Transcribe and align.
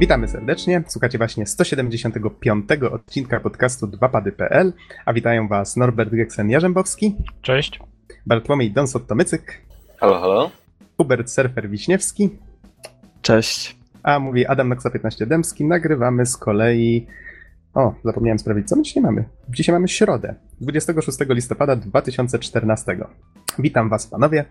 Witamy 0.00 0.28
serdecznie. 0.28 0.82
Słuchacie 0.86 1.18
właśnie 1.18 1.46
175 1.46 2.64
odcinka 2.92 3.40
podcastu 3.40 3.86
2pady.pl, 3.86 4.72
a 5.04 5.12
witają 5.12 5.48
Was 5.48 5.76
Norbert 5.76 6.12
Geksen-Jarzębowski. 6.12 7.14
Cześć. 7.42 7.80
Bartłomiej 8.26 8.72
Donsot-Tomycyk. 8.72 9.40
Halo, 9.98 10.20
halo. 10.20 10.50
Hubert 10.96 11.28
Surfer-Wiśniewski. 11.28 12.28
Cześć. 13.22 13.76
A 14.02 14.18
mówi 14.18 14.46
Adam 14.46 14.68
Noxa 14.68 14.90
15 14.92 15.26
Dębski. 15.26 15.64
Nagrywamy 15.64 16.26
z 16.26 16.36
kolei... 16.36 17.06
O, 17.74 17.94
zapomniałem 18.04 18.38
sprawdzić, 18.38 18.68
co 18.68 18.76
my 18.76 18.82
dzisiaj 18.82 19.02
mamy. 19.02 19.24
Dzisiaj 19.48 19.72
mamy 19.72 19.88
środę, 19.88 20.34
26 20.60 21.18
listopada 21.28 21.76
2014. 21.76 22.96
Witam 23.58 23.88
Was, 23.88 24.06
panowie. 24.06 24.44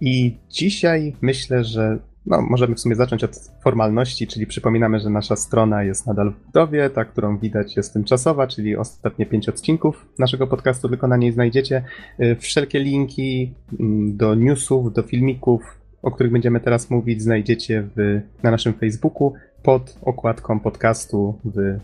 I 0.00 0.38
dzisiaj 0.50 1.16
myślę, 1.20 1.64
że 1.64 1.98
no, 2.26 2.42
możemy 2.42 2.74
w 2.74 2.80
sumie 2.80 2.96
zacząć 2.96 3.24
od 3.24 3.50
formalności, 3.62 4.26
czyli 4.26 4.46
przypominamy, 4.46 5.00
że 5.00 5.10
nasza 5.10 5.36
strona 5.36 5.82
jest 5.82 6.06
nadal 6.06 6.32
w 6.32 6.46
budowie, 6.46 6.90
ta, 6.90 7.04
którą 7.04 7.38
widać 7.38 7.76
jest 7.76 7.92
tymczasowa, 7.92 8.46
czyli 8.46 8.76
ostatnie 8.76 9.26
pięć 9.26 9.48
odcinków 9.48 10.06
naszego 10.18 10.46
podcastu 10.46 10.88
tylko 10.88 11.08
na 11.08 11.16
niej 11.16 11.32
znajdziecie. 11.32 11.84
Y, 12.20 12.36
Wszelkie 12.40 12.78
linki 12.78 13.54
mm, 13.80 14.16
do 14.16 14.34
newsów, 14.34 14.92
do 14.92 15.02
filmików, 15.02 15.62
o 16.02 16.10
których 16.10 16.32
będziemy 16.32 16.60
teraz 16.60 16.90
mówić, 16.90 17.22
znajdziecie 17.22 17.88
w, 17.96 18.20
na 18.42 18.50
naszym 18.50 18.72
Facebooku 18.72 19.32
pod 19.62 19.98
okładką 20.02 20.60
podcastu 20.60 21.38
w, 21.44 21.78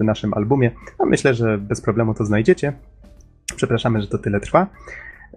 w 0.00 0.04
naszym 0.04 0.34
albumie. 0.34 0.70
A 0.98 1.06
myślę, 1.06 1.34
że 1.34 1.58
bez 1.58 1.80
problemu 1.80 2.14
to 2.14 2.24
znajdziecie. 2.24 2.72
Przepraszamy, 3.56 4.02
że 4.02 4.08
to 4.08 4.18
tyle 4.18 4.40
trwa. 4.40 4.66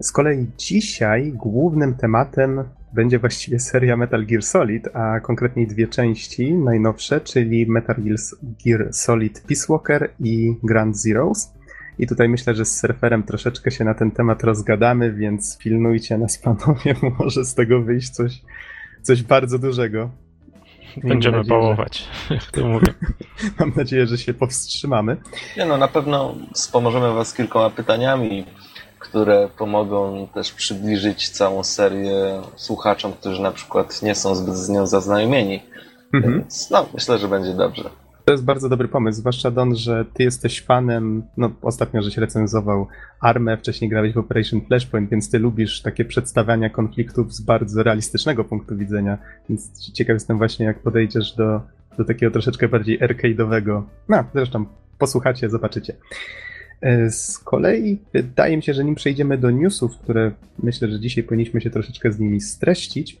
Z 0.00 0.12
kolei 0.12 0.46
dzisiaj 0.58 1.32
głównym 1.32 1.94
tematem 1.94 2.64
będzie 2.92 3.18
właściwie 3.18 3.58
seria 3.58 3.96
Metal 3.96 4.26
Gear 4.26 4.42
Solid, 4.42 4.88
a 4.96 5.20
konkretniej 5.20 5.66
dwie 5.66 5.88
części 5.88 6.54
najnowsze, 6.54 7.20
czyli 7.20 7.66
Metal 7.66 7.96
Gear 8.66 8.88
Solid 8.94 9.40
Peace 9.40 9.66
Walker 9.68 10.10
i 10.20 10.56
Grand 10.62 10.98
Zeroes. 10.98 11.52
I 11.98 12.06
tutaj 12.06 12.28
myślę, 12.28 12.54
że 12.54 12.64
z 12.64 12.80
surferem 12.80 13.22
troszeczkę 13.22 13.70
się 13.70 13.84
na 13.84 13.94
ten 13.94 14.10
temat 14.10 14.44
rozgadamy, 14.44 15.12
więc 15.12 15.58
pilnujcie 15.58 16.18
nas 16.18 16.38
panowie, 16.38 16.94
może 17.18 17.44
z 17.44 17.54
tego 17.54 17.82
wyjść 17.82 18.10
coś, 18.10 18.42
coś 19.02 19.22
bardzo 19.22 19.58
dużego. 19.58 20.10
Będziemy 20.96 21.36
nadzieję, 21.36 21.60
pałować, 21.60 22.08
jak 22.30 22.44
to 22.44 22.68
mówię. 22.68 22.94
Mam 23.58 23.72
nadzieję, 23.76 24.06
że 24.06 24.18
się 24.18 24.34
powstrzymamy. 24.34 25.16
Nie 25.56 25.64
no, 25.64 25.76
na 25.76 25.88
pewno 25.88 26.34
wspomożemy 26.54 27.12
was 27.12 27.34
kilkoma 27.34 27.70
pytaniami 27.70 28.46
które 29.10 29.48
pomogą 29.58 30.28
też 30.34 30.52
przybliżyć 30.52 31.28
całą 31.28 31.64
serię 31.64 32.42
słuchaczom, 32.56 33.12
którzy 33.12 33.42
na 33.42 33.50
przykład 33.50 34.02
nie 34.02 34.14
są 34.14 34.34
zbyt 34.34 34.56
z 34.56 34.68
nią 34.68 34.86
zaznajomieni. 34.86 35.62
Mhm. 36.14 36.34
Więc 36.34 36.70
no, 36.70 36.86
myślę, 36.94 37.18
że 37.18 37.28
będzie 37.28 37.54
dobrze. 37.54 37.90
To 38.24 38.32
jest 38.32 38.44
bardzo 38.44 38.68
dobry 38.68 38.88
pomysł, 38.88 39.18
zwłaszcza 39.20 39.50
Don, 39.50 39.76
że 39.76 40.04
ty 40.14 40.22
jesteś 40.22 40.62
fanem, 40.62 41.22
no 41.36 41.50
ostatnio 41.62 42.02
żeś 42.02 42.16
recenzował 42.16 42.86
Armę, 43.20 43.56
wcześniej 43.56 43.90
grałeś 43.90 44.14
w 44.14 44.18
Operation 44.18 44.60
Flashpoint, 44.60 45.10
więc 45.10 45.30
ty 45.30 45.38
lubisz 45.38 45.82
takie 45.82 46.04
przedstawiania 46.04 46.70
konfliktów 46.70 47.34
z 47.34 47.40
bardzo 47.40 47.82
realistycznego 47.82 48.44
punktu 48.44 48.76
widzenia, 48.76 49.18
więc 49.48 49.90
ciekaw 49.92 50.14
jestem 50.14 50.38
właśnie 50.38 50.66
jak 50.66 50.82
podejdziesz 50.82 51.32
do, 51.32 51.60
do 51.98 52.04
takiego 52.04 52.32
troszeczkę 52.32 52.68
bardziej 52.68 53.00
arcade'owego. 53.00 53.82
No, 54.08 54.24
zresztą 54.34 54.64
posłuchacie, 54.98 55.50
zobaczycie. 55.50 55.96
E, 56.82 57.10
z 57.10 57.38
kolei 57.38 57.98
wydaje 58.12 58.56
mi 58.56 58.62
się, 58.62 58.74
że 58.74 58.84
nim 58.84 58.94
przejdziemy 58.94 59.38
do 59.38 59.50
newsów, 59.50 59.98
które 59.98 60.32
myślę, 60.62 60.88
że 60.88 61.00
dzisiaj 61.00 61.24
powinniśmy 61.24 61.60
się 61.60 61.70
troszeczkę 61.70 62.12
z 62.12 62.18
nimi 62.18 62.40
streścić, 62.40 63.20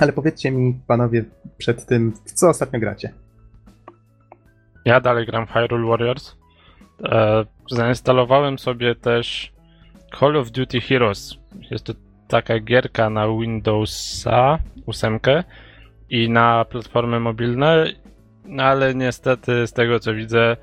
ale 0.00 0.12
powiedzcie 0.12 0.50
mi, 0.50 0.80
panowie, 0.86 1.24
przed 1.58 1.86
tym, 1.86 2.12
w 2.26 2.32
co 2.32 2.48
ostatnio 2.48 2.80
gracie? 2.80 3.12
Ja 4.84 5.00
dalej 5.00 5.26
gram 5.26 5.46
Hyrule 5.46 5.88
Warriors. 5.88 6.36
E, 7.04 7.44
zainstalowałem 7.70 8.58
sobie 8.58 8.94
też 8.94 9.52
Call 10.20 10.36
of 10.36 10.50
Duty 10.50 10.80
Heroes. 10.80 11.38
Jest 11.70 11.84
to 11.84 11.92
taka 12.28 12.60
gierka 12.60 13.10
na 13.10 13.28
Windowsa 13.28 14.58
8 14.86 15.20
i 16.10 16.30
na 16.30 16.64
platformy 16.64 17.20
mobilne, 17.20 17.92
no 18.44 18.62
ale 18.62 18.94
niestety 18.94 19.66
z 19.66 19.72
tego 19.72 20.00
co 20.00 20.14
widzę 20.14 20.56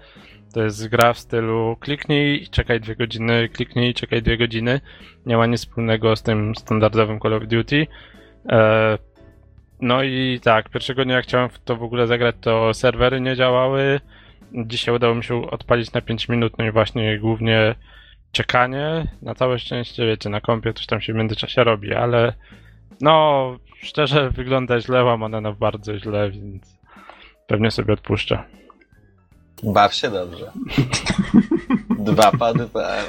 to 0.53 0.63
jest 0.63 0.87
gra 0.87 1.13
w 1.13 1.19
stylu 1.19 1.77
kliknij, 1.79 2.47
czekaj 2.51 2.79
dwie 2.79 2.95
godziny, 2.95 3.49
kliknij, 3.49 3.93
czekaj 3.93 4.21
dwie 4.21 4.37
godziny. 4.37 4.81
Nie 5.25 5.37
ma 5.37 5.45
nic 5.45 5.59
wspólnego 5.59 6.15
z 6.15 6.23
tym 6.23 6.55
standardowym 6.55 7.19
Call 7.19 7.33
of 7.33 7.47
Duty. 7.47 7.87
E, 8.49 8.97
no 9.81 10.03
i 10.03 10.39
tak, 10.43 10.69
pierwszego 10.69 11.05
dnia 11.05 11.15
jak 11.15 11.23
chciałem 11.23 11.49
w 11.49 11.59
to 11.59 11.75
w 11.75 11.83
ogóle 11.83 12.07
zagrać, 12.07 12.35
to 12.41 12.73
serwery 12.73 13.21
nie 13.21 13.35
działały. 13.35 13.99
Dzisiaj 14.53 14.95
udało 14.95 15.15
mi 15.15 15.23
się 15.23 15.51
odpalić 15.51 15.93
na 15.93 16.01
5 16.01 16.29
minut, 16.29 16.57
no 16.57 16.65
i 16.65 16.71
właśnie 16.71 17.19
głównie 17.19 17.75
czekanie. 18.31 19.07
Na 19.21 19.35
całe 19.35 19.59
szczęście, 19.59 20.05
wiecie, 20.05 20.29
na 20.29 20.41
kompie 20.41 20.73
coś 20.73 20.85
tam 20.85 21.01
się 21.01 21.13
w 21.13 21.15
międzyczasie 21.15 21.63
robi, 21.63 21.93
ale 21.93 22.33
no, 23.01 23.57
szczerze 23.81 24.29
wygląda 24.29 24.79
źle, 24.79 25.03
łamane 25.03 25.53
bardzo 25.53 25.99
źle, 25.99 26.31
więc 26.31 26.79
pewnie 27.47 27.71
sobie 27.71 27.93
odpuszczę. 27.93 28.62
Baw 29.63 29.93
się 29.93 30.11
dobrze. 30.11 30.51
Dwa 31.99 32.31
pady.pl 32.31 33.05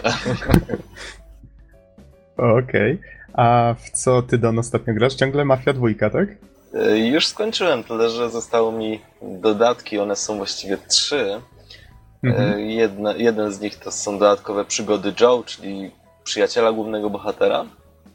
Okej. 2.36 2.92
Okay. 2.94 2.98
A 3.32 3.74
w 3.78 3.90
co 3.90 4.22
ty 4.22 4.38
Don 4.38 4.58
ostatnio 4.58 4.94
grasz? 4.94 5.14
Ciągle 5.14 5.44
Mafia 5.44 5.72
dwójka, 5.72 6.10
tak? 6.10 6.28
E, 6.74 6.98
już 6.98 7.26
skończyłem, 7.26 7.84
tyle 7.84 8.10
że 8.10 8.30
zostało 8.30 8.72
mi 8.72 9.00
dodatki, 9.22 9.98
one 9.98 10.16
są 10.16 10.36
właściwie 10.36 10.78
trzy. 10.88 11.40
E, 12.24 12.28
mhm. 12.28 12.60
Jedna, 12.60 13.12
jeden 13.12 13.52
z 13.52 13.60
nich 13.60 13.76
to 13.76 13.92
są 13.92 14.18
dodatkowe 14.18 14.64
przygody 14.64 15.12
Joe, 15.20 15.42
czyli 15.46 15.90
przyjaciela 16.24 16.72
głównego 16.72 17.10
bohatera. 17.10 17.64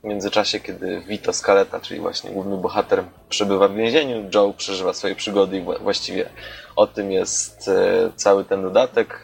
W 0.03 0.07
międzyczasie, 0.07 0.59
kiedy 0.59 1.01
Vito 1.07 1.33
Scaletta, 1.33 1.79
czyli 1.79 1.99
właśnie 1.99 2.31
główny 2.31 2.57
bohater, 2.57 3.03
przebywa 3.29 3.67
w 3.67 3.75
więzieniu, 3.75 4.29
Joe 4.35 4.53
przeżywa 4.57 4.93
swoje 4.93 5.15
przygody 5.15 5.57
i 5.57 5.61
właściwie 5.61 6.29
o 6.75 6.87
tym 6.87 7.11
jest 7.11 7.67
e, 7.67 8.11
cały 8.15 8.45
ten 8.45 8.61
dodatek. 8.61 9.23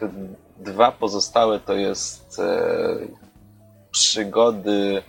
Dwa 0.58 0.92
pozostałe 0.92 1.60
to 1.60 1.74
jest 1.74 2.38
e, 2.38 2.66
przygody 3.90 5.02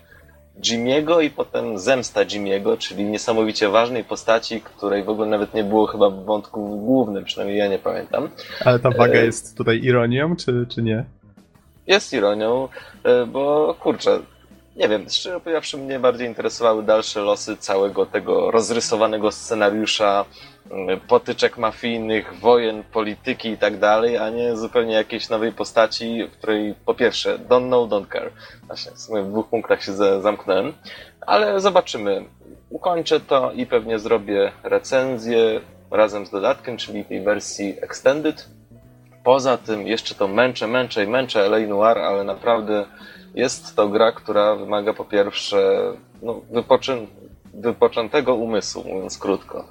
Jimiego 0.61 1.22
i 1.22 1.29
potem 1.29 1.79
zemsta 1.79 2.25
Jimiego, 2.25 2.78
czyli 2.78 3.03
niesamowicie 3.03 3.69
ważnej 3.69 4.03
postaci, 4.03 4.61
której 4.61 5.03
w 5.03 5.09
ogóle 5.09 5.28
nawet 5.28 5.53
nie 5.53 5.63
było 5.63 5.85
chyba 5.85 6.09
w 6.09 6.25
wątku 6.25 6.78
głównym, 6.78 7.23
przynajmniej 7.23 7.57
ja 7.57 7.67
nie 7.67 7.79
pamiętam. 7.79 8.29
Ale 8.66 8.79
ta 8.79 8.89
waga 8.89 9.19
e, 9.19 9.25
jest 9.25 9.57
tutaj 9.57 9.79
ironią, 9.84 10.35
czy, 10.35 10.66
czy 10.69 10.81
nie? 10.81 11.05
Jest 11.88 12.13
ironią, 12.13 12.67
bo 13.28 13.75
kurczę, 13.79 14.19
nie 14.78 14.90
wiem, 14.90 15.10
szczerze 15.10 15.40
powiedziawszy, 15.40 15.78
mnie 15.78 16.00
bardziej 16.00 16.28
interesowały 16.28 16.84
dalsze 16.84 17.22
losy 17.22 17.58
całego 17.58 18.06
tego 18.06 18.52
rozrysowanego 18.52 19.32
scenariusza, 19.32 20.26
mm, 20.72 21.00
potyczek 21.00 21.58
mafijnych, 21.58 22.40
wojen, 22.40 22.84
polityki 22.84 23.50
i 23.50 23.58
tak 23.58 23.80
dalej, 23.80 24.18
a 24.18 24.30
nie 24.30 24.58
zupełnie 24.58 24.94
jakiejś 24.94 25.30
nowej 25.30 25.52
postaci, 25.52 26.28
w 26.32 26.38
której 26.38 26.76
po 26.86 26.94
pierwsze 26.94 27.40
don't 27.40 27.68
know, 27.68 27.90
don't 27.90 28.08
care. 28.08 28.32
Właśnie, 28.68 28.92
w 28.92 29.00
sumie 29.00 29.22
w 29.22 29.30
dwóch 29.30 29.48
punktach 29.48 29.84
się 29.84 29.94
zamknąłem, 30.22 30.74
ale 31.22 31.59
zobaczymy. 31.59 32.26
Ukończę 32.70 33.20
to 33.20 33.52
i 33.52 33.66
pewnie 33.66 34.00
zrobię 34.00 34.52
recenzję 34.64 35.62
razem 35.92 36.26
z 36.26 36.30
dodatkiem, 36.30 36.78
czyli 36.78 37.06
tej 37.06 37.22
wersji 37.22 37.76
extended. 37.82 38.48
Poza 39.24 39.58
tym 39.58 39.88
jeszcze 39.88 40.16
to 40.16 40.28
męczę, 40.28 40.68
męczę 40.68 41.04
i 41.04 41.08
męczę 41.08 41.46
L.A. 41.46 41.59
Noir, 41.59 41.98
ale 41.98 42.24
naprawdę 42.24 42.86
jest 43.38 43.76
to 43.76 43.90
gra, 43.90 44.11
która 44.11 44.56
wymaga 44.56 44.94
po 44.94 45.06
pierwsze 45.06 45.91
no, 46.22 46.41
wypoczętego 47.53 48.35
umysłu, 48.35 48.84
mówiąc 48.88 49.17
krótko. 49.17 49.66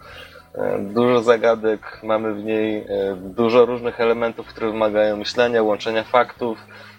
E, 0.54 0.78
dużo 0.78 1.22
zagadek, 1.22 2.00
mamy 2.02 2.34
w 2.34 2.44
niej 2.44 2.76
e, 2.76 3.16
dużo 3.16 3.66
różnych 3.66 4.00
elementów, 4.00 4.46
które 4.46 4.66
wymagają 4.70 5.16
myślenia, 5.16 5.62
łączenia 5.62 6.04
faktów, 6.04 6.58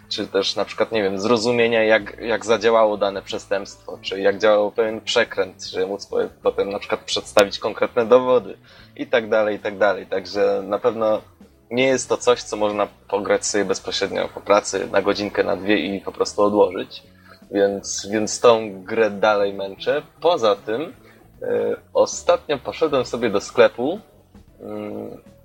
czy 0.10 0.28
też 0.28 0.56
na 0.56 0.66
przykład, 0.66 0.92
nie 0.92 1.04
wiem, 1.04 1.20
zrozumienia, 1.20 1.84
jak, 1.84 2.18
jak 2.20 2.46
zadziałało 2.46 2.98
dane 2.98 3.22
przestępstwo, 3.22 4.00
czy 4.02 4.20
jak 4.20 4.38
działał 4.38 4.72
pewien 4.72 5.02
przekręt, 5.02 5.64
żeby 5.64 5.88
móc 5.88 6.10
potem 6.44 6.70
na 6.70 6.80
przykład 6.80 7.02
przedstawić 7.02 7.60
konkretne 7.60 8.06
dowody 8.06 8.58
i 8.96 9.08
tak 9.08 9.30
dalej, 9.30 9.56
i 9.56 9.60
tak 9.60 9.78
dalej. 9.78 10.08
Także 10.08 10.64
na 10.68 10.80
pewno 10.80 11.22
nie 11.72 11.88
jest 11.88 12.10
to 12.10 12.18
coś, 12.18 12.44
co 12.44 12.58
można 12.58 12.88
pograć 13.08 13.46
sobie 13.46 13.66
bezpośrednio 13.66 14.30
po 14.34 14.42
pracy 14.42 14.88
na 14.92 15.02
godzinkę, 15.02 15.44
na 15.44 15.56
dwie 15.56 15.78
i 15.78 16.02
po 16.02 16.12
prostu 16.12 16.42
odłożyć. 16.42 17.04
Więc, 17.52 18.08
więc 18.12 18.40
tą 18.40 18.84
grę 18.84 19.12
dalej 19.12 19.54
męczę. 19.54 20.02
Poza 20.22 20.56
tym 20.56 20.82
y, 20.82 20.94
ostatnio 21.94 22.58
poszedłem 22.58 23.06
sobie 23.06 23.30
do 23.30 23.42
sklepu 23.42 23.96
y, 23.96 24.64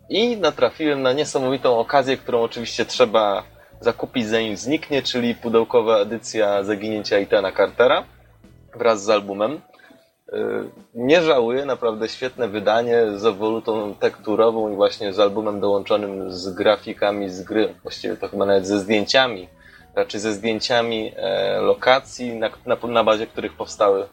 i 0.08 0.36
natrafiłem 0.36 1.02
na 1.02 1.12
niesamowitą 1.12 1.78
okazję, 1.78 2.16
którą 2.16 2.42
oczywiście 2.42 2.84
trzeba 2.84 3.42
zakupić 3.80 4.26
zanim 4.26 4.56
zniknie, 4.56 5.02
czyli 5.02 5.34
pudełkowa 5.34 5.98
edycja 5.98 6.62
Zaginięcia 6.62 7.18
Itana 7.18 7.52
Cartera 7.52 8.04
wraz 8.74 9.04
z 9.04 9.10
albumem. 9.10 9.60
Nie 10.94 11.22
żałuję, 11.22 11.64
naprawdę 11.64 12.08
świetne 12.08 12.48
wydanie 12.48 13.02
z 13.16 13.24
ewolutą 13.24 13.94
tekturową 13.94 14.72
i 14.72 14.76
właśnie 14.76 15.12
z 15.12 15.20
albumem 15.20 15.60
dołączonym 15.60 16.32
z 16.32 16.48
grafikami 16.48 17.30
z 17.30 17.42
gry. 17.42 17.74
Właściwie 17.82 18.16
to 18.16 18.28
chyba 18.28 18.46
nawet 18.46 18.66
ze 18.66 18.78
zdjęciami, 18.78 19.48
raczej 19.94 20.20
ze 20.20 20.32
zdjęciami 20.32 21.12
e, 21.16 21.60
lokacji, 21.60 22.34
na, 22.34 22.50
na, 22.66 22.76
na 22.88 23.04
bazie 23.04 23.26
których 23.26 23.52
powstały 23.52 24.06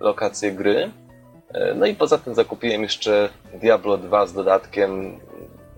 lokacje 0.00 0.52
gry. 0.52 0.90
E, 1.54 1.74
no 1.74 1.86
i 1.86 1.94
poza 1.94 2.18
tym 2.18 2.34
zakupiłem 2.34 2.82
jeszcze 2.82 3.28
Diablo 3.54 3.98
2 3.98 4.26
z 4.26 4.32
dodatkiem. 4.32 5.20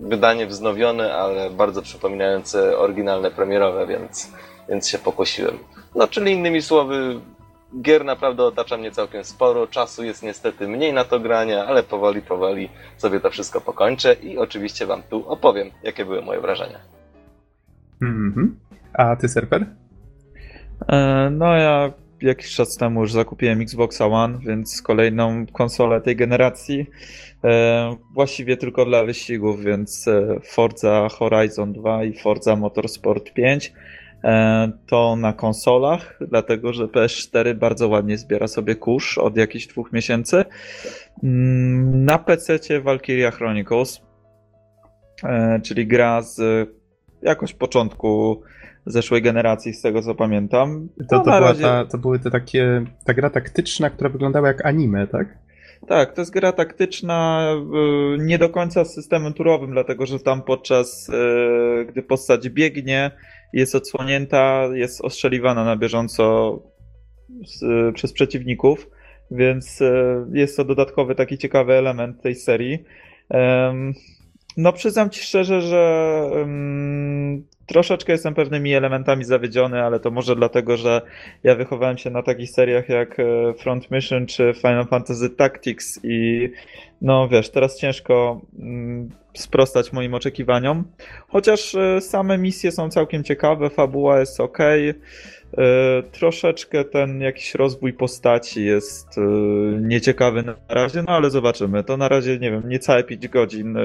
Wydanie 0.00 0.46
wznowione, 0.46 1.14
ale 1.14 1.50
bardzo 1.50 1.82
przypominające 1.82 2.78
oryginalne 2.78 3.30
premierowe, 3.30 3.86
więc, 3.86 4.32
więc 4.68 4.88
się 4.88 4.98
pokusiłem. 4.98 5.58
No, 5.94 6.08
czyli 6.08 6.32
innymi 6.32 6.62
słowy, 6.62 7.20
gier 7.82 8.04
naprawdę 8.04 8.44
otacza 8.44 8.76
mnie 8.76 8.90
całkiem 8.90 9.24
sporo. 9.24 9.66
Czasu 9.66 10.04
jest 10.04 10.22
niestety 10.22 10.68
mniej 10.68 10.92
na 10.92 11.04
to 11.04 11.20
granie, 11.20 11.64
ale 11.64 11.82
powoli, 11.82 12.22
powoli 12.22 12.68
sobie 12.96 13.20
to 13.20 13.30
wszystko 13.30 13.60
pokończę 13.60 14.14
i 14.14 14.38
oczywiście 14.38 14.86
Wam 14.86 15.02
tu 15.02 15.28
opowiem, 15.28 15.70
jakie 15.82 16.04
były 16.04 16.22
moje 16.22 16.40
wrażenia. 16.40 16.78
Mhm. 18.02 18.56
A 18.92 19.16
ty, 19.16 19.28
Serper? 19.28 19.66
E, 20.88 21.30
no 21.30 21.56
ja 21.56 21.92
jakiś 22.22 22.54
czas 22.54 22.76
temu 22.76 23.00
już 23.00 23.12
zakupiłem 23.12 23.60
Xboxa 23.60 24.06
One, 24.06 24.38
więc 24.38 24.82
kolejną 24.82 25.46
konsolę 25.52 26.00
tej 26.00 26.16
generacji. 26.16 26.86
E, 27.44 27.96
właściwie 28.14 28.56
tylko 28.56 28.84
dla 28.84 29.04
wyścigów, 29.04 29.64
więc 29.64 30.08
e, 30.08 30.40
Forza 30.44 31.08
Horizon 31.08 31.72
2 31.72 32.04
i 32.04 32.18
Forza 32.18 32.56
Motorsport 32.56 33.32
5 33.32 33.72
to 34.86 35.16
na 35.16 35.32
konsolach, 35.32 36.18
dlatego 36.28 36.72
że 36.72 36.84
PS4 36.84 37.54
bardzo 37.54 37.88
ładnie 37.88 38.18
zbiera 38.18 38.48
sobie 38.48 38.74
kurz 38.74 39.18
od 39.18 39.36
jakichś 39.36 39.66
dwóch 39.66 39.92
miesięcy. 39.92 40.44
Mm, 41.22 42.04
na 42.04 42.18
PC 42.18 42.80
Valkyria 42.80 43.30
Chronicles, 43.30 44.02
czyli 45.62 45.86
gra 45.86 46.22
z 46.22 46.68
jakoś 47.22 47.52
początku 47.52 48.42
zeszłej 48.86 49.22
generacji, 49.22 49.72
z 49.72 49.82
tego 49.82 50.02
co 50.02 50.14
pamiętam. 50.14 50.88
To, 51.10 51.18
to, 51.18 51.24
była 51.24 51.40
razie... 51.40 51.62
ta, 51.62 51.84
to 51.84 51.98
były 51.98 52.18
te 52.18 52.30
takie, 52.30 52.84
ta 53.04 53.14
gra 53.14 53.30
taktyczna, 53.30 53.90
która 53.90 54.10
wyglądała 54.10 54.48
jak 54.48 54.66
anime, 54.66 55.06
tak? 55.06 55.38
Tak, 55.88 56.12
to 56.14 56.20
jest 56.20 56.32
gra 56.32 56.52
taktyczna, 56.52 57.48
nie 58.18 58.38
do 58.38 58.48
końca 58.48 58.84
z 58.84 58.94
systemem 58.94 59.32
turowym, 59.32 59.70
dlatego 59.70 60.06
że 60.06 60.18
tam 60.18 60.42
podczas, 60.42 61.08
y, 61.08 61.86
gdy 61.88 62.02
postać 62.02 62.48
biegnie, 62.48 63.10
jest 63.52 63.74
odsłonięta, 63.74 64.68
jest 64.72 65.00
ostrzeliwana 65.00 65.64
na 65.64 65.76
bieżąco 65.76 66.58
przez 67.94 68.12
przeciwników, 68.12 68.90
więc 69.30 69.80
y, 69.80 70.26
jest 70.32 70.56
to 70.56 70.64
dodatkowy 70.64 71.14
taki 71.14 71.38
ciekawy 71.38 71.72
element 71.72 72.22
tej 72.22 72.34
serii. 72.34 72.84
No, 74.56 74.72
przyznam 74.72 75.10
ci 75.10 75.22
szczerze, 75.22 75.60
że 75.60 76.22
um, 76.32 77.44
troszeczkę 77.66 78.12
jestem 78.12 78.34
pewnymi 78.34 78.74
elementami 78.74 79.24
zawiedziony, 79.24 79.82
ale 79.82 80.00
to 80.00 80.10
może 80.10 80.36
dlatego, 80.36 80.76
że 80.76 81.02
ja 81.44 81.54
wychowałem 81.54 81.98
się 81.98 82.10
na 82.10 82.22
takich 82.22 82.50
seriach 82.50 82.88
jak 82.88 83.20
e, 83.20 83.54
Front 83.54 83.90
Mission 83.90 84.26
czy 84.26 84.54
Final 84.56 84.86
Fantasy 84.86 85.30
Tactics 85.30 86.00
i 86.02 86.50
no 87.02 87.28
wiesz, 87.28 87.50
teraz 87.50 87.78
ciężko 87.78 88.40
um, 88.58 89.10
sprostać 89.34 89.92
moim 89.92 90.14
oczekiwaniom. 90.14 90.84
Chociaż 91.28 91.74
e, 91.74 92.00
same 92.00 92.38
misje 92.38 92.72
są 92.72 92.90
całkiem 92.90 93.24
ciekawe, 93.24 93.70
fabuła 93.70 94.20
jest 94.20 94.40
ok. 94.40 94.58
E, 94.58 94.94
troszeczkę 96.12 96.84
ten 96.84 97.20
jakiś 97.20 97.54
rozwój 97.54 97.92
postaci 97.92 98.64
jest 98.64 99.18
e, 99.18 99.20
nieciekawy 99.80 100.42
na 100.42 100.54
razie, 100.68 101.02
no 101.02 101.12
ale 101.12 101.30
zobaczymy. 101.30 101.84
To 101.84 101.96
na 101.96 102.08
razie, 102.08 102.38
nie 102.38 102.50
wiem, 102.50 102.68
niecałe 102.68 103.04
5 103.04 103.28
godzin 103.28 103.76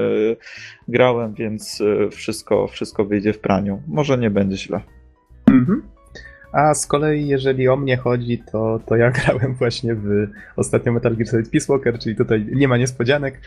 grałem, 0.88 1.34
więc 1.34 1.82
wszystko, 2.10 2.66
wszystko 2.66 3.04
wyjdzie 3.04 3.32
w 3.32 3.38
praniu. 3.38 3.82
Może 3.88 4.18
nie 4.18 4.30
będzie 4.30 4.56
źle. 4.56 4.80
Mhm. 5.50 5.82
A 6.52 6.74
z 6.74 6.86
kolei, 6.86 7.28
jeżeli 7.28 7.68
o 7.68 7.76
mnie 7.76 7.96
chodzi, 7.96 8.42
to, 8.52 8.80
to 8.86 8.96
ja 8.96 9.10
grałem 9.20 9.54
właśnie 9.54 9.94
w 9.94 10.26
ostatnio 10.56 10.92
Metal 10.92 11.16
Gear 11.16 11.28
Solid 11.28 11.50
Peace 11.50 11.72
Walker, 11.72 11.98
czyli 11.98 12.16
tutaj 12.16 12.46
nie 12.52 12.68
ma 12.68 12.76
niespodzianek. 12.76 13.40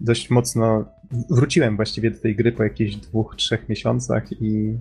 Dość 0.00 0.30
mocno 0.30 0.84
wróciłem 1.30 1.76
właściwie 1.76 2.10
do 2.10 2.20
tej 2.20 2.36
gry 2.36 2.52
po 2.52 2.62
jakichś 2.64 2.94
dwóch, 2.96 3.36
trzech 3.36 3.68
miesiącach 3.68 4.42
i 4.42 4.78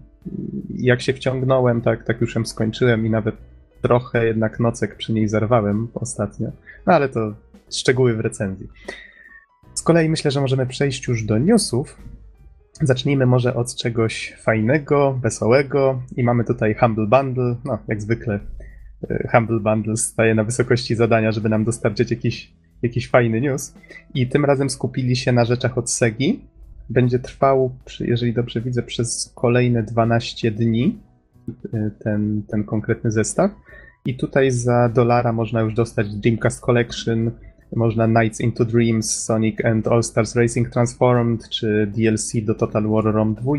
jak 0.75 1.01
się 1.01 1.13
wciągnąłem, 1.13 1.81
tak, 1.81 2.03
tak 2.03 2.21
już 2.21 2.35
ją 2.35 2.45
skończyłem 2.45 3.05
i 3.05 3.09
nawet 3.09 3.35
trochę 3.81 4.25
jednak 4.25 4.59
nocek 4.59 4.95
przy 4.95 5.13
niej 5.13 5.27
zerwałem 5.27 5.87
ostatnio. 5.93 6.51
No 6.85 6.93
ale 6.93 7.09
to 7.09 7.33
szczegóły 7.71 8.13
w 8.13 8.19
recenzji. 8.19 8.67
Z 9.73 9.81
kolei 9.81 10.09
myślę, 10.09 10.31
że 10.31 10.41
możemy 10.41 10.65
przejść 10.65 11.07
już 11.07 11.23
do 11.23 11.37
newsów. 11.37 11.97
Zacznijmy 12.81 13.25
może 13.25 13.55
od 13.55 13.75
czegoś 13.75 14.35
fajnego, 14.39 15.19
wesołego 15.21 16.01
i 16.15 16.23
mamy 16.23 16.43
tutaj 16.43 16.75
Humble 16.75 17.07
Bundle. 17.07 17.55
No, 17.65 17.77
jak 17.87 18.01
zwykle 18.01 18.39
e, 19.09 19.27
Humble 19.31 19.59
Bundle 19.59 19.97
staje 19.97 20.35
na 20.35 20.43
wysokości 20.43 20.95
zadania, 20.95 21.31
żeby 21.31 21.49
nam 21.49 21.63
dostarczyć 21.63 22.11
jakiś, 22.11 22.53
jakiś 22.81 23.09
fajny 23.09 23.41
news. 23.41 23.73
I 24.13 24.27
tym 24.27 24.45
razem 24.45 24.69
skupili 24.69 25.15
się 25.15 25.31
na 25.31 25.45
rzeczach 25.45 25.77
od 25.77 25.91
Segi, 25.91 26.39
będzie 26.89 27.19
trwał, 27.19 27.75
jeżeli 27.99 28.33
dobrze 28.33 28.61
widzę, 28.61 28.83
przez 28.83 29.31
kolejne 29.35 29.83
12 29.83 30.51
dni 30.51 30.99
y, 31.49 31.91
ten, 31.99 32.43
ten 32.47 32.63
konkretny 32.63 33.11
zestaw. 33.11 33.51
I 34.05 34.17
tutaj 34.17 34.51
za 34.51 34.89
dolara 34.89 35.33
można 35.33 35.61
już 35.61 35.73
dostać 35.73 36.15
Dreamcast 36.15 36.59
Collection, 36.59 37.31
można 37.75 38.07
Nights 38.07 38.41
into 38.41 38.65
Dreams, 38.65 39.23
Sonic 39.23 39.65
and 39.65 39.87
All 39.87 40.03
Stars 40.03 40.35
Racing 40.35 40.69
Transformed, 40.69 41.49
czy 41.49 41.91
DLC 41.97 42.33
do 42.43 42.55
Total 42.55 42.87
War 42.87 43.03
ROM 43.03 43.35
2. 43.35 43.53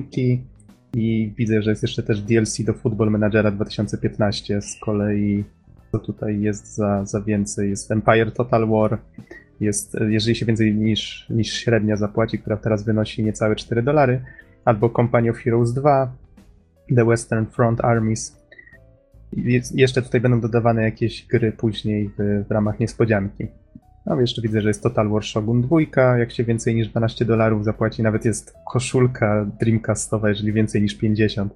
I 0.94 1.32
widzę, 1.36 1.62
że 1.62 1.70
jest 1.70 1.82
jeszcze 1.82 2.02
też 2.02 2.22
DLC 2.22 2.62
do 2.64 2.74
Football 2.74 3.10
Managera 3.10 3.50
2015. 3.50 4.62
Z 4.62 4.76
kolei 4.80 5.44
co 5.94 5.98
tutaj 5.98 6.40
jest 6.40 6.74
za, 6.74 7.04
za 7.04 7.20
więcej? 7.20 7.70
Jest 7.70 7.90
Empire 7.90 8.32
Total 8.32 8.68
War, 8.68 8.98
jest, 9.60 9.96
jeżeli 10.08 10.36
się 10.36 10.46
więcej 10.46 10.74
niż, 10.74 11.26
niż 11.30 11.52
średnia 11.52 11.96
zapłaci, 11.96 12.38
która 12.38 12.56
teraz 12.56 12.84
wynosi 12.84 13.24
niecałe 13.24 13.56
4 13.56 13.82
dolary, 13.82 14.24
albo 14.64 14.90
Company 14.90 15.30
of 15.30 15.36
Heroes 15.36 15.72
2, 15.72 16.12
The 16.96 17.04
Western 17.04 17.46
Front 17.46 17.84
Armies. 17.84 18.44
Jeszcze 19.74 20.02
tutaj 20.02 20.20
będą 20.20 20.40
dodawane 20.40 20.82
jakieś 20.82 21.26
gry 21.26 21.52
później 21.52 22.10
w, 22.18 22.44
w 22.48 22.50
ramach 22.50 22.80
niespodzianki. 22.80 23.46
No 24.06 24.20
jeszcze 24.20 24.42
widzę, 24.42 24.60
że 24.60 24.68
jest 24.68 24.82
Total 24.82 25.08
War 25.08 25.24
Shogun 25.24 25.62
2, 25.62 25.80
jak 26.18 26.32
się 26.32 26.44
więcej 26.44 26.74
niż 26.74 26.88
12 26.88 27.24
dolarów 27.24 27.64
zapłaci, 27.64 28.02
nawet 28.02 28.24
jest 28.24 28.54
koszulka 28.66 29.46
Dreamcastowa, 29.60 30.28
jeżeli 30.28 30.52
więcej 30.52 30.82
niż 30.82 30.94
50. 30.94 31.54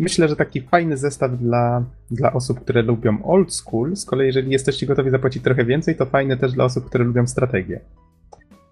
Myślę, 0.00 0.28
że 0.28 0.36
taki 0.36 0.60
fajny 0.60 0.96
zestaw 0.96 1.38
dla, 1.38 1.84
dla 2.10 2.32
osób, 2.32 2.60
które 2.60 2.82
lubią 2.82 3.22
old 3.24 3.54
school. 3.54 3.96
Z 3.96 4.04
kolei, 4.04 4.26
jeżeli 4.26 4.50
jesteście 4.50 4.86
gotowi 4.86 5.10
zapłacić 5.10 5.42
trochę 5.42 5.64
więcej, 5.64 5.96
to 5.96 6.06
fajny 6.06 6.36
też 6.36 6.52
dla 6.52 6.64
osób, 6.64 6.84
które 6.84 7.04
lubią 7.04 7.26
strategię. 7.26 7.80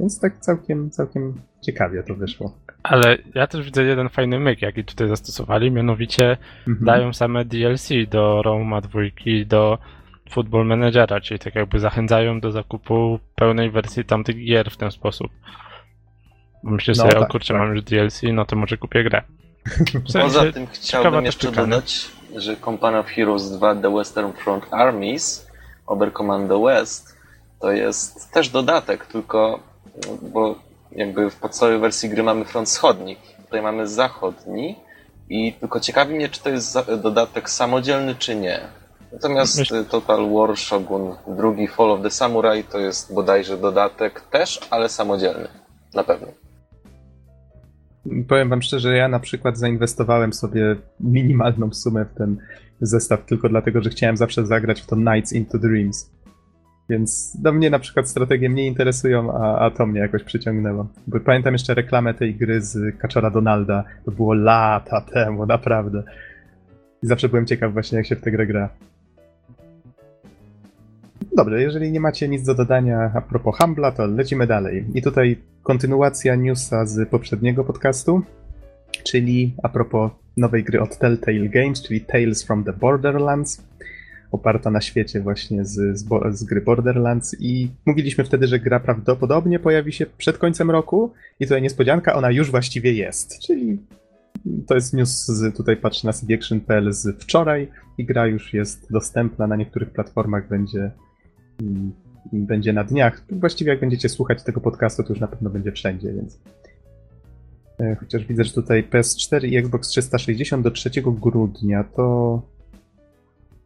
Więc 0.00 0.20
tak 0.20 0.38
całkiem, 0.38 0.90
całkiem 0.90 1.34
ciekawie 1.62 2.02
to 2.02 2.14
wyszło. 2.14 2.54
Ale 2.82 3.18
ja 3.34 3.46
też 3.46 3.64
widzę 3.64 3.84
jeden 3.84 4.08
fajny 4.08 4.40
myk, 4.40 4.62
jaki 4.62 4.84
tutaj 4.84 5.08
zastosowali, 5.08 5.70
mianowicie 5.70 6.36
mhm. 6.68 6.86
dają 6.86 7.12
same 7.12 7.44
DLC 7.44 7.88
do 8.10 8.42
Roma 8.42 8.80
dwójki, 8.80 9.46
do 9.46 9.78
Football 10.30 10.66
Managera, 10.66 11.20
czyli 11.20 11.40
tak 11.40 11.54
jakby 11.54 11.80
zachęcają 11.80 12.40
do 12.40 12.52
zakupu 12.52 13.18
pełnej 13.34 13.70
wersji 13.70 14.04
tamtych 14.04 14.44
gier 14.44 14.70
w 14.70 14.76
ten 14.76 14.90
sposób. 14.90 15.32
Myślę 16.62 16.94
no 16.96 17.02
sobie, 17.02 17.14
tak, 17.14 17.22
o 17.22 17.26
kurczę, 17.26 17.54
tak. 17.54 17.62
mam 17.62 17.74
już 17.74 17.82
DLC, 17.82 18.22
no 18.32 18.44
to 18.44 18.56
może 18.56 18.76
kupię 18.76 19.04
grę. 19.04 19.22
W 20.04 20.10
sensie, 20.10 20.28
Poza 20.28 20.52
tym 20.52 20.66
chciałbym 20.66 21.24
jeszcze 21.24 21.52
dodać, 21.52 22.06
że 22.36 22.56
Company 22.56 22.98
of 22.98 23.06
Heroes 23.06 23.50
2 23.50 23.74
The 23.74 23.94
Western 23.94 24.32
Front 24.32 24.66
Armies 24.70 25.50
Oberkommando 25.86 26.62
West 26.62 27.16
to 27.60 27.72
jest 27.72 28.32
też 28.32 28.48
dodatek, 28.48 29.06
tylko 29.06 29.60
bo 30.22 30.54
jakby 30.92 31.30
w 31.30 31.36
podstawowej 31.36 31.80
wersji 31.80 32.08
gry 32.08 32.22
mamy 32.22 32.44
front 32.44 32.68
wschodni, 32.68 33.16
tutaj 33.44 33.62
mamy 33.62 33.86
zachodni 33.86 34.76
i 35.28 35.52
tylko 35.52 35.80
ciekawi 35.80 36.14
mnie, 36.14 36.28
czy 36.28 36.42
to 36.42 36.48
jest 36.48 36.78
dodatek 37.02 37.50
samodzielny, 37.50 38.14
czy 38.14 38.36
nie. 38.36 38.60
Natomiast 39.16 39.58
Myśl... 39.58 39.84
Total 39.84 40.30
War 40.30 40.56
Shogun 40.56 41.14
drugi 41.36 41.68
Fall 41.68 41.90
of 41.90 42.02
the 42.02 42.10
Samurai 42.10 42.64
to 42.64 42.78
jest 42.78 43.14
bodajże 43.14 43.56
dodatek 43.56 44.20
też, 44.20 44.60
ale 44.70 44.88
samodzielny. 44.88 45.48
Na 45.94 46.04
pewno. 46.04 46.26
Powiem 48.28 48.48
wam 48.48 48.62
szczerze, 48.62 48.96
ja 48.96 49.08
na 49.08 49.20
przykład 49.20 49.58
zainwestowałem 49.58 50.32
sobie 50.32 50.76
minimalną 51.00 51.72
sumę 51.72 52.04
w 52.04 52.18
ten 52.18 52.36
zestaw 52.80 53.24
tylko 53.26 53.48
dlatego, 53.48 53.82
że 53.82 53.90
chciałem 53.90 54.16
zawsze 54.16 54.46
zagrać 54.46 54.80
w 54.80 54.86
to 54.86 54.96
Nights 54.96 55.32
into 55.32 55.58
Dreams. 55.58 56.10
Więc 56.88 57.36
do 57.42 57.52
mnie 57.52 57.70
na 57.70 57.78
przykład 57.78 58.08
strategie 58.08 58.48
mnie 58.48 58.66
interesują, 58.66 59.32
a, 59.32 59.58
a 59.58 59.70
to 59.70 59.86
mnie 59.86 60.00
jakoś 60.00 60.22
przyciągnęło. 60.22 60.86
Bo 61.06 61.20
pamiętam 61.20 61.52
jeszcze 61.52 61.74
reklamę 61.74 62.14
tej 62.14 62.34
gry 62.34 62.60
z 62.60 62.98
Kaczora 62.98 63.30
Donalda. 63.30 63.84
To 64.04 64.10
było 64.10 64.34
lata 64.34 65.00
temu, 65.00 65.46
naprawdę. 65.46 66.02
I 67.02 67.06
zawsze 67.06 67.28
byłem 67.28 67.46
ciekaw 67.46 67.72
właśnie, 67.72 67.98
jak 67.98 68.06
się 68.06 68.16
w 68.16 68.20
tę 68.20 68.30
grę 68.30 68.46
gra. 68.46 68.68
Dobrze, 71.36 71.62
jeżeli 71.62 71.92
nie 71.92 72.00
macie 72.00 72.28
nic 72.28 72.42
do 72.42 72.54
dodania 72.54 73.12
a 73.14 73.20
propos 73.20 73.58
Humbla, 73.58 73.92
to 73.92 74.06
lecimy 74.06 74.46
dalej. 74.46 74.86
I 74.94 75.02
tutaj 75.02 75.36
kontynuacja 75.62 76.34
newsa 76.34 76.86
z 76.86 77.08
poprzedniego 77.08 77.64
podcastu, 77.64 78.22
czyli 79.04 79.54
a 79.62 79.68
propos 79.68 80.10
nowej 80.36 80.64
gry 80.64 80.80
od 80.80 80.98
Telltale 80.98 81.48
Games, 81.48 81.82
czyli 81.82 82.00
Tales 82.00 82.44
from 82.44 82.64
the 82.64 82.72
Borderlands, 82.72 83.64
oparta 84.32 84.70
na 84.70 84.80
świecie 84.80 85.20
właśnie 85.20 85.64
z, 85.64 85.98
z, 85.98 86.06
z 86.30 86.44
gry 86.44 86.60
Borderlands. 86.60 87.36
I 87.40 87.70
mówiliśmy 87.86 88.24
wtedy, 88.24 88.46
że 88.46 88.58
gra 88.58 88.80
prawdopodobnie 88.80 89.58
pojawi 89.58 89.92
się 89.92 90.06
przed 90.06 90.38
końcem 90.38 90.70
roku. 90.70 91.12
I 91.40 91.44
tutaj 91.44 91.62
niespodzianka, 91.62 92.14
ona 92.14 92.30
już 92.30 92.50
właściwie 92.50 92.92
jest, 92.92 93.38
czyli 93.46 93.78
to 94.66 94.74
jest 94.74 94.94
news 94.94 95.26
z, 95.26 95.56
tutaj 95.56 95.76
patrzę 95.76 96.06
na 96.06 96.12
cdaction.pl 96.12 96.92
z 96.92 97.22
wczoraj. 97.22 97.68
I 97.98 98.04
gra 98.04 98.26
już 98.26 98.54
jest 98.54 98.92
dostępna 98.92 99.46
na 99.46 99.56
niektórych 99.56 99.90
platformach, 99.90 100.48
będzie 100.48 100.90
będzie 102.32 102.72
na 102.72 102.84
dniach. 102.84 103.22
Właściwie 103.30 103.70
jak 103.70 103.80
będziecie 103.80 104.08
słuchać 104.08 104.42
tego 104.42 104.60
podcastu, 104.60 105.02
to 105.02 105.08
już 105.08 105.20
na 105.20 105.28
pewno 105.28 105.50
będzie 105.50 105.72
wszędzie, 105.72 106.12
więc 106.12 106.38
E, 107.80 107.94
chociaż 107.94 108.24
widzę, 108.24 108.44
że 108.44 108.52
tutaj 108.52 108.84
PS4 108.84 109.48
i 109.48 109.56
Xbox 109.56 109.88
360 109.88 110.64
do 110.64 110.70
3 110.70 110.90
grudnia, 111.04 111.84
to 111.84 112.42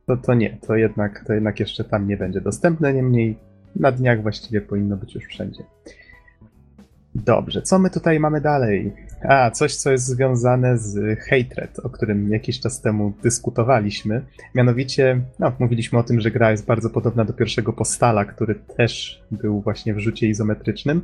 to, 0.07 0.17
to 0.17 0.35
nie, 0.35 0.59
to 0.67 0.77
jednak, 0.77 1.25
to 1.27 1.33
jednak 1.33 1.61
jeszcze 1.61 1.85
tam 1.85 2.09
nie 2.09 2.17
będzie 2.17 2.41
dostępne, 2.41 2.95
niemniej 2.95 3.39
na 3.77 3.93
dniach 3.93 4.23
właściwie 4.23 4.61
powinno 4.61 4.97
być 4.97 5.15
już 5.15 5.25
wszędzie. 5.25 5.65
Dobrze, 7.15 7.63
co 7.63 7.79
my 7.79 7.91
tutaj 7.91 8.21
mamy 8.21 8.41
dalej? 8.41 8.93
A, 9.29 9.51
coś, 9.51 9.77
co 9.77 9.91
jest 9.91 10.07
związane 10.07 10.79
z 10.79 11.21
Hatred, 11.21 11.79
o 11.79 11.91
którym 11.91 12.29
jakiś 12.33 12.61
czas 12.61 12.81
temu 12.81 13.13
dyskutowaliśmy. 13.23 14.25
Mianowicie, 14.55 15.21
no, 15.39 15.53
mówiliśmy 15.59 15.99
o 15.99 16.03
tym, 16.03 16.21
że 16.21 16.31
gra 16.31 16.51
jest 16.51 16.67
bardzo 16.67 16.91
podobna 16.91 17.25
do 17.25 17.33
pierwszego 17.33 17.73
postala, 17.73 18.25
który 18.25 18.55
też 18.55 19.23
był 19.31 19.61
właśnie 19.61 19.95
w 19.95 19.99
rzucie 19.99 20.29
izometrycznym. 20.29 21.03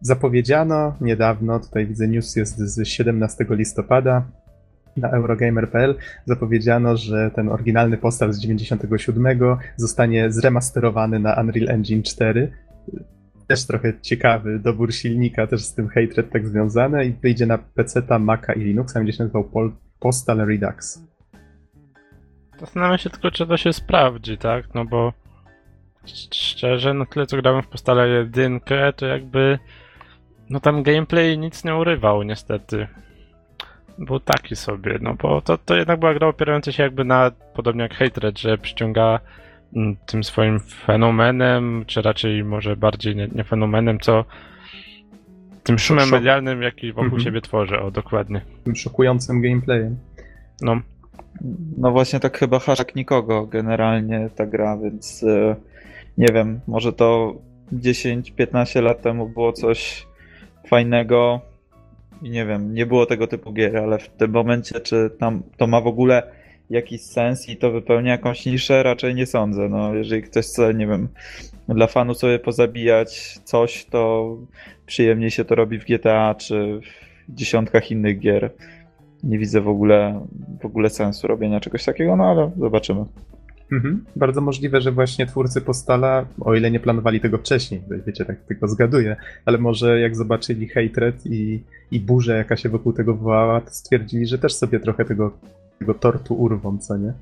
Zapowiedziano 0.00 0.96
niedawno, 1.00 1.60
tutaj 1.60 1.86
widzę 1.86 2.08
news 2.08 2.36
jest 2.36 2.58
z 2.58 2.88
17 2.88 3.46
listopada 3.50 4.24
na 4.96 5.10
Eurogamer.pl, 5.10 5.94
zapowiedziano, 6.26 6.96
że 6.96 7.30
ten 7.34 7.48
oryginalny 7.48 7.98
postal 7.98 8.32
z 8.32 8.38
97 8.38 9.38
zostanie 9.76 10.32
zremasterowany 10.32 11.18
na 11.18 11.40
Unreal 11.40 11.68
Engine 11.68 12.02
4 12.02 12.52
też 13.46 13.66
trochę 13.66 14.00
ciekawy 14.00 14.58
dobór 14.58 14.94
silnika, 14.94 15.46
też 15.46 15.64
z 15.64 15.74
tym 15.74 15.88
Hatred 15.88 16.30
tak 16.30 16.46
związane 16.48 17.06
i 17.06 17.12
wyjdzie 17.12 17.46
na 17.46 17.58
PC, 17.58 18.02
Maca 18.18 18.52
i 18.52 18.60
Linuxa, 18.60 18.94
będzie 19.00 19.12
się 19.12 19.22
nazywał 19.22 19.44
Pol- 19.44 19.72
Postal 20.00 20.38
Redux. 20.46 21.02
Zastanawiam 22.60 22.98
się 22.98 23.10
tylko, 23.10 23.30
czy 23.30 23.46
to 23.46 23.56
się 23.56 23.72
sprawdzi, 23.72 24.38
tak? 24.38 24.74
No 24.74 24.84
bo 24.84 25.12
sz- 26.04 26.34
szczerze, 26.34 26.94
no 26.94 27.06
tyle 27.06 27.26
co 27.26 27.36
grałem 27.36 27.62
w 27.62 27.68
postale 27.68 28.08
jedynkę, 28.08 28.92
to 28.92 29.06
jakby 29.06 29.58
no 30.50 30.60
tam 30.60 30.82
gameplay 30.82 31.38
nic 31.38 31.64
nie 31.64 31.74
urywał 31.76 32.22
niestety. 32.22 32.86
Był 33.98 34.20
taki 34.20 34.56
sobie, 34.56 34.98
no 35.00 35.14
bo 35.14 35.40
to, 35.40 35.58
to 35.58 35.76
jednak 35.76 36.00
była 36.00 36.14
gra 36.14 36.28
opierająca 36.28 36.72
się 36.72 36.82
jakby 36.82 37.04
na, 37.04 37.30
podobnie 37.54 37.82
jak 37.82 37.94
Hatred, 37.94 38.38
że 38.38 38.58
przyciąga 38.58 39.20
tym 40.06 40.24
swoim 40.24 40.60
fenomenem, 40.60 41.84
czy 41.86 42.02
raczej 42.02 42.44
może 42.44 42.76
bardziej 42.76 43.16
nie, 43.16 43.28
nie 43.34 43.44
fenomenem, 43.44 44.00
co 44.00 44.24
tym 45.62 45.78
szumem 45.78 46.04
Szok. 46.04 46.12
medialnym, 46.12 46.62
jaki 46.62 46.88
wokół 46.92 47.04
Mhm. 47.04 47.22
siebie 47.22 47.40
tworzy, 47.40 47.80
o 47.80 47.90
dokładnie. 47.90 48.40
Tym 48.64 48.76
szokującym 48.76 49.40
gameplayem. 49.42 49.96
No, 50.62 50.80
No 51.78 51.90
właśnie 51.90 52.20
tak 52.20 52.38
chyba 52.38 52.58
hashtag 52.58 52.96
nikogo 52.96 53.46
generalnie 53.46 54.28
ta 54.36 54.46
gra, 54.46 54.76
więc 54.78 55.22
e, 55.22 55.56
nie 56.18 56.28
wiem, 56.34 56.60
może 56.66 56.92
to 56.92 57.34
10-15 57.72 58.82
lat 58.82 59.02
temu 59.02 59.28
było 59.28 59.52
coś 59.52 60.06
fajnego 60.68 61.40
i 62.22 62.30
nie 62.30 62.46
wiem, 62.46 62.74
nie 62.74 62.86
było 62.86 63.06
tego 63.06 63.26
typu 63.26 63.52
gier, 63.52 63.76
ale 63.76 63.98
w 63.98 64.08
tym 64.08 64.30
momencie 64.30 64.80
czy 64.80 65.10
tam 65.18 65.42
to 65.56 65.66
ma 65.66 65.80
w 65.80 65.86
ogóle 65.86 66.22
jakiś 66.70 67.00
sens 67.00 67.48
i 67.48 67.56
to 67.56 67.70
wypełnia 67.70 68.12
jakąś 68.12 68.46
niszę, 68.46 68.82
raczej 68.82 69.14
nie 69.14 69.26
sądzę. 69.26 69.68
No, 69.68 69.94
jeżeli 69.94 70.22
ktoś 70.22 70.46
chce, 70.46 70.74
nie 70.74 70.86
wiem, 70.86 71.08
dla 71.68 71.86
fanu 71.86 72.14
sobie 72.14 72.38
pozabijać 72.38 73.38
coś, 73.44 73.84
to 73.84 74.36
przyjemniej 74.86 75.30
się 75.30 75.44
to 75.44 75.54
robi 75.54 75.78
w 75.78 75.84
GTA 75.84 76.34
czy 76.34 76.80
w 77.28 77.34
dziesiątkach 77.34 77.90
innych 77.90 78.18
gier. 78.18 78.50
Nie 79.22 79.38
widzę 79.38 79.60
w 79.60 79.68
ogóle, 79.68 80.26
w 80.62 80.66
ogóle 80.66 80.90
sensu 80.90 81.26
robienia 81.26 81.60
czegoś 81.60 81.84
takiego, 81.84 82.16
no 82.16 82.24
ale 82.24 82.50
zobaczymy. 82.58 83.04
Mhm. 83.72 84.04
Bardzo 84.16 84.40
możliwe, 84.40 84.80
że 84.80 84.92
właśnie 84.92 85.26
twórcy 85.26 85.60
Postala, 85.60 86.26
o 86.40 86.54
ile 86.54 86.70
nie 86.70 86.80
planowali 86.80 87.20
tego 87.20 87.38
wcześniej, 87.38 87.82
wiecie, 88.06 88.24
tak 88.24 88.36
tylko 88.48 88.68
zgaduję, 88.68 89.16
ale 89.44 89.58
może 89.58 90.00
jak 90.00 90.16
zobaczyli 90.16 90.68
Hatred 90.68 91.26
i, 91.26 91.60
i 91.90 92.00
burzę, 92.00 92.36
jaka 92.36 92.56
się 92.56 92.68
wokół 92.68 92.92
tego 92.92 93.14
wywołała, 93.14 93.60
stwierdzili, 93.66 94.26
że 94.26 94.38
też 94.38 94.54
sobie 94.54 94.80
trochę 94.80 95.04
tego, 95.04 95.32
tego 95.78 95.94
tortu 95.94 96.34
urwą, 96.34 96.78
co 96.78 96.96
nie? 96.96 97.12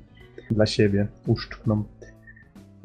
Dla 0.51 0.65
siebie, 0.65 1.07
uszczkną. 1.27 1.83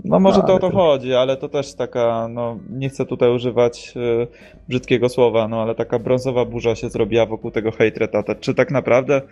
No 0.04 0.20
może 0.20 0.38
No, 0.40 0.46
to 0.46 0.54
o 0.54 0.58
to 0.58 0.70
chodzi, 0.70 1.14
ale 1.14 1.36
to 1.36 1.48
też 1.48 1.74
taka, 1.74 2.28
no 2.30 2.58
nie 2.70 2.88
chcę 2.88 3.06
tutaj 3.06 3.34
używać 3.34 3.94
e, 3.96 4.26
brzydkiego 4.68 5.08
słowa, 5.08 5.48
no 5.48 5.62
ale 5.62 5.74
taka 5.74 5.98
brązowa 5.98 6.44
burza 6.44 6.74
się 6.74 6.90
zrobiła 6.90 7.26
wokół 7.26 7.50
tego 7.50 7.70
Hatred. 7.70 8.12
Czy 8.40 8.54
tak 8.54 8.70
naprawdę 8.70 9.22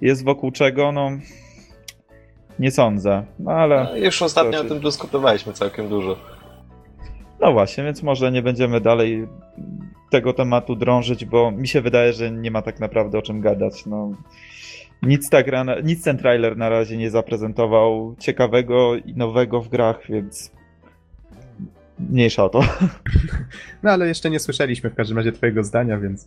jest 0.00 0.24
wokół 0.24 0.50
czego? 0.50 0.92
No 0.92 1.10
nie 2.58 2.70
sądzę, 2.70 3.24
no 3.38 3.50
ale 3.52 3.84
No, 3.84 3.96
już 3.96 4.22
ostatnio 4.22 4.52
to 4.60 4.66
o 4.66 4.68
tym 4.68 4.80
dyskutowaliśmy 4.80 5.52
całkiem 5.52 5.88
dużo. 5.88 6.16
no 7.40 7.52
właśnie, 7.52 7.84
więc 7.84 8.02
może 8.02 8.32
nie 8.32 8.42
będziemy 8.42 8.80
dalej 8.80 9.28
tego 10.10 10.32
tematu 10.32 10.76
drążyć, 10.76 11.24
bo 11.24 11.50
mi 11.50 11.68
się 11.68 11.80
wydaje, 11.80 12.12
że 12.12 12.30
nie 12.30 12.50
ma 12.50 12.62
tak 12.62 12.80
naprawdę 12.80 13.18
o 13.18 13.22
czym 13.22 13.40
gadać. 13.40 13.86
No, 13.86 14.12
nic, 15.02 15.30
ta 15.30 15.42
gra, 15.42 15.64
nic 15.84 16.04
ten 16.04 16.18
trailer 16.18 16.56
na 16.56 16.68
razie 16.68 16.96
nie 16.96 17.10
zaprezentował 17.10 18.16
ciekawego 18.18 18.96
i 18.96 19.14
nowego 19.14 19.60
w 19.60 19.68
grach, 19.68 20.00
więc 20.08 20.52
mniejsza 21.98 22.44
o 22.44 22.48
to. 22.48 22.60
No 23.82 23.90
ale 23.90 24.08
jeszcze 24.08 24.30
nie 24.30 24.40
słyszeliśmy 24.40 24.90
w 24.90 24.94
każdym 24.94 25.16
razie 25.16 25.32
twojego 25.32 25.64
zdania, 25.64 25.98
więc, 25.98 26.26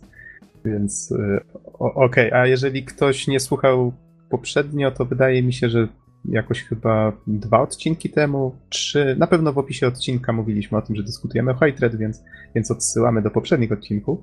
więc 0.64 1.10
y, 1.10 1.40
okej. 1.78 2.32
A 2.32 2.46
jeżeli 2.46 2.84
ktoś 2.84 3.26
nie 3.26 3.40
słuchał 3.40 3.92
poprzednio, 4.30 4.90
to 4.90 5.04
wydaje 5.04 5.42
mi 5.42 5.52
się, 5.52 5.68
że 5.68 5.88
jakoś 6.28 6.62
chyba 6.62 7.12
dwa 7.26 7.60
odcinki 7.60 8.10
temu, 8.10 8.56
trzy, 8.68 9.16
na 9.18 9.26
pewno 9.26 9.52
w 9.52 9.58
opisie 9.58 9.86
odcinka 9.86 10.32
mówiliśmy 10.32 10.78
o 10.78 10.82
tym, 10.82 10.96
że 10.96 11.02
dyskutujemy 11.02 11.50
o 11.50 11.54
Hatred, 11.54 11.96
więc, 11.96 12.22
więc 12.54 12.70
odsyłamy 12.70 13.22
do 13.22 13.30
poprzednich 13.30 13.72
odcinków. 13.72 14.18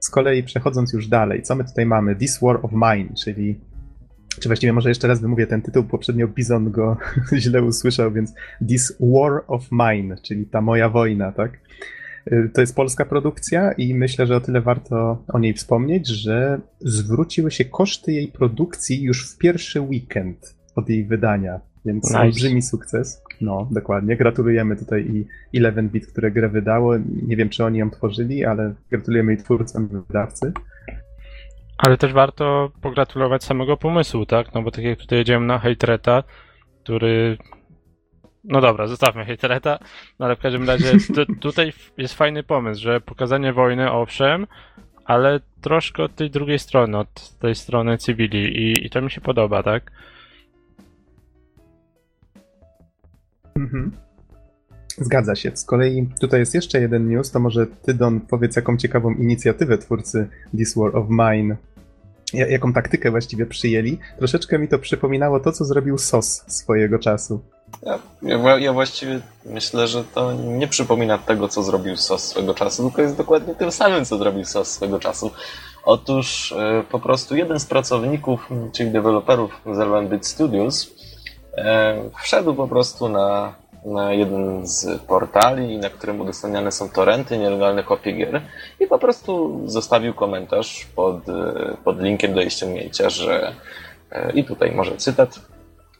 Z 0.00 0.10
kolei 0.10 0.42
przechodząc 0.42 0.92
już 0.92 1.08
dalej, 1.08 1.42
co 1.42 1.54
my 1.54 1.64
tutaj 1.64 1.86
mamy? 1.86 2.16
This 2.16 2.40
War 2.42 2.60
of 2.62 2.72
Mine, 2.72 3.14
czyli 3.24 3.60
czy 4.40 4.48
właściwie 4.48 4.72
może 4.72 4.88
jeszcze 4.88 5.08
raz 5.08 5.20
wymówię 5.20 5.46
ten 5.46 5.62
tytuł, 5.62 5.84
poprzednio 5.84 6.28
Bizon 6.28 6.70
go 6.70 6.96
źle 7.42 7.62
usłyszał, 7.62 8.12
więc 8.12 8.34
This 8.68 8.96
War 9.00 9.44
of 9.46 9.68
Mine, 9.72 10.16
czyli 10.22 10.46
ta 10.46 10.60
moja 10.60 10.88
wojna, 10.88 11.32
tak? 11.32 11.58
Y, 12.32 12.50
To 12.54 12.60
jest 12.60 12.76
polska 12.76 13.04
produkcja 13.04 13.72
i 13.72 13.94
myślę, 13.94 14.26
że 14.26 14.36
o 14.36 14.40
tyle 14.40 14.60
warto 14.60 15.24
o 15.28 15.38
niej 15.38 15.54
wspomnieć, 15.54 16.08
że 16.08 16.60
zwróciły 16.80 17.50
się 17.50 17.64
koszty 17.64 18.12
jej 18.12 18.28
produkcji 18.28 19.02
już 19.02 19.30
w 19.30 19.38
pierwszy 19.38 19.80
weekend 19.80 20.54
od 20.76 20.88
jej 20.88 21.04
wydania, 21.04 21.60
więc 21.84 22.04
Nice. 22.04 22.20
olbrzymi 22.20 22.62
sukces. 22.62 23.22
No, 23.40 23.68
dokładnie. 23.70 24.16
Gratulujemy 24.16 24.76
tutaj 24.76 25.26
i 25.52 25.60
11-bit, 25.60 26.06
które 26.06 26.30
grę 26.30 26.48
wydało. 26.48 26.96
Nie 27.26 27.36
wiem, 27.36 27.48
czy 27.48 27.64
oni 27.64 27.78
ją 27.78 27.90
tworzyli, 27.90 28.44
ale 28.44 28.74
gratulujemy 28.90 29.32
i 29.34 29.36
twórcom, 29.36 29.88
i 29.92 30.06
wydawcy. 30.06 30.52
Ale 31.82 31.96
też 31.96 32.12
warto 32.12 32.70
pogratulować 32.80 33.44
samego 33.44 33.76
pomysłu, 33.76 34.26
tak? 34.26 34.54
No 34.54 34.62
bo 34.62 34.70
tak 34.70 34.84
jak 34.84 34.98
tutaj 34.98 35.18
jedziemy 35.18 35.46
na 35.46 35.58
Hejtreta, 35.58 36.22
który... 36.82 37.38
No 38.44 38.60
dobra, 38.60 38.86
zostawmy 38.86 39.24
Hejtreta, 39.24 39.78
no 40.18 40.26
ale 40.26 40.36
w 40.36 40.38
każdym 40.38 40.66
razie 40.66 40.92
tu, 41.14 41.34
tutaj 41.40 41.72
jest 41.96 42.14
fajny 42.14 42.42
pomysł, 42.42 42.82
że 42.82 43.00
pokazanie 43.00 43.52
wojny, 43.52 43.92
owszem, 43.92 44.46
ale 45.04 45.40
troszkę 45.60 46.02
od 46.02 46.14
tej 46.14 46.30
drugiej 46.30 46.58
strony, 46.58 46.98
od 46.98 47.38
tej 47.38 47.54
strony 47.54 47.98
cywili 47.98 48.38
i, 48.38 48.86
i 48.86 48.90
to 48.90 49.02
mi 49.02 49.10
się 49.10 49.20
podoba, 49.20 49.62
tak? 49.62 49.92
Mhm. 53.56 53.92
Zgadza 54.98 55.34
się. 55.36 55.50
Z 55.54 55.64
kolei 55.64 56.08
tutaj 56.20 56.40
jest 56.40 56.54
jeszcze 56.54 56.80
jeden 56.80 57.08
news, 57.08 57.30
to 57.30 57.40
może 57.40 57.66
ty, 57.66 57.94
Don, 57.94 58.20
powiedz, 58.20 58.56
jaką 58.56 58.76
ciekawą 58.76 59.10
inicjatywę 59.14 59.78
twórcy 59.78 60.28
This 60.56 60.74
War 60.76 60.96
of 60.96 61.06
Mine, 61.08 61.56
ja- 62.32 62.48
jaką 62.48 62.72
taktykę 62.72 63.10
właściwie 63.10 63.46
przyjęli. 63.46 63.98
Troszeczkę 64.18 64.58
mi 64.58 64.68
to 64.68 64.78
przypominało 64.78 65.40
to, 65.40 65.52
co 65.52 65.64
zrobił 65.64 65.98
SOS 65.98 66.44
swojego 66.46 66.98
czasu. 66.98 67.40
Ja, 67.82 67.98
ja, 68.22 68.58
ja 68.58 68.72
właściwie 68.72 69.20
myślę, 69.46 69.88
że 69.88 70.04
to 70.04 70.32
nie 70.32 70.68
przypomina 70.68 71.18
tego, 71.18 71.48
co 71.48 71.62
zrobił 71.62 71.96
SOS 71.96 72.24
swego 72.24 72.54
czasu, 72.54 72.82
tylko 72.82 73.02
jest 73.02 73.16
dokładnie 73.16 73.54
tym 73.54 73.72
samym, 73.72 74.04
co 74.04 74.18
zrobił 74.18 74.44
SOS 74.44 74.68
swego 74.70 74.98
czasu. 74.98 75.30
Otóż 75.84 76.52
e, 76.52 76.82
po 76.90 76.98
prostu 77.00 77.36
jeden 77.36 77.60
z 77.60 77.66
pracowników, 77.66 78.48
czyli 78.72 78.90
deweloperów 78.90 79.60
z 79.66 79.78
11-bit 79.78 80.26
Studios, 80.26 80.90
e, 81.56 81.96
wszedł 82.22 82.54
po 82.54 82.68
prostu 82.68 83.08
na 83.08 83.54
na 83.84 84.12
jeden 84.12 84.66
z 84.66 85.02
portali, 85.02 85.78
na 85.78 85.90
którym 85.90 86.20
udostępniane 86.20 86.72
są 86.72 86.88
torrenty, 86.88 87.38
nielegalne 87.38 87.82
kopie 87.82 88.12
gier 88.12 88.42
i 88.80 88.86
po 88.86 88.98
prostu 88.98 89.62
zostawił 89.66 90.14
komentarz 90.14 90.86
pod, 90.96 91.28
e, 91.28 91.76
pod 91.84 92.00
linkiem 92.02 92.34
do 92.34 92.50
ściągnięcia, 92.50 93.10
że 93.10 93.54
e, 94.12 94.32
i 94.32 94.44
tutaj 94.44 94.72
może 94.72 94.96
cytat. 94.96 95.40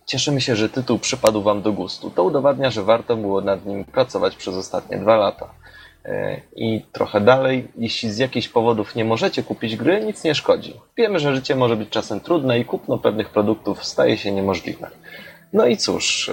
Cieszymy 0.06 0.40
się, 0.40 0.56
że 0.56 0.68
tytuł 0.68 0.99
przypadł 0.99 1.42
Wam 1.42 1.62
do 1.62 1.72
gustu. 1.72 2.10
To 2.10 2.25
udowadnia, 2.25 2.70
że 2.70 2.82
warto 2.82 3.16
było 3.16 3.40
nad 3.40 3.66
nim 3.66 3.84
pracować 3.84 4.37
przez 4.37 4.54
ostatnie 4.54 4.99
dwa 4.99 5.16
lata. 5.16 5.50
E, 6.04 6.40
I 6.56 6.82
trochę 6.92 7.20
dalej, 7.20 7.68
jeśli 7.78 8.10
z 8.10 8.18
jakichś 8.18 8.49
powodów 8.49 8.94
nie 8.94 9.04
możecie 9.04 9.42
kupić 9.42 9.76
gry, 9.76 10.04
nic 10.04 10.25
nie 10.25 10.34
szkodzi. 10.34 10.80
Wiemy, 10.96 11.18
że 11.18 11.34
życie 11.34 11.56
może 11.56 11.76
być 11.76 11.88
czasem 11.88 12.20
trudne 12.20 12.58
i 12.58 12.64
kupno 12.64 12.99
pewnych 12.99 13.28
produktów 13.28 13.84
staje 13.84 14.18
się 14.18 14.32
niemożliwe. 14.32 14.90
No 15.52 15.66
i 15.66 15.76
cóż, 15.76 16.30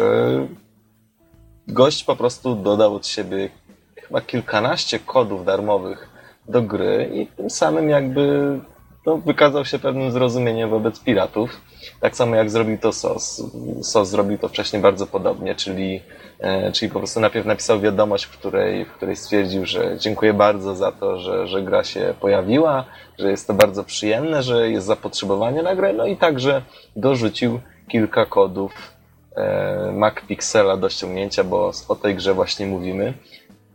gość 1.68 2.04
po 2.04 2.16
prostu 2.16 2.56
dodał 2.56 2.96
od 2.96 3.08
siebie 3.08 3.50
chyba 3.96 4.22
kilkanaście 4.22 5.00
kodów 5.00 5.46
darmowych 5.46 6.10
do 6.48 6.62
gry 6.62 7.10
i 7.14 7.28
tym 7.28 7.50
samym 7.50 7.90
jakby 7.90 8.60
no, 9.06 9.18
wykazał 9.18 9.66
się 9.66 9.80
pewnym 9.80 10.12
zrozumieniem 10.12 10.70
wobec 10.70 11.00
piratów. 11.00 11.62
Tak 12.00 12.16
samo 12.16 12.36
jak 12.36 12.50
zrobił 12.50 12.78
to 12.78 12.92
SOS. 12.92 13.44
SOS 13.82 14.10
zrobił 14.10 14.38
to 14.38 14.48
wcześniej 14.48 14.82
bardzo 14.82 15.08
podobnie, 15.08 15.56
czyli, 15.56 16.02
e, 16.40 16.72
czyli 16.72 16.92
po 16.92 17.00
prostu 17.00 17.20
najpierw 17.20 17.46
napisał 17.46 17.80
wiadomość, 17.80 18.26
w 18.26 18.38
której, 18.38 18.86
w 18.86 18.92
której 18.92 19.16
stwierdził, 19.16 19.66
że 19.66 19.98
dziękuję 20.00 20.34
bardzo 20.34 20.76
za 20.76 20.92
to, 20.92 21.20
że, 21.20 21.48
że 21.48 21.62
gra 21.62 21.84
się 21.84 22.14
pojawiła, 22.20 22.86
że 23.20 23.32
jest 23.32 23.48
to 23.48 23.54
bardzo 23.54 23.84
przyjemne, 23.84 24.44
że 24.44 24.72
jest 24.72 24.88
zapotrzebowanie 24.88 25.64
na 25.64 25.76
grę, 25.76 25.94
no 25.94 26.06
i 26.06 26.18
także 26.18 26.62
dorzucił 26.96 27.60
kilka 27.88 28.26
kodów 28.26 28.97
e, 29.38 29.91
MacPixela 29.91 30.77
do 30.77 30.89
ściągnięcia, 30.89 31.44
bo 31.44 31.72
o 31.88 31.96
tej 31.96 32.15
grze 32.15 32.34
właśnie 32.34 32.65
mówimy. 32.65 33.13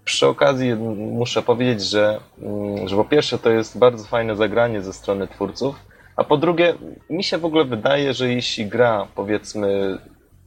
Przy 0.04 0.26
okazji 0.26 0.74
muszę 0.96 1.42
powiedzieć, 1.42 1.82
że, 1.82 2.20
mm, 2.42 2.88
że 2.88 2.96
po 2.96 3.04
pierwsze 3.04 3.38
to 3.38 3.50
jest 3.50 3.78
bardzo 3.78 4.04
fajne 4.04 4.36
zagranie 4.36 4.82
ze 4.82 4.92
strony 4.92 5.28
twórców, 5.28 5.74
a 6.16 6.24
po 6.24 6.36
drugie 6.36 6.74
mi 7.10 7.24
się 7.24 7.38
w 7.38 7.44
ogóle 7.44 7.64
wydaje, 7.64 8.14
że 8.14 8.32
jeśli 8.32 8.66
gra, 8.66 9.06
powiedzmy, 9.14 9.98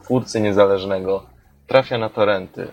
twórcy 0.04 0.42
niezależnego 0.42 1.24
trafia 1.68 1.98
na 1.98 2.10
torrenty, 2.10 2.68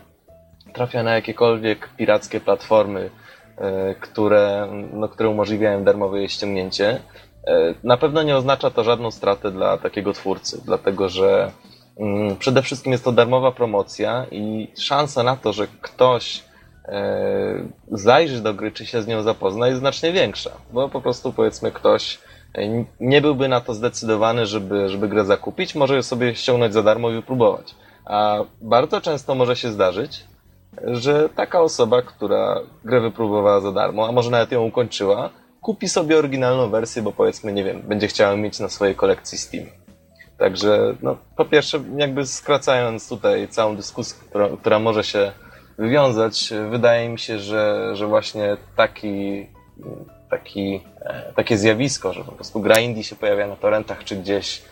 trafia 0.72 1.02
na 1.02 1.14
jakiekolwiek 1.14 1.88
pirackie 1.96 2.40
platformy, 2.40 3.10
e, 3.58 3.94
które, 3.94 4.68
no, 4.92 5.08
które 5.08 5.28
umożliwiają 5.28 5.84
darmowe 5.84 6.18
jej 6.18 6.28
ściągnięcie, 6.28 7.00
e, 7.46 7.74
na 7.84 7.96
pewno 7.96 8.22
nie 8.22 8.36
oznacza 8.36 8.70
to 8.70 8.84
żadną 8.84 9.10
stratę 9.10 9.50
dla 9.50 9.78
takiego 9.78 10.12
twórcy, 10.12 10.62
dlatego 10.64 11.08
że 11.08 11.52
przede 12.38 12.62
wszystkim 12.62 12.92
jest 12.92 13.04
to 13.04 13.12
darmowa 13.12 13.52
promocja 13.52 14.26
i 14.30 14.68
szansa 14.76 15.22
na 15.22 15.36
to, 15.36 15.52
że 15.52 15.66
ktoś 15.80 16.42
E, 16.88 17.68
zajrzy 17.90 18.42
do 18.42 18.54
gry, 18.54 18.72
czy 18.72 18.86
się 18.86 19.02
z 19.02 19.06
nią 19.06 19.22
zapozna, 19.22 19.68
jest 19.68 19.78
znacznie 19.78 20.12
większa, 20.12 20.50
bo 20.72 20.88
po 20.88 21.00
prostu 21.00 21.32
powiedzmy 21.32 21.72
ktoś 21.72 22.18
e, 22.54 22.84
nie 23.00 23.20
byłby 23.20 23.48
na 23.48 23.60
to 23.60 23.74
zdecydowany, 23.74 24.46
żeby, 24.46 24.88
żeby 24.88 25.08
grę 25.08 25.24
zakupić, 25.24 25.74
może 25.74 26.02
sobie 26.02 26.34
ściągnąć 26.34 26.74
za 26.74 26.82
darmo 26.82 27.10
i 27.10 27.14
wypróbować. 27.14 27.74
A 28.04 28.38
bardzo 28.60 29.00
często 29.00 29.34
może 29.34 29.56
się 29.56 29.72
zdarzyć, 29.72 30.24
że 30.84 31.28
taka 31.28 31.60
osoba, 31.60 32.02
która 32.02 32.60
grę 32.84 33.00
wypróbowała 33.00 33.60
za 33.60 33.72
darmo, 33.72 34.08
a 34.08 34.12
może 34.12 34.30
nawet 34.30 34.52
ją 34.52 34.64
ukończyła, 34.64 35.30
kupi 35.60 35.88
sobie 35.88 36.18
oryginalną 36.18 36.70
wersję, 36.70 37.02
bo 37.02 37.12
powiedzmy, 37.12 37.52
nie 37.52 37.64
wiem, 37.64 37.82
będzie 37.82 38.08
chciała 38.08 38.36
mieć 38.36 38.60
na 38.60 38.68
swojej 38.68 38.94
kolekcji 38.94 39.38
Steam. 39.38 39.66
Także, 40.42 40.94
no, 41.02 41.16
po 41.36 41.44
pierwsze, 41.44 41.80
jakby 41.96 42.26
skracając 42.26 43.08
tutaj 43.08 43.48
całą 43.48 43.76
dyskusję, 43.76 44.16
która, 44.28 44.48
która 44.60 44.78
może 44.78 45.04
się 45.04 45.32
wywiązać. 45.78 46.52
Wydaje 46.70 47.08
mi 47.08 47.18
się, 47.18 47.38
że, 47.38 47.90
że 47.96 48.06
właśnie 48.06 48.56
taki, 48.76 49.46
taki, 50.30 50.80
e, 51.00 51.32
takie 51.36 51.58
zjawisko, 51.58 52.12
że 52.12 52.24
po 52.24 52.32
prostu 52.32 52.60
gra 52.60 52.80
indie 52.80 53.04
się 53.04 53.16
pojawia 53.16 53.46
na 53.46 53.56
torrentach 53.56 54.04
czy 54.04 54.16
gdzieś, 54.16 54.62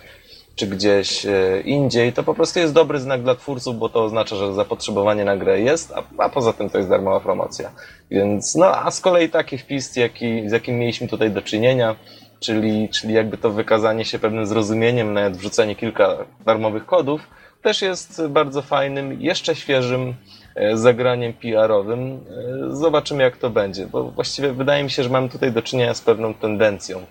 czy 0.55 0.67
gdzieś 0.67 1.27
e, 1.27 1.61
indziej, 1.65 2.13
to 2.13 2.23
po 2.23 2.35
prostu 2.35 2.59
jest 2.59 2.75
dobry 2.75 3.01
znak 3.01 3.23
dla 3.23 3.35
twórców, 3.35 3.79
bo 3.79 3.89
to 3.89 4.05
oznacza, 4.05 4.37
że 4.37 4.55
zapotrzebowanie 4.55 5.25
na 5.25 5.37
grę 5.37 5.61
jest, 5.61 5.93
a, 5.93 6.03
a 6.25 6.29
poza 6.29 6.53
tym 6.53 6.71
to 6.71 6.79
jest 6.79 6.91
darmowa 6.91 7.21
promocja. 7.21 7.71
Więc, 8.11 8.55
no, 8.55 8.67
a 8.67 8.91
z 8.91 9.01
kolei 9.01 9.29
taki 9.29 9.59
wpis, 9.59 9.97
jaki, 9.97 10.49
z 10.49 10.53
jakim 10.53 10.79
mieliśmy 10.79 11.09
tutaj 11.09 11.31
do 11.31 11.43
czynienia, 11.43 11.97
czyli, 12.41 12.89
czyli 12.89 13.15
jakby 13.15 13.39
to 13.39 13.51
wykazanie 13.51 14.05
się 14.05 14.19
pewnym 14.19 14.47
zrozumieniem, 14.47 15.13
nawet 15.13 15.37
wrzucenie 15.37 15.77
kilka 15.77 16.17
darmowych 16.47 16.87
kodów, 16.87 17.21
też 17.63 17.83
jest 17.83 18.27
bardzo 18.27 18.63
fajnym, 18.63 19.21
jeszcze 19.21 19.57
świeżym 19.57 20.15
E, 20.55 20.77
zagraniem 20.77 21.33
PR-owym. 21.33 22.01
E, 22.01 22.77
zobaczymy, 22.77 23.23
jak 23.23 23.37
to 23.37 23.51
będzie, 23.51 23.87
bo 23.87 24.11
właściwie 24.11 24.53
wydaje 24.53 24.85
mi 24.85 24.91
się, 24.91 25.03
że 25.03 25.09
mamy 25.09 25.29
tutaj 25.29 25.53
do 25.53 25.63
czynienia 25.63 25.95
z 25.95 26.01
pewną 26.01 26.35
tendencją. 26.35 27.07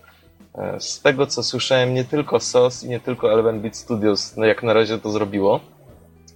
E, 0.55 0.79
z 0.79 1.01
tego, 1.01 1.27
co 1.27 1.43
słyszałem, 1.43 1.93
nie 1.93 2.03
tylko 2.03 2.39
SOS 2.39 2.83
i 2.83 2.89
nie 2.89 2.99
tylko 2.99 3.33
Eleven 3.33 3.61
Beat 3.61 3.77
Studios 3.77 4.37
no 4.37 4.45
jak 4.45 4.63
na 4.63 4.73
razie 4.73 4.97
to 4.97 5.11
zrobiło, 5.11 5.59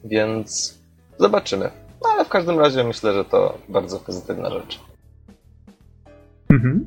więc 0.04 0.80
zobaczymy. 1.18 1.72
No, 2.04 2.10
ale 2.10 2.26
w 2.26 2.30
każdym 2.30 2.60
razie 2.60 2.84
myślę, 2.84 3.14
że 3.14 3.26
to 3.26 3.58
bardzo 3.70 4.00
pozytywna 4.00 4.50
rzecz. 4.50 4.80
Mhm. 6.50 6.86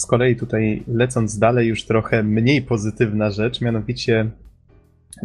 Z 0.00 0.06
kolei 0.06 0.36
tutaj 0.36 0.82
lecąc 0.88 1.38
dalej, 1.38 1.68
już 1.68 1.84
trochę 1.84 2.22
mniej 2.22 2.62
pozytywna 2.62 3.30
rzecz, 3.30 3.60
mianowicie 3.60 4.30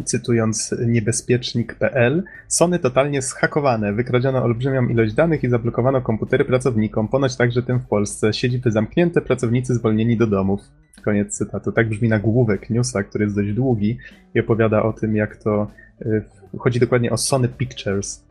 cytując 0.04 0.74
niebezpiecznik.pl, 0.86 2.22
Sony 2.48 2.78
totalnie 2.78 3.22
zhakowane, 3.22 3.92
wykradziono 3.92 4.42
olbrzymią 4.42 4.88
ilość 4.88 5.14
danych 5.14 5.44
i 5.44 5.48
zablokowano 5.48 6.02
komputery 6.02 6.44
pracownikom, 6.44 7.08
ponoć 7.08 7.36
także 7.36 7.62
tym 7.62 7.78
w 7.78 7.86
Polsce. 7.86 8.32
Siedziby 8.32 8.70
zamknięte, 8.70 9.20
pracownicy 9.20 9.74
zwolnieni 9.74 10.16
do 10.16 10.26
domów. 10.26 10.60
Koniec 11.04 11.36
cytatu. 11.36 11.72
Tak 11.72 11.88
brzmi 11.88 12.08
nagłówek 12.08 12.70
newsa, 12.70 13.02
który 13.02 13.24
jest 13.24 13.36
dość 13.36 13.52
długi 13.52 13.98
i 14.34 14.40
opowiada 14.40 14.82
o 14.82 14.92
tym, 14.92 15.16
jak 15.16 15.36
to 15.36 15.70
y, 16.02 16.22
chodzi 16.58 16.80
dokładnie 16.80 17.10
o 17.10 17.16
Sony 17.16 17.48
Pictures, 17.48 18.25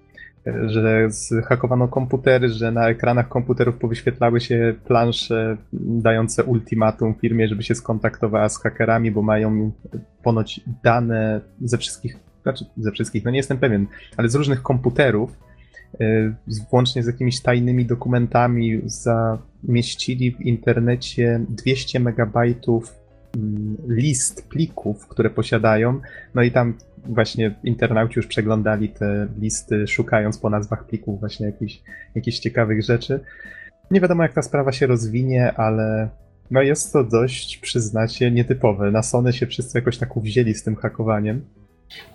że 0.46 1.08
zhakowano 1.10 1.88
komputery, 1.88 2.50
że 2.50 2.72
na 2.72 2.90
ekranach 2.90 3.28
komputerów 3.28 3.78
powyświetlały 3.78 4.42
się 4.42 4.76
plansze 4.86 5.58
dające 5.74 6.44
ultimatum 6.44 7.16
firmie, 7.16 7.48
żeby 7.48 7.64
się 7.64 7.76
skontaktowała 7.76 8.50
z 8.50 8.62
hakerami, 8.62 9.12
bo 9.12 9.22
mają 9.22 9.72
ponoć 10.24 10.62
dane 10.84 11.42
ze 11.62 11.78
wszystkich, 11.78 12.18
znaczy 12.44 12.66
ze 12.78 12.92
wszystkich, 12.92 13.26
no 13.26 13.32
nie 13.32 13.38
jestem 13.38 13.58
pewien, 13.58 13.88
ale 14.18 14.30
z 14.30 14.36
różnych 14.36 14.62
komputerów, 14.62 15.32
y, 16.02 16.34
włącznie 16.72 17.04
z 17.04 17.08
jakimiś 17.08 17.42
tajnymi 17.42 17.86
dokumentami, 17.86 18.82
zamieścili 18.86 20.32
w 20.32 20.42
internecie 20.42 21.42
200 21.50 22.00
megabajtów 22.00 22.96
mm, 23.36 23.78
list 23.88 24.50
plików, 24.50 25.08
które 25.08 25.30
posiadają, 25.30 26.00
no 26.36 26.42
i 26.42 26.52
tam 26.52 26.74
właśnie 27.08 27.56
internauci 27.64 28.14
już 28.16 28.28
przeglądali 28.28 28.90
te 28.90 29.28
listy, 29.40 29.88
szukając 29.88 30.38
po 30.38 30.50
nazwach 30.50 30.86
plików 30.88 31.20
właśnie 31.20 31.46
jakichś, 31.46 31.82
jakichś 32.16 32.40
ciekawych 32.40 32.84
rzeczy. 32.84 33.20
Nie 33.92 34.02
wiadomo, 34.02 34.24
jak 34.24 34.34
ta 34.34 34.42
sprawa 34.42 34.72
się 34.72 34.88
rozwinie, 34.88 35.54
ale 35.58 36.10
no 36.52 36.62
jest 36.62 36.94
to 36.94 37.04
dość, 37.04 37.58
przyznacie, 37.58 38.32
nietypowe. 38.32 38.92
Na 38.92 39.04
Sony 39.04 39.34
się 39.34 39.48
wszyscy 39.48 39.78
jakoś 39.78 39.98
tak 39.98 40.18
uwzięli 40.18 40.54
z 40.54 40.64
tym 40.64 40.76
hakowaniem. 40.76 41.46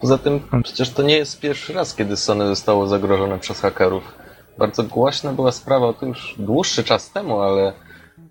Poza 0.01 0.19
tym 0.19 0.41
przecież 0.63 0.91
to 0.91 1.03
nie 1.03 1.17
jest 1.17 1.41
pierwszy 1.41 1.73
raz, 1.73 1.95
kiedy 1.95 2.17
Sony 2.17 2.47
zostało 2.47 2.87
zagrożone 2.87 3.39
przez 3.39 3.61
hakerów. 3.61 4.15
Bardzo 4.59 4.83
głośna 4.83 5.33
była 5.33 5.53
sprawa, 5.53 5.93
to 5.93 6.07
już 6.07 6.37
dłuższy 6.39 6.85
czas 6.85 7.13
temu, 7.13 7.41
ale, 7.41 7.73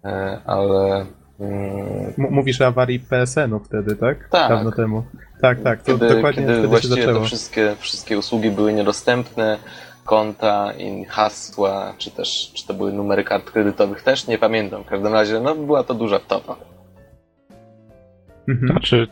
e, 0.06 0.40
ale 0.46 1.06
M 1.40 2.28
mówisz 2.30 2.62
o 2.62 2.68
awarii 2.68 3.00
PSN-u 3.00 3.60
wtedy, 3.60 3.96
tak? 3.96 4.30
Tak. 4.30 4.50
Dawno 4.50 4.72
temu. 4.72 5.04
Tak, 5.42 5.62
tak. 5.64 5.84
To 5.84 5.86
kiedy, 5.86 6.08
dokładnie 6.08 6.42
kiedy 6.42 6.54
wtedy 6.54 6.68
właściwie 6.68 6.96
się 6.96 7.02
zaczęło. 7.02 7.20
te 7.20 7.26
wszystkie, 7.26 7.76
wszystkie 7.80 8.18
usługi 8.18 8.52
były 8.52 8.74
niedostępne, 8.74 9.58
konta 10.06 10.74
i 10.74 11.06
hasła, 11.06 11.94
czy 11.98 12.12
też 12.12 12.52
czy 12.54 12.68
to 12.68 12.74
były 12.74 12.94
numery 12.94 13.24
kart 13.24 13.52
kredytowych, 13.52 14.04
też 14.04 14.28
nie 14.28 14.38
pamiętam. 14.38 14.84
W 14.84 14.88
każdym 14.88 15.14
razie 15.14 15.40
no, 15.40 15.56
była 15.56 15.84
to 15.84 15.94
duża 15.94 16.20
wtopa. 16.20 16.56
Mhm. 18.48 18.68
Znaczy, 18.72 19.08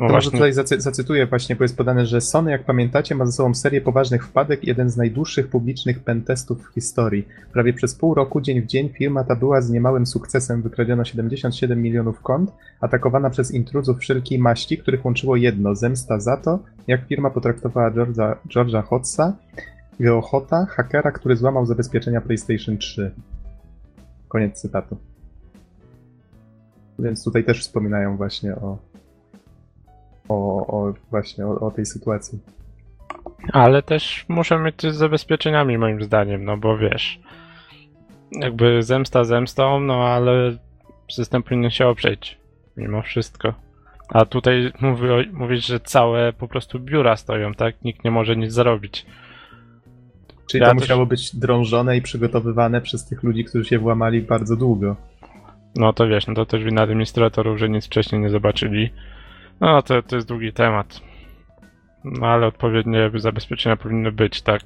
No 0.00 0.06
może 0.06 0.12
właśnie, 0.12 0.32
tutaj 0.32 0.52
zacy- 0.52 0.80
zacytuję 0.80 1.26
właśnie, 1.26 1.56
bo 1.56 1.64
jest 1.64 1.76
podane, 1.76 2.06
że 2.06 2.20
Sony, 2.20 2.50
jak 2.50 2.64
pamiętacie, 2.64 3.14
ma 3.14 3.26
za 3.26 3.32
sobą 3.32 3.54
serię 3.54 3.80
poważnych 3.80 4.26
wpadek 4.26 4.64
jeden 4.64 4.90
z 4.90 4.96
najdłuższych 4.96 5.48
publicznych 5.48 6.00
pentestów 6.00 6.66
w 6.66 6.74
historii. 6.74 7.28
Prawie 7.52 7.72
przez 7.72 7.94
pół 7.94 8.14
roku, 8.14 8.40
dzień 8.40 8.62
w 8.62 8.66
dzień, 8.66 8.88
firma 8.88 9.24
ta 9.24 9.36
była 9.36 9.62
z 9.62 9.70
niemałym 9.70 10.06
sukcesem. 10.06 10.62
Wykradziono 10.62 11.04
77 11.04 11.82
milionów 11.82 12.20
kont, 12.20 12.52
atakowana 12.80 13.30
przez 13.30 13.50
intruzów 13.50 13.98
wszelkiej 13.98 14.38
maści, 14.38 14.78
których 14.78 15.04
łączyło 15.04 15.36
jedno, 15.36 15.74
zemsta 15.74 16.20
za 16.20 16.36
to, 16.36 16.58
jak 16.86 17.06
firma 17.06 17.30
potraktowała 17.30 17.90
George'a, 17.90 18.34
George'a 18.48 18.82
Hotsa, 18.84 19.36
Geohota, 20.00 20.66
hakera, 20.66 21.12
który 21.12 21.36
złamał 21.36 21.66
zabezpieczenia 21.66 22.20
PlayStation 22.20 22.78
3. 22.78 23.10
Koniec 24.28 24.60
cytatu. 24.60 24.96
Więc 26.98 27.24
tutaj 27.24 27.44
też 27.44 27.60
wspominają 27.60 28.16
właśnie 28.16 28.56
o, 28.56 28.78
o, 30.30 30.66
o 30.66 30.94
właśnie 31.10 31.46
o, 31.46 31.60
o 31.60 31.70
tej 31.70 31.86
sytuacji. 31.86 32.38
Ale 33.52 33.82
też 33.82 34.24
muszę 34.28 34.58
mieć 34.58 34.82
z 34.82 34.94
zabezpieczeniami 34.94 35.78
moim 35.78 36.02
zdaniem, 36.02 36.44
no 36.44 36.56
bo 36.56 36.78
wiesz, 36.78 37.20
jakby 38.32 38.82
zemsta 38.82 39.24
zemstą, 39.24 39.80
no 39.80 40.04
ale 40.04 40.56
system 41.10 41.42
powinien 41.42 41.70
się 41.70 41.86
oprzeć 41.86 42.38
mimo 42.76 43.02
wszystko. 43.02 43.54
A 44.08 44.24
tutaj 44.24 44.72
mówi, 44.80 45.06
mówisz, 45.32 45.66
że 45.66 45.80
całe 45.80 46.32
po 46.32 46.48
prostu 46.48 46.80
biura 46.80 47.16
stoją, 47.16 47.54
tak? 47.54 47.82
Nikt 47.84 48.04
nie 48.04 48.10
może 48.10 48.36
nic 48.36 48.52
zrobić. 48.52 49.06
Czyli 50.46 50.62
Ja 50.62 50.68
to 50.68 50.74
też- 50.74 50.82
musiało 50.82 51.06
być 51.06 51.36
drążone 51.36 51.96
i 51.96 52.02
przygotowywane 52.02 52.80
przez 52.80 53.06
tych 53.06 53.22
ludzi, 53.22 53.44
którzy 53.44 53.64
się 53.64 53.78
włamali 53.78 54.22
bardzo 54.22 54.56
długo. 54.56 54.96
No 55.76 55.92
to 55.92 56.08
wiesz, 56.08 56.26
no 56.26 56.34
to 56.34 56.46
też 56.46 56.64
wina 56.64 56.82
administratorów, 56.82 57.58
że 57.58 57.68
nic 57.68 57.86
wcześniej 57.86 58.20
nie 58.20 58.30
zobaczyli. 58.30 58.90
No 59.60 59.82
to, 59.82 60.02
to 60.02 60.16
jest 60.16 60.28
długi 60.28 60.52
temat. 60.52 61.00
No 62.04 62.26
ale 62.26 62.46
odpowiednie 62.46 63.10
zabezpieczenia 63.14 63.76
powinny 63.76 64.12
być, 64.12 64.42
tak. 64.42 64.62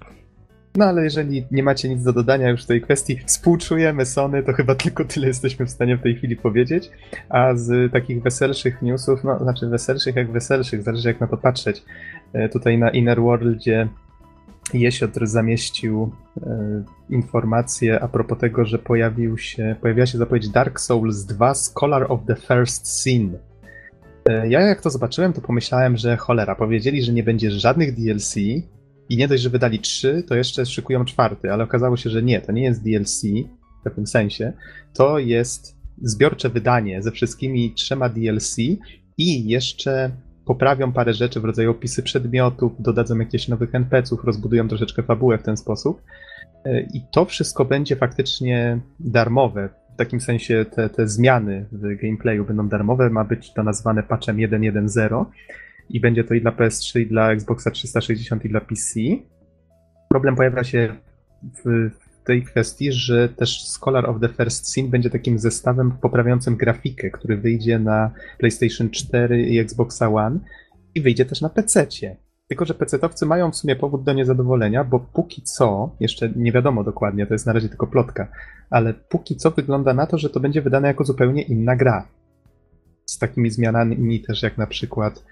No 0.76 0.84
ale 0.84 1.04
jeżeli 1.04 1.46
nie 1.50 1.62
macie 1.62 1.88
nic 1.88 2.02
do 2.02 2.12
dodania 2.12 2.50
już 2.50 2.64
w 2.64 2.66
tej 2.66 2.80
kwestii, 2.80 3.18
współczujemy 3.26 4.06
Sony, 4.06 4.42
to 4.42 4.52
chyba 4.52 4.74
tylko 4.84 5.04
tyle 5.04 5.26
jesteśmy 5.26 5.66
w 5.66 5.70
stanie 5.70 5.96
w 5.96 6.02
tej 6.02 6.16
chwili 6.16 6.36
powiedzieć. 6.36 6.90
A 7.28 7.54
z 7.54 7.92
takich 7.92 8.22
weselszych 8.22 8.82
newsów, 8.82 9.24
no 9.24 9.38
znaczy 9.38 9.66
weselszych 9.66 10.16
jak 10.16 10.32
weselszych, 10.32 10.82
zależy 10.82 11.08
jak 11.08 11.20
na 11.20 11.26
to 11.26 11.36
patrzeć. 11.36 11.82
E, 12.32 12.48
Tutaj 12.48 12.78
na 12.78 12.90
Inner 12.90 13.20
Worldzie 13.20 13.88
Jesiotr 14.74 15.26
zamieścił 15.26 16.12
e, 16.42 16.84
informację 17.10 18.00
a 18.00 18.08
propos 18.08 18.38
tego, 18.38 18.64
że 18.64 18.78
pojawił 18.78 19.38
się, 19.38 19.76
pojawiła 19.80 20.06
się 20.06 20.18
zapowiedź 20.18 20.48
Dark 20.48 20.80
Souls 20.80 21.24
2 21.24 21.54
Scholar 21.54 22.06
of 22.12 22.20
the 22.26 22.36
First 22.36 23.02
Sin. 23.02 23.38
E, 24.28 24.48
Ja 24.48 24.60
jak 24.60 24.80
to 24.80 24.90
zobaczyłem, 24.90 25.32
to 25.32 25.40
pomyślałem, 25.40 25.96
że 25.96 26.16
cholera, 26.16 26.54
powiedzieli, 26.54 27.02
że 27.02 27.12
nie 27.12 27.22
będzie 27.22 27.50
żadnych 27.50 27.94
DLC, 27.94 28.36
i 29.08 29.16
nie 29.16 29.28
dość, 29.28 29.42
że 29.42 29.50
wydali 29.50 29.78
trzy, 29.78 30.22
to 30.28 30.34
jeszcze 30.34 30.66
szykują 30.66 31.04
czwarty, 31.04 31.52
ale 31.52 31.64
okazało 31.64 31.96
się, 31.96 32.10
że 32.10 32.22
nie, 32.22 32.40
to 32.40 32.52
nie 32.52 32.62
jest 32.62 32.82
DLC 32.82 33.22
w 33.80 33.84
pewnym 33.84 34.06
sensie. 34.06 34.52
To 34.94 35.18
jest 35.18 35.76
zbiorcze 36.02 36.48
wydanie 36.48 37.02
ze 37.02 37.10
wszystkimi 37.10 37.74
trzema 37.74 38.08
DLC 38.08 38.56
i 39.18 39.48
jeszcze 39.48 40.10
poprawią 40.44 40.92
parę 40.92 41.14
rzeczy 41.14 41.40
w 41.40 41.44
rodzaju 41.44 41.70
opisy 41.70 42.02
przedmiotów, 42.02 42.72
dodadzą 42.78 43.18
jakieś 43.18 43.48
nowych 43.48 43.74
NPC-ów, 43.74 44.24
rozbudują 44.24 44.68
troszeczkę 44.68 45.02
fabułę 45.02 45.38
w 45.38 45.42
ten 45.42 45.56
sposób. 45.56 46.02
E, 46.64 46.80
I 46.80 47.00
to 47.12 47.24
wszystko 47.24 47.64
będzie 47.64 47.96
faktycznie 47.96 48.80
darmowe. 49.00 49.68
W 49.94 49.96
takim 49.96 50.20
sensie 50.20 50.64
te, 50.64 50.88
te 50.88 51.08
zmiany 51.08 51.66
w 51.72 52.02
gameplayu 52.02 52.44
będą 52.44 52.68
darmowe. 52.68 53.10
Ma 53.10 53.24
być 53.24 53.52
to 53.52 53.62
nazwane 53.62 54.02
patchem 54.02 54.36
1.1.0 54.36 55.24
i 55.90 56.00
będzie 56.00 56.24
to 56.24 56.34
i 56.34 56.40
dla 56.40 56.50
PS3, 56.50 57.00
i 57.00 57.06
dla 57.06 57.32
Xboxa 57.32 57.70
360, 57.70 58.44
i 58.44 58.48
dla 58.48 58.60
PC. 58.60 59.00
Problem 60.08 60.36
pojawia 60.36 60.64
się 60.64 60.96
w 61.64 61.90
tej 62.24 62.42
kwestii, 62.42 62.92
że 62.92 63.28
też 63.28 63.64
Scholar 63.68 64.10
of 64.10 64.20
the 64.20 64.28
First 64.28 64.72
Sin 64.72 64.90
będzie 64.90 65.10
takim 65.10 65.38
zestawem 65.38 65.92
poprawiającym 66.02 66.56
grafikę, 66.56 67.10
który 67.10 67.36
wyjdzie 67.36 67.78
na 67.78 68.10
PlayStation 68.38 68.90
4 68.90 69.42
i 69.42 69.58
Xboxa 69.58 70.08
One 70.08 70.38
i 70.94 71.00
wyjdzie 71.00 71.24
też 71.24 71.40
na 71.40 71.48
PC. 71.48 71.86
Tylko, 72.48 72.64
że 72.64 72.74
PC-towcy 72.74 73.26
mają 73.26 73.50
w 73.50 73.56
sumie 73.56 73.76
powód 73.76 74.04
do 74.04 74.12
niezadowolenia, 74.12 74.84
bo 74.84 75.00
póki 75.00 75.42
co, 75.42 75.96
jeszcze 76.00 76.32
nie 76.36 76.52
wiadomo 76.52 76.84
dokładnie, 76.84 77.26
to 77.26 77.34
jest 77.34 77.46
na 77.46 77.52
razie 77.52 77.68
tylko 77.68 77.86
plotka, 77.86 78.28
ale 78.70 78.94
póki 78.94 79.36
co 79.36 79.50
wygląda 79.50 79.94
na 79.94 80.06
to, 80.06 80.18
że 80.18 80.30
to 80.30 80.40
będzie 80.40 80.62
wydane 80.62 80.88
jako 80.88 81.04
zupełnie 81.04 81.42
inna 81.42 81.76
gra. 81.76 82.08
Z 83.06 83.18
takimi 83.18 83.50
zmianami 83.50 84.20
też 84.20 84.42
jak 84.42 84.58
na 84.58 84.66
przykład 84.66 85.24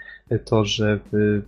to, 0.44 0.64
że 0.64 0.98
w 1.12 1.42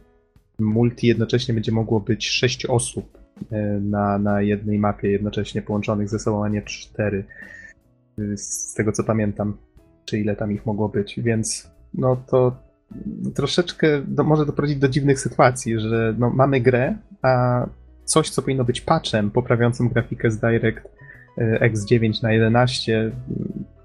multi 0.58 1.06
jednocześnie 1.06 1.54
będzie 1.54 1.72
mogło 1.72 2.00
być 2.00 2.28
6 2.28 2.66
osób 2.66 3.18
e, 3.50 3.56
na, 3.80 4.18
na 4.18 4.42
jednej 4.42 4.78
mapie 4.78 5.10
jednocześnie 5.10 5.62
połączonych 5.62 6.08
ze 6.08 6.18
sobą, 6.18 6.44
a 6.44 6.48
nie 6.48 6.62
4. 6.62 7.24
Z 8.36 8.74
tego 8.74 8.92
co 8.92 9.04
pamiętam, 9.04 9.56
czy 10.04 10.18
ile 10.18 10.36
tam 10.36 10.52
ich 10.52 10.66
mogło 10.66 10.88
być, 10.88 11.20
więc 11.20 11.70
no 11.94 12.16
to 12.16 12.56
troszeczkę 13.34 14.02
do, 14.06 14.24
może 14.24 14.46
doprowadzić 14.46 14.78
do 14.78 14.88
dziwnych 14.88 15.20
sytuacji, 15.20 15.80
że 15.80 16.14
no, 16.18 16.30
mamy 16.30 16.60
grę, 16.60 16.96
a 17.22 17.66
coś, 18.04 18.30
co 18.30 18.42
powinno 18.42 18.64
być 18.64 18.80
patchem 18.80 19.30
poprawiającym 19.30 19.88
grafikę 19.88 20.30
z 20.30 20.38
Direct 20.38 20.88
e, 21.38 21.70
X9 21.70 22.22
na 22.22 22.32
11, 22.32 23.12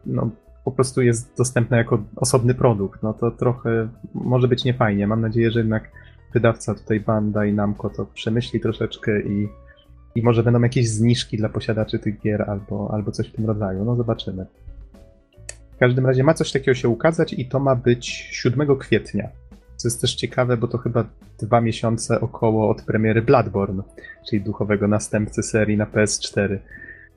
no 0.06 0.30
po 0.65 0.72
prostu 0.72 1.02
jest 1.02 1.38
dostępna 1.38 1.78
jako 1.78 2.04
osobny 2.15 2.54
produkt. 2.54 3.04
No 3.04 3.13
to 3.13 3.32
trochę 3.32 3.89
może 4.13 4.48
być 4.48 4.63
niefajnie. 4.63 5.08
Mam 5.08 5.22
nadzieję, 5.22 5.52
że 5.52 5.60
jednak 5.60 5.91
wydawca 6.34 6.76
tutaj 6.76 7.00
Bandai 7.00 7.54
Namco 7.54 7.89
to 7.89 8.06
przemyśli 8.06 8.60
troszeczkę 8.60 9.22
i, 9.22 9.48
i 10.15 10.24
może 10.24 10.43
będą 10.43 10.62
jakieś 10.62 10.89
zniżki 10.89 11.38
dla 11.38 11.50
posiadaczy 11.50 12.00
tych 12.00 12.19
gier 12.19 12.50
albo, 12.50 12.89
albo 12.93 13.12
coś 13.12 13.28
w 13.30 13.36
tym 13.36 13.45
rodzaju. 13.45 13.86
No 13.86 13.95
zobaczymy. 13.95 14.45
W 15.79 15.85
każdym 15.87 16.05
razie 16.05 16.23
ma 16.23 16.33
coś 16.33 16.51
takiego 16.51 16.75
się 16.75 16.89
ukazać 16.89 17.33
i 17.33 17.45
to 17.45 17.59
ma 17.59 17.75
być 17.75 18.07
7 18.31 18.77
kwietnia. 18.77 19.29
Co 19.75 19.87
jest 19.87 20.01
też 20.01 20.15
ciekawe, 20.15 20.57
bo 20.57 20.67
to 20.67 20.77
chyba 20.77 21.05
dwa 21.41 21.61
miesiące 21.61 22.21
około 22.21 22.69
od 22.69 22.81
premiery 22.81 23.21
Bloodborne, 23.21 23.83
czyli 24.29 24.41
duchowego 24.41 24.87
następcy 24.87 25.43
serii 25.43 25.77
na 25.77 25.85
PS4. 25.85 26.57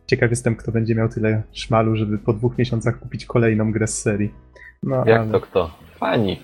Ciekaw 0.07 0.31
jestem, 0.31 0.57
kto 0.57 0.73
będzie 0.73 0.95
miał 0.95 1.09
tyle 1.09 1.43
szmalu, 1.53 1.97
żeby 1.97 2.19
po 2.19 2.33
dwóch 2.33 2.59
miesiącach 2.59 2.99
kupić 2.99 3.27
kolejną 3.27 3.73
grę 3.73 3.87
z 3.87 4.03
serii. 4.03 4.35
No, 4.83 5.05
Jak 5.07 5.21
ale, 5.21 5.31
to 5.31 5.41
kto? 5.41 5.75
Fani. 5.97 6.43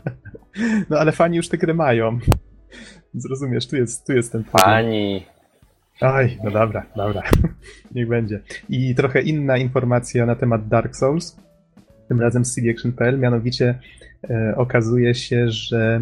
no 0.90 0.98
ale 0.98 1.12
fani 1.12 1.36
już 1.36 1.48
te 1.48 1.58
gry 1.58 1.74
mają. 1.74 2.18
Zrozumiesz, 3.14 3.68
tu 3.68 3.76
jest, 3.76 4.06
tu 4.06 4.12
jest 4.12 4.32
ten 4.32 4.44
problem. 4.44 4.70
Fani. 4.70 5.26
Aj, 6.00 6.38
no 6.44 6.50
dobra, 6.50 6.86
dobra. 6.96 7.22
Niech 7.94 8.08
będzie. 8.08 8.40
I 8.68 8.94
trochę 8.94 9.20
inna 9.20 9.56
informacja 9.56 10.26
na 10.26 10.34
temat 10.34 10.68
Dark 10.68 10.96
Souls. 10.96 11.36
Tym 12.08 12.20
razem 12.20 12.44
z 12.44 12.54
cdaction.pl, 12.54 13.18
mianowicie 13.18 13.78
e, 14.30 14.54
okazuje 14.56 15.14
się, 15.14 15.48
że 15.48 16.00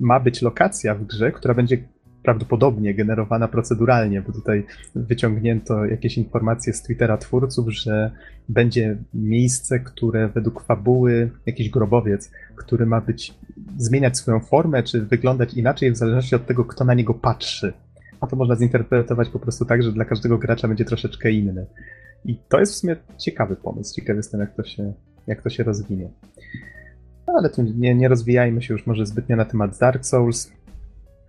ma 0.00 0.20
być 0.20 0.42
lokacja 0.42 0.94
w 0.94 1.04
grze, 1.04 1.32
która 1.32 1.54
będzie 1.54 1.78
prawdopodobnie 2.22 2.94
generowana 2.94 3.48
proceduralnie, 3.48 4.22
bo 4.22 4.32
tutaj 4.32 4.66
wyciągnięto 4.94 5.84
jakieś 5.84 6.18
informacje 6.18 6.72
z 6.72 6.82
Twittera 6.82 7.16
twórców, 7.16 7.72
że 7.72 8.10
będzie 8.48 8.96
miejsce, 9.14 9.80
które 9.80 10.28
według 10.28 10.62
fabuły, 10.62 11.30
jakiś 11.46 11.70
grobowiec, 11.70 12.30
który 12.56 12.86
ma 12.86 13.00
być, 13.00 13.34
zmieniać 13.76 14.18
swoją 14.18 14.40
formę, 14.40 14.82
czy 14.82 15.00
wyglądać 15.00 15.54
inaczej 15.54 15.92
w 15.92 15.96
zależności 15.96 16.34
od 16.34 16.46
tego, 16.46 16.64
kto 16.64 16.84
na 16.84 16.94
niego 16.94 17.14
patrzy. 17.14 17.72
A 18.22 18.26
to 18.26 18.36
można 18.36 18.56
zinterpretować 18.56 19.28
po 19.28 19.38
prostu 19.38 19.64
tak, 19.64 19.82
że 19.82 19.92
dla 19.92 20.04
każdego 20.04 20.38
gracza 20.38 20.68
będzie 20.68 20.84
troszeczkę 20.84 21.30
inny. 21.30 21.66
I 22.24 22.38
to 22.48 22.60
jest 22.60 22.72
w 22.72 22.76
sumie 22.76 22.96
ciekawy 23.18 23.56
pomysł. 23.56 23.94
Ciekawy 23.94 24.16
jestem, 24.16 24.40
jak 24.40 24.54
to 24.54 24.64
się, 24.64 24.92
jak 25.26 25.42
to 25.42 25.50
się 25.50 25.64
rozwinie. 25.64 26.10
No, 27.26 27.34
ale 27.38 27.50
tu 27.50 27.62
nie, 27.62 27.94
nie 27.94 28.08
rozwijajmy 28.08 28.62
się 28.62 28.74
już 28.74 28.86
może 28.86 29.06
zbytnio 29.06 29.36
na 29.36 29.44
temat 29.44 29.78
Dark 29.78 30.04
Souls. 30.04 30.52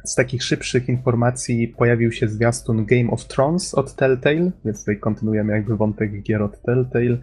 Z 0.05 0.15
takich 0.15 0.43
szybszych 0.43 0.89
informacji 0.89 1.67
pojawił 1.67 2.11
się 2.11 2.27
zwiastun 2.27 2.85
Game 2.85 3.11
of 3.11 3.25
Thrones 3.25 3.73
od 3.73 3.95
Telltale, 3.95 4.51
więc 4.65 4.79
tutaj 4.79 4.99
kontynuujemy 4.99 5.53
jakby 5.53 5.77
wątek 5.77 6.21
gier 6.21 6.41
od 6.41 6.61
Telltale. 6.61 7.17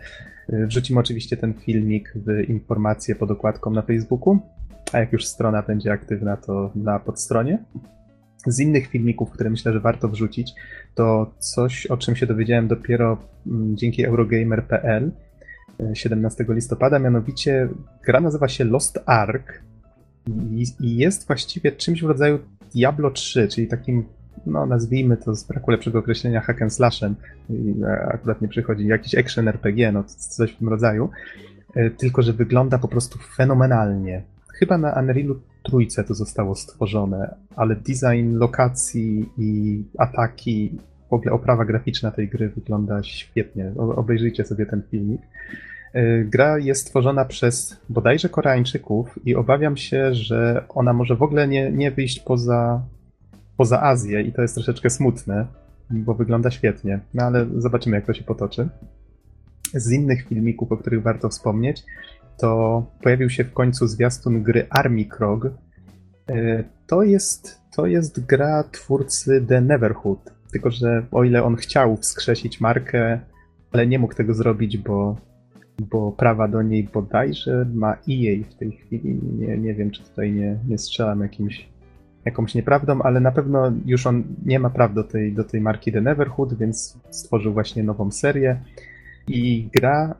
Wrzucimy 0.48 1.00
oczywiście 1.00 1.36
ten 1.36 1.54
filmik 1.54 2.12
w 2.14 2.48
informacje 2.48 3.14
pod 3.14 3.30
okładką 3.30 3.70
na 3.70 3.82
Facebooku, 3.82 4.38
a 4.92 4.98
jak 4.98 5.12
już 5.12 5.26
strona 5.26 5.62
będzie 5.62 5.92
aktywna, 5.92 6.36
to 6.36 6.72
na 6.74 6.98
podstronie. 6.98 7.64
Z 8.46 8.60
innych 8.60 8.86
filmików, 8.86 9.30
które 9.30 9.50
myślę, 9.50 9.72
że 9.72 9.80
warto 9.80 10.08
wrzucić, 10.08 10.52
to 10.94 11.30
coś, 11.38 11.86
o 11.86 11.96
czym 11.96 12.16
się 12.16 12.26
dowiedziałem 12.26 12.68
dopiero 12.68 13.18
mm, 13.46 13.76
dzięki 13.76 14.04
Eurogamer.pl 14.04 15.10
y, 15.80 15.96
17 15.96 16.44
listopada, 16.48 16.98
mianowicie 16.98 17.68
gra 18.04 18.20
nazywa 18.20 18.48
się 18.48 18.64
Lost 18.64 18.98
Ark 19.06 19.62
i, 20.80 20.96
jest 20.96 21.26
właściwie 21.26 21.72
czymś 21.72 22.02
w 22.02 22.06
rodzaju 22.06 22.38
Diablo 22.74 23.10
3, 23.10 23.48
czyli 23.48 23.66
takim, 23.66 24.04
no 24.46 24.66
nazwijmy 24.66 25.16
to 25.16 25.34
z 25.34 25.44
braku 25.44 25.70
lepszego 25.70 25.98
określenia 25.98 26.40
hack 26.40 26.62
and 26.62 26.74
slashem, 26.74 27.14
e, 27.82 28.08
akurat 28.12 28.42
nie 28.42 28.48
przychodzi, 28.48 28.86
jakiś 28.86 29.14
action 29.14 29.48
RPG, 29.48 29.92
no 29.92 30.04
coś 30.04 30.52
w 30.52 30.58
tym 30.58 30.68
rodzaju, 30.68 31.10
E, 31.74 31.90
tylko 31.90 32.22
że 32.22 32.32
wygląda 32.32 32.78
po 32.78 32.88
prostu 32.88 33.18
fenomenalnie. 33.18 34.22
Chyba 34.58 34.78
na 34.78 35.00
Unrealu 35.00 35.40
trójce 35.62 36.04
to 36.04 36.14
zostało 36.14 36.54
stworzone, 36.54 37.34
ale 37.56 37.76
design 37.76 38.36
lokacji 38.36 39.28
i 39.38 39.82
ataki, 39.98 40.78
w 41.10 41.12
ogóle 41.12 41.32
oprawa 41.32 41.64
graficzna 41.64 42.10
tej 42.10 42.28
gry 42.28 42.48
wygląda 42.48 43.02
świetnie. 43.02 43.72
Obejrzyjcie 43.76 44.44
sobie 44.44 44.66
ten 44.66 44.82
filmik. 44.90 45.20
E, 45.92 46.24
Gra 46.24 46.58
jest 46.58 46.80
stworzona 46.80 47.24
przez 47.24 47.80
bodajże 47.88 48.28
Koreańczyków 48.28 49.18
i 49.26 49.34
obawiam 49.34 49.76
się, 49.76 50.14
że 50.14 50.64
ona 50.68 50.92
może 50.92 51.16
w 51.16 51.22
ogóle 51.22 51.48
nie, 51.48 51.72
nie 51.72 51.90
wyjść 51.90 52.20
poza, 52.20 52.82
poza 53.56 53.82
Azję 53.82 54.22
i 54.22 54.32
to 54.32 54.42
jest 54.42 54.54
troszeczkę 54.54 54.90
smutne, 54.90 55.46
bo 55.90 56.14
wygląda 56.14 56.50
świetnie. 56.50 57.00
No 57.14 57.22
ale 57.22 57.46
zobaczymy, 57.56 57.96
jak 57.96 58.06
to 58.06 58.14
się 58.14 58.24
potoczy. 58.24 58.68
Z 59.74 59.92
innych 59.92 60.26
filmików, 60.26 60.72
o 60.72 60.76
których 60.76 61.02
warto 61.02 61.28
wspomnieć, 61.28 61.82
to 62.40 62.86
pojawił 63.02 63.30
się 63.30 63.44
w 63.44 63.52
końcu 63.52 63.86
zwiastun 63.86 64.42
gry 64.42 64.66
Army 64.70 65.04
Krog. 65.04 65.46
E, 66.30 66.64
To 66.86 67.02
jest, 67.02 67.60
to 67.76 67.86
jest 67.86 68.26
gra 68.26 68.64
twórcy 68.72 69.44
The 69.48 69.60
Neverhood. 69.60 70.32
Tylko, 70.52 70.70
że 70.70 71.06
o 71.10 71.24
ile 71.24 71.44
on 71.44 71.56
chciał 71.56 71.96
wskrzesić 71.96 72.60
markę, 72.60 73.20
ale 73.72 73.86
nie 73.86 73.98
mógł 73.98 74.14
tego 74.14 74.34
zrobić, 74.34 74.78
bo, 74.78 75.16
bo 75.80 76.12
prawa 76.12 76.48
do 76.48 76.62
niej 76.62 76.84
bodajże 76.84 77.66
ma 77.74 77.92
EA 77.92 78.44
w 78.50 78.54
tej 78.54 78.72
chwili. 78.72 79.20
Nie, 79.38 79.58
nie 79.58 79.74
wiem, 79.74 79.90
czy 79.90 80.02
tutaj 80.02 80.32
nie, 80.32 80.58
nie 80.68 80.78
strzelam 80.78 81.20
jakimś, 81.20 81.68
jakąś 82.24 82.54
nieprawdą, 82.54 83.02
ale 83.02 83.20
na 83.20 83.32
pewno 83.32 83.72
już 83.86 84.06
on 84.06 84.22
nie 84.46 84.58
ma 84.58 84.70
praw 84.70 84.94
do 84.94 85.04
tej, 85.04 85.32
do 85.32 85.44
tej 85.44 85.60
marki 85.60 85.92
The 85.92 86.00
Neverhood, 86.00 86.54
więc 86.54 86.98
stworzył 87.10 87.52
właśnie 87.52 87.82
nową 87.82 88.10
serię. 88.10 88.60
I 89.28 89.68
gra 89.74 90.14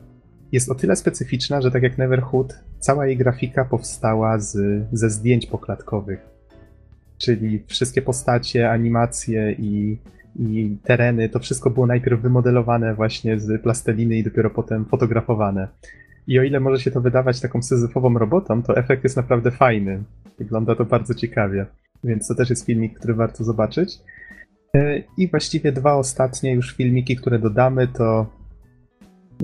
jest 0.52 0.70
o 0.70 0.74
tyle 0.74 0.96
specyficzna, 0.96 1.60
że 1.60 1.70
tak 1.70 1.82
jak 1.82 1.98
Neverhood, 1.98 2.60
cała 2.78 3.06
jej 3.06 3.16
grafika 3.16 3.64
powstała 3.64 4.38
z, 4.38 4.82
ze 4.92 5.10
zdjęć 5.10 5.46
poklatkowych. 5.46 6.28
Czyli 7.18 7.64
wszystkie 7.66 8.02
postacie, 8.02 8.70
animacje 8.70 9.52
i, 9.52 9.98
i 10.38 10.76
tereny, 10.84 11.28
to 11.28 11.38
wszystko 11.38 11.70
było 11.70 11.86
najpierw 11.86 12.20
wymodelowane 12.20 12.94
właśnie 12.94 13.40
z 13.40 13.62
plasteliny 13.62 14.16
i 14.16 14.24
dopiero 14.24 14.50
potem 14.50 14.84
fotografowane. 14.84 15.68
I 16.26 16.38
o 16.38 16.42
ile 16.42 16.60
może 16.60 16.80
się 16.80 16.90
to 16.90 17.00
wydawać 17.00 17.40
taką 17.40 17.62
syzyfową 17.62 18.18
robotą, 18.18 18.62
to 18.62 18.76
efekt 18.76 19.04
jest 19.04 19.16
naprawdę 19.16 19.50
fajny. 19.50 20.02
Wygląda 20.38 20.74
to 20.74 20.84
bardzo 20.84 21.14
ciekawie. 21.14 21.66
Więc 22.04 22.28
to 22.28 22.34
też 22.34 22.50
jest 22.50 22.66
filmik, 22.66 22.98
który 22.98 23.14
warto 23.14 23.44
zobaczyć. 23.44 23.98
E, 24.74 25.02
I 25.18 25.28
właściwie 25.28 25.72
dwa 25.72 25.94
ostatnie 25.94 26.54
już 26.54 26.76
filmiki, 26.76 27.16
które 27.16 27.38
dodamy, 27.38 27.88
to 27.88 28.26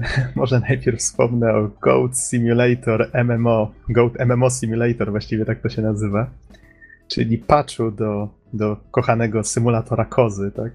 może 0.37 0.61
najpierw 0.61 0.98
wspomnę 0.98 1.54
o 1.54 1.70
Goat 1.80 2.18
Simulator 2.18 3.11
MMO. 3.24 3.70
Goat 3.88 4.12
MMO 4.26 4.50
Simulator, 4.50 5.11
właściwie 5.11 5.44
tak 5.44 5.61
to 5.61 5.68
się 5.68 5.82
nazywa. 5.82 6.30
Czyli 7.09 7.38
patchu 7.38 7.90
do, 7.90 8.28
do 8.52 8.76
kochanego 8.90 9.44
symulatora 9.44 10.04
kozy, 10.04 10.52
tak? 10.56 10.72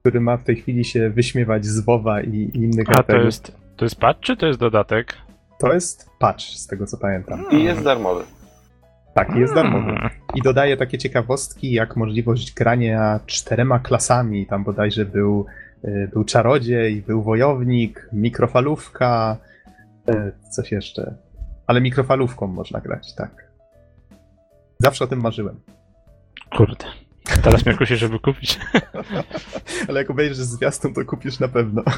Który 0.00 0.20
ma 0.20 0.36
w 0.36 0.44
tej 0.44 0.56
chwili 0.56 0.84
się 0.84 1.10
wyśmiewać 1.10 1.66
z 1.66 1.80
WoWa 1.80 2.20
i, 2.20 2.36
i 2.36 2.56
innych 2.56 2.86
A 2.98 3.02
to 3.02 3.16
jest, 3.16 3.56
to 3.76 3.84
jest 3.84 3.96
patch, 3.96 4.20
czy 4.20 4.36
to 4.36 4.46
jest 4.46 4.58
dodatek? 4.58 5.14
To 5.58 5.72
jest 5.72 6.10
patch, 6.18 6.44
z 6.44 6.66
tego 6.66 6.86
co 6.86 6.98
pamiętam. 6.98 7.44
I 7.50 7.64
jest 7.64 7.82
darmowy. 7.82 8.24
Tak, 9.14 9.36
jest 9.36 9.54
darmowy. 9.54 9.84
Hmm. 9.84 10.10
I 10.34 10.42
dodaje 10.42 10.76
takie 10.76 10.98
ciekawostki, 10.98 11.72
jak 11.72 11.96
możliwość 11.96 12.54
grania 12.54 13.20
czterema 13.26 13.78
klasami. 13.78 14.46
Tam 14.46 14.64
bodajże 14.64 15.04
był, 15.04 15.46
był 16.12 16.24
czarodziej, 16.24 17.02
był 17.02 17.22
wojownik, 17.22 18.08
mikrofalówka, 18.12 19.36
y, 20.08 20.32
coś 20.50 20.72
jeszcze. 20.72 21.14
Ale 21.66 21.80
mikrofalówką 21.80 22.46
można 22.46 22.80
grać, 22.80 23.14
tak. 23.14 23.52
Zawsze 24.78 25.04
o 25.04 25.08
tym 25.08 25.20
marzyłem. 25.20 25.60
Kurde. 26.56 26.84
Teraz 27.42 27.66
mnie 27.66 27.76
kusi, 27.76 27.96
żeby 27.96 28.18
kupić. 28.18 28.60
Ale 29.88 30.00
jak 30.00 30.10
obejrzysz 30.10 30.36
zwiastun, 30.36 30.94
to 30.94 31.04
kupisz 31.04 31.40
na 31.40 31.48
pewno. 31.48 31.82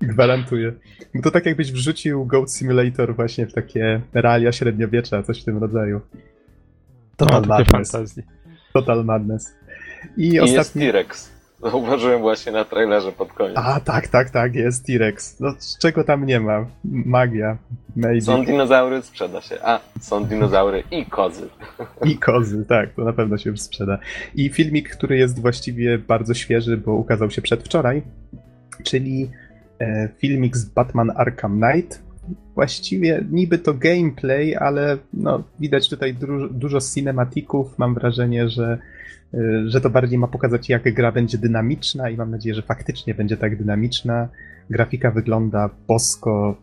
Gwarantuję. 0.00 0.72
Bo 1.14 1.22
to 1.22 1.30
tak 1.30 1.46
jakbyś 1.46 1.72
wrzucił 1.72 2.26
Goat 2.26 2.52
Simulator 2.52 3.16
właśnie 3.16 3.46
w 3.46 3.52
takie 3.52 4.00
realia 4.14 4.52
średniowiecza, 4.52 5.22
coś 5.22 5.42
w 5.42 5.44
tym 5.44 5.58
rodzaju. 5.58 6.00
Total 7.16 7.42
No, 7.42 7.48
madness. 7.48 7.92
Total 8.72 9.04
madness. 9.04 9.54
I, 10.16 10.28
I 10.28 10.32
jest 10.32 10.58
ostatni... 10.58 10.82
T-Rex. 10.82 11.31
Zauważyłem 11.62 12.20
właśnie 12.20 12.52
na 12.52 12.64
trailerze 12.64 13.12
pod 13.12 13.32
koniec. 13.32 13.56
A, 13.58 13.80
tak, 13.80 14.08
tak, 14.08 14.30
tak, 14.30 14.54
jest 14.54 14.86
T-Rex. 14.86 15.40
No, 15.40 15.54
czego 15.80 16.04
tam 16.04 16.26
nie 16.26 16.40
ma? 16.40 16.66
Magia, 16.84 17.56
maybe. 17.96 18.20
Są 18.20 18.44
dinozaury, 18.44 19.02
sprzeda 19.02 19.40
się. 19.40 19.56
A, 19.62 19.80
są 20.00 20.24
dinozaury 20.24 20.82
i 20.90 21.06
kozy. 21.06 21.48
I 22.10 22.16
kozy, 22.18 22.64
tak, 22.64 22.94
to 22.94 23.04
na 23.04 23.12
pewno 23.12 23.38
się 23.38 23.56
sprzeda. 23.56 23.98
I 24.34 24.48
filmik, 24.48 24.96
który 24.96 25.16
jest 25.16 25.40
właściwie 25.40 25.98
bardzo 25.98 26.34
świeży, 26.34 26.76
bo 26.76 26.92
ukazał 26.92 27.30
się 27.30 27.42
przedwczoraj, 27.42 28.02
czyli 28.82 29.30
e, 29.80 30.08
filmik 30.18 30.56
z 30.56 30.64
Batman 30.64 31.12
Arkham 31.16 31.60
Knight. 31.60 32.02
Właściwie 32.54 33.24
niby 33.30 33.58
to 33.58 33.74
gameplay, 33.74 34.56
ale 34.56 34.98
no, 35.14 35.42
widać 35.60 35.88
tutaj 35.90 36.14
du- 36.14 36.48
dużo 36.48 36.78
cinematików. 36.94 37.78
Mam 37.78 37.94
wrażenie, 37.94 38.48
że, 38.48 38.78
że 39.66 39.80
to 39.80 39.90
bardziej 39.90 40.18
ma 40.18 40.28
pokazać, 40.28 40.68
jak 40.68 40.94
gra 40.94 41.12
będzie 41.12 41.38
dynamiczna 41.38 42.10
i 42.10 42.16
mam 42.16 42.30
nadzieję, 42.30 42.54
że 42.54 42.62
faktycznie 42.62 43.14
będzie 43.14 43.36
tak 43.36 43.56
dynamiczna. 43.56 44.28
Grafika 44.70 45.10
wygląda 45.10 45.70
bosko. 45.88 46.56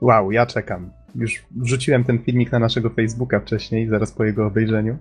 Wow, 0.00 0.32
ja 0.32 0.46
czekam. 0.46 0.90
Już 1.14 1.42
wrzuciłem 1.56 2.04
ten 2.04 2.18
filmik 2.18 2.52
na 2.52 2.58
naszego 2.58 2.90
Facebooka 2.90 3.40
wcześniej, 3.40 3.88
zaraz 3.88 4.12
po 4.12 4.24
jego 4.24 4.46
obejrzeniu. 4.46 4.96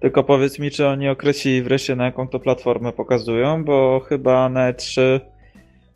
Tylko 0.00 0.24
powiedz 0.24 0.58
mi, 0.58 0.70
czy 0.70 0.86
oni 0.86 1.08
określili 1.08 1.62
wreszcie 1.62 1.96
na 1.96 2.04
jaką 2.04 2.28
to 2.28 2.40
platformę 2.40 2.92
pokazują, 2.92 3.64
bo 3.64 4.00
chyba 4.08 4.48
na 4.48 4.72
E3 4.72 5.20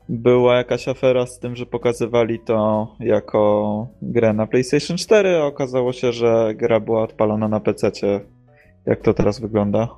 była 0.08 0.56
jakaś 0.56 0.88
afera 0.88 1.26
z 1.26 1.38
tym, 1.38 1.56
że 1.56 1.66
pokazywali 1.66 2.40
to 2.40 2.88
jako 3.00 3.86
grę 4.02 4.32
na 4.32 4.46
PlayStation 4.46 4.96
4, 4.96 5.36
a 5.36 5.44
okazało 5.44 5.92
się, 5.92 6.12
że 6.12 6.54
gra 6.54 6.80
była 6.80 7.02
odpalona 7.02 7.48
na 7.48 7.60
PC. 7.60 7.90
Jak 8.86 9.00
to 9.02 9.14
teraz 9.14 9.40
wygląda? 9.40 9.88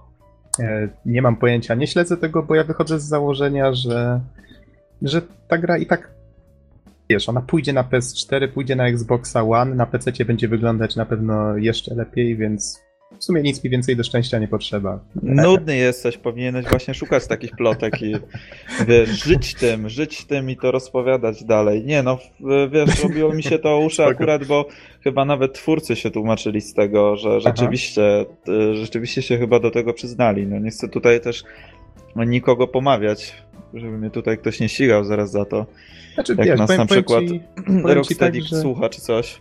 E, 0.60 0.88
Nie 1.06 1.22
mam 1.22 1.36
pojęcia, 1.36 1.74
nie 1.74 1.86
śledzę 1.86 2.16
tego, 2.16 2.42
bo 2.42 2.54
ja 2.54 2.64
wychodzę 2.64 3.00
z 3.00 3.04
założenia, 3.04 3.72
że, 3.72 4.20
że 5.02 5.22
ta 5.48 5.58
gra 5.58 5.78
i 5.78 5.86
tak, 5.86 6.10
wiesz, 7.10 7.28
ona 7.28 7.40
pójdzie 7.40 7.72
na 7.72 7.84
PS4, 7.84 8.48
pójdzie 8.48 8.76
na 8.76 8.86
Xboxa 8.88 9.42
One, 9.42 9.74
na 9.74 9.86
PC 9.86 10.24
będzie 10.24 10.48
wyglądać 10.48 10.96
na 10.96 11.06
pewno 11.06 11.56
jeszcze 11.56 11.94
lepiej, 11.94 12.36
więc 12.36 12.80
w 13.18 13.24
sumie 13.24 13.42
nic 13.42 13.64
mi 13.64 13.70
więcej 13.70 13.96
do 13.96 14.04
szczęścia 14.04 14.38
nie 14.38 14.48
potrzeba. 14.48 15.00
Nudny 15.22 15.76
jesteś, 15.76 16.16
powinieneś 16.16 16.66
właśnie 16.66 16.94
szukać 16.94 17.26
takich 17.26 17.50
plotek 17.50 18.02
i 18.02 18.14
wiesz, 18.88 19.24
żyć 19.24 19.54
tym, 19.54 19.88
żyć 19.88 20.24
tym 20.24 20.50
i 20.50 20.56
to 20.56 20.70
rozpowiadać 20.70 21.44
dalej. 21.44 21.84
Nie 21.84 22.02
no, 22.02 22.18
wiesz, 22.70 23.02
robiło 23.02 23.34
mi 23.34 23.42
się 23.42 23.58
to 23.58 23.78
uszy 23.78 24.04
akurat, 24.04 24.44
bo 24.44 24.68
chyba 25.04 25.24
nawet 25.24 25.54
twórcy 25.54 25.96
się 25.96 26.10
tłumaczyli 26.10 26.60
z 26.60 26.74
tego, 26.74 27.16
że 27.16 27.40
rzeczywiście, 27.40 28.26
y, 28.48 28.74
rzeczywiście 28.74 29.22
się 29.22 29.38
chyba 29.38 29.60
do 29.60 29.70
tego 29.70 29.92
przyznali. 29.92 30.46
No 30.46 30.58
nie 30.58 30.70
chcę 30.70 30.88
tutaj 30.88 31.20
też 31.20 31.44
nikogo 32.16 32.66
pomawiać, 32.68 33.34
żeby 33.74 33.98
mnie 33.98 34.10
tutaj 34.10 34.38
ktoś 34.38 34.60
nie 34.60 34.68
ścigał 34.68 35.04
zaraz 35.04 35.30
za 35.30 35.44
to. 35.44 35.66
Znaczy, 36.14 36.34
jak 36.38 36.46
wiesz, 36.46 36.58
nas 36.58 36.66
powiem, 36.66 36.80
na 36.80 36.86
przykład 36.86 37.24
ci 37.24 37.40
Rocksteady 37.84 38.38
tak, 38.38 38.48
że- 38.48 38.60
słucha 38.60 38.88
czy 38.88 39.00
coś. 39.00 39.40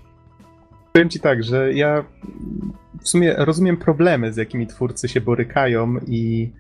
Powiem 0.99 1.09
ci 1.09 1.19
tak, 1.19 1.43
że 1.43 1.73
ja 1.73 2.05
w 3.01 3.09
sumie 3.09 3.33
rozumiem 3.37 3.77
problemy, 3.77 4.33
z 4.33 4.37
jakimi 4.37 4.67
twórcy 4.67 5.07
się 5.07 5.21
borykają 5.21 5.95
i 6.07 6.51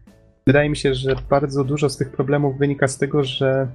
wydaje 0.47 0.69
mi 0.69 0.77
się, 0.77 0.93
że 0.93 1.15
bardzo 1.29 1.63
dużo 1.63 1.89
z 1.89 1.97
tych 1.97 2.11
problemów 2.11 2.57
wynika 2.57 2.87
z 2.87 2.97
tego, 2.97 3.23
że 3.23 3.67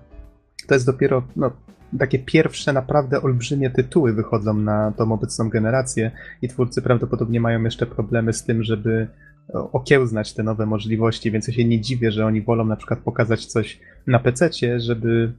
to 0.68 0.74
jest 0.74 0.87
dopiero 0.87 1.22
no, 1.37 1.50
takie 1.98 2.18
pierwsze 2.18 2.72
naprawdę 2.72 3.22
olbrzymie 3.22 3.70
tytuły 3.70 4.12
wychodzą 4.12 4.55
na 4.55 4.92
tą 4.92 5.12
obecną 5.12 5.48
generację 5.48 6.11
i 6.42 6.48
twórcy 6.48 6.83
prawdopodobnie 6.83 7.40
mają 7.40 7.64
jeszcze 7.64 7.87
problemy 7.87 8.33
z 8.33 8.44
tym, 8.44 8.62
żeby 8.62 9.09
okiełznać 9.53 10.33
te 10.33 10.42
nowe 10.42 10.66
możliwości, 10.66 11.31
więc 11.31 11.48
ja 11.48 11.55
się 11.55 11.64
nie 11.64 11.81
dziwię, 11.81 12.12
że 12.12 12.27
oni 12.27 12.42
wolą 12.42 12.64
na 12.64 12.77
przykład 12.77 12.98
pokazać 13.00 13.46
coś 13.46 13.81
na 14.07 14.18
PC-cie, 14.18 14.81
żeby, 14.81 15.33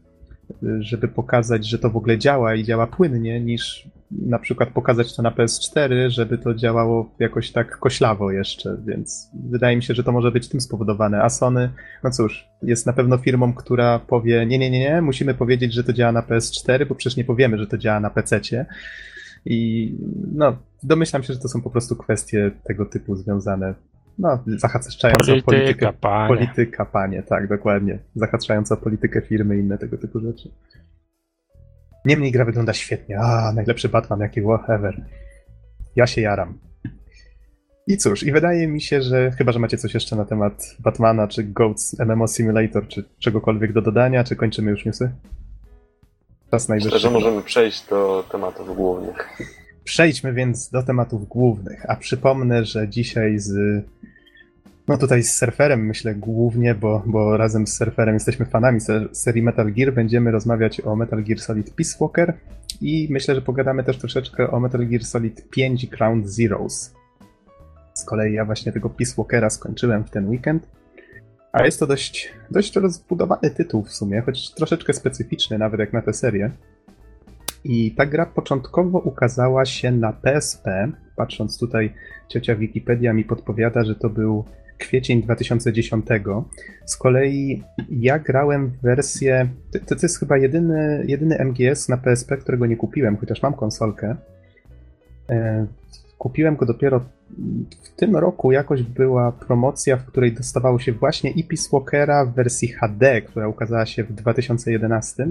żeby 0.80 1.08
pokazać, 1.08 1.68
że 1.68 1.80
to 1.80 1.90
w 1.90 1.98
ogóle 1.98 2.18
działa 2.18 2.56
i 2.56 2.64
działa 2.64 2.88
płynnie, 2.88 3.42
niż 3.42 3.90
na 4.12 4.40
przykład 4.40 4.70
pokazać 4.70 5.16
to 5.16 5.22
na 5.22 5.32
PS4, 5.32 6.10
żeby 6.10 6.38
to 6.38 6.54
działało 6.54 7.16
jakoś 7.20 7.52
tak 7.52 7.80
koślawo 7.80 8.32
jeszcze, 8.32 8.78
więc 8.86 9.30
wydaje 9.50 9.76
mi 9.76 9.84
się, 9.84 9.94
że 9.94 10.04
to 10.04 10.12
może 10.12 10.32
być 10.32 10.50
tym 10.50 10.62
spowodowane. 10.62 11.24
A 11.24 11.30
Sony, 11.30 11.70
no 12.04 12.12
cóż, 12.12 12.48
jest 12.64 12.86
na 12.86 12.94
pewno 12.94 13.18
firmą, 13.18 13.54
która 13.54 14.00
powie, 14.00 14.46
nie, 14.46 14.58
nie, 14.58 14.72
nie, 14.72 14.80
nie, 14.80 15.02
musimy 15.02 15.34
powiedzieć, 15.34 15.74
że 15.74 15.84
to 15.84 15.94
działa 15.94 16.12
na 16.12 16.22
PS4, 16.22 16.88
bo 16.88 16.96
przecież 16.96 17.18
nie 17.18 17.24
powiemy, 17.24 17.58
że 17.58 17.68
to 17.68 17.78
działa 17.78 18.00
na 18.00 18.10
PC-cie. 18.10 18.66
I 19.46 19.92
no, 20.34 20.58
domyślam 20.84 21.24
się, 21.24 21.34
że 21.34 21.40
to 21.40 21.48
są 21.48 21.62
po 21.62 21.70
prostu 21.70 21.96
kwestie 21.96 22.52
tego 22.64 22.86
typu 22.86 23.16
związane, 23.16 23.74
no, 24.20 24.44
zahaczające 24.48 25.34
o 25.34 25.42
politykę. 25.42 25.46
Polityka, 25.46 25.94
panie. 25.94 26.28
Polityka, 26.28 26.86
panie, 26.86 27.24
tak, 27.24 27.48
dokładnie. 27.50 28.00
Zahaczająca 28.16 28.76
o 28.76 28.78
politykę 28.78 29.22
firmy 29.22 29.58
i 29.58 29.60
inne 29.60 29.78
tego 29.78 29.98
typu 29.98 30.20
rzeczy. 30.20 30.52
Niemniej 32.06 32.32
gra 32.32 32.46
wygląda 32.46 32.74
świetnie. 32.74 33.20
A, 33.20 33.52
najlepszy 33.56 33.90
Batman, 33.90 34.20
jaki 34.20 34.42
ever. 34.68 35.06
Ja 35.96 36.08
się 36.08 36.22
jaram. 36.22 36.60
I 37.88 37.98
cóż, 37.98 38.24
i 38.24 38.32
wydaje 38.32 38.68
mi 38.68 38.82
się, 38.82 39.02
że 39.02 39.32
chyba, 39.32 39.52
że 39.52 39.60
macie 39.60 39.78
coś 39.78 39.94
jeszcze 39.94 40.16
na 40.16 40.26
temat 40.26 40.76
Batmana, 40.80 41.28
czy 41.28 41.44
Goats 41.44 42.00
MMO 42.00 42.28
Simulator, 42.28 42.88
czy 42.88 43.04
czegokolwiek 43.20 43.74
do 43.74 43.82
dodania, 43.82 44.24
czy 44.24 44.36
kończymy 44.36 44.72
już 44.72 44.86
newsy? 44.86 45.12
Czas 46.52 46.70
Myślę, 46.70 46.76
najwyższy. 46.76 47.00
że 47.00 47.12
możemy 47.12 47.42
przejść 47.42 47.88
do 47.90 48.26
tematów 48.32 48.76
głównych. 48.76 49.38
Przejdźmy 49.84 50.34
więc 50.34 50.70
do 50.70 50.84
tematów 50.84 51.28
głównych, 51.28 51.90
a 51.90 51.96
przypomnę, 51.96 52.66
że 52.66 52.90
dzisiaj 52.90 53.40
z. 53.40 53.84
No 54.88 54.98
tutaj 54.98 55.24
z 55.24 55.38
surferem 55.38 55.86
myślę 55.86 56.16
głównie, 56.16 56.76
bo, 56.76 57.04
bo 57.06 57.38
razem 57.38 57.68
z 57.68 57.78
surferem 57.78 58.14
jesteśmy 58.14 58.46
fanami 58.46 58.82
ser- 58.82 59.10
serii 59.12 59.44
Metal 59.44 59.74
Gear. 59.74 59.94
Będziemy 59.94 60.32
rozmawiać 60.32 60.82
o 60.82 60.96
Metal 60.96 61.24
Gear 61.24 61.40
Solid 61.40 61.74
Peace 61.74 61.98
Walker 62.02 62.34
i 62.82 63.08
myślę, 63.12 63.36
że 63.36 63.42
pogadamy 63.42 63.84
też 63.84 63.98
troszeczkę 63.98 64.52
o 64.52 64.60
Metal 64.60 64.88
Gear 64.88 65.04
Solid 65.04 65.50
5 65.50 65.88
Ground 65.88 66.30
Zeroes. 66.30 66.94
Z 67.94 68.04
kolei 68.04 68.34
ja 68.34 68.46
właśnie 68.46 68.72
tego 68.72 68.90
Peace 68.90 69.14
Walkera 69.18 69.50
skończyłem 69.50 70.04
w 70.04 70.10
ten 70.10 70.30
weekend. 70.30 70.68
A 71.52 71.66
jest 71.66 71.80
to 71.80 71.88
dość, 71.88 72.34
dość 72.52 72.76
rozbudowany 72.76 73.50
tytuł 73.50 73.84
w 73.84 73.94
sumie, 73.94 74.22
choć 74.22 74.54
troszeczkę 74.54 74.94
specyficzny 74.94 75.58
nawet 75.58 75.80
jak 75.80 75.94
na 75.94 76.02
tę 76.02 76.14
serię. 76.14 76.52
I 77.64 77.92
ta 77.92 78.06
gra 78.06 78.26
początkowo 78.26 79.00
ukazała 79.00 79.66
się 79.66 79.92
na 79.92 80.14
PSP. 80.14 80.92
Patrząc 81.16 81.60
tutaj, 81.60 81.94
ciocia 82.30 82.56
Wikipedia 82.56 83.14
mi 83.14 83.24
podpowiada, 83.24 83.84
że 83.84 83.96
to 83.96 84.10
był 84.10 84.46
kwiecień 84.78 85.24
2010. 85.24 86.06
Z 86.86 86.98
kolei 86.98 87.64
ja 87.90 88.20
grałem 88.20 88.68
w 88.68 88.82
wersję. 88.82 89.48
To, 89.72 89.96
to 89.96 90.02
jest 90.04 90.20
chyba 90.20 90.38
jedyny, 90.38 91.04
jedyny 91.08 91.38
MGS 91.46 91.90
na 91.90 91.98
PSP, 91.98 92.38
którego 92.38 92.66
nie 92.66 92.78
kupiłem, 92.78 93.18
chociaż 93.18 93.42
mam 93.42 93.54
konsolkę. 93.54 94.16
E, 95.30 95.66
kupiłem 96.18 96.56
go 96.56 96.66
dopiero 96.66 97.00
w 97.84 97.90
tym 97.96 98.16
roku 98.16 98.52
jakoś 98.52 98.84
była 98.84 99.32
promocja, 99.32 99.98
w 99.98 100.06
której 100.06 100.34
dostawało 100.34 100.80
się 100.80 100.92
właśnie 100.92 101.32
i 101.32 101.48
Walkera 101.72 102.26
w 102.26 102.34
wersji 102.34 102.68
HD, 102.68 103.22
która 103.22 103.48
ukazała 103.48 103.86
się 103.86 104.04
w 104.04 104.14
2011 104.14 105.28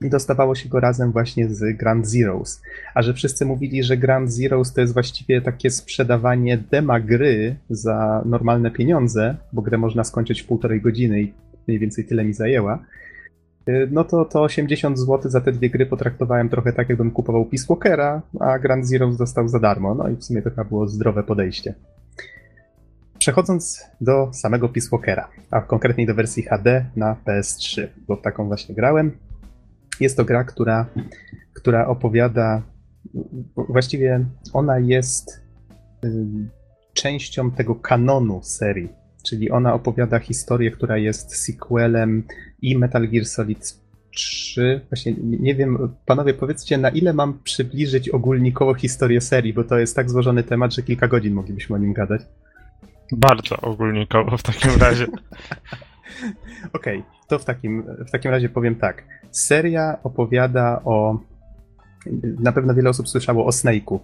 i 0.00 0.10
dostawało 0.10 0.54
się 0.54 0.68
go 0.68 0.80
razem 0.80 1.12
właśnie 1.12 1.48
z 1.48 1.76
Grand 1.76 2.08
Zeroes. 2.08 2.62
A 2.94 3.02
że 3.02 3.14
wszyscy 3.14 3.46
mówili, 3.46 3.82
że 3.82 3.96
Grand 3.96 4.32
Zeroes 4.32 4.72
to 4.72 4.80
jest 4.80 4.92
właściwie 4.92 5.40
takie 5.40 5.70
sprzedawanie 5.70 6.58
dema 6.58 7.00
gry 7.00 7.56
za 7.70 8.22
normalne 8.24 8.70
pieniądze, 8.70 9.36
bo 9.52 9.62
grę 9.62 9.78
można 9.78 10.04
skończyć 10.04 10.42
w 10.42 10.46
półtorej 10.46 10.80
godziny 10.80 11.22
i 11.22 11.32
mniej 11.68 11.78
więcej 11.78 12.04
tyle 12.04 12.24
mi 12.24 12.32
zajęła, 12.32 12.78
y, 13.68 13.88
no 13.90 14.04
to, 14.04 14.24
to 14.24 14.42
80 14.42 14.98
zł 14.98 15.30
za 15.30 15.40
te 15.40 15.52
dwie 15.52 15.70
gry 15.70 15.86
potraktowałem 15.86 16.48
trochę 16.48 16.72
tak, 16.72 16.88
jakbym 16.88 17.10
kupował 17.10 17.44
Peace 17.44 17.66
Walkera, 17.68 18.22
a 18.40 18.58
Grand 18.58 18.86
Zeroes 18.86 19.16
dostał 19.16 19.48
za 19.48 19.58
darmo. 19.58 19.94
No 19.94 20.08
i 20.08 20.16
w 20.16 20.24
sumie 20.24 20.42
to 20.42 20.50
chyba 20.50 20.64
było 20.64 20.88
zdrowe 20.88 21.22
podejście. 21.22 21.74
Przechodząc 23.18 23.86
do 24.00 24.30
samego 24.32 24.68
Peace 24.68 24.88
Walkera, 24.92 25.28
a 25.50 25.60
konkretniej 25.60 26.06
do 26.06 26.14
wersji 26.14 26.42
HD 26.42 26.84
na 26.96 27.16
PS3, 27.26 27.86
bo 28.08 28.16
taką 28.16 28.46
właśnie 28.46 28.74
grałem, 28.74 29.12
jest 30.00 30.16
to 30.16 30.24
gra, 30.24 30.44
która, 30.44 30.86
która 31.52 31.86
opowiada, 31.86 32.62
właściwie 33.56 34.24
ona 34.52 34.78
jest 34.78 35.42
częścią 36.92 37.50
tego 37.50 37.74
kanonu 37.74 38.40
serii, 38.42 38.88
czyli 39.26 39.50
ona 39.50 39.74
opowiada 39.74 40.18
historię, 40.18 40.70
która 40.70 40.98
jest 40.98 41.36
sequelem 41.36 42.22
i 42.62 42.78
Metal 42.78 43.08
Gear 43.08 43.24
Solid 43.24 43.80
3. 44.10 44.80
Właśnie 44.90 45.14
nie 45.22 45.54
wiem, 45.54 45.94
panowie, 46.06 46.34
powiedzcie, 46.34 46.78
na 46.78 46.88
ile 46.88 47.12
mam 47.12 47.38
przybliżyć 47.42 48.08
ogólnikowo 48.08 48.74
historię 48.74 49.20
serii, 49.20 49.52
bo 49.52 49.64
to 49.64 49.78
jest 49.78 49.96
tak 49.96 50.10
złożony 50.10 50.42
temat, 50.42 50.74
że 50.74 50.82
kilka 50.82 51.08
godzin 51.08 51.34
moglibyśmy 51.34 51.76
o 51.76 51.78
nim 51.78 51.92
gadać. 51.92 52.22
Bardzo 53.12 53.56
ogólnikowo 53.56 54.36
w 54.36 54.42
takim 54.42 54.70
razie. 54.80 55.06
Okej, 56.72 56.98
okay, 56.98 57.02
to 57.28 57.38
w 57.38 57.44
takim, 57.44 57.84
w 58.06 58.10
takim 58.10 58.30
razie 58.30 58.48
powiem 58.48 58.74
tak. 58.74 59.04
Seria 59.30 59.98
opowiada 60.02 60.80
o. 60.84 61.20
Na 62.22 62.52
pewno 62.52 62.74
wiele 62.74 62.90
osób 62.90 63.08
słyszało 63.08 63.46
o 63.46 63.50
Snake'u. 63.50 63.98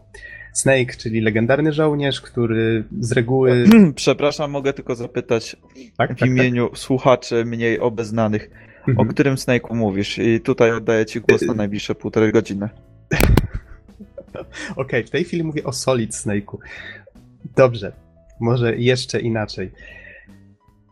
Snake, 0.53 0.97
czyli 0.97 1.21
legendarny 1.21 1.73
żołnierz, 1.73 2.21
który 2.21 2.85
z 3.01 3.12
reguły. 3.12 3.64
Przepraszam, 3.95 4.51
mogę 4.51 4.73
tylko 4.73 4.95
zapytać 4.95 5.57
tak, 5.97 6.16
w 6.16 6.21
tak, 6.21 6.29
imieniu 6.29 6.69
tak. 6.69 6.79
słuchaczy 6.79 7.45
mniej 7.45 7.81
obeznanych, 7.81 8.51
mhm. 8.79 8.99
o 8.99 9.12
którym 9.12 9.35
Snake'u 9.35 9.75
mówisz? 9.75 10.19
I 10.19 10.40
tutaj 10.40 10.73
oddaję 10.73 11.07
Ci 11.07 11.21
głos 11.21 11.42
na 11.42 11.55
najbliższe 11.55 11.95
półtorej 11.95 12.33
godziny. 12.33 12.69
Okej, 14.33 14.51
okay, 14.77 15.05
w 15.05 15.11
tej 15.11 15.25
chwili 15.25 15.45
mówię 15.45 15.64
o 15.64 15.73
Solid 15.73 16.12
Snake'u. 16.12 16.57
Dobrze, 17.57 17.92
może 18.40 18.77
jeszcze 18.77 19.21
inaczej. 19.21 19.71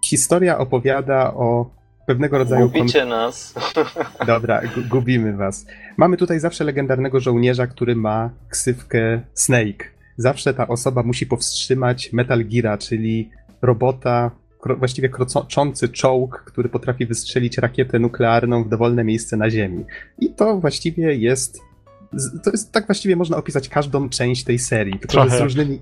Historia 0.04 0.58
opowiada 0.58 1.34
o 1.34 1.70
pewnego 2.06 2.38
rodzaju. 2.38 2.70
Gubicie 2.70 3.00
kon... 3.00 3.08
nas. 3.08 3.54
Dobra, 4.26 4.60
gubimy 4.90 5.36
was. 5.36 5.66
Mamy 5.96 6.16
tutaj 6.16 6.40
zawsze 6.40 6.64
legendarnego 6.64 7.20
żołnierza, 7.20 7.66
który 7.66 7.96
ma 7.96 8.30
ksywkę 8.48 9.20
Snake. 9.34 9.84
Zawsze 10.16 10.54
ta 10.54 10.68
osoba 10.68 11.02
musi 11.02 11.26
powstrzymać 11.26 12.12
Metal 12.12 12.44
Geara, 12.44 12.78
czyli 12.78 13.30
robota, 13.62 14.30
kro... 14.60 14.76
właściwie 14.76 15.08
kroczący 15.08 15.88
czołg, 15.88 16.44
który 16.46 16.68
potrafi 16.68 17.06
wystrzelić 17.06 17.58
rakietę 17.58 17.98
nuklearną 17.98 18.64
w 18.64 18.68
dowolne 18.68 19.04
miejsce 19.04 19.36
na 19.36 19.50
Ziemi. 19.50 19.84
I 20.20 20.30
to 20.30 20.60
właściwie 20.60 21.14
jest. 21.14 21.60
To 22.44 22.50
jest 22.50 22.72
tak 22.72 22.86
właściwie 22.86 23.16
można 23.16 23.36
opisać 23.36 23.68
każdą 23.68 24.08
część 24.08 24.44
tej 24.44 24.58
serii, 24.58 24.98
tylko 24.98 25.12
Trochę. 25.12 25.38
z 25.38 25.40
różnymi. 25.40 25.80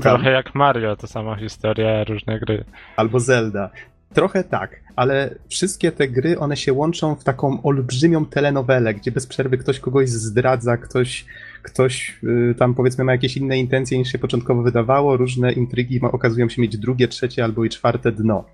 Trochę 0.00 0.30
jak 0.30 0.54
Mario, 0.54 0.96
to 0.96 1.06
sama 1.06 1.36
historia, 1.36 2.04
różne 2.04 2.40
gry. 2.40 2.64
Albo 2.96 3.20
Zelda. 3.20 3.70
Trochę 4.14 4.44
tak, 4.44 4.80
ale 4.96 5.34
wszystkie 5.48 5.92
te 5.92 6.08
gry, 6.08 6.38
one 6.38 6.56
się 6.56 6.72
łączą 6.72 7.14
w 7.14 7.24
taką 7.24 7.62
olbrzymią 7.62 8.26
telenowelę, 8.26 8.94
gdzie 8.94 9.12
bez 9.12 9.26
przerwy 9.26 9.58
ktoś 9.58 9.80
kogoś 9.80 10.08
zdradza, 10.08 10.76
ktoś, 10.76 11.26
ktoś 11.62 12.18
yy, 12.22 12.54
tam 12.58 12.74
powiedzmy 12.74 13.04
ma 13.04 13.12
jakieś 13.12 13.36
inne 13.36 13.58
intencje 13.58 13.98
niż 13.98 14.12
się 14.12 14.18
początkowo 14.18 14.62
wydawało, 14.62 15.16
różne 15.16 15.52
intrygi 15.52 16.00
ma, 16.00 16.12
okazują 16.12 16.48
się 16.48 16.62
mieć 16.62 16.78
drugie, 16.78 17.08
trzecie 17.08 17.44
albo 17.44 17.64
i 17.64 17.68
czwarte 17.68 18.12
dno. 18.12 18.44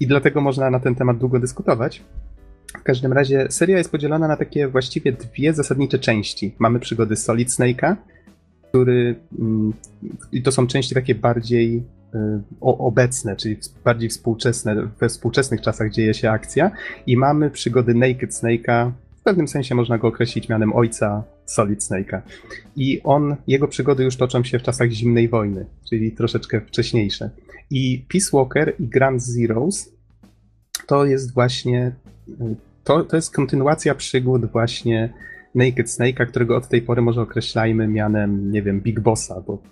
I 0.00 0.06
dlatego 0.06 0.40
można 0.40 0.70
na 0.70 0.80
ten 0.80 0.94
temat 0.94 1.18
długo 1.18 1.40
dyskutować. 1.40 2.02
W 2.78 2.82
każdym 2.82 3.12
razie 3.12 3.46
seria 3.50 3.78
jest 3.78 3.90
podzielona 3.90 4.28
na 4.28 4.36
takie 4.36 4.68
właściwie 4.68 5.12
dwie 5.12 5.52
zasadnicze 5.52 5.98
części. 5.98 6.54
Mamy 6.58 6.80
przygody 6.80 7.16
Solid 7.16 7.48
Snake'a, 7.48 7.96
który 8.74 9.14
mm, 9.38 9.72
i 10.32 10.42
to 10.42 10.52
są 10.52 10.66
części 10.66 10.94
takie 10.94 11.14
bardziej 11.14 11.82
y, 12.14 12.18
obecne, 12.60 13.36
czyli 13.36 13.56
bardziej 13.84 14.08
współczesne, 14.08 14.88
we 15.00 15.08
współczesnych 15.08 15.60
czasach 15.60 15.90
dzieje 15.90 16.14
się 16.14 16.30
akcja 16.30 16.70
i 17.06 17.16
mamy 17.16 17.50
przygody 17.50 17.94
Naked 17.94 18.30
Snake'a, 18.30 18.90
w 19.16 19.22
pewnym 19.22 19.48
sensie 19.48 19.74
można 19.74 19.98
go 19.98 20.08
określić 20.08 20.48
mianem 20.48 20.72
ojca 20.72 21.24
Solid 21.46 21.80
Snake'a. 21.80 22.20
I 22.76 23.00
on, 23.04 23.36
jego 23.46 23.68
przygody 23.68 24.04
już 24.04 24.16
toczą 24.16 24.44
się 24.44 24.58
w 24.58 24.62
czasach 24.62 24.90
zimnej 24.90 25.28
wojny, 25.28 25.66
czyli 25.90 26.12
troszeczkę 26.12 26.60
wcześniejsze. 26.60 27.30
I 27.70 28.04
Peace 28.12 28.30
Walker 28.32 28.74
i 28.78 28.88
Grand 28.88 29.22
Zeroes 29.22 29.92
to 30.86 31.04
jest 31.04 31.34
właśnie, 31.34 31.92
y, 32.28 32.34
to, 32.84 33.04
to 33.04 33.16
jest 33.16 33.34
kontynuacja 33.34 33.94
przygód 33.94 34.46
właśnie 34.46 35.12
Naked 35.54 35.86
Snake'a, 35.86 36.26
którego 36.26 36.56
od 36.56 36.68
tej 36.68 36.82
pory 36.82 37.02
może 37.02 37.20
określajmy 37.20 37.88
mianem, 37.88 38.52
nie 38.52 38.62
wiem, 38.62 38.80
Big 38.80 39.00
Bossa, 39.00 39.40
bo 39.46 39.62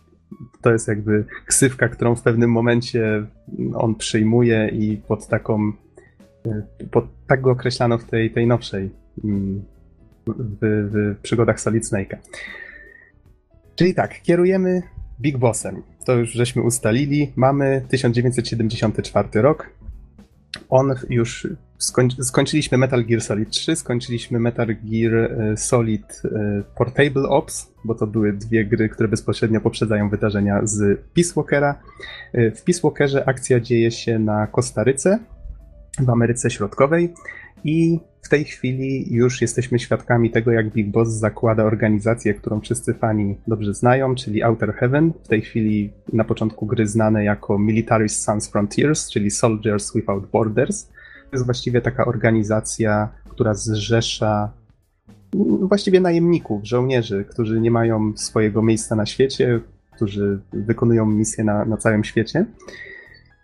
to 0.62 0.72
jest 0.72 0.88
jakby 0.88 1.24
ksywka, 1.46 1.88
którą 1.88 2.14
w 2.14 2.22
pewnym 2.22 2.50
momencie 2.50 3.26
on 3.74 3.94
przyjmuje 3.94 4.68
i 4.68 4.96
pod 4.96 5.28
taką, 5.28 5.72
pod, 6.90 7.04
tak 7.26 7.40
go 7.40 7.50
określano 7.50 7.98
w 7.98 8.04
tej, 8.04 8.30
tej 8.30 8.46
nowszej 8.46 8.90
mm, 9.24 9.64
w, 10.26 10.58
w 10.92 11.20
przygodach 11.22 11.60
Solid 11.60 11.84
Snake'a. 11.84 12.16
Czyli 13.74 13.94
tak, 13.94 14.22
kierujemy 14.22 14.82
Big 15.20 15.38
Bossem. 15.38 15.82
To 16.04 16.14
już 16.14 16.32
żeśmy 16.32 16.62
ustalili. 16.62 17.32
Mamy 17.36 17.82
1974 17.88 19.28
rok. 19.34 19.70
On 20.68 20.94
już 21.10 21.48
skończyliśmy 22.22 22.78
Metal 22.78 23.04
Gear 23.04 23.20
Solid 23.22 23.50
3, 23.50 23.76
skończyliśmy 23.76 24.38
Metal 24.40 24.76
Gear 24.84 25.14
e, 25.14 25.56
Solid 25.56 26.22
e, 26.24 26.62
Portable 26.76 27.28
Ops, 27.28 27.72
bo 27.84 27.94
to 27.94 28.06
były 28.06 28.32
dwie 28.32 28.64
gry, 28.64 28.88
które 28.88 29.08
bezpośrednio 29.08 29.60
poprzedzają 29.60 30.08
wydarzenia 30.08 30.60
z 30.64 31.00
Peace 31.14 31.32
Walkera. 31.36 31.80
E, 32.32 32.50
w 32.50 32.62
Peace 32.62 32.80
Walkerze 32.82 33.28
akcja 33.28 33.60
dzieje 33.60 33.90
się 33.90 34.18
na 34.18 34.46
Kostaryce, 34.46 35.18
w 35.98 36.10
Ameryce 36.10 36.50
Środkowej 36.50 37.14
i 37.64 38.00
w 38.22 38.28
tej 38.28 38.44
chwili 38.44 39.14
już 39.14 39.40
jesteśmy 39.40 39.78
świadkami 39.78 40.30
tego, 40.30 40.52
jak 40.52 40.70
Big 40.70 40.90
Boss 40.90 41.08
zakłada 41.08 41.64
organizację, 41.64 42.34
którą 42.34 42.60
wszyscy 42.60 42.94
fani 42.94 43.36
dobrze 43.46 43.74
znają, 43.74 44.14
czyli 44.14 44.42
Outer 44.42 44.74
Heaven. 44.74 45.12
W 45.24 45.28
tej 45.28 45.42
chwili 45.42 45.92
na 46.12 46.24
początku 46.24 46.66
gry 46.66 46.86
znane 46.86 47.24
jako 47.24 47.58
Militarist 47.58 48.22
Sans 48.22 48.48
Frontiers, 48.48 49.10
czyli 49.10 49.30
Soldiers 49.30 49.94
Without 49.94 50.30
Borders 50.30 50.88
jest 51.32 51.44
właściwie 51.44 51.80
taka 51.80 52.04
organizacja, 52.04 53.08
która 53.28 53.54
zrzesza 53.54 54.52
właściwie 55.60 56.00
najemników, 56.00 56.64
żołnierzy, 56.64 57.24
którzy 57.24 57.60
nie 57.60 57.70
mają 57.70 58.12
swojego 58.16 58.62
miejsca 58.62 58.96
na 58.96 59.06
świecie, 59.06 59.60
którzy 59.92 60.40
wykonują 60.52 61.06
misje 61.06 61.44
na, 61.44 61.64
na 61.64 61.76
całym 61.76 62.04
świecie. 62.04 62.46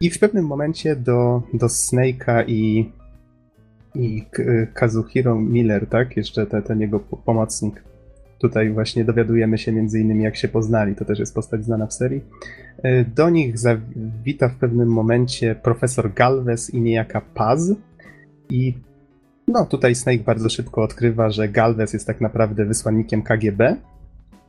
I 0.01 0.11
w 0.11 0.18
pewnym 0.18 0.47
momencie 0.47 0.97
do, 0.97 1.43
do 1.55 1.66
Snake'a 1.66 2.45
i, 2.47 2.93
i 3.95 4.26
Kazuhiro 4.74 5.34
Miller, 5.34 5.86
tak? 5.86 6.16
Jeszcze 6.16 6.47
te, 6.47 6.62
ten 6.62 6.80
jego 6.80 7.01
pomocnik, 7.01 7.84
Tutaj 8.39 8.70
właśnie 8.70 9.05
dowiadujemy 9.05 9.59
się 9.59 9.72
między 9.72 10.01
innymi, 10.01 10.24
jak 10.24 10.36
się 10.36 10.49
poznali. 10.49 10.95
To 10.95 11.05
też 11.05 11.18
jest 11.18 11.34
postać 11.34 11.64
znana 11.64 11.86
w 11.86 11.93
serii. 11.93 12.24
E, 12.82 13.05
do 13.05 13.30
nich 13.30 13.59
zawita 13.59 14.49
w 14.49 14.55
pewnym 14.55 14.89
momencie 14.89 15.55
profesor 15.55 16.14
Galvez 16.14 16.74
i 16.74 16.80
niejaka 16.80 17.20
Paz. 17.20 17.72
I 18.51 18.74
no 19.49 19.66
tutaj 19.66 19.95
Snake 19.95 20.24
bardzo 20.24 20.49
szybko 20.49 20.82
odkrywa, 20.82 21.30
że 21.30 21.49
Galvez 21.49 21.93
jest 21.93 22.07
tak 22.07 22.20
naprawdę 22.20 22.64
wysłannikiem 22.64 23.22
KGB 23.22 23.76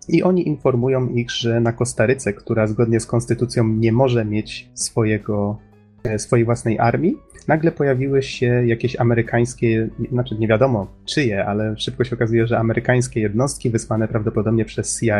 i 0.07 0.23
oni 0.23 0.47
informują 0.47 1.07
ich, 1.07 1.31
że 1.31 1.61
na 1.61 1.73
Kostaryce, 1.73 2.33
która 2.33 2.67
zgodnie 2.67 2.99
z 2.99 3.05
konstytucją 3.05 3.67
nie 3.67 3.91
może 3.91 4.25
mieć 4.25 4.69
swojego, 4.73 5.57
e, 6.03 6.19
swojej 6.19 6.45
własnej 6.45 6.79
armii, 6.79 7.17
nagle 7.49 7.71
pojawiły 7.71 8.23
się 8.23 8.67
jakieś 8.67 8.99
amerykańskie, 8.99 9.89
znaczy 10.11 10.35
nie 10.35 10.47
wiadomo 10.47 10.87
czyje, 11.05 11.45
ale 11.45 11.77
szybko 11.77 12.03
się 12.03 12.15
okazuje, 12.15 12.47
że 12.47 12.59
amerykańskie 12.59 13.19
jednostki 13.19 13.69
wysłane 13.69 14.07
prawdopodobnie 14.07 14.65
przez 14.65 14.99
CIA. 14.99 15.19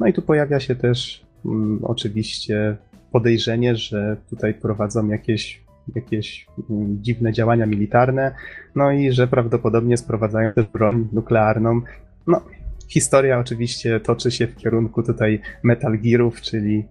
No 0.00 0.06
i 0.06 0.12
tu 0.12 0.22
pojawia 0.22 0.60
się 0.60 0.74
też 0.74 1.24
um, 1.44 1.80
oczywiście 1.82 2.76
podejrzenie, 3.12 3.76
że 3.76 4.16
tutaj 4.30 4.54
prowadzą 4.54 5.08
jakieś, 5.08 5.62
jakieś 5.94 6.46
um, 6.68 6.98
dziwne 7.02 7.32
działania 7.32 7.66
militarne, 7.66 8.34
no 8.74 8.92
i 8.92 9.12
że 9.12 9.28
prawdopodobnie 9.28 9.96
sprowadzają 9.96 10.52
też 10.52 10.66
broń 10.66 11.08
nuklearną. 11.12 11.80
No, 12.26 12.40
historia 12.88 13.38
oczywiście 13.38 14.00
toczy 14.00 14.30
się 14.30 14.46
w 14.46 14.56
kierunku 14.56 15.02
tutaj 15.02 15.40
Metal 15.62 15.98
Gearów, 15.98 16.40
czyli 16.40 16.84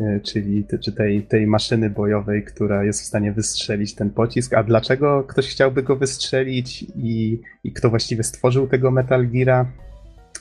E, 0.00 0.20
czyli 0.20 0.64
czy 0.84 0.92
tej, 0.92 1.22
tej 1.22 1.46
maszyny 1.46 1.90
bojowej, 1.90 2.44
która 2.44 2.84
jest 2.84 3.02
w 3.02 3.04
stanie 3.04 3.32
wystrzelić 3.32 3.94
ten 3.94 4.10
pocisk. 4.10 4.54
A 4.54 4.62
dlaczego 4.62 5.24
ktoś 5.24 5.48
chciałby 5.48 5.82
go 5.82 5.96
wystrzelić 5.96 6.82
i, 6.82 7.40
i 7.64 7.72
kto 7.72 7.90
właściwie 7.90 8.22
stworzył 8.22 8.68
tego 8.68 8.90
Metal 8.90 9.28
Geara, 9.28 9.66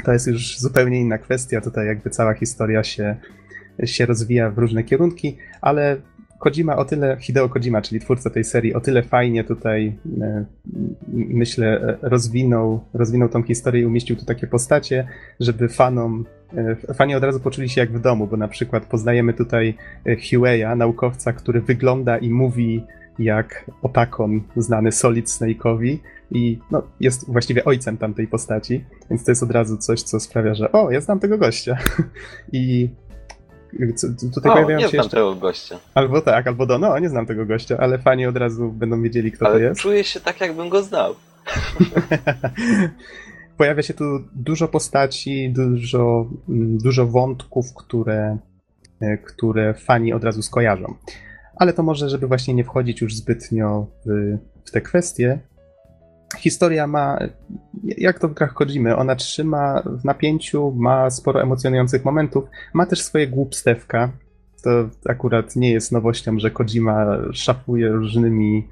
to 0.06 0.14
jest 0.14 0.28
już 0.28 0.60
zupełnie 0.60 1.00
inna 1.00 1.18
kwestia. 1.18 1.62
Tutaj 1.62 1.88
jakby 1.88 2.10
cała 2.10 2.34
historia 2.34 2.84
się, 2.84 3.16
się 3.86 4.06
rozwija 4.06 4.50
w 4.50 4.58
różne 4.58 4.84
kierunki, 4.84 5.38
ale 5.62 5.97
Kojima 6.40 6.76
o 6.76 6.86
tyle, 6.86 7.18
Hideo 7.20 7.50
Kojima, 7.50 7.82
czyli 7.82 8.02
twórca 8.02 8.30
tej 8.30 8.44
serii, 8.44 8.74
o 8.74 8.80
tyle 8.80 9.04
fajnie 9.04 9.44
tutaj, 9.44 9.98
e, 10.22 10.46
myślę, 11.14 11.98
rozwinął, 12.02 12.84
rozwinął 12.94 13.30
tą 13.30 13.44
historię 13.44 13.82
i 13.82 13.86
umieścił 13.86 14.16
tu 14.16 14.26
takie 14.26 14.48
postacie, 14.48 15.08
żeby 15.40 15.68
fanom, 15.68 16.26
e, 16.58 16.94
fani 16.94 17.16
od 17.16 17.24
razu 17.24 17.40
poczuli 17.40 17.70
się 17.70 17.82
jak 17.82 17.92
w 17.94 18.02
domu, 18.02 18.28
bo 18.28 18.38
na 18.38 18.48
przykład 18.48 18.86
poznajemy 18.86 19.34
tutaj 19.34 19.74
e, 20.06 20.16
Hueya, 20.16 20.76
naukowca, 20.76 21.34
który 21.34 21.62
wygląda 21.62 22.18
i 22.18 22.30
mówi 22.30 22.84
jak 23.20 23.72
Otakon 23.82 24.42
znany 24.58 24.92
Solid 24.92 25.28
Snake'owi 25.28 25.98
i 26.32 26.60
no, 26.72 26.84
jest 27.00 27.32
właściwie 27.32 27.66
ojcem 27.66 27.98
tamtej 27.98 28.28
postaci, 28.28 28.86
więc 29.10 29.26
to 29.26 29.32
jest 29.32 29.44
od 29.44 29.52
razu 29.52 29.78
coś, 29.78 30.02
co 30.02 30.20
sprawia, 30.20 30.54
że 30.54 30.72
o, 30.72 30.92
ja 30.92 31.02
znam 31.02 31.20
tego 31.20 31.38
gościa. 31.38 31.78
I 32.54 32.90
tutaj 34.34 34.52
o, 34.52 34.54
pojawiają 34.54 34.78
nie 34.78 34.84
się 34.84 34.90
znam 34.90 35.04
jeszcze... 35.04 35.18
tego 35.18 35.36
gościa. 35.36 35.80
Albo 35.94 36.22
tak, 36.22 36.48
albo 36.48 36.66
do, 36.66 36.78
no, 36.78 37.00
nie 37.00 37.10
znam 37.10 37.26
tego 37.26 37.46
gościa, 37.46 37.78
ale 37.80 38.00
fani 38.00 38.26
od 38.26 38.38
razu 38.38 38.72
będą 38.72 39.02
wiedzieli, 39.02 39.32
kto 39.32 39.46
ale 39.46 39.56
to 39.56 39.60
jest. 39.60 39.82
czuję 39.82 40.04
się 40.04 40.20
tak, 40.20 40.42
jakbym 40.42 40.70
go 40.70 40.84
znał. 40.84 41.16
Pojawia 43.58 43.84
się 43.84 43.94
tu 43.94 44.04
dużo 44.36 44.68
postaci, 44.68 45.54
dużo, 45.54 46.30
mm, 46.50 46.78
dużo 46.78 47.08
wątków, 47.08 47.74
które, 47.74 48.38
e, 49.02 49.18
które 49.18 49.74
fani 49.74 50.14
od 50.14 50.24
razu 50.24 50.42
skojarzą. 50.42 50.96
Ale 51.56 51.74
to 51.74 51.84
może, 51.84 52.10
żeby 52.10 52.28
właśnie 52.28 52.54
nie 52.54 52.64
wchodzić 52.64 53.02
już 53.02 53.16
zbytnio 53.16 53.88
w, 54.06 54.38
w 54.66 54.72
te 54.72 54.82
kwestie, 54.82 55.40
historia 56.40 56.88
ma, 56.88 57.20
jak 57.84 58.20
to 58.20 58.28
w 58.28 58.34
grach 58.34 58.54
Kojimy, 58.54 58.96
ona 58.96 59.16
trzyma 59.16 59.84
w 59.86 60.06
napięciu, 60.06 60.72
ma 60.72 61.10
sporo 61.10 61.42
emocjonujących 61.42 62.06
momentów, 62.06 62.44
ma 62.74 62.86
też 62.86 63.02
swoje 63.02 63.28
głupstewka. 63.28 64.12
To 64.64 64.90
akurat 65.06 65.56
nie 65.56 65.72
jest 65.72 65.92
nowością, 65.92 66.40
że 66.40 66.52
Kojima 66.52 67.18
szafuje 67.34 67.90
różnymi, 67.90 68.68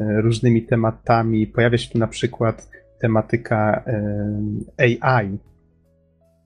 e, 0.00 0.20
różnymi 0.20 0.62
tematami. 0.62 1.46
Pojawia 1.46 1.78
się 1.78 1.90
tu 1.90 1.98
na 1.98 2.06
przykład 2.06 2.70
tematyka 3.00 3.84
AI, 4.78 5.38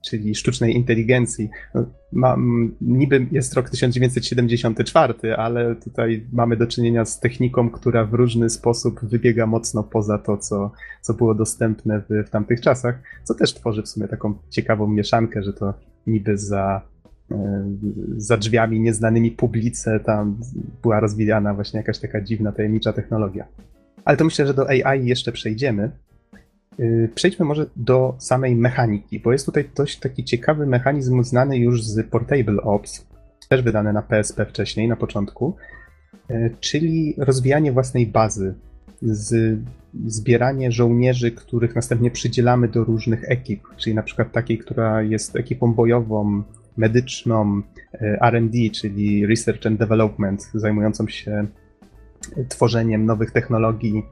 czyli 0.03 0.35
sztucznej 0.35 0.75
inteligencji. 0.75 1.49
No, 2.13 2.37
niby 2.81 3.27
jest 3.31 3.53
rok 3.53 3.69
1974, 3.69 5.35
ale 5.37 5.75
tutaj 5.75 6.25
mamy 6.33 6.57
do 6.57 6.67
czynienia 6.67 7.05
z 7.05 7.19
techniką, 7.19 7.69
która 7.69 8.05
w 8.05 8.13
różny 8.13 8.49
sposób 8.49 8.99
wybiega 9.03 9.47
mocno 9.47 9.83
poza 9.83 10.17
to, 10.17 10.37
co, 10.37 10.71
co 11.01 11.13
było 11.13 11.35
dostępne 11.35 12.01
w, 12.09 12.27
w 12.27 12.29
tamtych 12.29 12.61
czasach, 12.61 13.01
co 13.23 13.33
też 13.33 13.53
tworzy 13.53 13.83
w 13.83 13.87
sumie 13.87 14.07
taką 14.07 14.33
ciekawą 14.49 14.87
mieszankę, 14.87 15.43
że 15.43 15.53
to 15.53 15.73
niby 16.07 16.37
za, 16.37 16.81
e, 17.31 17.65
za 18.17 18.37
drzwiami 18.37 18.79
nieznanymi 18.79 19.31
publice 19.31 19.99
tam 19.99 20.39
była 20.81 20.99
rozwijana 20.99 21.53
właśnie 21.53 21.77
jakaś 21.77 21.99
taka 21.99 22.21
dziwna, 22.21 22.51
tajemnicza 22.51 22.93
technologia. 22.93 23.47
Ale 24.05 24.17
to 24.17 24.25
myślę, 24.25 24.47
że 24.47 24.53
do 24.53 24.69
AI 24.69 25.05
jeszcze 25.05 25.31
przejdziemy. 25.31 25.91
Y, 26.79 27.09
przejdźmy 27.15 27.45
może 27.45 27.65
do 27.75 28.15
samej 28.19 28.55
mechaniki, 28.55 29.19
bo 29.19 29.31
jest 29.31 29.45
tutaj 29.45 29.69
dość 29.75 29.99
taki 29.99 30.23
ciekawy 30.23 30.67
mechanizm 30.67 31.23
znany 31.23 31.57
już 31.57 31.83
z 31.83 32.07
Portable 32.07 32.61
Ops, 32.61 33.07
też 33.49 33.61
wydany 33.61 33.93
na 33.93 34.01
PSP 34.01 34.45
wcześniej, 34.45 34.87
na 34.87 34.95
początku, 34.95 35.55
y, 36.31 36.55
czyli 36.59 37.15
rozwijanie 37.17 37.71
własnej 37.71 38.07
bazy, 38.07 38.55
z, 39.01 39.59
zbieranie 40.05 40.71
żołnierzy, 40.71 41.31
których 41.31 41.75
następnie 41.75 42.11
przydzielamy 42.11 42.67
do 42.67 42.83
różnych 42.83 43.31
ekip, 43.31 43.63
czyli 43.77 43.95
na 43.95 44.03
przykład 44.03 44.31
takiej, 44.31 44.57
która 44.57 45.01
jest 45.01 45.35
ekipą 45.35 45.73
bojową, 45.73 46.43
medyczną, 46.77 47.61
y, 47.93 48.17
RD, 48.31 48.57
czyli 48.73 49.25
Research 49.25 49.65
and 49.65 49.79
Development, 49.79 50.49
zajmującą 50.53 51.07
się 51.07 51.47
tworzeniem 52.49 53.05
nowych 53.05 53.31
technologii, 53.31 54.03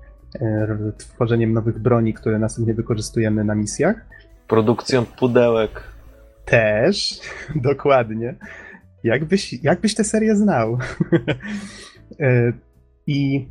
tworzeniem 0.98 1.54
nowych 1.54 1.80
broni, 1.80 2.14
które 2.14 2.40
następnie 2.40 2.74
wykorzystujemy 2.74 3.44
na 3.44 3.56
misjach. 3.56 4.06
Produkcją 4.48 5.06
pudełek. 5.06 5.84
Też, 6.46 7.20
dokładnie. 7.56 8.36
Jakbyś, 9.04 9.54
jakbyś 9.54 9.96
tę 9.96 10.04
serię 10.04 10.36
znał. 10.36 10.78
E, 12.20 12.54
I, 13.08 13.48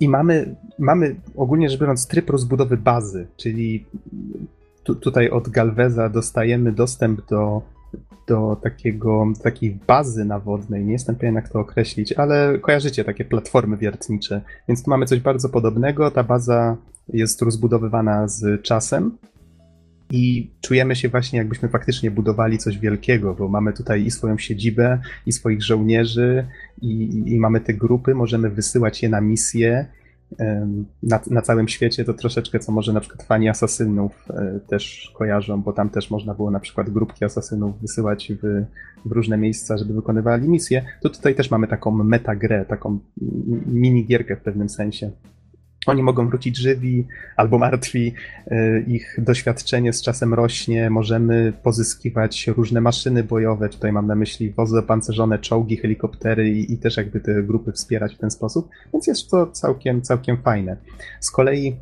i 0.00 0.08
mamy, 0.08 0.54
mamy 0.78 1.16
ogólnie 1.36 1.68
rzecz 1.70 1.80
biorąc 1.80 2.06
tryb 2.06 2.30
rozbudowy 2.30 2.76
bazy, 2.76 3.26
czyli 3.36 3.86
tu, 4.84 4.94
tutaj 4.94 5.30
od 5.30 5.48
Galveza 5.48 6.08
dostajemy 6.08 6.72
dostęp 6.72 7.28
do 7.28 7.62
do 8.26 8.56
takiego, 8.62 9.26
takiej 9.42 9.78
bazy 9.86 10.24
nawodnej, 10.24 10.84
nie 10.84 10.92
jestem 10.92 11.16
pewien 11.16 11.34
jak 11.34 11.48
to 11.48 11.60
określić, 11.60 12.12
ale 12.12 12.58
kojarzycie 12.58 13.04
takie 13.04 13.24
platformy 13.24 13.76
wiertnicze, 13.76 14.40
więc 14.68 14.82
tu 14.84 14.90
mamy 14.90 15.06
coś 15.06 15.20
bardzo 15.20 15.48
podobnego, 15.48 16.10
ta 16.10 16.22
baza 16.22 16.76
jest 17.08 17.42
rozbudowywana 17.42 18.28
z 18.28 18.62
czasem 18.62 19.18
i 20.10 20.50
czujemy 20.60 20.96
się 20.96 21.08
właśnie 21.08 21.38
jakbyśmy 21.38 21.68
faktycznie 21.68 22.10
budowali 22.10 22.58
coś 22.58 22.78
wielkiego, 22.78 23.34
bo 23.34 23.48
mamy 23.48 23.72
tutaj 23.72 24.04
i 24.06 24.10
swoją 24.10 24.38
siedzibę, 24.38 24.98
i 25.26 25.32
swoich 25.32 25.62
żołnierzy, 25.62 26.46
i, 26.82 27.22
i 27.26 27.40
mamy 27.40 27.60
te 27.60 27.74
grupy, 27.74 28.14
możemy 28.14 28.50
wysyłać 28.50 29.02
je 29.02 29.08
na 29.08 29.20
misje, 29.20 29.86
na, 31.02 31.20
na 31.30 31.42
całym 31.42 31.68
świecie, 31.68 32.04
to 32.04 32.14
troszeczkę 32.14 32.58
co 32.58 32.72
może 32.72 32.92
na 32.92 33.00
przykład 33.00 33.22
fani 33.22 33.48
asasynów 33.48 34.12
e, 34.30 34.60
też 34.68 35.12
kojarzą, 35.14 35.62
bo 35.62 35.72
tam 35.72 35.90
też 35.90 36.10
można 36.10 36.34
było 36.34 36.50
na 36.50 36.60
przykład 36.60 36.90
grupki 36.90 37.24
asasynów 37.24 37.80
wysyłać 37.80 38.32
w, 38.42 38.64
w 39.06 39.12
różne 39.12 39.38
miejsca, 39.38 39.76
żeby 39.76 39.94
wykonywali 39.94 40.48
misje, 40.48 40.84
to 41.00 41.10
tutaj 41.10 41.34
też 41.34 41.50
mamy 41.50 41.68
taką 41.68 41.90
metagrę, 41.90 42.64
taką 42.64 42.98
mini 43.66 44.06
gierkę 44.06 44.36
w 44.36 44.40
pewnym 44.40 44.68
sensie. 44.68 45.10
Oni 45.86 46.02
mogą 46.02 46.28
wrócić 46.28 46.56
żywi 46.56 47.06
albo 47.36 47.58
martwi, 47.58 48.14
e, 48.46 48.80
ich 48.80 49.16
doświadczenie 49.18 49.92
z 49.92 50.02
czasem 50.02 50.34
rośnie, 50.34 50.90
możemy 50.90 51.52
pozyskiwać 51.62 52.46
różne 52.46 52.80
maszyny 52.80 53.24
bojowe, 53.24 53.68
tutaj 53.68 53.92
mam 53.92 54.06
na 54.06 54.14
myśli 54.14 54.50
wozy 54.50 54.78
opancerzone, 54.78 55.38
czołgi, 55.38 55.76
helikoptery 55.76 56.50
i, 56.50 56.72
i 56.72 56.78
też 56.78 56.96
jakby 56.96 57.20
te 57.20 57.42
grupy 57.42 57.72
wspierać 57.72 58.14
w 58.14 58.18
ten 58.18 58.30
sposób, 58.30 58.68
więc 58.92 59.06
jest 59.06 59.30
to 59.30 59.46
całkiem, 59.46 60.02
całkiem 60.02 60.42
fajne. 60.42 60.76
Z 61.20 61.30
kolei 61.30 61.76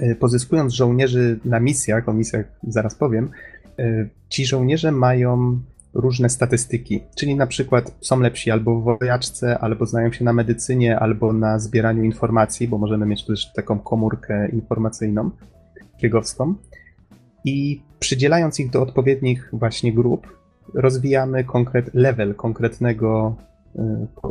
e, 0.00 0.14
pozyskując 0.14 0.72
żołnierzy 0.72 1.38
na 1.44 1.60
misjach, 1.60 2.08
o 2.08 2.12
misjach 2.12 2.46
zaraz 2.62 2.94
powiem, 2.94 3.30
e, 3.78 4.08
ci 4.28 4.46
żołnierze 4.46 4.92
mają 4.92 5.60
różne 5.94 6.28
statystyki, 6.28 7.00
czyli 7.16 7.34
na 7.34 7.46
przykład 7.46 7.96
są 8.00 8.20
lepsi 8.20 8.50
albo 8.50 8.80
w 8.80 8.84
wojaczce, 8.84 9.58
albo 9.58 9.86
znają 9.86 10.12
się 10.12 10.24
na 10.24 10.32
medycynie, 10.32 10.98
albo 10.98 11.32
na 11.32 11.58
zbieraniu 11.58 12.02
informacji, 12.04 12.68
bo 12.68 12.78
możemy 12.78 13.06
mieć 13.06 13.26
też 13.26 13.52
taką 13.52 13.78
komórkę 13.78 14.48
informacyjną, 14.48 15.30
kiegowską. 15.98 16.54
I 17.44 17.82
przydzielając 17.98 18.60
ich 18.60 18.70
do 18.70 18.82
odpowiednich 18.82 19.48
właśnie 19.52 19.92
grup, 19.92 20.38
rozwijamy 20.74 21.44
konkret 21.44 21.90
level 21.94 22.34
konkretnego 22.34 23.36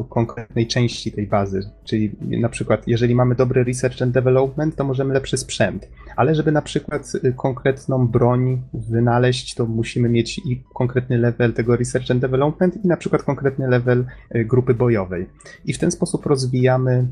konkretnej 0.10 0.68
części 0.68 1.12
tej 1.12 1.28
bazy. 1.28 1.70
Czyli 1.84 2.16
na 2.22 2.50
przykład, 2.50 2.88
jeżeli 2.88 3.16
mamy 3.16 3.36
dobry 3.36 3.64
research 3.64 4.02
and 4.02 4.14
development, 4.14 4.76
to 4.76 4.84
możemy 4.84 5.14
lepszy 5.14 5.38
sprzęt. 5.38 5.90
Ale 6.16 6.36
żeby 6.36 6.52
na 6.52 6.62
przykład 6.62 7.14
y, 7.24 7.34
konkretną 7.34 8.08
broń 8.08 8.62
wynaleźć, 8.74 9.56
to 9.56 9.66
musimy 9.66 10.10
mieć 10.10 10.38
i 10.38 10.64
konkretny 10.74 11.18
level 11.18 11.54
tego 11.54 11.76
research 11.76 12.12
and 12.12 12.22
development 12.22 12.86
i 12.86 12.88
na 12.88 12.98
przykład 12.98 13.24
konkretny 13.24 13.68
level 13.68 14.06
y, 14.36 14.46
grupy 14.46 14.74
bojowej. 14.74 15.30
I 15.66 15.74
w 15.74 15.80
ten 15.80 15.92
sposób 15.92 16.26
rozwijamy 16.26 17.08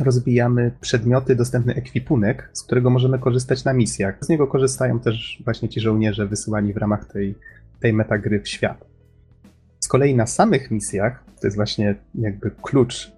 rozbijamy 0.00 0.72
przedmioty, 0.80 1.36
dostępny 1.36 1.74
ekwipunek, 1.74 2.50
z 2.52 2.62
którego 2.62 2.90
możemy 2.90 3.18
korzystać 3.18 3.64
na 3.64 3.72
misjach. 3.72 4.18
Z 4.20 4.28
niego 4.28 4.46
korzystają 4.46 5.00
też 5.00 5.42
właśnie 5.44 5.68
ci 5.68 5.80
żołnierze 5.80 6.26
wysyłani 6.26 6.72
w 6.72 6.76
ramach 6.76 7.04
tej, 7.04 7.34
tej 7.80 7.92
metagry 7.92 8.40
w 8.40 8.48
świat. 8.48 8.90
Kolei 9.90 10.14
na 10.14 10.26
samych 10.26 10.70
misjach, 10.70 11.24
to 11.40 11.46
jest 11.46 11.56
właśnie 11.56 11.94
jakby 12.14 12.50
klucz 12.62 13.12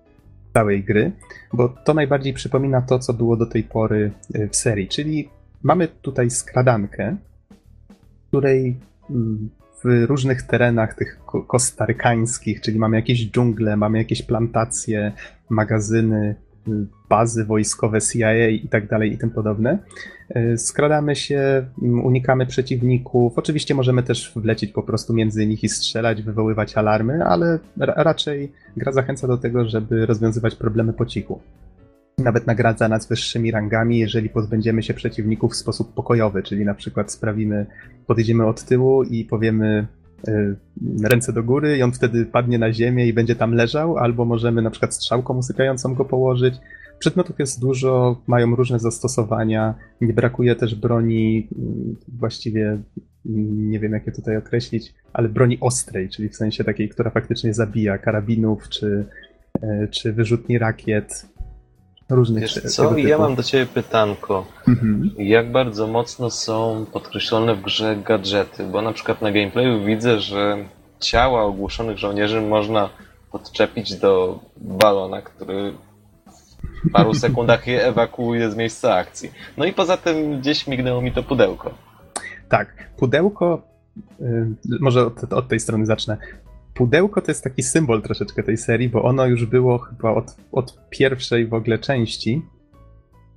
całej 0.54 0.84
gry, 0.84 1.12
bo 1.52 1.68
to 1.68 1.94
najbardziej 1.94 2.32
przypomina 2.32 2.82
to, 2.82 2.98
co 2.98 3.12
było 3.12 3.36
do 3.36 3.46
tej 3.46 3.62
pory 3.62 4.12
y, 4.34 4.48
w 4.48 4.56
serii, 4.56 4.88
czyli 4.88 5.28
mamy 5.62 5.88
tutaj 5.88 6.30
skradankę, 6.30 7.16
której 8.28 8.76
mm, 9.10 9.50
w 9.84 10.04
różnych 10.06 10.42
terenach 10.42 10.94
tych 10.94 11.20
kostarykańskich, 11.46 12.60
czyli 12.60 12.78
mamy 12.78 12.96
jakieś 12.96 13.30
dżungle, 13.30 13.76
mamy 13.76 13.98
jakieś 13.98 14.22
plantacje, 14.22 15.12
magazyny, 15.48 16.34
bazy 17.08 17.44
wojskowe 17.44 18.00
CIA 18.00 18.48
i 18.48 18.68
tak 18.68 18.88
dalej 18.88 19.12
i 19.12 19.18
tym 19.18 19.30
podobne. 19.30 19.78
E, 20.28 20.58
skradamy 20.58 21.16
się, 21.16 21.66
unikamy 21.82 22.46
przeciwników. 22.46 23.38
Oczywiście 23.38 23.74
możemy 23.74 24.02
też 24.02 24.32
wlecieć 24.36 24.72
po 24.72 24.82
prostu 24.82 25.14
między 25.14 25.46
nich 25.46 25.64
i 25.64 25.68
strzelać, 25.68 26.22
wywoływać 26.22 26.76
alarmy, 26.76 27.24
ale 27.24 27.58
raczej 27.76 28.52
gra 28.76 28.92
zachęca 28.92 29.26
do 29.26 29.38
tego, 29.38 29.68
żeby 29.68 30.06
rozwiązywać 30.06 30.54
problemy 30.54 30.92
po 30.92 31.06
cichu. 31.06 31.40
Nawet 32.18 32.46
nagradza 32.46 32.88
nas 32.88 33.08
wyższymi 33.08 33.50
rangami, 33.50 33.98
jeżeli 33.98 34.28
pozbędziemy 34.28 34.82
się 34.82 34.94
przeciwników 34.94 35.52
w 35.52 35.56
sposób 35.56 35.94
pokojowy, 35.94 36.42
czyli 36.42 36.64
na 36.64 36.74
przykład 36.74 37.12
sprawimy, 37.12 37.66
podejdziemy 38.06 38.46
od 38.46 38.64
tyłu 38.64 39.02
i 39.02 39.24
powiemy 39.24 39.86
Y, 40.01 40.01
ręce 41.04 41.32
do 41.32 41.42
góry 41.42 41.78
i 41.78 41.82
on 41.82 41.92
wtedy 41.92 42.26
padnie 42.26 42.58
na 42.58 42.72
ziemię 42.72 43.06
i 43.06 43.12
będzie 43.12 43.36
tam 43.36 43.54
leżał, 43.54 43.98
albo 43.98 44.24
możemy 44.24 44.62
na 44.62 44.70
przykład 44.70 44.94
strzałką 44.94 45.36
usypiającą 45.36 45.94
go 45.94 46.04
położyć. 46.04 46.54
Przedmiotów 46.98 47.38
jest 47.38 47.60
dużo, 47.60 48.22
mają 48.26 48.56
różne 48.56 48.78
zastosowania, 48.78 49.74
nie 50.00 50.12
brakuje 50.12 50.56
też 50.56 50.74
broni, 50.74 51.48
mm, 51.58 51.96
właściwie 52.08 52.78
nie 53.24 53.80
wiem 53.80 53.92
jak 53.92 54.06
je 54.06 54.12
tutaj 54.12 54.36
określić, 54.36 54.94
ale 55.12 55.28
broni 55.28 55.58
ostrej, 55.60 56.08
czyli 56.08 56.28
w 56.28 56.36
sensie 56.36 56.64
takiej, 56.64 56.88
która 56.88 57.10
faktycznie 57.10 57.54
zabija, 57.54 57.98
karabinów 57.98 58.68
czy, 58.68 59.04
y, 59.64 59.88
czy 59.90 60.12
wyrzutni 60.12 60.58
rakiet, 60.58 61.26
różnych 62.14 62.42
Wiesz 62.42 62.54
co, 62.54 62.98
ja 62.98 63.18
mam 63.18 63.34
do 63.34 63.42
ciebie 63.42 63.66
pytanko. 63.66 64.46
Mhm. 64.68 65.10
Jak 65.18 65.52
bardzo 65.52 65.86
mocno 65.86 66.30
są 66.30 66.86
podkreślone 66.92 67.54
w 67.54 67.62
grze 67.62 67.96
gadżety? 67.96 68.64
Bo 68.64 68.82
na 68.82 68.92
przykład 68.92 69.22
na 69.22 69.32
gameplayu 69.32 69.84
widzę, 69.84 70.20
że 70.20 70.64
ciała 71.00 71.42
ogłoszonych 71.42 71.98
żołnierzy 71.98 72.40
można 72.40 72.90
podczepić 73.32 73.94
do 73.94 74.40
balona, 74.56 75.22
który 75.22 75.72
w 76.84 76.92
paru 76.92 77.14
sekundach 77.24 77.66
je 77.66 77.86
ewakuuje 77.86 78.50
z 78.50 78.56
miejsca 78.56 78.94
akcji. 78.94 79.32
No 79.56 79.64
i 79.64 79.72
poza 79.72 79.96
tym 79.96 80.40
gdzieś 80.40 80.66
mignęło 80.66 81.02
mi 81.02 81.12
to 81.12 81.22
pudełko. 81.22 81.74
Tak, 82.48 82.90
pudełko, 82.96 83.62
y, 84.20 84.46
może 84.80 85.06
od, 85.06 85.32
od 85.32 85.48
tej 85.48 85.60
strony 85.60 85.86
zacznę 85.86 86.16
pudełko 86.74 87.20
to 87.20 87.30
jest 87.30 87.44
taki 87.44 87.62
symbol 87.62 88.02
troszeczkę 88.02 88.42
tej 88.42 88.56
serii, 88.56 88.88
bo 88.88 89.02
ono 89.02 89.26
już 89.26 89.46
było 89.46 89.78
chyba 89.78 90.10
od, 90.10 90.36
od 90.52 90.88
pierwszej 90.90 91.46
w 91.46 91.54
ogóle 91.54 91.78
części. 91.78 92.42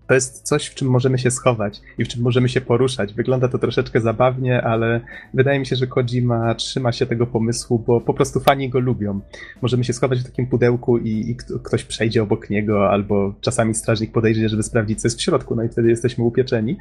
To 0.07 0.13
jest 0.13 0.41
coś, 0.41 0.67
w 0.67 0.75
czym 0.75 0.87
możemy 0.87 1.17
się 1.17 1.31
schować 1.31 1.81
i 1.97 2.05
w 2.05 2.07
czym 2.07 2.21
możemy 2.21 2.49
się 2.49 2.61
poruszać. 2.61 3.13
Wygląda 3.13 3.47
to 3.47 3.57
troszeczkę 3.57 4.01
zabawnie, 4.01 4.61
ale 4.61 5.01
wydaje 5.33 5.59
mi 5.59 5.65
się, 5.65 5.75
że 5.75 5.87
Kojima 5.87 6.55
trzyma 6.55 6.91
się 6.91 7.05
tego 7.05 7.27
pomysłu, 7.27 7.79
bo 7.79 8.01
po 8.01 8.13
prostu 8.13 8.39
fani 8.39 8.69
go 8.69 8.79
lubią. 8.79 9.19
Możemy 9.61 9.83
się 9.83 9.93
schować 9.93 10.19
w 10.19 10.23
takim 10.23 10.47
pudełku 10.47 10.97
i, 10.97 11.29
i 11.29 11.35
ktoś 11.63 11.83
przejdzie 11.83 12.23
obok 12.23 12.49
niego, 12.49 12.89
albo 12.89 13.33
czasami 13.41 13.73
strażnik 13.73 14.11
podejdzie, 14.11 14.49
żeby 14.49 14.63
sprawdzić, 14.63 15.01
co 15.01 15.07
jest 15.07 15.19
w 15.19 15.21
środku, 15.21 15.55
no 15.55 15.63
i 15.63 15.69
wtedy 15.69 15.89
jesteśmy 15.89 16.23
upieczeni. 16.23 16.77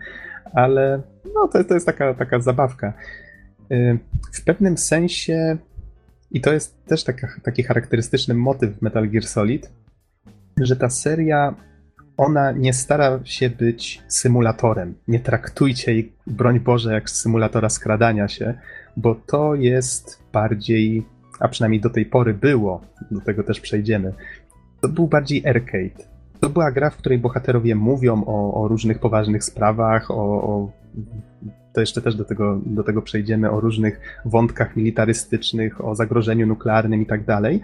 Ale 0.54 1.02
no, 1.34 1.48
to, 1.48 1.64
to 1.64 1.74
jest 1.74 1.86
taka, 1.86 2.14
taka 2.14 2.40
zabawka. 2.40 2.92
Y, 3.72 3.98
w 4.32 4.44
pewnym 4.44 4.78
sensie 4.78 5.58
i 6.34 6.40
to 6.40 6.52
jest 6.52 6.84
też 6.86 7.04
taka, 7.04 7.28
taki 7.42 7.62
charakterystyczny 7.62 8.34
motyw 8.34 8.78
w 8.78 8.82
Metal 8.82 9.10
Gear 9.10 9.24
Solid, 9.24 9.72
że 10.60 10.76
ta 10.76 10.90
seria, 10.90 11.54
ona 12.16 12.52
nie 12.52 12.72
stara 12.72 13.20
się 13.24 13.50
być 13.50 14.02
symulatorem. 14.08 14.94
Nie 15.08 15.20
traktujcie 15.20 15.92
jej, 15.92 16.12
broń 16.26 16.60
Boże, 16.60 16.92
jak 16.92 17.10
symulatora 17.10 17.68
skradania 17.68 18.28
się, 18.28 18.54
bo 18.96 19.14
to 19.14 19.54
jest 19.54 20.22
bardziej, 20.32 21.06
a 21.40 21.48
przynajmniej 21.48 21.80
do 21.80 21.90
tej 21.90 22.06
pory 22.06 22.34
było, 22.34 22.80
do 23.10 23.20
tego 23.20 23.42
też 23.42 23.60
przejdziemy, 23.60 24.12
to 24.80 24.88
był 24.88 25.08
bardziej 25.08 25.46
arcade. 25.46 26.04
To 26.40 26.50
była 26.50 26.72
gra, 26.72 26.90
w 26.90 26.96
której 26.96 27.18
bohaterowie 27.18 27.74
mówią 27.74 28.24
o, 28.26 28.62
o 28.62 28.68
różnych 28.68 28.98
poważnych 28.98 29.44
sprawach, 29.44 30.10
o, 30.10 30.14
o 30.14 30.72
to 31.74 31.80
jeszcze 31.80 32.02
też 32.02 32.14
do 32.14 32.24
tego, 32.24 32.60
do 32.66 32.82
tego 32.82 33.02
przejdziemy, 33.02 33.50
o 33.50 33.60
różnych 33.60 34.00
wątkach 34.24 34.76
militarystycznych, 34.76 35.84
o 35.84 35.94
zagrożeniu 35.94 36.46
nuklearnym 36.46 37.02
i 37.02 37.06
tak 37.06 37.24
dalej, 37.24 37.60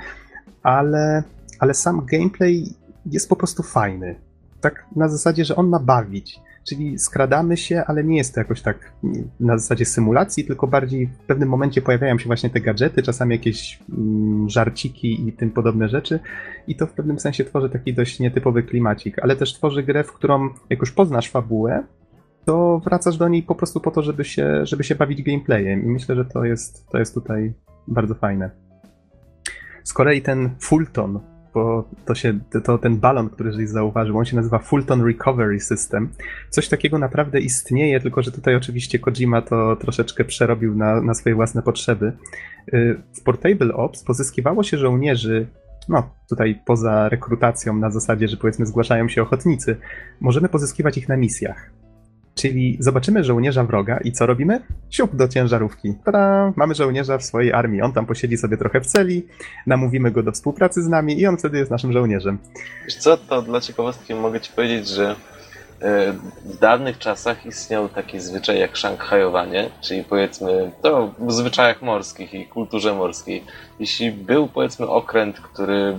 ale, 0.63 1.23
ale 1.59 1.75
sam 1.75 2.07
gameplay 2.07 2.65
jest 3.07 3.29
po 3.29 3.37
prostu 3.37 3.63
fajny. 3.63 4.15
Tak 4.61 4.87
na 4.97 5.09
zasadzie, 5.09 5.45
że 5.45 5.57
on 5.57 5.69
ma 5.69 5.79
bawić. 5.79 6.41
Czyli 6.69 6.99
skradamy 6.99 7.57
się, 7.57 7.85
ale 7.87 8.05
nie 8.05 8.17
jest 8.17 8.35
to 8.35 8.41
jakoś 8.41 8.63
tak 8.63 8.93
na 9.41 9.59
zasadzie 9.59 9.85
symulacji, 9.85 10.45
tylko 10.45 10.67
bardziej 10.67 11.07
w 11.07 11.19
pewnym 11.19 11.49
momencie 11.49 11.83
pojawiają 11.83 12.19
się 12.19 12.27
właśnie 12.27 12.51
te 12.51 12.61
gadżety, 12.61 13.03
czasami 13.03 13.35
jakieś 13.35 13.79
mm, 13.99 14.49
żarciki 14.49 15.29
i 15.29 15.33
tym 15.33 15.51
podobne 15.51 15.89
rzeczy. 15.89 16.21
I 16.67 16.77
to 16.77 16.87
w 16.87 16.93
pewnym 16.93 17.19
sensie 17.19 17.45
tworzy 17.45 17.71
taki 17.71 17.95
dość 17.95 18.21
nietypowy 18.21 18.63
klimacik, 18.63 19.19
ale 19.19 19.37
też 19.37 19.55
tworzy 19.55 19.83
grę, 19.83 20.05
w 20.05 20.13
którą 20.13 20.49
jak 20.71 20.81
już 20.81 20.93
poznasz 20.93 21.31
fabułę, 21.31 21.85
to 22.45 22.81
wracasz 22.85 23.17
do 23.17 23.29
niej 23.29 23.43
po 23.43 23.55
prostu 23.55 23.81
po 23.81 23.91
to, 23.91 24.03
żeby 24.03 24.25
się, 24.25 24.67
żeby 24.67 24.85
się 24.85 24.95
bawić 24.95 25.23
gameplayem. 25.23 25.85
I 25.85 25.87
myślę, 25.87 26.17
że 26.17 26.25
to 26.25 26.45
jest, 26.45 26.89
to 26.89 26.99
jest 26.99 27.15
tutaj 27.15 27.53
bardzo 27.89 28.15
fajne. 28.15 28.51
Z 29.85 29.93
kolei 29.93 30.23
ten 30.23 30.51
Fulton, 30.61 31.21
bo 31.55 31.89
to, 32.05 32.15
się, 32.15 32.39
to 32.65 32.79
ten 32.79 32.97
balon, 32.97 33.29
który 33.29 33.53
żeś 33.53 33.69
zauważył, 33.69 34.19
on 34.19 34.25
się 34.25 34.37
nazywa 34.37 34.59
Fulton 34.59 35.07
Recovery 35.07 35.61
System. 35.61 36.09
Coś 36.51 36.69
takiego 36.69 36.99
naprawdę 36.99 37.41
istnieje, 37.41 38.01
tylko 38.01 38.23
że 38.23 38.33
tutaj 38.33 38.57
oczywiście 38.57 38.99
Kojima 38.99 39.43
to 39.43 39.77
troszeczkę 39.77 40.25
przerobił 40.25 40.75
na, 40.75 41.01
na 41.01 41.15
swoje 41.15 41.35
własne 41.35 41.63
potrzeby. 41.63 42.13
Y, 42.75 43.03
w 43.13 43.23
Portable 43.23 43.75
Ops 43.75 44.05
pozyskiwało 44.05 44.63
się 44.63 44.79
żołnierzy 44.79 45.47
no, 45.89 46.11
tutaj 46.29 46.61
poza 46.67 47.09
rekrutacją 47.09 47.77
na 47.77 47.91
zasadzie, 47.91 48.29
że 48.29 48.37
powiedzmy 48.37 48.67
zgłaszają 48.67 49.09
się 49.09 49.23
ochotnicy, 49.23 49.77
możemy 50.21 50.49
pozyskiwać 50.49 50.99
ich 50.99 51.09
na 51.09 51.17
misjach. 51.17 51.71
Czyli 52.35 52.77
zobaczymy 52.81 53.25
żołnierza 53.25 53.65
wroga 53.65 53.99
i 54.05 54.13
co 54.13 54.27
robimy? 54.27 54.61
Siup 54.91 55.17
do 55.17 55.29
ciężarówki. 55.29 55.95
Tada! 56.05 56.53
Mamy 56.57 56.75
żołnierza 56.75 57.19
w 57.19 57.23
swojej 57.23 57.53
armii. 57.53 57.83
On 57.83 57.93
tam 57.93 58.07
posiedzi 58.07 58.37
sobie 58.37 58.57
trochę 58.57 58.81
w 58.81 58.87
celi, 58.87 59.27
namówimy 59.67 60.11
go 60.11 60.23
do 60.23 60.33
współpracy 60.33 60.83
z 60.83 60.89
nami 60.89 61.21
i 61.21 61.27
on 61.27 61.37
wtedy 61.37 61.59
jest 61.59 61.71
naszym 61.71 61.93
żołnierzem. 61.93 62.39
Wiesz 62.85 62.97
co, 62.97 63.17
to 63.17 63.43
dla 63.43 63.61
ciekawostki 63.61 64.15
mogę 64.15 64.41
ci 64.41 64.53
powiedzieć, 64.53 64.89
że 64.89 65.17
e, 65.81 66.13
w 66.45 66.59
dawnych 66.61 66.99
czasach 66.99 67.47
istniał 67.47 67.89
taki 67.89 68.21
zwyczaj 68.21 68.59
jak 68.59 68.77
szanghajowanie, 68.77 69.71
czyli 69.81 70.05
powiedzmy 70.05 70.73
to 70.83 71.15
w 71.19 71.33
zwyczajach 71.33 71.83
morskich 71.83 72.35
i 72.35 72.47
kulturze 72.47 72.95
morskiej. 72.95 73.45
Jeśli 73.81 74.13
był 74.13 74.49
powiedzmy 74.49 74.89
okręt, 74.89 75.41
który 75.41 75.97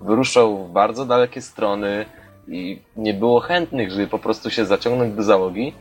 wyruszał 0.00 0.66
w 0.66 0.72
bardzo 0.72 1.06
dalekie 1.06 1.42
strony, 1.42 2.06
i 2.48 2.78
nie 2.96 3.14
było 3.14 3.40
chętnych, 3.40 3.90
żeby 3.90 4.06
po 4.06 4.18
prostu 4.18 4.50
się 4.50 4.64
zaciągnąć 4.64 5.14
do 5.14 5.22
załogi, 5.22 5.72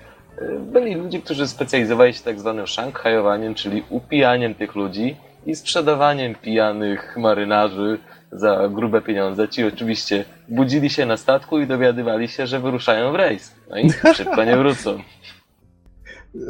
y, 0.41 0.59
byli 0.59 0.95
ludzie, 0.95 1.21
którzy 1.21 1.47
specjalizowali 1.47 2.13
się 2.13 2.23
tak 2.23 2.39
zwanym 2.39 2.67
szanghajowaniem, 2.67 3.55
czyli 3.55 3.83
upijaniem 3.89 4.55
tych 4.55 4.75
ludzi 4.75 5.15
i 5.45 5.55
sprzedawaniem 5.55 6.35
pijanych 6.35 7.17
marynarzy 7.17 7.99
za 8.31 8.69
grube 8.69 9.01
pieniądze. 9.01 9.49
Ci 9.49 9.63
oczywiście 9.63 10.25
budzili 10.49 10.89
się 10.89 11.05
na 11.05 11.17
statku 11.17 11.59
i 11.59 11.67
dowiadywali 11.67 12.27
się, 12.27 12.47
że 12.47 12.59
wyruszają 12.59 13.11
w 13.11 13.15
rejs. 13.15 13.55
No 13.69 13.77
i 13.77 13.91
szybko 14.15 14.43
nie 14.43 14.57
wrócą. 14.57 14.99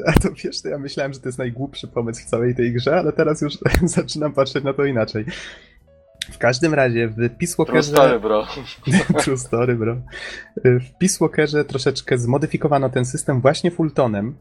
A 0.08 0.12
to 0.12 0.30
wiesz, 0.44 0.62
to 0.62 0.70
ja 0.70 0.80
myślałem, 0.80 1.14
że 1.14 1.20
to 1.20 1.28
jest 1.28 1.38
najgłupszy 1.38 1.88
pomysł 1.88 2.22
w 2.22 2.26
całej 2.26 2.56
tej 2.56 2.74
grze, 2.74 2.96
ale 2.96 3.14
teraz 3.14 3.42
już 3.42 3.58
zaczynam 3.98 4.34
patrzeć 4.34 4.64
na 4.64 4.74
to 4.74 4.86
inaczej. 4.86 5.26
W 6.32 6.38
każdym 6.38 6.74
razie 6.74 7.08
w 7.08 7.16
Peace 7.16 7.56
Walkerze... 7.58 7.92
True 7.92 8.06
story, 8.06 8.20
bro. 8.20 8.48
True 9.24 9.38
story, 9.38 9.76
bro. 9.76 10.02
W 10.66 10.98
Peace 11.00 11.18
Walkerze 11.20 11.66
troszeczkę 11.66 12.18
zmodyfikowano 12.18 12.90
ten 12.90 13.06
system 13.06 13.42
właśnie 13.42 13.72
Fultonem, 13.72 14.36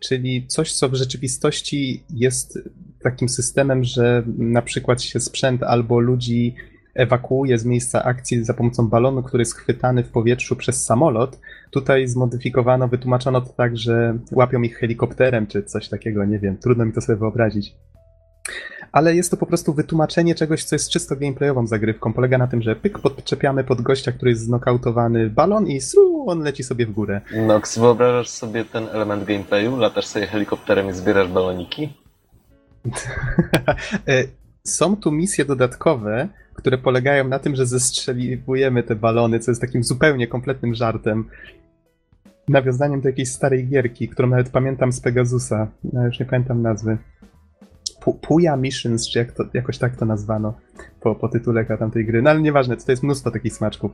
czyli 0.00 0.46
coś, 0.46 0.72
co 0.72 0.88
w 0.88 0.94
rzeczywistości 0.94 2.04
jest 2.10 2.58
takim 3.02 3.28
systemem, 3.28 3.84
że 3.84 4.22
na 4.38 4.62
przykład 4.62 5.02
się 5.02 5.20
sprzęt 5.20 5.62
albo 5.62 6.00
ludzi 6.00 6.54
ewakuuje 6.94 7.58
z 7.58 7.64
miejsca 7.64 8.04
akcji 8.04 8.44
za 8.44 8.54
pomocą 8.54 8.88
balonu, 8.88 9.22
który 9.22 9.40
jest 9.40 9.54
chwytany 9.54 10.04
w 10.04 10.10
powietrzu 10.10 10.56
przez 10.56 10.84
samolot. 10.84 11.40
Tutaj 11.70 12.08
zmodyfikowano, 12.08 12.88
wytłumaczono 12.88 13.40
to 13.40 13.52
tak, 13.52 13.76
że 13.76 14.18
łapią 14.32 14.62
ich 14.62 14.78
helikopterem 14.78 15.46
czy 15.46 15.62
coś 15.62 15.88
takiego, 15.88 16.24
nie 16.24 16.38
wiem, 16.38 16.56
trudno 16.56 16.84
mi 16.84 16.92
to 16.92 17.00
sobie 17.00 17.18
wyobrazić 17.18 17.74
ale 18.96 19.14
jest 19.14 19.30
to 19.30 19.36
po 19.36 19.46
prostu 19.46 19.74
wytłumaczenie 19.74 20.34
czegoś, 20.34 20.64
co 20.64 20.74
jest 20.74 20.90
czysto 20.90 21.16
gameplayową 21.16 21.66
zagrywką. 21.66 22.12
Polega 22.12 22.38
na 22.38 22.46
tym, 22.46 22.62
że 22.62 22.76
pyk, 22.76 22.98
podczepiamy 22.98 23.64
pod 23.64 23.80
gościa, 23.80 24.12
który 24.12 24.30
jest 24.30 24.42
znokautowany 24.42 25.30
balon 25.30 25.66
i 25.66 25.80
sru, 25.80 26.24
on 26.28 26.40
leci 26.40 26.64
sobie 26.64 26.86
w 26.86 26.92
górę. 26.92 27.20
Nox, 27.46 27.78
wyobrażasz 27.78 28.28
sobie 28.28 28.64
ten 28.64 28.88
element 28.88 29.24
gameplayu? 29.24 29.76
Latasz 29.76 30.06
sobie 30.06 30.26
helikopterem 30.26 30.88
i 30.90 30.92
zbierasz 30.92 31.28
baloniki? 31.28 31.88
E, 34.08 34.24
Są 34.64 34.96
tu 34.96 35.12
misje 35.12 35.44
dodatkowe, 35.44 36.28
które 36.54 36.78
polegają 36.78 37.28
na 37.28 37.38
tym, 37.38 37.56
że 37.56 37.66
zestrzeliwujemy 37.66 38.82
te 38.82 38.94
balony, 38.94 39.40
co 39.40 39.50
jest 39.50 39.60
takim 39.60 39.84
zupełnie 39.84 40.26
kompletnym 40.26 40.74
żartem. 40.74 41.28
Nawiązaniem 42.48 43.00
do 43.00 43.08
jakiejś 43.08 43.32
starej 43.32 43.66
gierki, 43.66 44.08
którą 44.08 44.28
nawet 44.28 44.48
pamiętam 44.48 44.92
z 44.92 45.00
Pegasusa. 45.00 45.68
No, 45.92 46.06
już 46.06 46.20
nie 46.20 46.26
pamiętam 46.26 46.62
nazwy. 46.62 46.98
Pu- 48.06 48.18
Puya 48.20 48.56
Missions, 48.56 49.08
czy 49.08 49.18
jak 49.18 49.32
to, 49.32 49.44
jakoś 49.54 49.78
tak 49.78 49.96
to 49.96 50.04
nazwano 50.04 50.54
po, 51.00 51.14
po 51.14 51.28
tytule 51.28 51.64
tamtej 51.64 52.06
gry. 52.06 52.22
No 52.22 52.30
ale 52.30 52.40
nieważne, 52.40 52.76
to 52.76 52.92
jest 52.92 53.02
mnóstwo 53.02 53.30
takich 53.30 53.52
smaczków. 53.52 53.90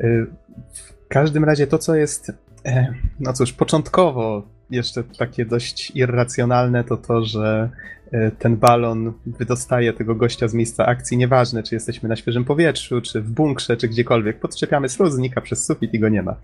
Y, 0.00 0.26
W 0.72 1.08
każdym 1.08 1.44
razie 1.44 1.66
to, 1.66 1.78
co 1.78 1.94
jest, 1.94 2.32
e, 2.66 2.94
no 3.20 3.32
cóż, 3.32 3.52
początkowo 3.52 4.42
jeszcze 4.70 5.04
takie 5.18 5.44
dość 5.46 5.92
irracjonalne, 5.94 6.84
to 6.84 6.96
to, 6.96 7.24
że 7.24 7.70
e, 8.12 8.30
ten 8.30 8.56
balon 8.56 9.12
wydostaje 9.26 9.92
tego 9.92 10.14
gościa 10.14 10.48
z 10.48 10.54
miejsca 10.54 10.86
akcji, 10.86 11.16
nieważne 11.16 11.62
czy 11.62 11.74
jesteśmy 11.74 12.08
na 12.08 12.16
świeżym 12.16 12.44
powietrzu, 12.44 13.00
czy 13.00 13.20
w 13.20 13.30
bunkrze, 13.30 13.76
czy 13.76 13.88
gdziekolwiek. 13.88 14.40
Podczepiamy 14.40 14.88
slu, 14.88 15.10
znika 15.10 15.40
przez 15.40 15.64
sufit 15.66 15.94
i 15.94 15.98
go 15.98 16.08
nie 16.08 16.22
ma. 16.22 16.36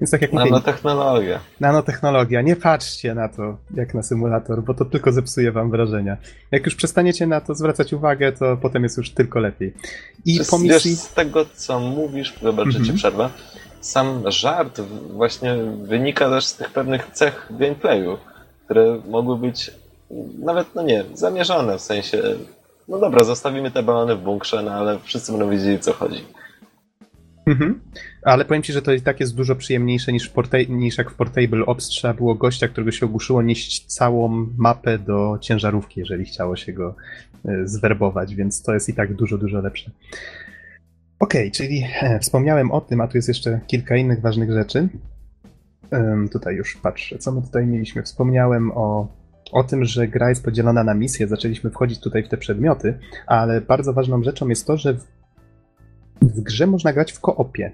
Więc 0.00 0.10
tak 0.10 0.22
jak 0.22 0.32
mówię, 0.32 0.44
Nanotechnologia. 0.44 1.40
nanotechnologia, 1.60 2.42
nie 2.42 2.56
patrzcie 2.56 3.14
na 3.14 3.28
to 3.28 3.56
jak 3.74 3.94
na 3.94 4.02
symulator, 4.02 4.62
bo 4.62 4.74
to 4.74 4.84
tylko 4.84 5.12
zepsuje 5.12 5.52
wam 5.52 5.70
wrażenia. 5.70 6.16
Jak 6.50 6.64
już 6.64 6.74
przestaniecie 6.74 7.26
na 7.26 7.40
to 7.40 7.54
zwracać 7.54 7.92
uwagę, 7.92 8.32
to 8.32 8.56
potem 8.56 8.82
jest 8.82 8.96
już 8.96 9.10
tylko 9.10 9.38
lepiej. 9.40 9.74
I 10.24 10.38
Wiesz, 10.38 10.48
po 10.48 10.58
misji... 10.58 10.90
Wiesz, 10.90 11.00
z 11.00 11.14
tego 11.14 11.44
co 11.54 11.80
mówisz, 11.80 12.34
wybacz, 12.42 12.66
że 12.66 12.72
ci 12.72 12.78
Mhm. 12.78 12.96
przerwę, 12.98 13.28
sam 13.80 14.22
żart 14.26 14.80
właśnie 15.12 15.54
wynika 15.82 16.30
też 16.30 16.44
z 16.46 16.56
tych 16.56 16.70
pewnych 16.72 17.10
cech 17.12 17.46
gameplayu, 17.50 18.18
które 18.64 19.00
mogły 19.08 19.36
być 19.38 19.70
nawet, 20.38 20.74
no 20.74 20.82
nie, 20.82 21.04
zamierzone, 21.14 21.78
w 21.78 21.80
sensie, 21.80 22.22
no 22.88 22.98
dobra, 22.98 23.24
zostawimy 23.24 23.70
te 23.70 23.82
balony 23.82 24.16
w 24.16 24.20
bunkrze, 24.20 24.62
no 24.62 24.72
ale 24.72 24.98
wszyscy 24.98 25.32
będą 25.32 25.50
wiedzieli, 25.50 25.78
co 25.78 25.92
chodzi. 25.92 26.24
Mhm. 27.46 27.80
Ale 28.22 28.44
powiem 28.44 28.62
ci, 28.62 28.72
że 28.72 28.82
to 28.82 28.92
i 28.92 29.00
tak 29.00 29.20
jest 29.20 29.34
dużo 29.34 29.56
przyjemniejsze 29.56 30.12
niż, 30.12 30.32
niż 30.68 30.98
jak 30.98 31.10
w 31.10 31.14
Portable 31.14 31.66
Ops 31.66 31.88
trzeba 31.88 32.14
było 32.14 32.34
gościa, 32.34 32.68
którego 32.68 32.90
się 32.90 33.06
ogłuszyło, 33.06 33.42
nieść 33.42 33.86
całą 33.86 34.46
mapę 34.56 34.98
do 34.98 35.38
ciężarówki, 35.40 36.00
jeżeli 36.00 36.24
chciało 36.24 36.56
się 36.56 36.72
go 36.72 36.94
e, 37.44 37.68
zwerbować, 37.68 38.34
więc 38.34 38.62
to 38.62 38.74
jest 38.74 38.88
i 38.88 38.94
tak 38.94 39.14
dużo, 39.14 39.38
dużo 39.38 39.60
lepsze. 39.60 39.90
Okej, 41.18 41.50
czyli 41.50 41.84
e, 42.00 42.18
wspomniałem 42.18 42.70
o 42.70 42.80
tym, 42.80 43.00
a 43.00 43.08
tu 43.08 43.18
jest 43.18 43.28
jeszcze 43.28 43.60
kilka 43.66 43.96
innych 43.96 44.20
ważnych 44.20 44.52
rzeczy. 44.52 44.88
Tutaj 46.32 46.54
już 46.54 46.76
patrzę, 46.76 47.18
co 47.18 47.32
my 47.32 47.42
tutaj 47.42 47.66
mieliśmy. 47.66 48.02
Wspomniałem 48.02 48.72
o, 48.74 49.08
o 49.52 49.64
tym, 49.64 49.84
że 49.84 50.08
gra 50.08 50.28
jest 50.28 50.44
podzielona 50.44 50.84
na 50.84 50.94
misje, 50.94 51.28
zaczęliśmy 51.28 51.70
wchodzić 51.70 52.00
tutaj 52.00 52.22
w 52.22 52.28
te 52.28 52.36
przedmioty, 52.36 52.98
ale 53.26 53.60
bardzo 53.60 53.92
ważną 53.92 54.22
rzeczą 54.22 54.48
jest 54.48 54.66
to, 54.66 54.76
że 54.76 54.96
w 56.22 56.40
grze 56.40 56.66
można 56.66 56.92
grać 56.92 57.12
w 57.12 57.20
koopie. 57.20 57.72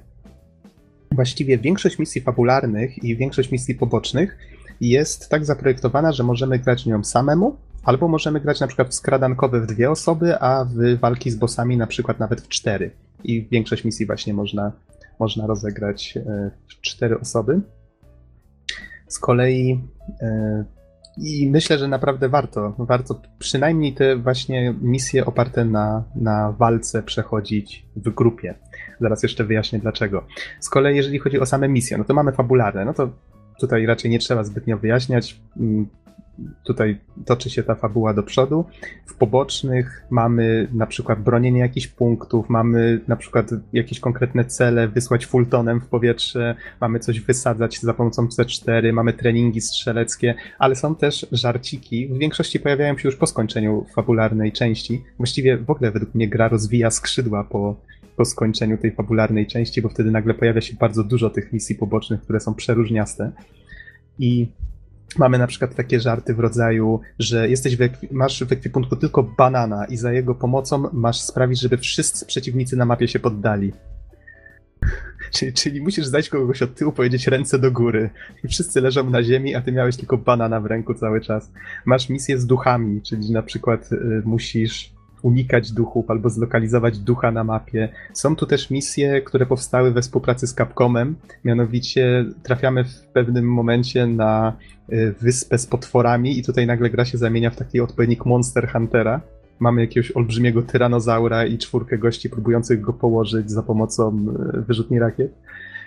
Właściwie 1.12 1.59
większość 1.59 1.99
misji 1.99 2.20
fabularnych 2.20 3.05
i 3.05 3.16
większość 3.16 3.51
misji 3.51 3.74
pobocznych 3.74 4.38
jest 4.80 5.28
tak 5.28 5.45
zaprojektowana, 5.45 6.12
że 6.12 6.22
możemy 6.22 6.59
grać 6.59 6.86
nią 6.86 7.05
samemu, 7.05 7.57
albo 7.84 8.09
możemy 8.09 8.41
grać 8.41 8.61
na 8.61 8.66
przykład 8.66 8.88
w 8.88 8.95
skradankowe 8.95 9.61
w 9.61 9.66
dwie 9.66 9.91
osoby, 9.91 10.41
a 10.41 10.64
w 10.64 10.99
walki 11.01 11.30
z 11.30 11.36
bossami 11.36 11.76
na 11.76 11.86
przykład 11.86 12.18
nawet 12.18 12.41
w 12.41 12.49
cztery. 12.49 12.91
I 13.24 13.49
większość 13.51 13.84
misji 13.84 14.07
właśnie 14.07 14.34
można, 14.34 14.72
można 15.18 15.47
rozegrać 15.47 16.16
e, 16.16 16.51
w 16.68 16.80
cztery 16.80 17.20
osoby. 17.20 17.61
Z 19.09 19.18
kolei 19.18 19.80
e, 20.22 20.64
i 21.16 21.50
myślę, 21.50 21.78
że 21.78 21.88
naprawdę 21.88 22.28
warto, 22.28 22.74
warto 22.78 23.20
przynajmniej 23.38 23.92
te 23.92 24.16
właśnie 24.16 24.74
misje 24.82 25.26
oparte 25.26 25.64
na, 25.64 26.04
na 26.14 26.52
walce 26.52 27.02
przechodzić 27.02 27.86
w 27.96 28.11
grupie. 28.11 28.54
Zaraz 29.00 29.22
jeszcze 29.22 29.44
wyjaśnię 29.44 29.78
dlaczego. 29.78 30.26
Z 30.61 30.68
kolei 30.68 30.96
jeżeli 30.96 31.18
chodzi 31.18 31.40
o 31.40 31.46
same 31.46 31.68
misje, 31.68 31.98
no 31.98 32.04
to 32.04 32.14
mamy 32.14 32.32
fabularne, 32.32 32.84
no 32.84 32.94
to 32.94 33.11
tutaj 33.61 33.86
raczej 33.86 34.11
nie 34.11 34.18
trzeba 34.18 34.44
zbytnio 34.44 34.78
wyjaśniać. 34.78 35.40
Tutaj 36.64 36.99
toczy 37.26 37.51
się 37.51 37.62
ta 37.62 37.74
fabuła 37.74 38.14
do 38.14 38.22
przodu. 38.22 38.64
W 39.07 39.14
pobocznych 39.14 40.07
mamy 40.11 40.68
na 40.72 40.87
przykład 40.87 41.22
bronienie 41.22 41.61
jakichś 41.61 41.87
punktów, 41.87 42.49
mamy 42.49 43.01
na 43.09 43.16
przykład 43.16 43.51
jakieś 43.72 44.01
konkretne 44.01 44.45
cele, 44.45 44.89
wysłać 44.89 45.26
fultonem 45.26 45.81
w 45.81 45.87
powietrze, 45.87 46.55
mamy 46.81 46.99
coś 46.99 47.20
wysadzać 47.20 47.81
za 47.81 47.95
pomocą 47.95 48.26
C4, 48.26 48.93
mamy 48.93 49.12
treningi 49.12 49.61
strzeleckie, 49.61 50.35
ale 50.59 50.76
są 50.76 50.95
też 50.95 51.26
żarciki. 51.33 52.09
W 52.09 52.18
większości 52.18 52.61
pojawiają 52.61 52.99
się 52.99 53.09
już 53.09 53.16
po 53.16 53.26
skończeniu 53.26 53.87
fabularnej 53.95 54.53
części. 54.53 55.05
Właściwie 55.16 55.57
w 55.57 55.70
ogóle 55.70 55.91
według 55.91 56.14
mnie 56.14 56.28
gra 56.28 56.49
rozwija 56.49 56.91
skrzydła 56.91 57.45
po, 57.45 57.76
po 58.16 58.24
skończeniu 58.24 58.78
tej 58.78 58.93
fabularnej 58.93 59.47
części, 59.47 59.83
bo 59.83 59.89
wtedy 59.89 60.11
nagle 60.11 60.35
pojawia 60.35 60.61
się 60.61 60.76
bardzo 60.76 61.05
dużo 61.05 61.31
tych 61.31 61.53
misji 61.53 61.74
pobocznych, 61.74 62.22
które 62.22 62.41
są 62.41 62.55
przeróżniaste. 62.55 63.33
I 64.18 64.49
mamy 65.18 65.38
na 65.38 65.46
przykład 65.46 65.74
takie 65.74 66.00
żarty 66.00 66.34
w 66.34 66.40
rodzaju, 66.40 67.00
że 67.18 67.48
jesteś 67.48 67.76
w 67.76 67.80
masz 68.11 68.44
w 68.44 68.52
ekwipunku 68.52 68.96
tylko 68.96 69.22
banana 69.22 69.84
i 69.84 69.96
za 69.96 70.12
jego 70.12 70.34
pomocą 70.34 70.88
masz 70.92 71.20
sprawić, 71.20 71.61
żeby 71.61 71.78
wszyscy 71.78 72.26
przeciwnicy 72.26 72.76
na 72.76 72.84
mapie 72.84 73.08
się 73.08 73.18
poddali. 73.18 73.72
Czyli, 75.32 75.52
czyli 75.52 75.80
musisz 75.80 76.06
zdać 76.06 76.28
kogoś 76.28 76.62
od 76.62 76.74
tyłu, 76.74 76.92
powiedzieć 76.92 77.26
ręce 77.26 77.58
do 77.58 77.72
góry. 77.72 78.11
I 78.44 78.48
wszyscy 78.48 78.80
leżą 78.80 79.11
na 79.11 79.22
ziemi, 79.22 79.54
a 79.54 79.61
ty 79.61 79.72
miałeś 79.72 79.96
tylko 79.96 80.18
banana 80.18 80.61
w 80.61 80.66
ręku 80.66 80.94
cały 80.94 81.20
czas. 81.20 81.52
Masz 81.84 82.08
misję 82.08 82.38
z 82.38 82.46
duchami, 82.46 83.02
czyli 83.02 83.32
na 83.32 83.42
przykład 83.42 83.92
y, 83.92 84.22
musisz 84.24 84.92
unikać 85.23 85.73
duchów 85.73 86.11
albo 86.11 86.31
zlokalizować 86.31 86.99
ducha 86.99 87.31
na 87.31 87.45
mapie. 87.45 87.89
Są 88.14 88.37
tu 88.37 88.47
też 88.47 88.71
misje, 88.71 89.23
które 89.23 89.47
powstały 89.47 89.91
we 89.93 90.03
współpracy 90.03 90.47
z 90.47 90.55
Capcomem. 90.55 91.16
Mianowicie 91.45 92.25
trafiamy 92.43 92.85
w 92.85 93.07
pewnym 93.07 93.53
momencie 93.53 94.07
na 94.07 94.53
y, 94.93 95.14
wyspę 95.21 95.59
z 95.59 95.66
potworami 95.66 96.39
i 96.39 96.43
tutaj 96.45 96.66
nagle 96.66 96.91
gra 96.91 97.05
się 97.05 97.18
zamienia 97.18 97.51
w 97.51 97.57
taki 97.57 97.81
odpowiednik 97.81 98.27
Monster 98.27 98.68
Huntera. 98.73 99.21
Mamy 99.59 99.81
jakiegoś 99.81 100.12
olbrzymiego 100.12 100.62
tyranozaura 100.62 101.47
i 101.47 101.59
czwórkę 101.59 101.99
gości 101.99 102.31
próbujących 102.31 102.81
go 102.81 102.93
położyć 102.93 103.51
za 103.51 103.62
pomocą 103.62 104.27
y, 104.59 104.62
wyrzutni 104.62 104.99
rakiet. 104.99 105.35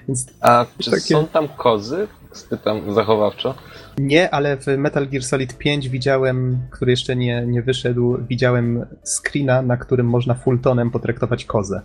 Więc 0.07 0.27
A 0.41 0.65
czy 0.79 0.91
Takie- 0.91 1.01
są 1.01 1.27
tam 1.27 1.47
kozy? 1.47 2.07
Spytam 2.33 2.93
zachowawczo. 2.93 3.55
Nie, 3.97 4.33
ale 4.33 4.57
w 4.57 4.67
Metal 4.77 5.07
Gear 5.07 5.23
Solid 5.23 5.57
5 5.57 5.89
widziałem, 5.89 6.59
który 6.71 6.91
jeszcze 6.91 7.15
nie, 7.15 7.45
nie 7.47 7.61
wyszedł, 7.61 8.17
widziałem 8.29 8.85
screena, 9.03 9.61
na 9.61 9.77
którym 9.77 10.07
można 10.07 10.33
fulltonem 10.33 10.91
potraktować 10.91 11.45
kozę. 11.45 11.81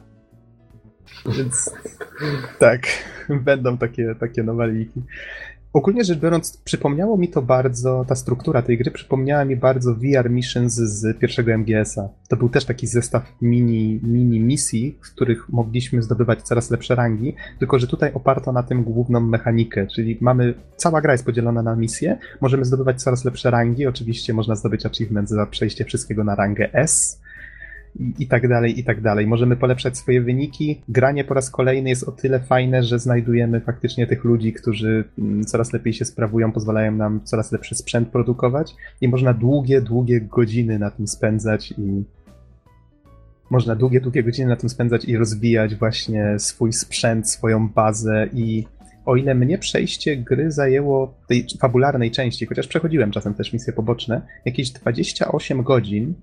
Więc 1.27 1.75
tak, 2.59 2.81
będą 3.29 3.79
takie, 3.79 4.15
takie 4.21 4.43
nowaliki. 4.43 5.03
Ogólnie 5.79 6.05
rzecz 6.05 6.19
biorąc, 6.19 6.57
przypomniało 6.57 7.17
mi 7.17 7.29
to 7.29 7.43
bardzo, 7.43 8.05
ta 8.09 8.15
struktura 8.15 8.63
tej 8.63 8.79
gry 8.79 8.91
przypomniała 8.91 9.45
mi 9.45 9.57
bardzo 9.57 9.95
VR 9.95 10.31
Missions 10.31 10.75
z 10.75 11.19
pierwszego 11.19 11.59
MGS-a. 11.59 12.09
To 12.29 12.37
był 12.37 12.49
też 12.49 12.65
taki 12.65 12.87
zestaw 12.87 13.33
mini, 13.43 14.01
mini 14.03 14.41
misji, 14.41 14.99
w 15.03 15.13
których 15.13 15.49
mogliśmy 15.49 16.03
zdobywać 16.03 16.43
coraz 16.43 16.71
lepsze 16.71 16.95
rangi, 16.95 17.35
tylko 17.59 17.79
że 17.79 17.87
tutaj 17.87 18.11
oparto 18.15 18.53
na 18.53 18.63
tym 18.63 18.85
główną 18.85 19.21
mechanikę, 19.21 19.87
czyli 19.87 20.19
mamy, 20.21 20.55
cała 20.77 21.01
gra 21.01 21.13
jest 21.13 21.25
podzielona 21.25 21.63
na 21.63 21.77
misje, 21.77 22.19
możemy 22.41 22.65
zdobywać 22.65 23.03
coraz 23.03 23.25
lepsze 23.25 23.51
rangi, 23.51 23.87
oczywiście 23.87 24.35
można 24.35 24.55
zdobyć 24.55 24.87
achievement 24.87 25.29
za 25.29 25.47
przejście 25.47 25.85
wszystkiego 25.85 26.25
na 26.25 26.35
rangę 26.35 26.73
S, 26.73 27.21
i, 28.19 28.27
tak 28.27 28.49
dalej, 28.49 28.81
i 28.81 28.85
tak 28.85 29.01
dalej. 29.01 29.27
Możemy 29.27 29.57
polepszać 29.57 29.97
swoje 29.97 30.23
wyniki. 30.23 30.83
Granie 30.89 31.25
po 31.25 31.35
raz 31.35 31.51
kolejny 31.51 31.89
jest 31.89 32.09
o 32.09 32.13
tyle 32.13 32.41
fajne, 32.41 32.83
że 32.83 32.99
znajdujemy 32.99 33.61
faktycznie 33.61 34.07
tych 34.07 34.25
ludzi, 34.25 34.53
którzy 34.53 35.05
mm, 35.19 35.45
coraz 35.45 35.73
lepiej 35.73 35.93
się 35.93 36.05
sprawują, 36.05 36.53
pozwalają 36.53 36.93
nam 36.93 37.21
coraz 37.25 37.53
lepszy 37.53 37.75
sprzęt 37.75 38.09
produkować 38.09 38.75
i 39.01 39.09
można 39.09 39.35
długie, 39.35 39.81
długie 39.81 40.21
godziny 40.21 40.79
na 40.79 40.91
tym 40.91 41.07
spędzać 41.07 41.75
i 41.79 42.05
można 43.51 43.77
długie, 43.77 44.01
długie 44.01 44.23
godziny 44.23 44.49
na 44.49 44.57
tym 44.57 44.69
spędzać 44.69 45.05
i 45.05 45.17
rozwijać 45.17 45.75
właśnie 45.75 46.39
swój 46.39 46.73
sprzęt, 46.73 47.31
swoją 47.31 47.69
bazę 47.69 48.29
i 48.33 48.67
o 49.07 49.17
ile 49.17 49.35
mnie 49.35 49.59
przejście 49.59 50.17
gry 50.17 50.51
zajęło 50.53 51.15
tej 51.29 51.47
fabularnej 51.61 52.11
części, 52.11 52.47
chociaż 52.47 52.67
przechodziłem 52.67 53.11
czasem 53.11 53.35
też 53.35 53.53
misje 53.53 53.73
poboczne, 53.73 54.23
jakieś 54.45 54.71
28 54.71 55.63
godzin, 55.63 56.15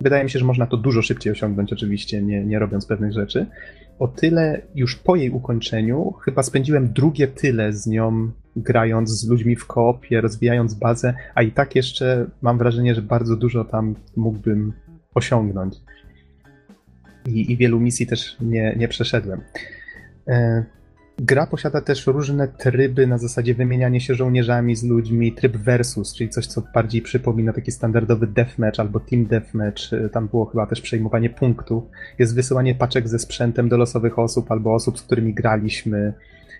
Wydaje 0.00 0.24
mi 0.24 0.30
się, 0.30 0.38
że 0.38 0.44
można 0.44 0.66
to 0.66 0.76
dużo 0.76 1.02
szybciej 1.02 1.32
osiągnąć, 1.32 1.72
oczywiście, 1.72 2.22
nie, 2.22 2.44
nie 2.44 2.58
robiąc 2.58 2.86
pewnych 2.86 3.12
rzeczy. 3.12 3.46
O 3.98 4.08
tyle 4.08 4.62
już 4.74 4.96
po 4.96 5.16
jej 5.16 5.30
ukończeniu 5.30 6.12
chyba 6.12 6.42
spędziłem 6.42 6.92
drugie 6.92 7.28
tyle 7.28 7.72
z 7.72 7.86
nią, 7.86 8.30
grając 8.56 9.10
z 9.10 9.28
ludźmi 9.28 9.56
w 9.56 9.66
koopie, 9.66 10.20
rozwijając 10.20 10.74
bazę, 10.74 11.14
a 11.34 11.42
i 11.42 11.52
tak 11.52 11.76
jeszcze 11.76 12.26
mam 12.42 12.58
wrażenie, 12.58 12.94
że 12.94 13.02
bardzo 13.02 13.36
dużo 13.36 13.64
tam 13.64 13.94
mógłbym 14.16 14.72
osiągnąć. 15.14 15.74
I, 17.26 17.52
i 17.52 17.56
wielu 17.56 17.80
misji 17.80 18.06
też 18.06 18.36
nie, 18.40 18.74
nie 18.78 18.88
przeszedłem. 18.88 19.40
Gra 21.18 21.46
posiada 21.46 21.80
też 21.80 22.06
różne 22.06 22.48
tryby 22.48 23.06
na 23.06 23.18
zasadzie 23.18 23.54
wymieniania 23.54 24.00
się 24.00 24.14
żołnierzami 24.14 24.76
z 24.76 24.84
ludźmi, 24.84 25.32
tryb 25.32 25.56
versus, 25.56 26.14
czyli 26.14 26.30
coś, 26.30 26.46
co 26.46 26.62
bardziej 26.74 27.02
przypomina 27.02 27.52
taki 27.52 27.72
standardowy 27.72 28.26
deathmatch 28.26 28.80
albo 28.80 29.00
team 29.00 29.26
deathmatch. 29.26 29.82
Tam 30.12 30.28
było 30.28 30.44
chyba 30.44 30.66
też 30.66 30.80
przejmowanie 30.80 31.30
punktów. 31.30 31.84
Jest 32.18 32.34
wysyłanie 32.34 32.74
paczek 32.74 33.08
ze 33.08 33.18
sprzętem 33.18 33.68
do 33.68 33.76
losowych 33.76 34.18
osób 34.18 34.52
albo 34.52 34.74
osób, 34.74 34.98
z 34.98 35.02
którymi 35.02 35.34
graliśmy. 35.34 36.12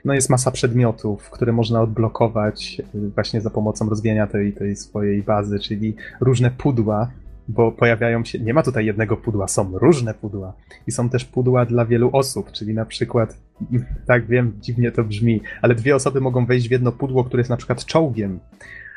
No 0.05 0.15
jest 0.15 0.31
masa 0.31 0.51
przedmiotów, 0.51 1.31
które 1.31 1.53
można 1.53 1.83
odblokować 1.83 2.81
e, 2.81 2.99
właśnie 3.15 3.41
za 3.41 3.51
pomocą 3.51 3.89
rozwijania 3.89 4.27
tej, 4.27 4.53
tej 4.53 4.77
swojej 4.77 5.23
bazy, 5.23 5.59
czyli 5.59 5.95
różne 6.21 6.51
pudła, 6.51 7.11
bo 7.49 7.73
pojawiają 7.73 8.25
się, 8.25 8.39
nie 8.39 8.55
ma 8.55 8.63
tutaj 8.63 8.87
jednego 8.87 9.17
pudła, 9.17 9.49
są 9.49 9.79
różne 9.79 10.15
pudła 10.15 10.53
i 10.87 10.93
są 10.93 11.09
też 11.09 11.25
pudła 11.25 11.67
dla 11.67 11.85
wielu 11.85 12.11
osób, 12.13 12.53
czyli 12.53 12.75
na 12.75 12.85
przykład, 12.85 13.39
tak 14.07 14.27
wiem, 14.27 14.53
dziwnie 14.61 14.93
to 14.93 15.05
brzmi, 15.05 15.41
ale 15.63 15.75
dwie 15.75 15.97
osoby 15.97 16.21
mogą 16.21 16.47
wejść 16.47 16.69
w 16.69 16.71
jedno 16.71 16.93
pudło, 16.93 17.25
które 17.25 17.41
jest 17.41 17.51
na 17.51 17.57
przykład 17.57 17.85
czołgiem, 17.85 18.39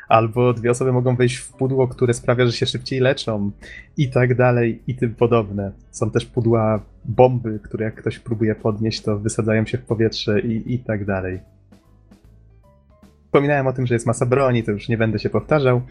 albo 0.08 0.52
dwie 0.52 0.70
osoby 0.70 0.92
mogą 0.92 1.16
wejść 1.16 1.36
w 1.36 1.52
pudło, 1.52 1.88
które 1.88 2.14
sprawia, 2.14 2.46
że 2.46 2.52
się 2.52 2.66
szybciej 2.66 3.00
leczą 3.00 3.50
i 3.96 4.10
tak 4.10 4.34
dalej 4.34 4.82
i 4.86 4.94
tym 4.94 5.14
podobne. 5.14 5.72
Są 5.90 6.10
też 6.10 6.26
pudła 6.26 6.80
bomby, 7.04 7.60
które 7.62 7.84
jak 7.84 7.94
ktoś 7.94 8.18
próbuje 8.18 8.54
podnieść, 8.54 9.00
to 9.00 9.18
wysadzają 9.18 9.66
się 9.66 9.78
w 9.78 9.82
powietrze 9.82 10.40
i, 10.40 10.74
i 10.74 10.78
tak 10.78 11.04
dalej. 11.04 11.40
Wspominałem 13.24 13.66
o 13.66 13.72
tym, 13.72 13.86
że 13.86 13.94
jest 13.94 14.06
masa 14.06 14.26
broni, 14.26 14.64
to 14.64 14.70
już 14.70 14.88
nie 14.88 14.98
będę 14.98 15.18
się 15.18 15.30
powtarzał 15.30 15.82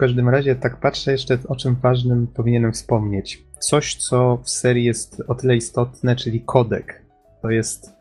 każdym 0.00 0.28
razie 0.28 0.54
tak 0.54 0.76
patrzę 0.76 1.12
jeszcze, 1.12 1.38
o 1.48 1.56
czym 1.56 1.74
ważnym 1.74 2.26
powinienem 2.26 2.72
wspomnieć. 2.72 3.44
Coś, 3.58 3.94
co 3.94 4.38
w 4.44 4.50
serii 4.50 4.84
jest 4.84 5.22
o 5.28 5.34
tyle 5.34 5.56
istotne, 5.56 6.16
czyli 6.16 6.40
kodek. 6.40 7.02
To 7.42 7.50
jest 7.50 8.00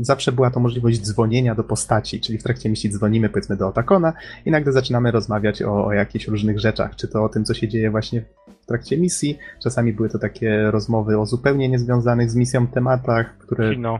zawsze 0.00 0.32
była 0.32 0.50
to 0.50 0.60
możliwość 0.60 1.00
dzwonienia 1.00 1.54
do 1.54 1.64
postaci, 1.64 2.20
czyli 2.20 2.38
w 2.38 2.42
trakcie 2.42 2.70
misji 2.70 2.90
dzwonimy 2.90 3.28
powiedzmy 3.28 3.56
do 3.56 3.68
Otakona 3.68 4.12
i 4.46 4.50
nagle 4.50 4.72
zaczynamy 4.72 5.10
rozmawiać 5.10 5.62
o, 5.62 5.86
o 5.86 5.92
jakichś 5.92 6.28
różnych 6.28 6.60
rzeczach, 6.60 6.96
czy 6.96 7.08
to 7.08 7.24
o 7.24 7.28
tym, 7.28 7.44
co 7.44 7.54
się 7.54 7.68
dzieje 7.68 7.90
właśnie 7.90 8.24
w 8.62 8.66
trakcie 8.66 8.98
misji. 8.98 9.38
Czasami 9.62 9.92
były 9.92 10.08
to 10.08 10.18
takie 10.18 10.70
rozmowy 10.70 11.18
o 11.18 11.26
zupełnie 11.26 11.68
niezwiązanych 11.68 12.30
z 12.30 12.36
misją 12.36 12.66
tematach, 12.66 13.38
które... 13.38 13.74
Kino. 13.74 13.98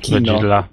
Kino. 0.00 0.32
Godzilla. 0.32 0.68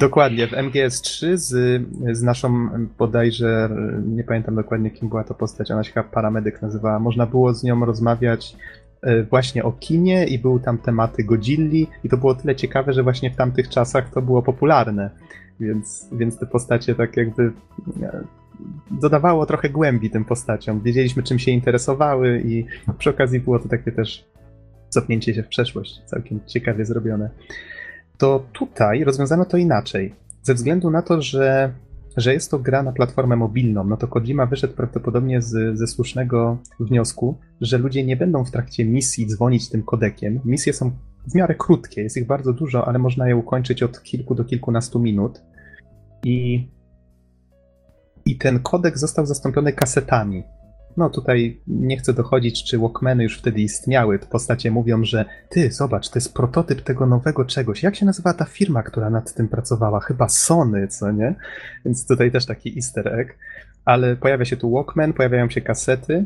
Dokładnie, 0.00 0.46
w 0.46 0.50
MGS3 0.50 1.36
z, 1.36 1.82
z 2.12 2.22
naszą 2.22 2.68
bodajże, 2.98 3.68
nie 4.06 4.24
pamiętam 4.24 4.54
dokładnie 4.54 4.90
kim 4.90 5.08
była 5.08 5.24
to 5.24 5.34
postać, 5.34 5.70
ona 5.70 5.84
się 5.84 5.92
chyba 5.92 6.08
paramedyk 6.08 6.62
nazywała, 6.62 6.98
można 6.98 7.26
było 7.26 7.54
z 7.54 7.62
nią 7.62 7.84
rozmawiać 7.84 8.56
e, 9.02 9.22
właśnie 9.22 9.64
o 9.64 9.72
kinie 9.72 10.26
i 10.26 10.38
były 10.38 10.60
tam 10.60 10.78
tematy 10.78 11.24
Godzilli 11.24 11.86
i 12.04 12.08
to 12.08 12.16
było 12.16 12.34
tyle 12.34 12.56
ciekawe, 12.56 12.92
że 12.92 13.02
właśnie 13.02 13.30
w 13.30 13.36
tamtych 13.36 13.68
czasach 13.68 14.10
to 14.10 14.22
było 14.22 14.42
popularne, 14.42 15.10
więc, 15.60 16.08
więc 16.12 16.38
te 16.38 16.46
postacie 16.46 16.94
tak 16.94 17.16
jakby 17.16 17.52
e, 18.02 18.24
dodawało 18.90 19.46
trochę 19.46 19.70
głębi 19.70 20.10
tym 20.10 20.24
postaciom. 20.24 20.80
Wiedzieliśmy 20.80 21.22
czym 21.22 21.38
się 21.38 21.50
interesowały 21.50 22.42
i 22.46 22.66
przy 22.98 23.10
okazji 23.10 23.40
było 23.40 23.58
to 23.58 23.68
takie 23.68 23.92
też 23.92 24.24
cofnięcie 24.88 25.34
się 25.34 25.42
w 25.42 25.48
przeszłość, 25.48 26.02
całkiem 26.04 26.40
ciekawie 26.46 26.84
zrobione 26.84 27.30
to 28.18 28.46
tutaj 28.52 29.04
rozwiązano 29.04 29.44
to 29.44 29.56
inaczej. 29.56 30.14
Ze 30.42 30.54
względu 30.54 30.90
na 30.90 31.02
to, 31.02 31.22
że, 31.22 31.72
że 32.16 32.34
jest 32.34 32.50
to 32.50 32.58
gra 32.58 32.82
na 32.82 32.92
platformę 32.92 33.36
mobilną, 33.36 33.84
no 33.84 33.96
to 33.96 34.08
Kojima 34.08 34.46
wyszedł 34.46 34.74
prawdopodobnie 34.74 35.42
z, 35.42 35.78
ze 35.78 35.86
słusznego 35.86 36.58
wniosku, 36.80 37.38
że 37.60 37.78
ludzie 37.78 38.04
nie 38.04 38.16
będą 38.16 38.44
w 38.44 38.50
trakcie 38.50 38.84
misji 38.84 39.26
dzwonić 39.26 39.68
tym 39.68 39.82
kodekiem. 39.82 40.40
Misje 40.44 40.72
są 40.72 40.90
w 41.26 41.34
miarę 41.34 41.54
krótkie, 41.54 42.02
jest 42.02 42.16
ich 42.16 42.26
bardzo 42.26 42.52
dużo, 42.52 42.88
ale 42.88 42.98
można 42.98 43.28
je 43.28 43.36
ukończyć 43.36 43.82
od 43.82 44.02
kilku 44.02 44.34
do 44.34 44.44
kilkunastu 44.44 44.98
minut. 44.98 45.42
I, 46.24 46.68
i 48.24 48.38
ten 48.38 48.58
kodek 48.58 48.98
został 48.98 49.26
zastąpiony 49.26 49.72
kasetami. 49.72 50.42
No 50.98 51.10
tutaj 51.10 51.60
nie 51.66 51.96
chcę 51.96 52.12
dochodzić, 52.12 52.64
czy 52.64 52.78
Walkmany 52.78 53.22
już 53.22 53.38
wtedy 53.38 53.60
istniały. 53.60 54.18
Postacie 54.18 54.70
mówią, 54.70 55.04
że 55.04 55.24
ty, 55.48 55.70
zobacz, 55.70 56.08
to 56.08 56.18
jest 56.18 56.34
prototyp 56.34 56.82
tego 56.82 57.06
nowego 57.06 57.44
czegoś. 57.44 57.82
Jak 57.82 57.96
się 57.96 58.06
nazywa 58.06 58.34
ta 58.34 58.44
firma, 58.44 58.82
która 58.82 59.10
nad 59.10 59.34
tym 59.34 59.48
pracowała? 59.48 60.00
Chyba 60.00 60.28
Sony, 60.28 60.88
co 60.88 61.12
nie? 61.12 61.34
Więc 61.84 62.06
tutaj 62.06 62.32
też 62.32 62.46
taki 62.46 62.76
easter 62.76 63.20
egg. 63.20 63.38
Ale 63.84 64.16
pojawia 64.16 64.44
się 64.44 64.56
tu 64.56 64.70
Walkman, 64.70 65.12
pojawiają 65.12 65.50
się 65.50 65.60
kasety 65.60 66.24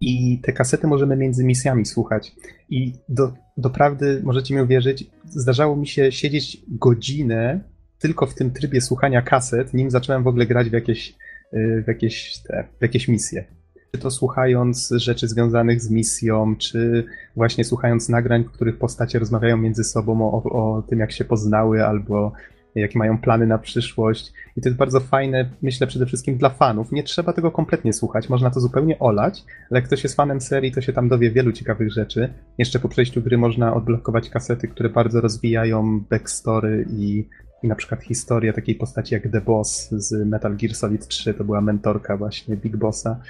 i 0.00 0.40
te 0.42 0.52
kasety 0.52 0.86
możemy 0.86 1.16
między 1.16 1.44
misjami 1.44 1.86
słuchać. 1.86 2.32
I 2.68 2.92
do, 3.08 3.32
doprawdy, 3.56 4.20
możecie 4.24 4.54
mi 4.54 4.62
uwierzyć, 4.62 5.10
zdarzało 5.24 5.76
mi 5.76 5.86
się 5.86 6.12
siedzieć 6.12 6.62
godzinę 6.68 7.60
tylko 7.98 8.26
w 8.26 8.34
tym 8.34 8.50
trybie 8.50 8.80
słuchania 8.80 9.22
kaset, 9.22 9.74
nim 9.74 9.90
zacząłem 9.90 10.22
w 10.22 10.26
ogóle 10.26 10.46
grać 10.46 10.68
w 10.68 10.72
jakieś 10.72 11.14
w 11.54 11.88
jakieś, 11.88 12.38
te, 12.38 12.64
w 12.78 12.82
jakieś 12.82 13.08
misje. 13.08 13.44
Czy 13.92 14.00
to 14.00 14.10
słuchając 14.10 14.90
rzeczy 14.96 15.28
związanych 15.28 15.80
z 15.82 15.90
misją, 15.90 16.56
czy 16.56 17.04
właśnie 17.36 17.64
słuchając 17.64 18.08
nagrań, 18.08 18.44
w 18.44 18.50
których 18.50 18.78
postacie 18.78 19.18
rozmawiają 19.18 19.56
między 19.56 19.84
sobą 19.84 20.22
o, 20.22 20.42
o 20.42 20.82
tym, 20.82 20.98
jak 20.98 21.12
się 21.12 21.24
poznały, 21.24 21.84
albo 21.84 22.32
jakie 22.74 22.98
mają 22.98 23.18
plany 23.18 23.46
na 23.46 23.58
przyszłość. 23.58 24.32
I 24.56 24.60
to 24.60 24.68
jest 24.68 24.78
bardzo 24.78 25.00
fajne, 25.00 25.50
myślę 25.62 25.86
przede 25.86 26.06
wszystkim 26.06 26.38
dla 26.38 26.50
fanów. 26.50 26.92
Nie 26.92 27.02
trzeba 27.02 27.32
tego 27.32 27.50
kompletnie 27.50 27.92
słuchać, 27.92 28.28
można 28.28 28.50
to 28.50 28.60
zupełnie 28.60 28.98
olać, 28.98 29.44
ale 29.70 29.80
jak 29.80 29.84
ktoś 29.84 30.02
jest 30.02 30.16
fanem 30.16 30.40
serii, 30.40 30.72
to 30.72 30.80
się 30.80 30.92
tam 30.92 31.08
dowie 31.08 31.30
wielu 31.30 31.52
ciekawych 31.52 31.92
rzeczy. 31.92 32.34
Jeszcze 32.58 32.78
po 32.78 32.88
przejściu 32.88 33.22
gry 33.22 33.38
można 33.38 33.74
odblokować 33.74 34.30
kasety, 34.30 34.68
które 34.68 34.88
bardzo 34.88 35.20
rozwijają 35.20 36.00
backstory 36.00 36.86
i 36.90 37.28
i 37.62 37.68
na 37.68 37.74
przykład 37.74 38.02
historia 38.02 38.52
takiej 38.52 38.74
postaci 38.74 39.14
jak 39.14 39.28
The 39.32 39.40
Boss 39.40 39.88
z 39.90 40.28
Metal 40.28 40.56
Gear 40.56 40.74
Solid 40.74 41.08
3, 41.08 41.34
to 41.34 41.44
była 41.44 41.60
mentorka 41.60 42.16
właśnie 42.16 42.56
Big 42.56 42.76
Bossa. 42.76 43.20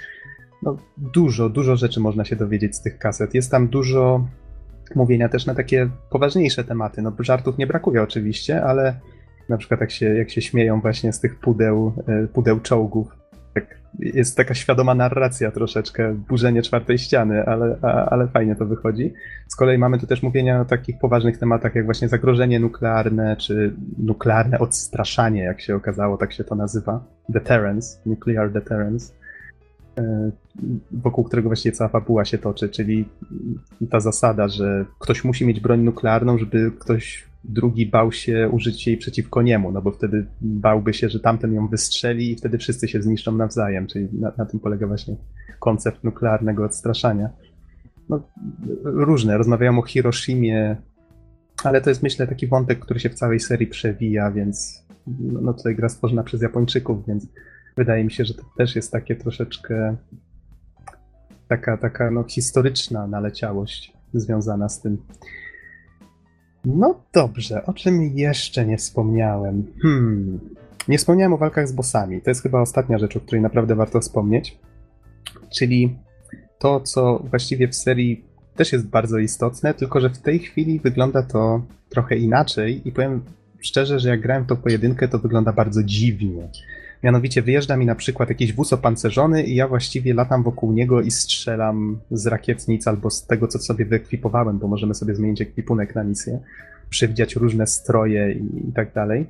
No, 0.63 0.77
dużo, 0.97 1.49
dużo 1.49 1.77
rzeczy 1.77 2.01
można 2.01 2.25
się 2.25 2.37
dowiedzieć 2.37 2.77
z 2.77 2.83
tych 2.83 2.99
kaset. 2.99 3.35
Jest 3.35 3.51
tam 3.51 3.69
dużo 3.69 4.29
mówienia 4.95 5.29
też 5.29 5.47
na 5.47 5.55
takie 5.55 5.91
poważniejsze 6.11 6.65
tematy. 6.65 7.03
No, 7.03 7.13
żartów 7.19 7.59
nie 7.59 7.67
brakuje 7.67 8.03
oczywiście, 8.03 8.65
ale 8.65 9.01
na 9.49 9.57
przykład 9.57 9.81
jak 9.81 9.91
się, 9.91 10.15
jak 10.15 10.31
się 10.31 10.43
śmieją 10.43 10.81
właśnie 10.81 11.13
z 11.13 11.21
tych 11.21 11.41
pudeł, 11.41 11.93
e, 12.07 12.27
pudeł 12.27 12.61
czołgów, 12.61 13.09
tak, 13.55 13.79
jest 13.99 14.37
taka 14.37 14.55
świadoma 14.55 14.95
narracja 14.95 15.51
troszeczkę, 15.51 16.15
burzenie 16.15 16.63
czwartej 16.63 16.99
ściany, 16.99 17.45
ale, 17.47 17.77
a, 17.83 17.87
ale 17.87 18.29
fajnie 18.29 18.57
to 18.57 18.67
wychodzi. 18.67 19.13
Z 19.49 19.57
kolei 19.57 19.79
mamy 19.79 19.99
tu 19.99 20.07
też 20.07 20.23
mówienia 20.23 20.61
o 20.61 20.65
takich 20.65 20.99
poważnych 20.99 21.39
tematach, 21.39 21.75
jak 21.75 21.85
właśnie 21.85 22.09
zagrożenie 22.09 22.61
nuklearne, 22.61 23.37
czy 23.37 23.75
nuklearne 23.99 24.59
odstraszanie, 24.59 25.43
jak 25.43 25.61
się 25.61 25.77
okazało, 25.77 26.17
tak 26.17 26.33
się 26.33 26.45
to 26.45 26.55
nazywa. 26.55 27.05
Deterrence, 27.29 27.99
nuclear 28.07 28.53
deterrence 28.53 29.13
e, 29.99 30.31
wokół 30.93 31.25
którego 31.25 31.49
właściwie 31.49 31.73
cała 31.73 31.91
fabuła 31.91 32.25
się 32.25 32.39
toczy, 32.39 32.69
czyli 32.69 33.09
ta 33.91 34.01
zasada, 34.01 34.49
że 34.49 34.85
ktoś 34.99 35.25
musi 35.25 35.47
mieć 35.47 35.61
broń 35.61 35.81
nuklearną, 35.81 36.39
żeby 36.39 36.73
ktoś 36.79 37.34
drugi 37.45 37.87
bał 37.87 38.13
się 38.13 38.49
użyć 38.53 38.87
jej 38.87 38.97
przeciwko 38.97 39.43
niemu, 39.43 39.73
no 39.73 39.83
bo 39.83 39.91
wtedy 39.91 40.27
bałby 40.41 40.95
się, 40.95 41.09
że 41.09 41.21
tamten 41.21 41.55
ją 41.55 41.69
wystrzeli 41.69 42.33
i 42.33 42.37
wtedy 42.37 42.59
wszyscy 42.59 42.89
się 42.89 43.03
zniszczą 43.03 43.33
nawzajem, 43.33 43.87
czyli 43.87 44.09
na, 44.13 44.33
na 44.39 44.47
tym 44.47 44.61
polega 44.61 44.87
właśnie 44.87 45.17
koncept 45.61 46.05
nuklearnego 46.05 46.65
odstraszania. 46.65 47.31
No, 48.09 48.29
różne, 48.85 49.39
rozmawiają 49.39 49.79
o 49.79 49.83
Hiroshimie, 49.83 50.77
ale 51.65 51.81
to 51.81 51.91
jest 51.91 52.03
myślę 52.03 52.27
taki 52.27 52.47
wątek, 52.47 52.79
który 52.79 53.01
się 53.01 53.11
w 53.11 53.15
całej 53.15 53.41
serii 53.41 53.67
przewija, 53.67 54.31
więc 54.31 54.87
no, 55.07 55.41
no 55.41 55.55
tutaj 55.55 55.77
gra 55.77 55.89
stworzona 55.89 56.23
przez 56.23 56.43
Japończyków, 56.43 57.07
więc 57.07 57.27
wydaje 57.77 58.05
mi 58.05 58.11
się, 58.11 58.25
że 58.25 58.35
to 58.35 58.43
też 58.57 58.77
jest 58.77 58.93
takie 58.93 59.17
troszeczkę 59.17 59.97
taka, 61.49 61.77
taka 61.77 62.11
no, 62.11 62.25
historyczna 62.29 63.07
naleciałość 63.07 63.93
związana 64.15 64.69
z 64.69 64.81
tym. 64.81 64.99
No 66.65 67.01
dobrze, 67.13 67.67
o 67.67 67.73
czym 67.73 68.03
jeszcze 68.03 68.67
nie 68.67 68.77
wspomniałem? 68.77 69.65
Hmm. 69.83 70.41
Nie 70.89 70.99
wspomniałem 70.99 71.33
o 71.33 71.39
walkach 71.39 71.69
z 71.69 71.73
bossami. 71.73 72.21
To 72.21 72.31
jest 72.31 72.43
chyba 72.43 72.61
ostatnia 72.61 72.99
rzecz, 72.99 73.17
o 73.17 73.21
której 73.21 73.43
naprawdę 73.43 73.75
warto 73.75 74.01
wspomnieć. 74.01 74.59
Czyli 75.55 75.97
to, 76.59 76.81
co 76.81 77.23
właściwie 77.31 77.69
w 77.69 77.75
serii 77.75 78.25
też 78.57 78.73
jest 78.73 78.87
bardzo 78.87 79.19
istotne, 79.19 79.75
tylko 79.75 80.01
że 80.01 80.11
w 80.11 80.19
tej 80.19 80.39
chwili 80.39 80.81
wygląda 80.81 81.23
to 81.23 81.63
trochę 81.89 82.17
inaczej 82.17 82.89
i 82.89 82.93
powiem 82.93 83.23
szczerze, 83.61 84.01
że 84.01 84.09
jak 84.09 84.21
grałem 84.21 84.47
to 84.47 84.57
pojedynkę, 84.57 85.09
to 85.09 85.19
wygląda 85.19 85.53
bardzo 85.53 85.83
dziwnie. 85.83 86.49
Mianowicie 87.05 87.43
wyjeżdża 87.43 87.77
mi 87.77 87.87
na 87.87 87.95
przykład 87.95 88.29
jakiś 88.29 88.53
wóz 88.53 88.73
opancerzony 88.73 89.43
i 89.43 89.55
ja 89.55 89.69
właściwie 89.69 90.15
latam 90.15 90.43
wokół 90.43 90.73
niego 90.73 91.01
i 91.01 91.11
strzelam 91.11 91.99
z 92.11 92.27
rakietnic 92.27 92.87
albo 92.89 93.11
z 93.11 93.27
tego, 93.27 93.49
co 93.49 93.59
sobie 93.59 93.85
wyekwipowałem, 93.85 94.59
bo 94.59 94.69
możemy 94.69 94.95
sobie 94.95 95.15
zmienić 95.15 95.41
ekwipunek 95.41 95.95
na 95.95 96.05
misję, 96.05 96.41
przewidzieć 96.91 97.37
różne 97.37 97.67
stroje 97.67 98.33
i, 98.33 98.69
i 98.69 98.73
tak 98.73 98.93
dalej. 98.93 99.27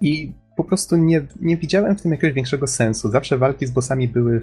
I 0.00 0.32
po 0.56 0.64
prostu 0.64 0.96
nie, 0.96 1.22
nie 1.40 1.56
widziałem 1.56 1.96
w 1.96 2.02
tym 2.02 2.12
jakiegoś 2.12 2.34
większego 2.34 2.66
sensu. 2.66 3.10
Zawsze 3.10 3.38
walki 3.38 3.66
z 3.66 3.70
bossami 3.70 4.08
były 4.08 4.40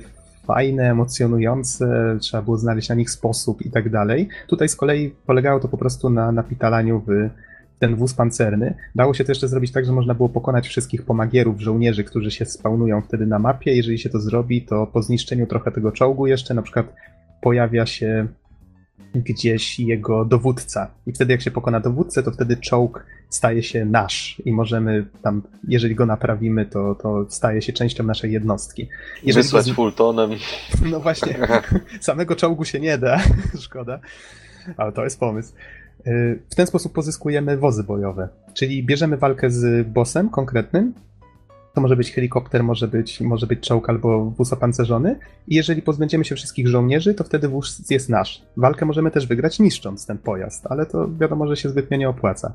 fajne, 0.47 0.91
emocjonujące, 0.91 2.18
trzeba 2.22 2.43
było 2.43 2.58
znaleźć 2.58 2.89
na 2.89 2.95
nich 2.95 3.10
sposób 3.10 3.62
i 3.62 3.72
tak 3.72 3.89
dalej. 3.89 4.28
Tutaj 4.47 4.70
z 4.70 4.76
kolei 4.76 5.10
polegało 5.26 5.60
to 5.60 5.68
po 5.68 5.78
prostu 5.78 6.10
na 6.10 6.32
napitalaniu 6.32 7.04
w 7.08 7.30
ten 7.80 7.96
wóz 7.96 8.14
pancerny. 8.14 8.76
Dało 8.96 9.14
się 9.14 9.24
to 9.24 9.32
jeszcze 9.32 9.48
zrobić 9.48 9.72
tak, 9.72 9.86
że 9.86 9.92
można 9.92 10.14
było 10.14 10.30
pokonać 10.30 10.68
wszystkich 10.68 11.06
pomagierów, 11.06 11.62
żołnierzy, 11.62 12.04
którzy 12.04 12.32
się 12.32 12.46
spawnują 12.46 13.02
wtedy 13.02 13.26
na 13.26 13.40
mapie. 13.40 13.76
Jeżeli 13.76 14.00
się 14.00 14.10
to 14.10 14.20
zrobi, 14.20 14.62
to 14.62 14.88
po 14.88 15.02
zniszczeniu 15.02 15.48
trochę 15.48 15.72
tego 15.72 15.92
czołgu 15.92 16.28
jeszcze 16.28 16.54
na 16.54 16.62
przykład 16.62 16.94
pojawia 17.42 17.86
się 17.86 18.28
gdzieś 19.16 19.80
jego 19.80 20.26
dowódca. 20.26 20.92
I 21.08 21.14
wtedy 21.14 21.32
jak 21.32 21.42
się 21.42 21.52
pokona 21.52 21.80
dowódcę, 21.80 22.24
to 22.24 22.32
wtedy 22.32 22.58
czołg 22.58 23.06
staje 23.30 23.64
się 23.64 23.86
nasz 23.86 24.42
i 24.46 24.52
możemy 24.52 25.06
tam, 25.24 25.42
jeżeli 25.68 25.96
go 25.96 26.06
naprawimy, 26.06 26.66
to, 26.66 26.96
to 26.96 27.26
staje 27.30 27.62
się 27.62 27.74
częścią 27.74 28.04
naszej 28.04 28.32
jednostki. 28.32 28.90
Jeżeli 29.24 29.44
Wysłać 29.44 29.66
z- 29.66 29.72
Fultonem. 29.72 30.30
No 30.92 31.00
właśnie, 31.00 31.38
samego 32.02 32.36
czołgu 32.36 32.66
się 32.66 32.80
nie 32.80 32.98
da, 32.98 33.20
szkoda, 33.66 34.00
ale 34.78 34.92
to 34.92 35.04
jest 35.04 35.20
pomysł. 35.20 35.54
Y, 36.08 36.39
W 36.50 36.56
ten 36.56 36.68
sposób 36.68 36.93
pozyskujemy 36.93 37.58
wozy 37.58 37.84
bojowe, 37.84 38.30
czyli 38.54 38.84
bierzemy 38.84 39.18
walkę 39.18 39.50
z 39.50 39.88
bossem 39.88 40.30
konkretnym, 40.30 40.93
to 41.74 41.82
może 41.82 41.95
być 41.95 42.12
helikopter, 42.12 42.64
może 42.64 42.88
być, 42.88 43.22
może 43.22 43.47
być 43.47 43.60
czołg 43.60 43.89
albo 43.89 44.26
wóz 44.26 44.54
opancerzony 44.54 45.20
i 45.47 45.56
jeżeli 45.56 45.82
pozbędziemy 45.82 46.26
się 46.26 46.36
wszystkich 46.36 46.68
żołnierzy, 46.68 47.14
to 47.14 47.24
wtedy 47.24 47.47
wóz 47.47 47.89
jest 47.89 48.10
nasz. 48.10 48.41
Walkę 48.58 48.86
możemy 48.86 49.12
też 49.12 49.28
wygrać 49.28 49.60
niszcząc 49.60 50.06
ten 50.06 50.18
pojazd, 50.18 50.68
ale 50.70 50.86
to 50.86 51.10
wiadomo, 51.20 51.47
że 51.47 51.58
się 51.58 51.70
zbytnio 51.70 51.97
nie 51.97 52.10
opłaca. 52.10 52.54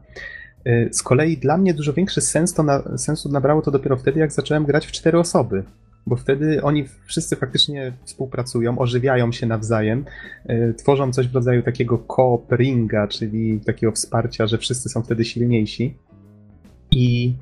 Y, 0.67 0.89
Z 0.93 1.03
kolei 1.03 1.37
dla 1.39 1.57
mnie 1.57 1.75
dużo 1.75 1.93
większy 1.93 2.21
sens 2.21 2.55
to 2.55 2.63
na, 2.63 2.99
sensu 2.99 3.29
nabrało 3.29 3.63
to 3.63 3.71
dopiero 3.71 3.97
wtedy, 3.97 4.21
jak 4.21 4.33
zacząłem 4.33 4.65
grać 4.65 4.87
w 4.87 4.93
cztery 4.93 5.19
osoby 5.19 5.65
bo 6.07 6.17
wtedy 6.17 6.63
oni 6.63 6.85
wszyscy 7.07 7.37
faktycznie 7.37 7.93
współpracują, 8.05 8.79
ożywiają 8.79 9.33
się 9.33 9.47
nawzajem, 9.47 10.05
y, 10.51 10.75
tworzą 10.79 11.13
coś 11.13 11.29
w 11.29 11.35
rodzaju 11.35 11.63
takiego 11.63 11.99
cooperinga, 11.99 13.09
czyli 13.09 13.61
takiego 13.61 13.93
wsparcia, 13.93 14.47
że 14.47 14.59
wszyscy 14.59 14.89
są 14.89 15.03
wtedy 15.03 15.25
silniejsi. 15.25 15.97
I 16.91 17.35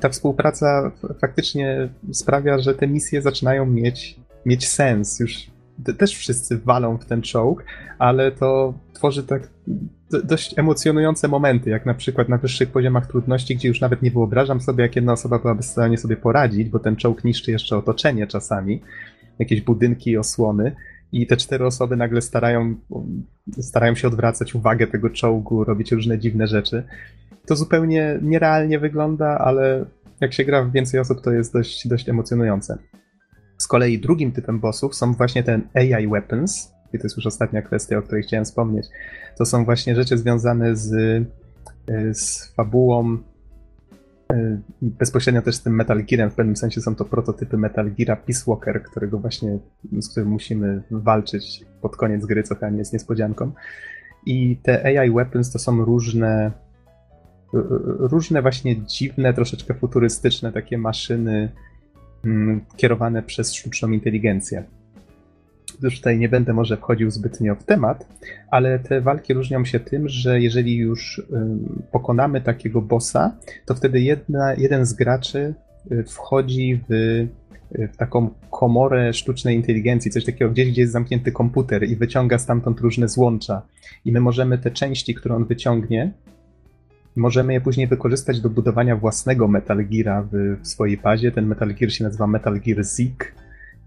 ta 0.00 0.08
współpraca 0.08 0.92
faktycznie 1.20 1.88
sprawia, 2.12 2.58
że 2.58 2.74
te 2.74 2.86
misje 2.86 3.22
zaczynają 3.22 3.66
mieć, 3.66 4.20
mieć 4.46 4.68
sens. 4.68 5.20
Już 5.20 5.50
te- 5.84 5.94
też 5.94 6.16
wszyscy 6.16 6.58
walą 6.58 6.98
w 6.98 7.04
ten 7.04 7.22
czołg, 7.22 7.64
ale 7.98 8.32
to 8.32 8.74
tworzy 8.92 9.22
tak 9.22 9.50
dość 10.24 10.58
emocjonujące 10.58 11.28
momenty, 11.28 11.70
jak 11.70 11.86
na 11.86 11.94
przykład 11.94 12.28
na 12.28 12.38
wyższych 12.38 12.70
poziomach 12.70 13.06
trudności, 13.06 13.56
gdzie 13.56 13.68
już 13.68 13.80
nawet 13.80 14.02
nie 14.02 14.10
wyobrażam 14.10 14.60
sobie, 14.60 14.82
jak 14.82 14.96
jedna 14.96 15.12
osoba 15.12 15.38
byłaby 15.38 15.62
w 15.62 15.66
stanie 15.66 15.98
sobie 15.98 16.16
poradzić, 16.16 16.68
bo 16.68 16.78
ten 16.78 16.96
czołg 16.96 17.24
niszczy 17.24 17.50
jeszcze 17.50 17.76
otoczenie 17.76 18.26
czasami, 18.26 18.82
jakieś 19.38 19.60
budynki 19.60 20.16
osłony. 20.16 20.76
I 21.12 21.26
te 21.26 21.36
cztery 21.36 21.66
osoby 21.66 21.96
nagle 21.96 22.22
starają, 22.22 22.74
starają 23.60 23.94
się 23.94 24.08
odwracać 24.08 24.54
uwagę 24.54 24.86
tego 24.86 25.10
czołgu, 25.10 25.64
robić 25.64 25.92
różne 25.92 26.18
dziwne 26.18 26.46
rzeczy. 26.46 26.82
To 27.46 27.56
zupełnie 27.56 28.18
nierealnie 28.22 28.78
wygląda, 28.78 29.38
ale 29.38 29.84
jak 30.20 30.32
się 30.32 30.44
gra 30.44 30.62
w 30.62 30.72
więcej 30.72 31.00
osób, 31.00 31.20
to 31.20 31.32
jest 31.32 31.52
dość, 31.52 31.88
dość 31.88 32.08
emocjonujące. 32.08 32.78
Z 33.58 33.66
kolei 33.66 33.98
drugim 33.98 34.32
typem 34.32 34.60
bossów 34.60 34.94
są 34.94 35.12
właśnie 35.12 35.42
ten 35.42 35.62
AI 35.74 36.08
weapons, 36.08 36.72
i 36.94 36.98
to 36.98 37.04
jest 37.04 37.16
już 37.16 37.26
ostatnia 37.26 37.62
kwestia, 37.62 37.98
o 37.98 38.02
której 38.02 38.22
chciałem 38.22 38.44
wspomnieć. 38.44 38.86
To 39.38 39.44
są 39.44 39.64
właśnie 39.64 39.94
rzeczy 39.94 40.18
związane 40.18 40.76
z, 40.76 40.92
y, 40.92 42.14
z 42.14 42.52
fabułą, 42.54 43.18
y, 44.32 44.60
bezpośrednio 44.82 45.42
też 45.42 45.54
z 45.54 45.62
tym 45.62 45.74
Metal 45.74 46.04
Gearem. 46.04 46.30
W 46.30 46.34
pewnym 46.34 46.56
sensie 46.56 46.80
są 46.80 46.94
to 46.94 47.04
prototypy 47.04 47.58
Metal 47.58 47.92
Geara 47.98 48.16
Peace 48.16 48.44
Walker, 48.46 48.82
którego 48.82 49.18
właśnie, 49.18 49.58
z 50.00 50.08
którym 50.10 50.28
musimy 50.28 50.82
walczyć 50.90 51.64
pod 51.80 51.96
koniec 51.96 52.26
gry, 52.26 52.42
co 52.42 52.54
chyba 52.54 52.70
nie 52.70 52.78
jest 52.78 52.92
niespodzianką. 52.92 53.52
I 54.26 54.56
te 54.56 55.00
AI 55.00 55.10
weapons 55.10 55.52
to 55.52 55.58
są 55.58 55.84
różne 55.84 56.52
różne 57.98 58.42
właśnie 58.42 58.84
dziwne, 58.86 59.34
troszeczkę 59.34 59.74
futurystyczne 59.74 60.52
takie 60.52 60.78
maszyny 60.78 61.52
mm, 62.24 62.60
kierowane 62.76 63.22
przez 63.22 63.54
sztuczną 63.54 63.90
inteligencję. 63.90 64.64
Już 65.82 65.96
tutaj 65.96 66.18
nie 66.18 66.28
będę 66.28 66.52
może 66.52 66.76
wchodził 66.76 67.10
zbytnio 67.10 67.54
w 67.54 67.64
temat, 67.64 68.06
ale 68.50 68.78
te 68.78 69.00
walki 69.00 69.34
różnią 69.34 69.64
się 69.64 69.80
tym, 69.80 70.08
że 70.08 70.40
jeżeli 70.40 70.76
już 70.76 71.22
pokonamy 71.92 72.40
takiego 72.40 72.82
bossa, 72.82 73.36
to 73.66 73.74
wtedy 73.74 74.00
jedna, 74.00 74.54
jeden 74.54 74.86
z 74.86 74.92
graczy 74.92 75.54
y, 75.92 76.04
wchodzi 76.04 76.80
w, 76.88 76.92
y, 76.92 77.28
w 77.92 77.96
taką 77.96 78.30
komorę 78.50 79.12
sztucznej 79.12 79.56
inteligencji, 79.56 80.10
coś 80.10 80.24
takiego 80.24 80.50
gdzieś, 80.50 80.70
gdzie 80.70 80.80
jest 80.80 80.92
zamknięty 80.92 81.32
komputer 81.32 81.84
i 81.84 81.96
wyciąga 81.96 82.38
stamtąd 82.38 82.80
różne 82.80 83.08
złącza. 83.08 83.62
I 84.04 84.12
my 84.12 84.20
możemy 84.20 84.58
te 84.58 84.70
części, 84.70 85.14
które 85.14 85.34
on 85.34 85.44
wyciągnie, 85.44 86.12
możemy 87.16 87.52
je 87.52 87.60
później 87.60 87.86
wykorzystać 87.86 88.40
do 88.40 88.50
budowania 88.50 88.96
własnego 88.96 89.48
Metal 89.48 89.86
Geara 89.86 90.22
w, 90.22 90.60
w 90.62 90.68
swojej 90.68 90.96
bazie. 90.96 91.32
Ten 91.32 91.46
Metal 91.46 91.74
Gear 91.74 91.92
się 91.92 92.04
nazywa 92.04 92.26
Metal 92.26 92.60
Gear 92.60 92.84
Zik. 92.84 93.34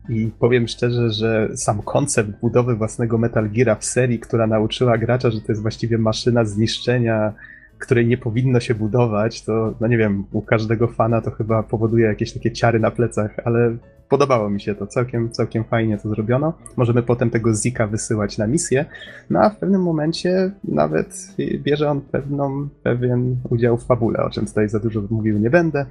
I 0.10 0.32
powiem 0.40 0.68
szczerze, 0.68 1.10
że 1.10 1.50
sam 1.56 1.82
koncept 1.82 2.30
budowy 2.42 2.76
własnego 2.76 3.18
Metal 3.18 3.50
Geara 3.50 3.76
w 3.76 3.86
serii, 3.86 4.20
która 4.20 4.48
nauczyła 4.48 4.98
gracza, 4.98 5.32
że 5.32 5.42
to 5.42 5.52
jest 5.52 5.62
właściwie 5.62 5.98
maszyna 5.98 6.46
zniszczenia, 6.46 7.34
której 7.78 8.08
nie 8.08 8.18
powinno 8.18 8.60
się 8.60 8.76
budować, 8.76 9.44
to 9.44 9.76
no 9.82 9.88
nie 9.88 9.98
wiem, 9.98 10.26
u 10.32 10.42
każdego 10.42 10.88
fana 10.88 11.22
to 11.22 11.32
chyba 11.32 11.64
powoduje 11.64 12.06
jakieś 12.06 12.34
takie 12.34 12.52
ciary 12.52 12.80
na 12.80 12.92
plecach, 12.92 13.36
ale 13.46 13.78
podobało 14.10 14.50
mi 14.50 14.62
się 14.62 14.76
to, 14.76 14.88
całkiem, 14.88 15.32
całkiem 15.32 15.64
fajnie 15.64 15.98
to 15.98 16.10
zrobiono. 16.10 16.54
Możemy 16.78 17.04
potem 17.04 17.30
tego 17.30 17.54
Zika 17.54 17.88
wysyłać 17.88 18.38
na 18.38 18.48
misję, 18.48 18.86
no 19.30 19.40
a 19.40 19.50
w 19.50 19.58
pewnym 19.58 19.82
momencie 19.82 20.52
nawet 20.64 21.36
bierze 21.64 21.90
on 21.90 22.02
pewną, 22.02 22.68
pewien 22.84 23.38
udział 23.50 23.78
w 23.78 23.84
fabule, 23.84 24.24
o 24.24 24.30
czym 24.30 24.46
tutaj 24.46 24.70
za 24.70 24.80
dużo 24.80 25.04
mówił 25.10 25.40
nie 25.40 25.50
będę. 25.50 25.86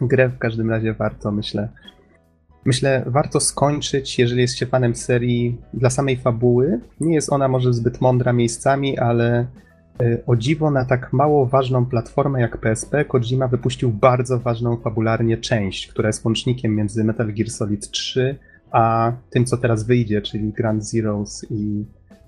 Grę 0.00 0.28
w 0.28 0.38
każdym 0.38 0.70
razie 0.70 0.94
warto, 0.94 1.32
myślę, 1.32 1.68
Myślę, 2.64 3.04
warto 3.06 3.40
skończyć, 3.40 4.18
jeżeli 4.18 4.40
jest 4.40 4.56
się 4.56 4.66
fanem 4.66 4.94
serii 4.94 5.58
dla 5.74 5.90
samej 5.90 6.16
fabuły. 6.16 6.80
Nie 7.00 7.14
jest 7.14 7.32
ona 7.32 7.48
może 7.48 7.72
zbyt 7.72 8.00
mądra 8.00 8.32
miejscami, 8.32 8.98
ale 8.98 9.46
y, 10.02 10.22
o 10.26 10.36
dziwo 10.36 10.70
na 10.70 10.84
tak 10.84 11.12
mało 11.12 11.46
ważną 11.46 11.86
platformę 11.86 12.40
jak 12.40 12.58
PSP 12.58 13.04
Kojima 13.04 13.48
wypuścił 13.48 13.90
bardzo 13.90 14.38
ważną 14.38 14.76
fabularnie 14.76 15.36
część, 15.36 15.86
która 15.86 16.08
jest 16.08 16.24
łącznikiem 16.24 16.76
między 16.76 17.04
Metal 17.04 17.32
Gear 17.34 17.50
Solid 17.50 17.90
3 17.90 18.38
a 18.72 19.12
tym, 19.30 19.44
co 19.44 19.56
teraz 19.56 19.84
wyjdzie, 19.84 20.22
czyli 20.22 20.52
Grand 20.52 20.84
Zeroes 20.84 21.46
i, 21.50 21.84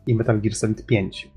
i 0.06 0.14
Metal 0.14 0.40
Gear 0.40 0.54
Solid 0.54 0.86
5. 0.86 1.30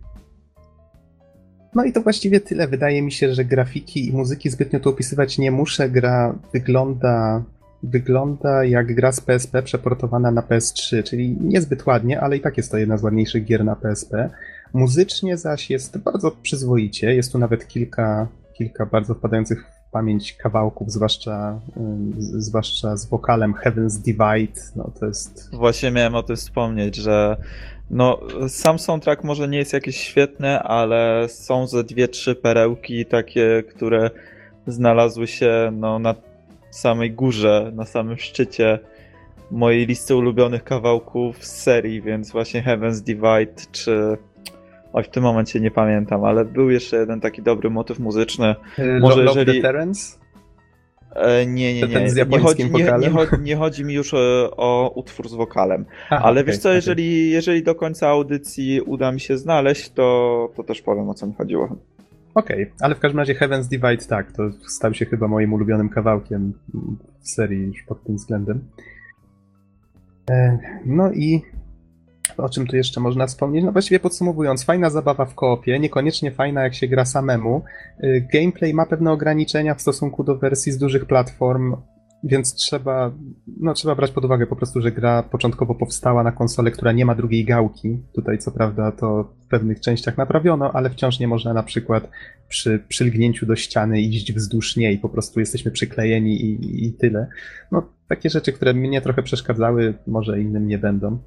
No 1.75 1.83
i 1.83 1.93
to 1.93 2.01
właściwie 2.01 2.39
tyle. 2.39 2.67
Wydaje 2.67 3.01
mi 3.01 3.11
się, 3.11 3.33
że 3.33 3.45
grafiki 3.45 4.07
i 4.07 4.13
muzyki 4.13 4.49
zbytnio 4.49 4.79
tu 4.79 4.89
opisywać 4.89 5.37
nie 5.37 5.51
muszę. 5.51 5.89
Gra 5.89 6.35
wygląda 6.53 7.43
wygląda 7.83 8.63
jak 8.63 8.95
gra 8.95 9.11
z 9.11 9.21
PSP 9.21 9.63
przeportowana 9.63 10.31
na 10.31 10.41
PS3, 10.41 11.03
czyli 11.03 11.37
niezbyt 11.41 11.85
ładnie, 11.85 12.21
ale 12.21 12.37
i 12.37 12.41
tak 12.41 12.57
jest 12.57 12.71
to 12.71 12.77
jedna 12.77 12.97
z 12.97 13.03
ładniejszych 13.03 13.45
gier 13.45 13.65
na 13.65 13.75
PSP. 13.75 14.29
Muzycznie 14.73 15.37
zaś 15.37 15.69
jest 15.69 15.97
bardzo 15.97 16.31
przyzwoicie, 16.31 17.15
jest 17.15 17.31
tu 17.31 17.39
nawet 17.39 17.67
kilka, 17.67 18.27
kilka 18.53 18.85
bardzo 18.85 19.13
wpadających 19.13 19.65
w 19.65 19.91
pamięć 19.91 20.33
kawałków, 20.33 20.91
zwłaszcza, 20.91 21.59
y, 21.77 22.41
zwłaszcza 22.41 22.97
z 22.97 23.05
wokalem 23.05 23.53
Heaven's 23.53 24.01
Divide, 24.01 24.61
no 24.75 24.91
to 24.99 25.05
jest... 25.05 25.49
Właśnie 25.53 25.91
miałem 25.91 26.15
o 26.15 26.23
tym 26.23 26.35
wspomnieć, 26.35 26.95
że 26.95 27.37
no, 27.89 28.19
sam 28.47 28.79
soundtrack 28.79 29.23
może 29.23 29.47
nie 29.47 29.57
jest 29.57 29.73
jakiś 29.73 29.97
świetny, 29.97 30.59
ale 30.59 31.25
są 31.29 31.67
ze 31.67 31.83
dwie, 31.83 32.07
trzy 32.07 32.35
perełki 32.35 33.05
takie, 33.05 33.63
które 33.69 34.09
znalazły 34.67 35.27
się 35.27 35.71
no, 35.73 35.99
na 35.99 36.15
samej 36.71 37.11
górze, 37.11 37.71
na 37.75 37.85
samym 37.85 38.17
szczycie 38.17 38.79
mojej 39.51 39.85
listy 39.85 40.15
ulubionych 40.15 40.63
kawałków 40.63 41.45
z 41.45 41.61
serii, 41.61 42.01
więc 42.01 42.31
właśnie 42.31 42.63
Heaven's 42.63 43.01
Divide 43.01 43.61
czy... 43.71 44.17
Oj, 44.93 45.03
w 45.03 45.09
tym 45.09 45.23
momencie 45.23 45.59
nie 45.59 45.71
pamiętam, 45.71 46.23
ale 46.23 46.45
był 46.45 46.69
jeszcze 46.69 46.97
jeden 46.97 47.21
taki 47.21 47.41
dobry 47.41 47.69
motyw 47.69 47.99
muzyczny. 47.99 48.55
Może 49.01 49.23
Love 49.23 49.39
jeżeli- 49.39 49.61
the 49.61 49.67
Terrence? 49.67 50.17
E, 51.15 51.45
nie, 51.45 51.73
nie, 51.73 51.81
nie. 51.81 52.25
Nie 52.29 52.39
chodzi, 52.39 52.71
nie, 52.71 52.83
nie, 52.99 53.09
chodzi, 53.09 53.31
nie 53.41 53.55
chodzi 53.55 53.85
mi 53.85 53.93
już 53.93 54.13
e, 54.13 54.17
o 54.51 54.91
utwór 54.95 55.29
z 55.29 55.33
wokalem. 55.33 55.85
Aha, 56.09 56.25
Ale 56.25 56.41
okej, 56.41 56.53
wiesz 56.53 56.61
co, 56.61 56.73
jeżeli, 56.73 57.29
jeżeli 57.29 57.63
do 57.63 57.75
końca 57.75 58.07
audycji 58.07 58.81
uda 58.81 59.11
mi 59.11 59.19
się 59.19 59.37
znaleźć, 59.37 59.89
to, 59.89 60.49
to 60.55 60.63
też 60.63 60.81
powiem 60.81 61.09
o 61.09 61.13
co 61.13 61.27
mi 61.27 61.33
chodziło. 61.33 61.75
Okej, 62.35 62.71
ale 62.79 62.95
w 62.95 62.99
każdym 62.99 63.19
razie 63.19 63.35
Heaven's 63.35 63.67
Divide 63.67 64.05
tak, 64.09 64.31
to 64.31 64.51
stał 64.67 64.93
się 64.93 65.05
chyba 65.05 65.27
moim 65.27 65.53
ulubionym 65.53 65.89
kawałkiem 65.89 66.53
w 67.19 67.29
serii 67.29 67.67
już 67.67 67.83
pod 67.83 68.03
tym 68.03 68.15
względem. 68.15 68.67
E, 70.29 70.57
No 70.85 71.11
i 71.11 71.41
o 72.37 72.49
czym 72.49 72.67
tu 72.67 72.75
jeszcze 72.75 72.99
można 72.99 73.27
wspomnieć? 73.27 73.65
No 73.65 73.71
właściwie 73.71 73.99
podsumowując, 73.99 74.63
fajna 74.63 74.89
zabawa 74.89 75.25
w 75.25 75.35
koopie, 75.35 75.79
niekoniecznie 75.79 76.31
fajna 76.31 76.63
jak 76.63 76.75
się 76.75 76.87
gra 76.87 77.05
samemu. 77.05 77.63
Y, 78.03 78.27
Gameplay 78.33 78.73
ma 78.73 78.85
pewne 78.85 79.11
ograniczenia 79.11 79.75
w 79.75 79.81
stosunku 79.81 80.23
do 80.23 80.37
wersji 80.37 80.71
z 80.71 80.77
dużych 80.77 81.05
platform. 81.05 81.75
Więc 82.27 82.53
trzeba, 82.53 83.11
no, 83.59 83.73
trzeba 83.73 83.95
brać 83.95 84.11
pod 84.11 84.25
uwagę 84.25 84.47
po 84.47 84.55
prostu, 84.55 84.81
że 84.81 84.91
gra 84.91 85.23
początkowo 85.23 85.75
powstała 85.75 86.23
na 86.23 86.31
konsolę, 86.31 86.71
która 86.71 86.91
nie 86.91 87.05
ma 87.05 87.15
drugiej 87.15 87.45
gałki. 87.45 87.97
Tutaj 88.13 88.37
co 88.37 88.51
prawda 88.51 88.91
to 88.91 89.23
w 89.45 89.49
pewnych 89.49 89.79
częściach 89.79 90.17
naprawiono, 90.17 90.71
ale 90.71 90.89
wciąż 90.89 91.19
nie 91.19 91.27
można 91.27 91.53
na 91.53 91.63
przykład 91.63 92.09
przy 92.47 92.83
przylgnięciu 92.87 93.45
do 93.45 93.55
ściany 93.55 94.01
iść 94.01 94.33
wzdłuż 94.33 94.75
niej, 94.75 94.97
po 94.97 95.09
prostu 95.09 95.39
jesteśmy 95.39 95.71
przyklejeni 95.71 96.41
i, 96.41 96.85
i 96.87 96.93
tyle. 96.93 97.27
No, 97.71 97.89
takie 98.07 98.29
rzeczy, 98.29 98.53
które 98.53 98.73
mnie 98.73 99.01
trochę 99.01 99.23
przeszkadzały, 99.23 99.93
może 100.07 100.41
innym 100.41 100.67
nie 100.67 100.77
będą. 100.77 101.19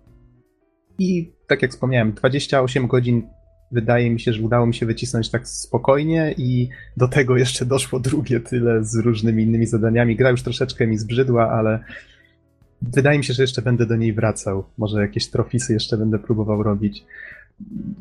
I 0.99 1.33
tak 1.47 1.63
jak 1.63 1.71
wspomniałem, 1.71 2.13
28 2.13 2.87
godzin 2.87 3.23
wydaje 3.73 4.11
mi 4.11 4.21
się, 4.21 4.33
że 4.33 4.43
udało 4.43 4.67
mi 4.67 4.75
się 4.75 4.87
wycisnąć 4.87 5.31
tak 5.31 5.49
spokojnie 5.49 6.35
i 6.39 6.69
do 6.97 7.09
tego 7.09 7.37
jeszcze 7.37 7.67
doszło 7.67 8.01
drugie 8.01 8.41
tyle 8.41 8.85
z 8.85 8.97
różnymi 8.97 9.43
innymi 9.43 9.67
zadaniami. 9.67 10.17
Gra 10.17 10.31
już 10.31 10.43
troszeczkę 10.43 10.87
mi 10.87 10.99
zbrzydła, 10.99 11.51
ale 11.51 11.85
wydaje 12.83 13.19
mi 13.19 13.25
się, 13.25 13.33
że 13.33 13.43
jeszcze 13.43 13.63
będę 13.63 13.87
do 13.87 13.97
niej 13.97 14.13
wracał. 14.13 14.65
Może 14.79 15.01
jakieś 15.01 15.31
trofisy 15.31 15.73
jeszcze 15.73 15.97
będę 15.97 16.19
próbował 16.19 16.63
robić. 16.63 17.05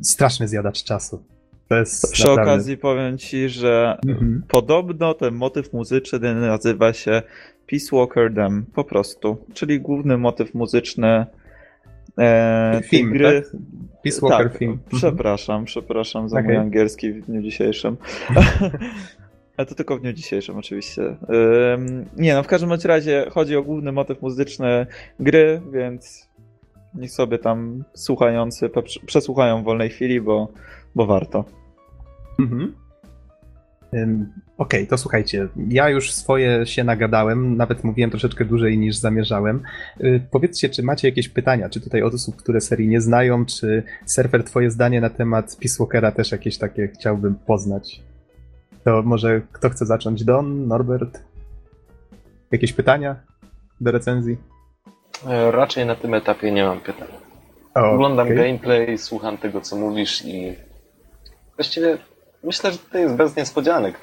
Straszny 0.01 0.47
zjadacz 0.47 0.83
czasu. 0.83 1.23
Jest 1.71 2.11
Przy 2.11 2.23
naprawdę... 2.27 2.51
okazji 2.51 2.77
powiem 2.77 3.17
ci, 3.17 3.49
że 3.49 3.97
Mhm. 4.07 4.43
podobno 4.47 5.13
ten 5.13 5.35
motyw 5.35 5.73
muzyczny 5.73 6.35
nazywa 6.35 6.93
się 6.93 7.21
Peace 7.67 7.95
Walker 7.95 8.33
Dem, 8.33 8.65
po 8.73 8.83
prostu. 8.83 9.37
Czyli 9.53 9.79
główny 9.79 10.17
motyw 10.17 10.53
muzyczny 10.53 11.25
e, 12.19 12.81
Film, 12.83 13.11
gry. 13.11 13.41
tak? 13.41 13.51
Peace 14.03 14.21
Walker 14.21 14.49
tak, 14.49 14.57
film. 14.57 14.71
Mhm. 14.71 14.99
Przepraszam, 14.99 15.65
przepraszam 15.65 16.29
za 16.29 16.35
Okej. 16.39 16.47
mój 16.47 16.57
angielski 16.57 17.13
w 17.13 17.25
dniu 17.25 17.41
dzisiejszym. 17.41 17.97
Ale 19.57 19.65
to 19.65 19.75
tylko 19.75 19.97
w 19.97 20.01
dniu 20.01 20.13
dzisiejszym, 20.13 20.57
oczywiście. 20.57 21.01
Nie, 22.17 22.33
no 22.33 22.43
w 22.43 22.47
każdym 22.47 22.71
razie 22.83 23.25
chodzi 23.29 23.55
o 23.55 23.63
główny 23.63 23.91
motyw 23.91 24.21
muzyczny 24.21 24.87
gry, 25.19 25.61
więc 25.71 26.29
niech 26.95 27.11
sobie 27.11 27.37
tam 27.37 27.83
słuchający 27.93 28.69
przesłuchają 29.05 29.61
w 29.61 29.65
wolnej 29.65 29.89
chwili, 29.89 30.21
bo, 30.21 30.47
bo 30.95 31.05
warto. 31.05 31.45
Mhm. 32.39 32.73
Okej, 34.57 34.87
to 34.87 34.97
słuchajcie, 34.97 35.47
ja 35.69 35.89
już 35.89 36.11
swoje 36.11 36.65
się 36.65 36.83
nagadałem, 36.83 37.57
nawet 37.57 37.83
mówiłem 37.83 38.09
troszeczkę 38.11 38.45
dłużej 38.45 38.77
niż 38.77 38.95
zamierzałem. 38.95 39.61
Y, 40.01 40.21
Powiedzcie, 40.31 40.69
czy 40.69 40.83
macie 40.83 41.07
jakieś 41.07 41.29
pytania, 41.29 41.69
czy 41.69 41.81
tutaj 41.81 42.01
od 42.01 42.13
osób, 42.13 42.35
które 42.35 42.61
serii 42.61 42.87
nie 42.87 43.01
znają, 43.01 43.45
czy 43.45 43.83
Surfer, 44.05 44.43
twoje 44.43 44.71
zdanie 44.71 45.01
na 45.01 45.09
temat 45.09 45.57
Peace 45.61 45.75
Walkera 45.79 46.11
też 46.11 46.31
jakieś 46.31 46.57
takie 46.57 46.87
chciałbym 46.87 47.35
poznać. 47.35 48.01
To 48.83 49.01
może 49.01 49.41
kto 49.51 49.69
chce 49.69 49.85
zacząć? 49.85 50.23
Don, 50.23 50.67
Norbert? 50.67 51.23
Jakieś 52.51 52.73
pytania 52.73 53.15
do 53.81 53.91
recenzji? 53.91 54.37
E, 55.27 55.51
Raczej 55.51 55.85
na 55.85 55.95
tym 55.95 56.13
etapie 56.13 56.51
nie 56.51 56.63
mam 56.63 56.79
pytań. 56.79 57.07
O, 57.75 57.91
Oglądam 57.91 58.27
okej. 58.27 58.37
gameplay, 58.37 58.97
słucham 58.97 59.37
tego, 59.37 59.61
co 59.61 59.75
mówisz 59.75 60.25
i 60.25 60.53
właściwie 61.55 61.97
myślę, 62.43 62.71
że 62.71 62.77
to 62.91 62.97
jest 62.97 63.15
bez 63.15 63.35
niespodzianek. 63.35 63.95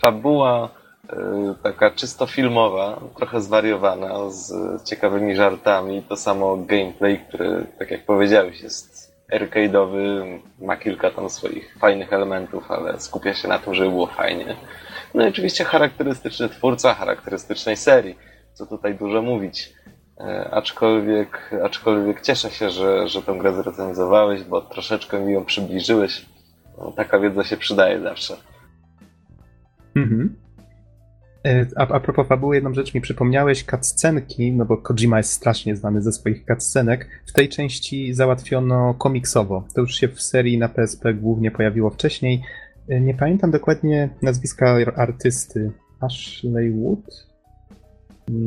Fabuła 0.00 0.68
y, 1.04 1.16
taka 1.62 1.90
czysto 1.90 2.26
filmowa, 2.26 3.00
trochę 3.16 3.40
zwariowana, 3.40 4.30
z 4.30 4.52
ciekawymi 4.84 5.36
żartami. 5.36 6.02
To 6.02 6.16
samo 6.16 6.56
gameplay, 6.56 7.18
który, 7.28 7.66
tak 7.78 7.90
jak 7.90 8.04
powiedziałeś, 8.06 8.60
jest 8.60 9.14
arcade'owy, 9.32 10.38
ma 10.60 10.76
kilka 10.76 11.10
tam 11.10 11.30
swoich 11.30 11.76
fajnych 11.80 12.12
elementów, 12.12 12.70
ale 12.70 13.00
skupia 13.00 13.34
się 13.34 13.48
na 13.48 13.58
tym, 13.58 13.74
żeby 13.74 13.90
było 13.90 14.06
fajnie. 14.06 14.56
No 15.14 15.26
i 15.26 15.28
oczywiście 15.28 15.64
charakterystyczny 15.64 16.48
twórca 16.48 16.94
charakterystycznej 16.94 17.76
serii, 17.76 18.18
co 18.52 18.66
tutaj 18.66 18.94
dużo 18.94 19.22
mówić. 19.22 19.72
E, 20.20 20.50
Aczkolwiek, 20.52 21.50
aczkolwiek 21.64 22.20
cieszę 22.20 22.50
się, 22.50 22.70
że, 22.70 23.08
że 23.08 23.22
tę 23.22 23.34
grę 23.38 23.52
zrecenzowałeś, 23.54 24.42
bo 24.42 24.60
troszeczkę 24.60 25.20
mi 25.20 25.32
ją 25.32 25.44
przybliżyłeś. 25.44 26.26
No, 26.78 26.92
taka 26.92 27.18
wiedza 27.20 27.44
się 27.44 27.56
przydaje 27.56 28.00
zawsze. 28.00 28.36
Mhm. 29.96 30.36
E, 31.46 31.66
A, 31.76 31.88
a 31.88 32.00
propos 32.00 32.28
fabuły, 32.28 32.54
jedną 32.54 32.74
rzecz 32.74 32.94
mi 32.94 33.00
przypomniałeś, 33.00 33.64
cutscenki, 33.64 34.52
no 34.52 34.64
bo 34.64 34.76
Kojima 34.76 35.16
jest 35.16 35.30
strasznie 35.32 35.76
znany 35.76 36.02
ze 36.02 36.12
swoich 36.12 36.44
cutscenek. 36.44 37.08
W 37.26 37.32
tej 37.32 37.48
części 37.48 38.14
załatwiono 38.14 38.94
komiksowo. 38.94 39.64
To 39.74 39.80
już 39.80 39.94
się 39.94 40.08
w 40.08 40.22
serii 40.22 40.58
na 40.58 40.68
PSP 40.68 41.14
głównie 41.14 41.50
pojawiło 41.50 41.90
wcześniej. 41.90 42.42
E, 42.88 43.00
Nie 43.00 43.14
pamiętam 43.14 43.50
dokładnie 43.50 44.08
nazwiska 44.22 44.76
artysty. 44.96 45.72
Ashley 46.00 46.72
Wood? 46.72 47.33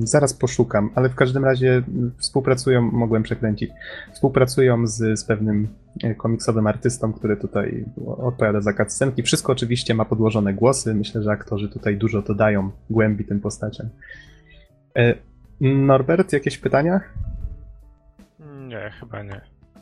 Zaraz 0.03 0.33
poszukam, 0.33 0.89
ale 0.95 1.09
w 1.09 1.15
każdym 1.15 1.45
razie 1.45 1.83
współpracują, 2.17 2.81
mogłem 2.81 3.23
przekręcić, 3.23 3.71
współpracują 4.13 4.87
z, 4.87 5.19
z 5.19 5.23
pewnym 5.23 5.67
e, 6.03 6.15
komiksowym 6.15 6.67
artystą, 6.67 7.13
który 7.13 7.37
tutaj 7.37 7.85
odpowiada 8.05 8.61
za 8.61 8.73
cutscenki. 8.73 9.23
Wszystko 9.23 9.51
oczywiście 9.51 9.93
ma 9.93 10.05
podłożone 10.05 10.53
głosy. 10.53 10.95
Myślę, 10.95 11.23
że 11.23 11.31
aktorzy 11.31 11.69
tutaj 11.69 11.97
dużo 11.97 12.21
dodają 12.21 12.71
głębi 12.89 13.25
tym 13.25 13.39
postaciom. 13.39 13.89
E, 14.97 15.13
Norbert, 15.61 16.33
jakieś 16.33 16.57
pytania? 16.57 17.01
Nie, 18.67 18.91
chyba 18.99 19.23
nie. 19.23 19.41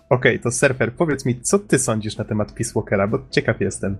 Okej, 0.09 0.39
to 0.39 0.51
Surfer, 0.51 0.93
powiedz 0.93 1.25
mi, 1.25 1.41
co 1.41 1.59
ty 1.59 1.79
sądzisz 1.79 2.17
na 2.17 2.23
temat 2.25 2.51
Peace 2.51 2.71
Walkera, 2.75 3.07
bo 3.07 3.19
ciekaw 3.29 3.61
jestem. 3.61 3.97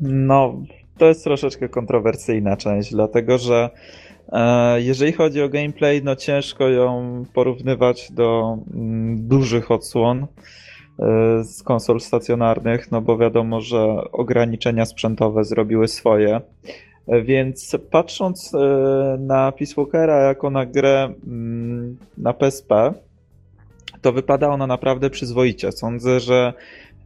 No, 0.00 0.62
to 0.98 1.06
jest 1.06 1.24
troszeczkę 1.24 1.68
kontrowersyjna 1.68 2.56
część, 2.56 2.92
dlatego 2.92 3.38
że 3.38 3.70
jeżeli 4.76 5.12
chodzi 5.12 5.42
o 5.42 5.48
gameplay, 5.48 6.02
no 6.04 6.16
ciężko 6.16 6.68
ją 6.68 7.24
porównywać 7.34 8.12
do 8.12 8.58
mm, 8.74 9.28
dużych 9.28 9.70
odsłon 9.70 10.26
e, 10.98 11.44
z 11.44 11.62
konsol 11.62 12.00
stacjonarnych, 12.00 12.90
no 12.92 13.00
bo 13.00 13.18
wiadomo, 13.18 13.60
że 13.60 13.86
ograniczenia 14.12 14.84
sprzętowe 14.84 15.44
zrobiły 15.44 15.88
swoje. 15.88 16.40
E, 17.08 17.22
Więc 17.22 17.76
patrząc 17.90 18.54
e, 18.54 18.58
na 19.20 19.52
Peace 19.52 19.74
Walkera 19.76 20.22
jako 20.22 20.50
na 20.50 20.66
grę 20.66 21.14
mm, 21.26 21.96
na 22.18 22.32
PSP, 22.32 22.94
to 24.02 24.12
wypada 24.12 24.48
ona 24.48 24.66
naprawdę 24.66 25.10
przyzwoicie. 25.10 25.72
Sądzę, 25.72 26.20
że 26.20 26.52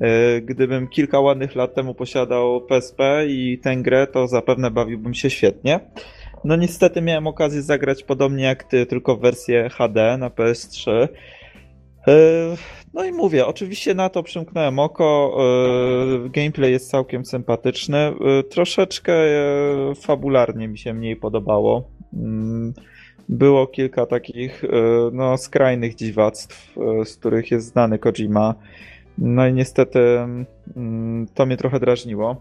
e, 0.01 0.41
gdybym 0.41 0.89
kilka 0.89 1.21
ładnych 1.21 1.57
lat 1.57 1.75
temu 1.75 1.95
posiadał 1.95 2.61
PSP 2.61 3.27
i 3.29 3.59
tę 3.59 3.77
grę, 3.77 4.07
to 4.07 4.27
zapewne 4.29 4.71
bawiłbym 4.71 5.15
się 5.15 5.31
świetnie. 5.31 5.81
No 6.45 6.57
niestety 6.57 7.03
miałem 7.03 7.27
okazję 7.27 7.63
zagrać 7.63 8.03
podobnie 8.03 8.45
jak 8.45 8.65
ty, 8.65 8.87
tylko 8.87 9.17
w 9.17 9.21
wersję 9.21 9.69
HD 9.69 10.17
na 10.19 10.31
PS3. 10.31 10.91
E, 12.09 12.17
No 12.95 13.05
i 13.05 13.13
mówię, 13.13 13.47
oczywiście 13.47 13.95
na 13.95 14.09
to 14.09 14.23
przymknąłem 14.23 14.79
oko. 14.79 15.37
e, 16.27 16.29
Gameplay 16.29 16.73
jest 16.73 16.91
całkiem 16.91 17.25
sympatyczny. 17.25 17.99
E, 17.99 18.43
Troszeczkę 18.43 19.13
fabularnie 20.03 20.69
mi 20.69 20.79
się 20.79 20.95
mniej 20.95 21.17
podobało. 21.17 21.89
Mm, 22.15 22.75
Było 23.29 23.67
kilka 23.67 24.07
takich 24.07 24.63
no, 25.13 25.37
skrajnych 25.37 25.95
dziwactw, 25.95 26.75
z 27.05 27.17
których 27.17 27.51
jest 27.51 27.67
znany 27.67 27.99
Kojima. 27.99 28.55
No 29.19 29.47
i 29.47 29.53
niestety 29.53 29.99
mm, 30.77 31.27
to 31.35 31.47
mnie 31.47 31.57
trochę 31.57 31.81
drażniło. 31.81 32.37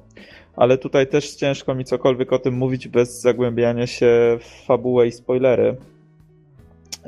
Ale 0.56 0.78
tutaj 0.78 1.08
też 1.08 1.36
ciężko 1.36 1.76
mi 1.76 1.86
cokolwiek 1.86 2.34
o 2.34 2.40
tym 2.40 2.54
mówić 2.54 2.88
bez 2.88 3.22
zagłębiania 3.22 3.88
się 3.88 4.38
w 4.40 4.66
fabułę 4.66 5.08
i 5.08 5.12
spoilery. 5.12 5.76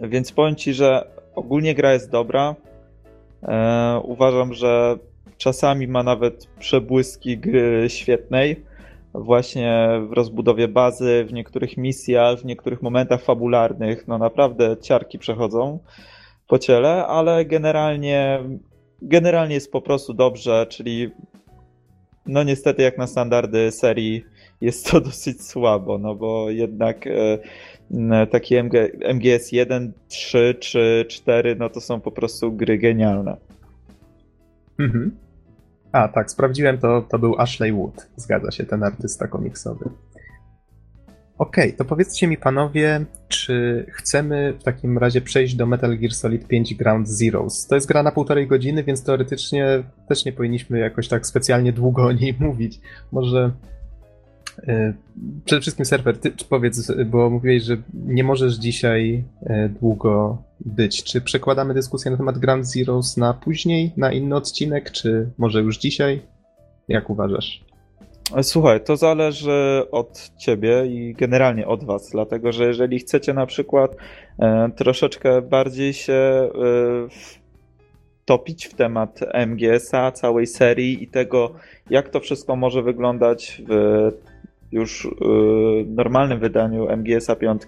Więc 0.01 0.31
powiem 0.31 0.55
ci, 0.55 0.73
że 0.73 1.07
ogólnie 1.35 1.75
gra 1.75 1.93
jest 1.93 2.11
dobra. 2.11 2.55
E, 3.43 4.01
uważam, 4.03 4.53
że 4.53 4.97
czasami 5.37 5.87
ma 5.87 6.03
nawet 6.03 6.47
przebłyski 6.59 7.37
gry 7.37 7.85
świetnej. 7.89 8.63
Właśnie 9.13 10.01
w 10.09 10.13
rozbudowie 10.13 10.67
bazy, 10.67 11.25
w 11.27 11.33
niektórych 11.33 11.77
misjach, 11.77 12.39
w 12.39 12.45
niektórych 12.45 12.81
momentach 12.81 13.21
fabularnych. 13.21 14.07
No 14.07 14.17
naprawdę 14.17 14.77
ciarki 14.81 15.19
przechodzą 15.19 15.79
po 16.47 16.59
ciele, 16.59 17.07
ale 17.07 17.45
generalnie, 17.45 18.39
generalnie 19.01 19.55
jest 19.55 19.71
po 19.71 19.81
prostu 19.81 20.13
dobrze, 20.13 20.65
czyli 20.69 21.11
no 22.27 22.43
niestety 22.43 22.81
jak 22.81 22.97
na 22.97 23.07
standardy 23.07 23.71
serii 23.71 24.25
jest 24.61 24.91
to 24.91 25.01
dosyć 25.11 25.47
słabo, 25.47 25.97
no 25.97 26.15
bo 26.15 26.49
jednak 26.49 27.07
e, 27.07 27.37
m, 27.91 28.13
taki 28.31 28.55
MG, 28.55 28.73
MGS 29.13 29.51
1, 29.51 29.93
3 30.07 30.55
czy 30.59 31.05
4, 31.09 31.55
no 31.55 31.69
to 31.69 31.81
są 31.81 32.01
po 32.01 32.11
prostu 32.11 32.51
gry 32.51 32.77
genialne. 32.77 33.37
Mhm. 34.79 35.11
A, 35.91 36.07
tak, 36.07 36.31
sprawdziłem, 36.31 36.77
to, 36.77 37.01
to 37.01 37.19
był 37.19 37.41
Ashley 37.41 37.73
Wood. 37.73 38.07
Zgadza 38.15 38.51
się, 38.51 38.65
ten 38.65 38.83
artysta 38.83 39.27
komiksowy. 39.27 39.89
Okej, 41.37 41.73
to 41.73 41.85
powiedzcie 41.85 42.27
mi 42.27 42.37
panowie, 42.37 43.05
czy 43.27 43.85
chcemy 43.91 44.53
w 44.59 44.63
takim 44.63 44.97
razie 44.97 45.21
przejść 45.21 45.55
do 45.55 45.65
Metal 45.65 45.97
Gear 45.97 46.13
Solid 46.13 46.47
5 46.47 46.75
Ground 46.75 47.09
Zeroes? 47.09 47.67
To 47.67 47.75
jest 47.75 47.87
gra 47.87 48.03
na 48.03 48.11
półtorej 48.11 48.47
godziny, 48.47 48.83
więc 48.83 49.03
teoretycznie 49.03 49.83
też 50.07 50.25
nie 50.25 50.33
powinniśmy 50.33 50.79
jakoś 50.79 51.07
tak 51.07 51.27
specjalnie 51.27 51.73
długo 51.73 52.03
o 52.03 52.11
niej 52.11 52.35
mówić. 52.39 52.79
Może 53.11 53.51
E, 54.67 54.93
przede 55.45 55.61
wszystkim 55.61 55.85
serwer, 55.85 56.17
ty 56.17 56.31
powiedz, 56.49 56.91
bo 57.05 57.29
mówiłeś, 57.29 57.63
że 57.63 57.77
nie 57.93 58.23
możesz 58.23 58.55
dzisiaj 58.55 59.23
e, 59.41 59.69
długo 59.69 60.43
być. 60.59 61.03
Czy 61.03 61.21
przekładamy 61.21 61.73
dyskusję 61.73 62.11
na 62.11 62.17
temat 62.17 62.37
Grand 62.37 62.67
Zeroes 62.67 63.17
na 63.17 63.33
później, 63.33 63.93
na 63.97 64.11
inny 64.11 64.35
odcinek, 64.35 64.91
czy 64.91 65.29
może 65.37 65.61
już 65.61 65.77
dzisiaj? 65.77 66.21
Jak 66.87 67.09
uważasz? 67.09 67.65
Słuchaj, 68.41 68.81
to 68.81 68.97
zależy 68.97 69.83
od 69.91 70.31
ciebie 70.37 70.85
i 70.85 71.13
generalnie 71.13 71.67
od 71.67 71.83
was, 71.83 72.09
dlatego 72.09 72.51
że 72.51 72.65
jeżeli 72.65 72.99
chcecie 72.99 73.33
na 73.33 73.45
przykład 73.45 73.95
e, 74.39 74.69
troszeczkę 74.75 75.41
bardziej 75.41 75.93
się 75.93 76.13
e, 76.13 76.49
topić 78.25 78.65
w 78.65 78.73
temat 78.73 79.19
MGS-a, 79.47 80.11
całej 80.11 80.47
serii 80.47 81.03
i 81.03 81.07
tego, 81.07 81.51
jak 81.89 82.09
to 82.09 82.19
wszystko 82.19 82.55
może 82.55 82.83
wyglądać 82.83 83.61
w 83.67 84.11
już 84.71 85.07
normalnym 85.87 86.39
wydaniu 86.39 86.87
MGS-a 86.97 87.35
5, 87.35 87.61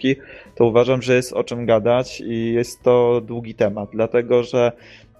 to 0.56 0.66
uważam, 0.66 1.02
że 1.02 1.16
jest 1.16 1.34
o 1.34 1.44
czym 1.44 1.66
gadać 1.66 2.22
i 2.22 2.54
jest 2.54 2.84
to 2.84 3.22
długi 3.22 3.56
temat, 3.56 3.90
dlatego 3.94 4.44
że 4.44 4.72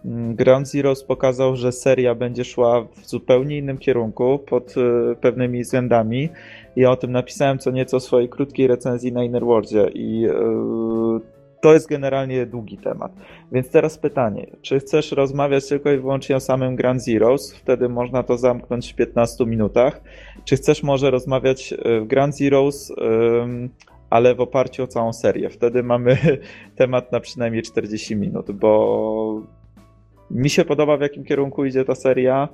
Ground 0.06 0.68
Zeroes 0.68 1.04
pokazał, 1.04 1.56
że 1.56 1.72
seria 1.72 2.16
będzie 2.16 2.46
szła 2.46 2.82
w 2.82 3.10
zupełnie 3.10 3.58
innym 3.58 3.78
kierunku 3.78 4.40
pod 4.40 4.76
y, 4.78 5.16
pewnymi 5.22 5.64
względami. 5.64 6.30
Ja 6.76 6.92
o 6.92 6.96
tym 6.96 7.12
napisałem 7.12 7.60
co 7.60 7.72
nieco 7.72 8.00
w 8.00 8.04
swojej 8.04 8.30
krótkiej 8.30 8.68
recenzji 8.68 9.12
na 9.12 9.24
Innerworldzie 9.24 9.90
i 9.94 10.26
y, 10.26 11.38
to 11.62 11.74
jest 11.74 11.90
generalnie 11.90 12.46
długi 12.46 12.78
temat. 12.78 13.12
Więc 13.52 13.70
teraz 13.70 13.98
pytanie, 13.98 14.48
czy 14.62 14.80
chcesz 14.80 15.12
rozmawiać 15.12 15.68
tylko 15.68 15.92
i 15.92 15.98
wyłącznie 15.98 16.36
o 16.36 16.40
samym 16.40 16.76
Grand 16.76 17.04
Zeroes? 17.04 17.54
Wtedy 17.54 17.90
można 17.90 18.24
to 18.24 18.38
zamknąć 18.38 18.94
w 18.94 18.96
15 18.96 19.46
minutach. 19.46 20.02
Czy 20.46 20.56
chcesz 20.56 20.84
może 20.84 21.12
rozmawiać 21.12 21.74
e, 21.74 22.02
w 22.02 22.08
Grand 22.08 22.38
Zeroes, 22.38 22.94
ale 24.10 24.36
w 24.36 24.42
oparciu 24.42 24.84
o 24.84 24.88
całą 24.88 25.14
serię? 25.14 25.50
Wtedy 25.50 25.84
mamy 25.84 26.18
temat 26.76 27.12
na 27.12 27.20
przynajmniej 27.20 27.64
40 27.64 28.16
minut, 28.16 28.52
bo 28.52 29.42
mi 30.32 30.50
się 30.50 30.66
podoba 30.66 30.98
w 30.98 31.02
jakim 31.02 31.24
kierunku 31.24 31.66
idzie 31.66 31.86
ta 31.86 31.96
seria. 31.96 32.50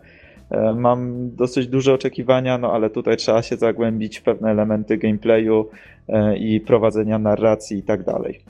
E, 0.52 0.74
mam 0.74 1.30
dosyć 1.36 1.68
duże 1.68 1.94
oczekiwania, 1.94 2.58
no 2.58 2.74
ale 2.74 2.90
tutaj 2.90 3.18
trzeba 3.18 3.42
się 3.42 3.58
zagłębić 3.58 4.20
w 4.20 4.24
pewne 4.24 4.52
elementy 4.52 4.98
gameplayu 4.98 5.70
e, 6.10 6.38
i 6.38 6.60
prowadzenia 6.60 7.20
narracji 7.20 7.78
i 7.78 7.84
tak 7.84 8.04
dalej. 8.04 8.42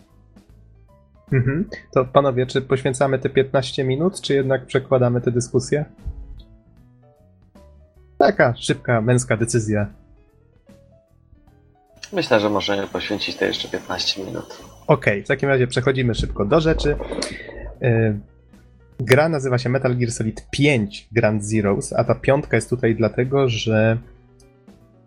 Mhm. 1.34 1.69
To 1.93 2.05
panowie, 2.05 2.45
czy 2.45 2.61
poświęcamy 2.61 3.19
te 3.19 3.30
15 3.30 3.84
minut, 3.84 4.21
czy 4.21 4.34
jednak 4.34 4.65
przekładamy 4.65 5.21
tę 5.21 5.32
dyskusję? 5.32 5.86
Taka 8.17 8.55
szybka, 8.55 9.01
męska 9.01 9.38
decyzja. 9.38 9.88
Myślę, 12.13 12.39
że 12.39 12.49
możemy 12.49 12.88
poświęcić 12.88 13.36
te 13.36 13.47
jeszcze 13.47 13.67
15 13.67 14.26
minut. 14.26 14.45
Okej, 14.88 15.13
okay, 15.13 15.24
w 15.24 15.28
takim 15.28 15.49
razie 15.49 15.67
przechodzimy 15.67 16.15
szybko 16.15 16.45
do 16.45 16.59
rzeczy. 16.59 16.95
Yy, 17.82 18.19
gra 19.00 19.30
nazywa 19.30 19.58
się 19.58 19.70
Metal 19.70 19.98
Gear 19.98 20.12
Solid 20.12 20.48
5 20.52 21.08
Grand 21.12 21.46
Zeroes, 21.46 21.94
a 21.94 22.04
ta 22.04 22.16
piątka 22.16 22.58
jest 22.58 22.70
tutaj 22.70 22.96
dlatego, 22.96 23.50
że 23.50 23.98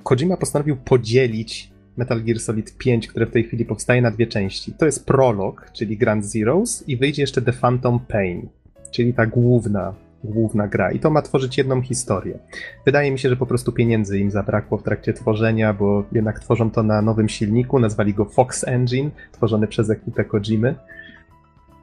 Kojima 0.03 0.37
postanowił 0.37 0.77
podzielić 0.77 1.71
Metal 1.97 2.23
Gear 2.25 2.39
Solid 2.39 2.79
5, 2.79 3.09
które 3.09 3.27
w 3.27 3.31
tej 3.31 3.45
chwili 3.45 3.65
powstaje 3.65 4.03
na 4.03 4.11
dwie 4.11 4.27
części. 4.27 4.73
To 4.73 4.87
jest 4.87 5.07
prolog, 5.07 5.71
czyli 5.73 5.97
Grand 5.97 6.25
Zeroes 6.25 6.89
i 6.89 6.97
wyjdzie 6.97 7.23
jeszcze 7.23 7.43
The 7.43 7.53
Phantom 7.53 8.01
Pain, 8.01 8.49
czyli 8.91 9.15
ta 9.15 9.27
główna, 9.27 9.95
główna 10.25 10.69
gra. 10.69 10.93
I 10.93 11.01
to 11.01 11.11
ma 11.11 11.23
tworzyć 11.23 11.59
jedną 11.59 11.83
historię. 11.83 12.39
Wydaje 12.85 13.13
mi 13.13 13.19
się, 13.19 13.29
że 13.29 13.37
po 13.37 13.47
prostu 13.47 13.73
pieniędzy 13.73 14.19
im 14.19 14.31
zabrakło 14.31 14.79
w 14.79 14.83
trakcie 14.83 15.13
tworzenia, 15.13 15.73
bo 15.73 16.05
jednak 16.13 16.41
tworzą 16.41 16.71
to 16.71 16.83
na 16.83 17.03
nowym 17.03 17.29
silniku, 17.29 17.79
nazwali 17.79 18.15
go 18.15 18.25
Fox 18.25 18.65
Engine, 18.65 19.11
tworzony 19.33 19.67
przez 19.67 19.91
ekipę 19.91 20.25
Kojimy. 20.25 20.75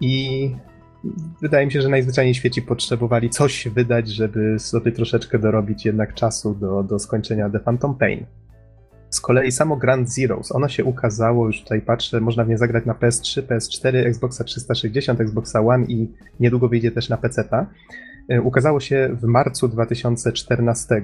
I 0.01 0.51
wydaje 1.41 1.65
mi 1.65 1.71
się, 1.71 1.81
że 1.81 1.89
najzwyczajniej 1.89 2.33
w 2.33 2.37
świecie 2.37 2.61
potrzebowali 2.61 3.29
coś 3.29 3.67
wydać, 3.67 4.09
żeby 4.09 4.59
sobie 4.59 4.91
troszeczkę 4.91 5.39
dorobić 5.39 5.85
jednak 5.85 6.13
czasu 6.13 6.55
do, 6.55 6.83
do 6.83 6.99
skończenia 6.99 7.49
The 7.49 7.59
Phantom 7.59 7.95
Pain. 7.95 8.25
Z 9.09 9.21
kolei 9.21 9.51
samo 9.51 9.77
Grand 9.77 10.13
Zeroes, 10.13 10.51
ono 10.51 10.67
się 10.67 10.85
ukazało, 10.85 11.47
już 11.47 11.61
tutaj 11.61 11.81
patrzę, 11.81 12.21
można 12.21 12.45
w 12.45 12.49
nie 12.49 12.57
zagrać 12.57 12.85
na 12.85 12.93
PS3, 12.93 13.41
PS4, 13.41 13.95
Xboxa 13.95 14.43
360, 14.43 15.21
Xboxa 15.21 15.61
One 15.61 15.85
i 15.85 16.11
niedługo 16.39 16.69
wyjdzie 16.69 16.91
też 16.91 17.09
na 17.09 17.17
PC-ta. 17.17 17.67
E, 18.29 18.41
ukazało 18.41 18.79
się 18.79 19.09
w 19.21 19.23
marcu 19.23 19.67
2014 19.67 21.03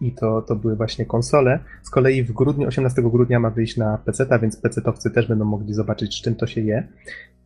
i 0.00 0.12
to, 0.12 0.42
to 0.42 0.56
były 0.56 0.76
właśnie 0.76 1.06
konsole. 1.06 1.58
Z 1.82 1.90
kolei 1.90 2.22
w 2.22 2.32
grudniu, 2.32 2.68
18 2.68 3.02
grudnia 3.02 3.40
ma 3.40 3.50
wyjść 3.50 3.76
na 3.76 3.98
PC-ta, 3.98 4.38
więc 4.38 4.62
PC-towcy 4.62 5.10
też 5.10 5.26
będą 5.26 5.44
mogli 5.44 5.74
zobaczyć, 5.74 6.18
z 6.18 6.22
czym 6.22 6.34
to 6.34 6.46
się 6.46 6.60
je. 6.60 6.88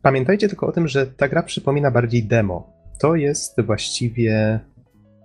Pamiętajcie 0.03 0.49
tylko 0.49 0.67
o 0.67 0.73
tym, 0.73 0.89
że 0.89 1.07
ta 1.07 1.29
gra 1.29 1.43
przypomina 1.43 1.91
bardziej 1.91 2.25
demo. 2.25 2.73
To 3.01 3.15
jest 3.15 3.61
właściwie 3.61 4.61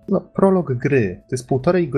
no, 0.09 0.21
prolog 0.21 0.73
gry. 0.73 1.21
To 1.29 1.33
jest 1.35 1.47
półtorej, 1.47 1.91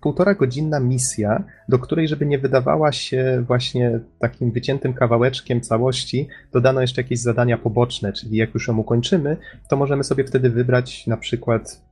półtora 0.00 0.34
godzinna 0.34 0.80
misja, 0.80 1.44
do 1.68 1.78
której, 1.78 2.08
żeby 2.08 2.26
nie 2.26 2.38
wydawała 2.38 2.92
się 2.92 3.44
właśnie 3.46 4.00
takim 4.18 4.52
wyciętym 4.52 4.94
kawałeczkiem 4.94 5.60
całości, 5.60 6.28
dodano 6.52 6.80
jeszcze 6.80 7.02
jakieś 7.02 7.20
zadania 7.20 7.58
poboczne, 7.58 8.12
czyli 8.12 8.36
jak 8.36 8.54
już 8.54 8.68
ją 8.68 8.76
ukończymy, 8.76 9.36
to 9.68 9.76
możemy 9.76 10.04
sobie 10.04 10.24
wtedy 10.24 10.50
wybrać 10.50 11.06
na 11.06 11.16
przykład 11.16 11.87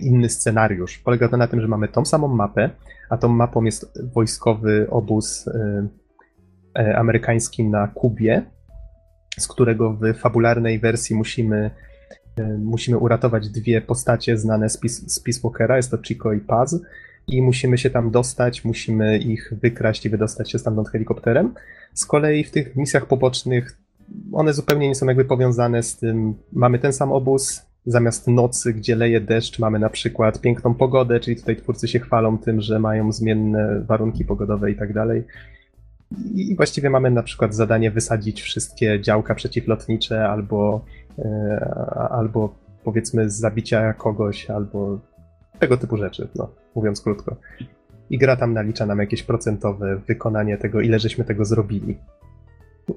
inny 0.00 0.28
scenariusz. 0.28 0.98
Polega 0.98 1.28
to 1.28 1.36
na 1.36 1.46
tym, 1.46 1.60
że 1.60 1.68
mamy 1.68 1.88
tą 1.88 2.04
samą 2.04 2.28
mapę, 2.28 2.70
a 3.10 3.16
tą 3.16 3.28
mapą 3.28 3.64
jest 3.64 3.98
wojskowy 4.14 4.86
obóz 4.90 5.46
y, 5.46 5.88
y, 6.78 6.96
amerykański 6.96 7.64
na 7.64 7.88
Kubie, 7.88 8.42
z 9.38 9.48
którego 9.48 9.92
w 9.92 10.14
fabularnej 10.14 10.78
wersji 10.78 11.16
musimy 11.16 11.70
E, 12.36 12.58
musimy 12.58 12.98
uratować 12.98 13.48
dwie 13.48 13.80
postacie 13.80 14.38
znane 14.38 14.68
z, 14.68 14.76
Peace, 14.76 15.02
z 15.06 15.20
Peace 15.20 15.40
Walkera, 15.42 15.76
jest 15.76 15.90
to 15.90 15.98
Chico 16.02 16.32
i 16.32 16.40
Paz 16.40 16.80
i 17.26 17.42
musimy 17.42 17.78
się 17.78 17.90
tam 17.90 18.10
dostać, 18.10 18.64
musimy 18.64 19.18
ich 19.18 19.54
wykraść 19.62 20.06
i 20.06 20.10
wydostać 20.10 20.50
się 20.50 20.58
stamtąd 20.58 20.88
helikopterem. 20.88 21.54
Z 21.94 22.06
kolei 22.06 22.44
w 22.44 22.50
tych 22.50 22.76
misjach 22.76 23.06
pobocznych 23.06 23.78
one 24.32 24.52
zupełnie 24.52 24.88
nie 24.88 24.94
są 24.94 25.06
jakby 25.06 25.24
powiązane 25.24 25.82
z 25.82 25.96
tym, 25.96 26.34
mamy 26.52 26.78
ten 26.78 26.92
sam 26.92 27.12
obóz, 27.12 27.66
zamiast 27.86 28.28
nocy, 28.28 28.74
gdzie 28.74 28.96
leje 28.96 29.20
deszcz, 29.20 29.58
mamy 29.58 29.78
na 29.78 29.90
przykład 29.90 30.40
piękną 30.40 30.74
pogodę, 30.74 31.20
czyli 31.20 31.36
tutaj 31.36 31.56
twórcy 31.56 31.88
się 31.88 31.98
chwalą 31.98 32.38
tym, 32.38 32.60
że 32.60 32.78
mają 32.78 33.12
zmienne 33.12 33.80
warunki 33.86 34.24
pogodowe 34.24 34.70
i 34.70 34.76
tak 34.76 34.92
dalej. 34.92 35.24
I 36.34 36.56
właściwie 36.56 36.90
mamy 36.90 37.10
na 37.10 37.22
przykład 37.22 37.54
zadanie 37.54 37.90
wysadzić 37.90 38.42
wszystkie 38.42 39.00
działka 39.00 39.34
przeciwlotnicze 39.34 40.28
albo 40.28 40.84
E, 41.18 41.60
albo 42.10 42.54
powiedzmy 42.84 43.30
zabicia 43.30 43.92
kogoś, 43.92 44.50
albo 44.50 44.98
tego 45.58 45.76
typu 45.76 45.96
rzeczy, 45.96 46.28
no, 46.34 46.50
mówiąc 46.74 47.00
krótko. 47.00 47.36
I 48.10 48.18
gra 48.18 48.36
tam 48.36 48.52
nalicza 48.52 48.86
nam 48.86 48.98
jakieś 48.98 49.22
procentowe 49.22 49.96
wykonanie 49.96 50.58
tego, 50.58 50.80
ile 50.80 50.98
żeśmy 50.98 51.24
tego 51.24 51.44
zrobili. 51.44 51.98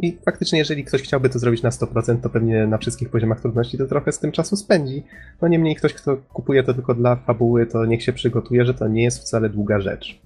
I 0.02 0.18
faktycznie, 0.26 0.60
jeżeli 0.60 0.84
ktoś 0.84 1.02
chciałby 1.02 1.30
to 1.30 1.40
zrobić 1.40 1.64
na 1.64 1.70
100%, 1.70 2.22
to 2.22 2.30
pewnie 2.30 2.68
na 2.68 2.78
wszystkich 2.78 3.10
poziomach 3.10 3.42
trudności 3.42 3.78
to 3.78 3.86
trochę 3.86 4.12
z 4.12 4.20
tym 4.20 4.32
czasu 4.32 4.56
spędzi. 4.56 5.04
No 5.42 5.48
niemniej 5.48 5.76
ktoś, 5.76 5.94
kto 5.94 6.18
kupuje 6.18 6.64
to 6.64 6.74
tylko 6.74 6.94
dla 6.94 7.16
fabuły, 7.16 7.66
to 7.66 7.86
niech 7.86 8.04
się 8.04 8.14
przygotuje, 8.14 8.66
że 8.66 8.74
to 8.74 8.88
nie 8.88 9.04
jest 9.04 9.20
wcale 9.20 9.50
długa 9.50 9.80
rzecz. 9.80 10.22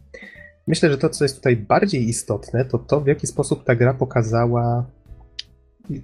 Myślę, 0.67 0.89
że 0.89 0.97
to, 0.97 1.09
co 1.09 1.25
jest 1.25 1.35
tutaj 1.35 1.57
bardziej 1.57 2.09
istotne, 2.09 2.65
to 2.65 2.77
to, 2.77 3.01
w 3.01 3.07
jaki 3.07 3.27
sposób 3.27 3.63
ta 3.63 3.75
gra 3.75 3.93
pokazała 3.93 4.85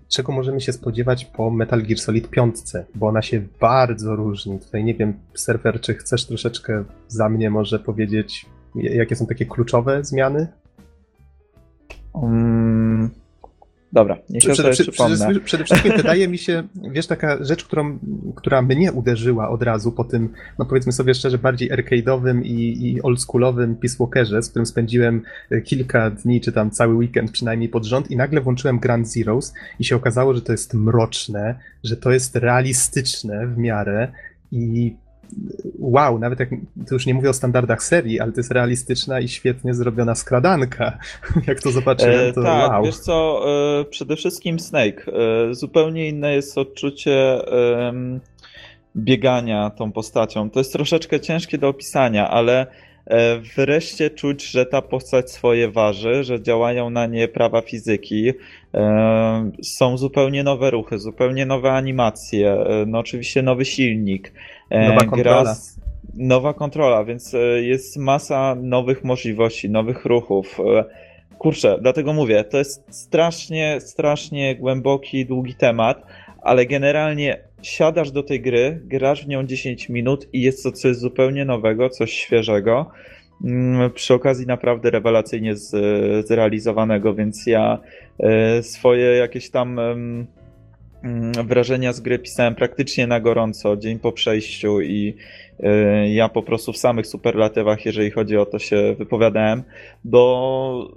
czego 0.08 0.32
możemy 0.32 0.62
się 0.62 0.74
spodziewać 0.74 1.26
po 1.26 1.52
Metal 1.52 1.84
Gear 1.84 2.00
Solid 2.00 2.30
5, 2.30 2.56
bo 2.96 3.08
ona 3.08 3.22
się 3.22 3.42
bardzo 3.60 4.16
różni. 4.16 4.60
Tutaj 4.60 4.84
nie 4.84 4.94
wiem, 4.94 5.14
serwer, 5.34 5.82
czy 5.82 5.94
chcesz 5.94 6.26
troszeczkę 6.26 6.84
za 7.08 7.30
mnie 7.30 7.50
może 7.50 7.80
powiedzieć, 7.80 8.46
jakie 8.76 9.16
są 9.16 9.26
takie 9.26 9.46
kluczowe 9.46 10.04
zmiany? 10.04 10.48
Um, 12.14 13.10
Dobra, 13.96 14.18
niech 14.30 14.44
się 14.44 14.52
przede, 14.52 14.72
przede, 14.72 14.92
przede, 14.92 15.40
przede 15.40 15.64
wszystkim 15.64 15.98
wydaje 15.98 16.28
mi 16.28 16.38
się, 16.38 16.64
wiesz, 16.92 17.08
taka 17.08 17.44
rzecz, 17.44 17.64
którą, 17.64 18.00
która 18.36 18.62
mnie 18.62 18.92
uderzyła 18.92 19.50
od 19.50 19.62
razu 19.62 19.92
po 19.92 20.04
tym, 20.04 20.30
no 20.60 20.66
powiedzmy 20.66 20.92
sobie 20.92 21.14
szczerze, 21.14 21.38
bardziej 21.38 21.72
arcade'owym 21.72 22.42
i, 22.44 22.88
i 22.92 23.02
oldschoolowym 23.02 23.76
Peace 23.76 23.96
Walkerze, 24.00 24.44
z 24.44 24.50
którym 24.50 24.66
spędziłem 24.66 25.22
e, 25.50 25.62
kilka 25.62 26.10
dni, 26.10 26.42
czy 26.42 26.52
tam 26.52 26.72
cały 26.72 26.94
weekend 26.94 27.32
przynajmniej 27.32 27.70
pod 27.70 27.86
rząd 27.86 28.12
i 28.12 28.16
nagle 28.16 28.42
włączyłem 28.42 28.80
Grand 28.80 29.12
Zeroes 29.12 29.54
i 29.80 29.84
się 29.84 29.96
okazało, 29.96 30.34
że 30.34 30.42
to 30.42 30.52
jest 30.52 30.74
mroczne, 30.74 31.56
że 31.84 31.98
to 31.98 32.12
jest 32.12 32.36
realistyczne 32.36 33.48
w 33.48 33.58
miarę 33.58 34.12
i 34.52 34.96
wow, 35.80 36.20
nawet 36.20 36.40
jak, 36.40 36.50
to 36.88 36.96
już 36.96 37.06
nie 37.06 37.14
mówię 37.14 37.30
o 37.30 37.34
standardach 37.34 37.84
serii, 37.84 38.20
ale 38.20 38.32
to 38.32 38.40
jest 38.40 38.52
realistyczna 38.52 39.20
i 39.20 39.28
świetnie 39.28 39.74
zrobiona 39.74 40.16
skradanka. 40.16 40.98
jak 41.48 41.60
to 41.60 41.72
zobaczyłem, 41.72 42.34
to 42.34 42.42
e, 42.42 42.44
tak, 42.44 42.72
wow. 42.72 42.84
wiesz 42.84 42.98
co, 42.98 43.46
e, 43.82 43.86
przede 43.86 44.16
wszystkim 44.16 44.60
Snake. 44.60 45.06
E, 45.08 45.54
zupełnie 45.56 46.10
inne 46.10 46.36
jest 46.36 46.58
odczucie 46.58 47.42
biegania 48.96 49.70
tą 49.70 49.92
postacią. 49.92 50.50
To 50.50 50.60
jest 50.60 50.74
troszeczkę 50.74 51.20
ciężkie 51.20 51.58
do 51.58 51.68
opisania, 51.68 52.30
ale 52.30 52.68
E, 52.68 52.85
wreszcie 53.56 54.10
czuć, 54.10 54.52
że 54.52 54.66
ta 54.66 54.82
postać 54.82 55.32
swoje 55.32 55.72
waży, 55.72 56.24
że 56.24 56.42
działają 56.42 56.90
na 56.90 57.06
nie 57.06 57.28
prawa 57.28 57.62
fizyki. 57.62 58.34
E, 58.74 59.52
są 59.64 59.98
zupełnie 59.98 60.44
nowe 60.44 60.72
ruchy, 60.72 61.00
zupełnie 61.00 61.46
nowe 61.46 61.72
animacje, 61.72 62.52
e, 62.52 62.86
no 62.88 63.00
oczywiście 63.00 63.42
nowy 63.42 63.66
silnik. 63.66 64.34
Nowa 64.72 65.06
kontrola. 65.06 65.56
nowa 66.14 66.54
kontrola, 66.54 67.04
więc 67.04 67.36
jest 67.62 67.98
masa 67.98 68.56
nowych 68.56 69.04
możliwości, 69.04 69.70
nowych 69.70 70.06
ruchów. 70.06 70.60
Kurczę, 71.38 71.78
dlatego 71.82 72.14
mówię, 72.14 72.44
to 72.44 72.58
jest 72.58 72.84
strasznie, 72.90 73.82
strasznie 73.82 74.56
głęboki, 74.56 75.26
długi 75.26 75.56
temat, 75.56 76.06
ale 76.42 76.66
generalnie 76.66 77.45
siadasz 77.62 78.12
do 78.12 78.24
tej 78.24 78.42
gry, 78.42 78.82
grasz 78.84 79.26
w 79.26 79.28
nią 79.28 79.44
10 79.44 79.90
minut 79.90 80.28
i 80.34 80.42
jest 80.42 80.64
to 80.64 80.72
coś 80.72 80.96
zupełnie 80.96 81.46
nowego, 81.46 81.90
coś 81.90 82.14
świeżego. 82.14 82.92
Mm, 83.44 83.92
przy 83.92 84.14
okazji 84.14 84.48
naprawdę 84.48 84.90
rewelacyjnie 84.90 85.56
zrealizowanego, 86.24 87.14
więc 87.14 87.48
ja 87.48 87.80
e, 88.20 88.64
swoje 88.64 89.06
jakieś 89.06 89.50
tam 89.50 89.80
mm, 89.80 90.28
wrażenia 91.46 91.94
z 91.94 92.00
gry 92.00 92.20
pisałem 92.20 92.56
praktycznie 92.56 93.08
na 93.08 93.20
gorąco, 93.20 93.78
dzień 93.78 94.00
po 94.00 94.12
przejściu 94.12 94.82
i 94.82 95.16
e, 95.60 96.14
ja 96.14 96.30
po 96.30 96.44
prostu 96.44 96.74
w 96.74 96.78
samych 96.78 97.08
superlatywach, 97.08 97.86
jeżeli 97.86 98.12
chodzi 98.12 98.38
o 98.38 98.46
to, 98.46 98.60
się 98.60 98.96
wypowiadałem, 98.98 99.64
bo 100.04 100.96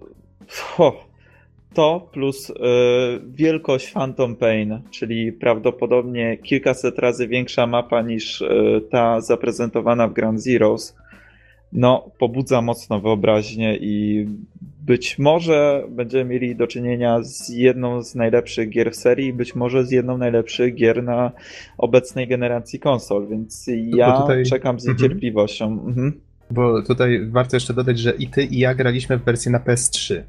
to 1.75 2.09
plus 2.13 2.51
y, 2.51 2.55
wielkość 3.35 3.93
Phantom 3.93 4.37
Pain, 4.37 4.81
czyli 4.91 5.33
prawdopodobnie 5.33 6.37
kilkaset 6.37 6.99
razy 6.99 7.29
większa 7.29 7.67
mapa 7.67 8.03
niż 8.03 8.41
y, 8.41 8.83
ta 8.91 9.21
zaprezentowana 9.21 10.09
w 10.09 10.13
Ground 10.13 10.43
Zeroes, 10.43 10.97
no, 11.73 12.11
pobudza 12.19 12.63
mocno 12.63 13.01
wyobraźnię 13.01 13.77
i 13.77 14.27
być 14.87 15.19
może 15.19 15.85
będziemy 15.89 16.25
mieli 16.25 16.57
do 16.57 16.67
czynienia 16.67 17.23
z 17.23 17.49
jedną 17.49 18.03
z 18.03 18.15
najlepszych 18.15 18.69
gier 18.69 18.93
w 18.93 18.97
serii, 18.97 19.33
być 19.33 19.55
może 19.55 19.85
z 19.85 19.91
jedną 19.91 20.17
z 20.17 20.21
najlepszych 20.21 20.75
gier 20.75 21.03
na 21.03 21.33
obecnej 21.79 22.29
generacji 22.29 22.79
konsol, 22.79 23.29
więc 23.29 23.67
ja 23.95 24.21
tutaj... 24.21 24.45
czekam 24.45 24.81
z 24.81 24.89
mhm. 24.89 24.97
niecierpliwością. 24.97 25.67
Mhm. 25.87 26.21
Bo 26.51 26.83
tutaj 26.83 27.27
warto 27.27 27.57
jeszcze 27.57 27.75
dodać, 27.75 27.99
że 27.99 28.11
i 28.11 28.27
ty 28.29 28.43
i 28.43 28.59
ja 28.59 28.75
graliśmy 28.75 29.19
w 29.19 29.25
wersji 29.25 29.51
na 29.53 29.59
PS3 29.59 30.23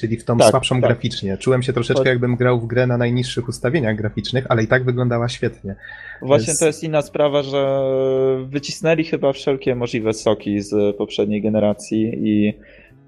czyli 0.00 0.16
w 0.16 0.24
tą 0.24 0.38
tak, 0.38 0.50
słabszą 0.50 0.74
tak. 0.74 0.90
graficznie. 0.90 1.36
Czułem 1.38 1.62
się 1.62 1.72
troszeczkę 1.72 2.08
jakbym 2.08 2.36
grał 2.36 2.60
w 2.60 2.66
grę 2.66 2.86
na 2.86 2.96
najniższych 2.96 3.48
ustawieniach 3.48 3.96
graficznych, 3.96 4.46
ale 4.48 4.62
i 4.62 4.66
tak 4.66 4.84
wyglądała 4.84 5.28
świetnie. 5.28 5.76
Właśnie 6.22 6.46
Więc... 6.46 6.58
to 6.58 6.66
jest 6.66 6.84
inna 6.84 7.02
sprawa, 7.02 7.42
że 7.42 7.80
wycisnęli 8.46 9.04
chyba 9.04 9.32
wszelkie 9.32 9.74
możliwe 9.74 10.12
soki 10.12 10.60
z 10.60 10.96
poprzedniej 10.96 11.42
generacji 11.42 12.12
i 12.22 12.54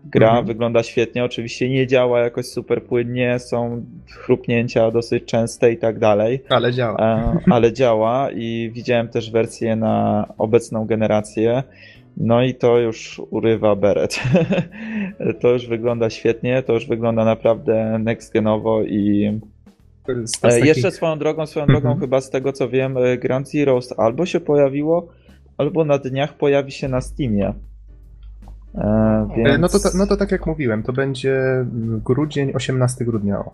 gra 0.05 0.29
mhm. 0.29 0.47
wygląda 0.47 0.83
świetnie. 0.83 1.25
Oczywiście 1.25 1.69
nie 1.69 1.87
działa 1.87 2.21
jakoś 2.21 2.47
super 2.47 2.83
płynnie, 2.83 3.39
są 3.39 3.85
chrupnięcia 4.11 4.91
dosyć 4.91 5.25
częste 5.25 5.73
i 5.73 5.77
tak 5.77 5.99
dalej. 5.99 6.43
Ale 6.49 6.73
działa. 6.73 6.99
E, 6.99 7.39
ale 7.51 7.73
działa 7.73 8.31
i 8.31 8.71
widziałem 8.75 9.09
też 9.09 9.31
wersję 9.31 9.77
na 9.77 10.27
obecną 10.39 10.87
generację. 10.87 11.63
No 12.17 12.43
i 12.43 12.55
to 12.55 12.79
już 12.79 13.23
urywa 13.31 13.77
beret. 13.77 14.21
to 15.41 15.49
już 15.49 15.67
wygląda 15.67 16.11
świetnie, 16.11 16.63
to 16.63 16.73
już 16.73 16.87
wygląda 16.87 17.25
naprawdę 17.25 17.99
next 17.99 18.33
genowo 18.33 18.83
i 18.83 19.41
e, 20.43 20.61
jeszcze 20.61 20.91
swoją 20.91 21.19
drogą, 21.19 21.47
swoją 21.47 21.67
drogą 21.67 21.89
mhm. 21.89 22.01
chyba 22.01 22.21
z 22.21 22.31
tego 22.31 22.53
co 22.53 22.69
wiem, 22.69 22.97
e, 22.97 23.19
Grand 23.19 23.51
Zeroes 23.51 23.99
albo 23.99 24.27
się 24.27 24.41
pojawiło, 24.41 25.09
albo 25.59 25.85
na 25.85 25.99
dniach 25.99 26.37
pojawi 26.37 26.73
się 26.73 26.89
na 26.89 27.01
Steamie. 27.01 27.55
E, 28.75 29.29
więc... 29.37 29.61
no, 29.61 29.69
to, 29.69 29.79
no 29.95 30.07
to 30.07 30.17
tak 30.17 30.33
jak 30.33 30.47
mówiłem, 30.47 30.83
to 30.83 30.93
będzie 30.93 31.67
grudzień, 32.05 32.53
18 32.55 33.05
grudnia. 33.05 33.45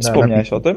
Wspomniałeś 0.00 0.50
na... 0.50 0.56
o 0.56 0.60
tym? 0.60 0.76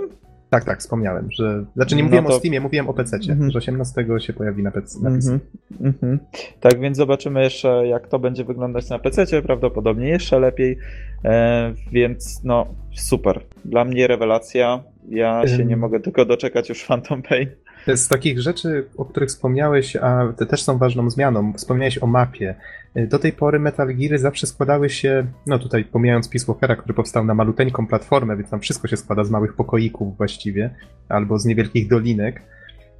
Tak, 0.55 0.65
tak, 0.65 0.79
wspomniałem, 0.79 1.31
że. 1.31 1.65
Znaczy 1.75 1.95
nie 1.95 2.01
no 2.01 2.05
mówiłem 2.05 2.25
to... 2.25 2.35
o 2.35 2.39
Steamie, 2.39 2.61
mówiłem 2.61 2.89
o 2.89 2.93
PC, 2.93 3.17
mm 3.29 3.39
-hmm. 3.39 3.51
że 3.51 3.57
18 3.57 4.05
się 4.19 4.33
pojawi 4.33 4.63
na 4.63 4.71
PC. 4.71 4.99
Na 5.01 5.11
PC. 5.11 5.29
Mm 5.29 5.39
-hmm. 5.39 5.81
Mm 5.81 5.93
-hmm. 5.93 6.17
Tak, 6.59 6.79
więc 6.79 6.97
zobaczymy 6.97 7.43
jeszcze, 7.43 7.87
jak 7.87 8.07
to 8.07 8.19
będzie 8.19 8.43
wyglądać 8.43 8.89
na 8.89 8.99
PC, 8.99 9.41
prawdopodobnie 9.41 10.07
jeszcze 10.07 10.39
lepiej. 10.39 10.77
E, 11.25 11.73
więc 11.91 12.43
no, 12.43 12.67
super. 12.93 13.41
Dla 13.65 13.85
mnie 13.85 14.07
rewelacja. 14.07 14.83
Ja 15.09 15.47
się 15.47 15.65
nie 15.65 15.77
mogę 15.77 15.99
tylko 15.99 16.25
doczekać 16.25 16.69
już 16.69 16.85
Phantom 16.85 17.21
Pain. 17.21 17.49
Z 17.95 18.07
takich 18.07 18.41
rzeczy, 18.41 18.85
o 18.97 19.05
których 19.05 19.29
wspomniałeś, 19.29 19.95
a 19.95 20.33
te 20.37 20.45
też 20.45 20.63
są 20.63 20.77
ważną 20.77 21.09
zmianą, 21.09 21.53
wspomniałeś 21.53 22.03
o 22.03 22.07
mapie. 22.07 22.55
Do 22.95 23.19
tej 23.19 23.33
pory 23.33 23.59
Metal 23.59 23.95
Geary 23.95 24.19
zawsze 24.19 24.47
składały 24.47 24.89
się, 24.89 25.25
no 25.47 25.59
tutaj 25.59 25.83
pomijając 25.83 26.29
Peace 26.29 26.45
Walkera, 26.45 26.75
który 26.75 26.93
powstał 26.93 27.25
na 27.25 27.33
maluteńką 27.33 27.87
platformę, 27.87 28.37
więc 28.37 28.49
tam 28.49 28.59
wszystko 28.59 28.87
się 28.87 28.97
składa 28.97 29.23
z 29.23 29.29
małych 29.29 29.53
pokoików 29.53 30.17
właściwie, 30.17 30.75
albo 31.09 31.39
z 31.39 31.45
niewielkich 31.45 31.87
dolinek. 31.87 32.41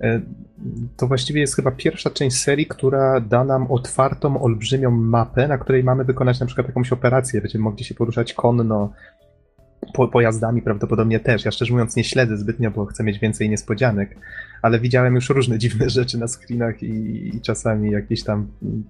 E, 0.01 0.21
to 0.97 1.07
właściwie 1.07 1.41
jest 1.41 1.55
chyba 1.55 1.71
pierwsza 1.71 2.09
część 2.09 2.37
serii, 2.37 2.65
która 2.65 3.19
da 3.19 3.43
nam 3.43 3.71
otwartą, 3.71 4.41
olbrzymią 4.41 4.91
mapę, 4.91 5.47
na 5.47 5.57
której 5.57 5.83
mamy 5.83 6.03
wykonać 6.03 6.39
na 6.39 6.45
przykład 6.45 6.67
jakąś 6.67 6.91
operację. 6.91 7.41
Będziemy 7.41 7.63
mogli 7.63 7.85
się 7.85 7.95
poruszać 7.95 8.33
konno, 8.33 8.93
po, 9.93 10.07
pojazdami 10.07 10.61
prawdopodobnie 10.61 11.19
też. 11.19 11.45
Ja 11.45 11.51
szczerze 11.51 11.73
mówiąc 11.73 11.95
nie 11.95 12.03
śledzę 12.03 12.37
zbytnio, 12.37 12.71
bo 12.71 12.85
chcę 12.85 13.03
mieć 13.03 13.19
więcej 13.19 13.49
niespodzianek, 13.49 14.17
ale 14.61 14.79
widziałem 14.79 15.15
już 15.15 15.29
różne 15.29 15.57
dziwne 15.65 15.89
rzeczy 15.89 16.17
na 16.17 16.27
screenach 16.27 16.83
i, 16.83 17.27
i 17.35 17.41
czasami 17.41 17.91
jakieś 17.91 18.23
tam 18.23 18.47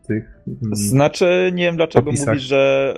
tych. 0.07 0.23
Mm, 0.47 0.75
znaczy, 0.75 1.51
nie 1.53 1.63
wiem 1.63 1.75
dlaczego 1.75 2.09
opisach. 2.09 2.27
mówisz, 2.27 2.43
że 2.43 2.93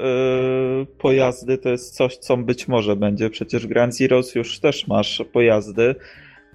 y, 0.81 0.85
pojazdy 0.85 1.57
to 1.57 1.69
jest 1.69 1.95
coś, 1.95 2.17
co 2.17 2.37
być 2.37 2.67
może 2.67 2.95
będzie. 2.95 3.29
Przecież 3.29 3.67
Grand 3.67 3.97
Zeroes 3.97 4.35
już 4.35 4.59
też 4.59 4.87
masz 4.87 5.23
pojazdy 5.33 5.95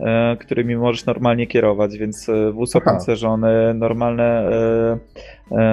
y, 0.01 0.05
którymi 0.41 0.77
możesz 0.77 1.07
normalnie 1.07 1.47
kierować, 1.47 1.99
więc 1.99 2.29
y, 2.29 2.53
wóz 2.53 2.77
opancerzony, 2.77 3.75
normalne 3.75 4.49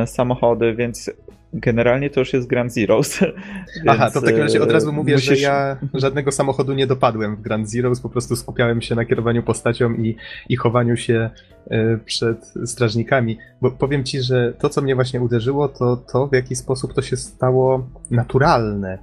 samochody, 0.05 0.75
więc 0.75 1.11
Generalnie 1.53 2.09
to 2.09 2.19
już 2.19 2.33
jest 2.33 2.47
Grand 2.47 2.73
Zeroes. 2.73 3.19
Aha, 3.87 4.11
to 4.11 4.21
w 4.21 4.23
takim 4.23 4.39
razie 4.39 4.63
od 4.63 4.71
razu 4.71 4.93
mówię, 4.93 5.13
musisz... 5.13 5.39
że 5.39 5.43
ja 5.43 5.77
żadnego 5.93 6.31
samochodu 6.31 6.73
nie 6.73 6.87
dopadłem 6.87 7.35
w 7.35 7.41
Grand 7.41 7.69
Zeroes, 7.69 8.01
po 8.01 8.09
prostu 8.09 8.35
skupiałem 8.35 8.81
się 8.81 8.95
na 8.95 9.05
kierowaniu 9.05 9.43
postacią 9.43 9.93
i, 9.93 10.15
i 10.49 10.55
chowaniu 10.55 10.97
się 10.97 11.29
e, 11.69 11.97
przed 11.97 12.53
strażnikami. 12.65 13.37
Bo 13.61 13.71
powiem 13.71 14.03
ci, 14.03 14.21
że 14.21 14.53
to, 14.59 14.69
co 14.69 14.81
mnie 14.81 14.95
właśnie 14.95 15.21
uderzyło, 15.21 15.67
to 15.67 15.97
to, 15.97 16.27
w 16.27 16.33
jaki 16.33 16.55
sposób 16.55 16.93
to 16.93 17.01
się 17.01 17.17
stało 17.17 17.87
naturalne 18.11 18.97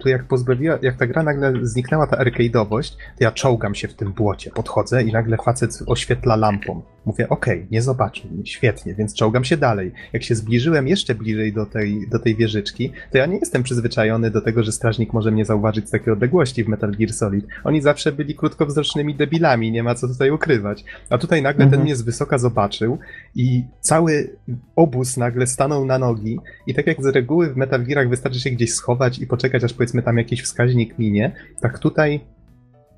tu 0.00 0.08
jak 0.08 0.24
pozbawiła, 0.24 0.78
jak 0.82 0.96
ta 0.96 1.06
gra 1.06 1.22
nagle 1.22 1.52
zniknęła 1.62 2.06
ta 2.06 2.16
arcade'owość, 2.16 2.90
to 2.90 3.24
ja 3.24 3.32
czołgam 3.32 3.74
się 3.74 3.88
w 3.88 3.94
tym 3.94 4.12
błocie, 4.12 4.50
podchodzę 4.50 5.02
i 5.02 5.12
nagle 5.12 5.36
facet 5.36 5.78
oświetla 5.86 6.36
lampą. 6.36 6.82
Mówię, 7.04 7.28
okej, 7.28 7.58
okay, 7.58 7.68
nie 7.70 7.82
zobaczył, 7.82 8.30
świetnie, 8.44 8.94
więc 8.94 9.14
czołgam 9.14 9.44
się 9.44 9.56
dalej. 9.56 9.92
Jak 10.12 10.22
się 10.22 10.34
zbliżyłem 10.34 10.88
jeszcze 10.88 11.14
bliżej 11.14 11.52
do 11.52 11.66
tej, 11.66 12.08
do 12.08 12.18
tej 12.18 12.36
wieżyczki, 12.36 12.92
to 13.12 13.18
ja 13.18 13.26
nie 13.26 13.38
jestem 13.38 13.62
przyzwyczajony 13.62 14.30
do 14.30 14.40
tego, 14.40 14.62
że 14.62 14.72
strażnik 14.72 15.12
może 15.12 15.30
mnie 15.30 15.44
zauważyć 15.44 15.88
z 15.88 15.90
takiej 15.90 16.12
odległości 16.12 16.64
w 16.64 16.68
Metal 16.68 16.92
Gear 16.92 17.12
Solid. 17.12 17.46
Oni 17.64 17.82
zawsze 17.82 18.12
byli 18.12 18.34
krótkowzrocznymi 18.34 19.14
debilami, 19.14 19.72
nie 19.72 19.82
ma 19.82 19.94
co 19.94 20.08
tutaj 20.08 20.30
ukrywać. 20.30 20.84
A 21.10 21.18
tutaj 21.18 21.42
nagle 21.42 21.64
mhm. 21.64 21.70
ten 21.70 21.84
mnie 21.84 21.96
z 21.96 22.02
wysoka 22.02 22.38
zobaczył 22.38 22.98
i 23.34 23.64
cały 23.80 24.36
obóz 24.76 25.16
nagle 25.16 25.46
stanął 25.46 25.84
na 25.84 25.98
nogi 25.98 26.38
i 26.66 26.74
tak 26.74 26.86
jak 26.86 27.02
z 27.02 27.06
reguły 27.06 27.52
w 27.52 27.56
Metal 27.56 27.84
Gearach 27.84 28.08
wystarczy 28.08 28.40
się 28.40 28.50
gdzieś 28.50 28.74
schować 28.74 29.18
i 29.18 29.26
poczekać, 29.26 29.57
aż 29.64 29.72
powiedzmy 29.72 30.02
tam 30.02 30.18
jakiś 30.18 30.42
wskaźnik 30.42 30.98
minie, 30.98 31.32
tak 31.60 31.78
tutaj 31.78 32.20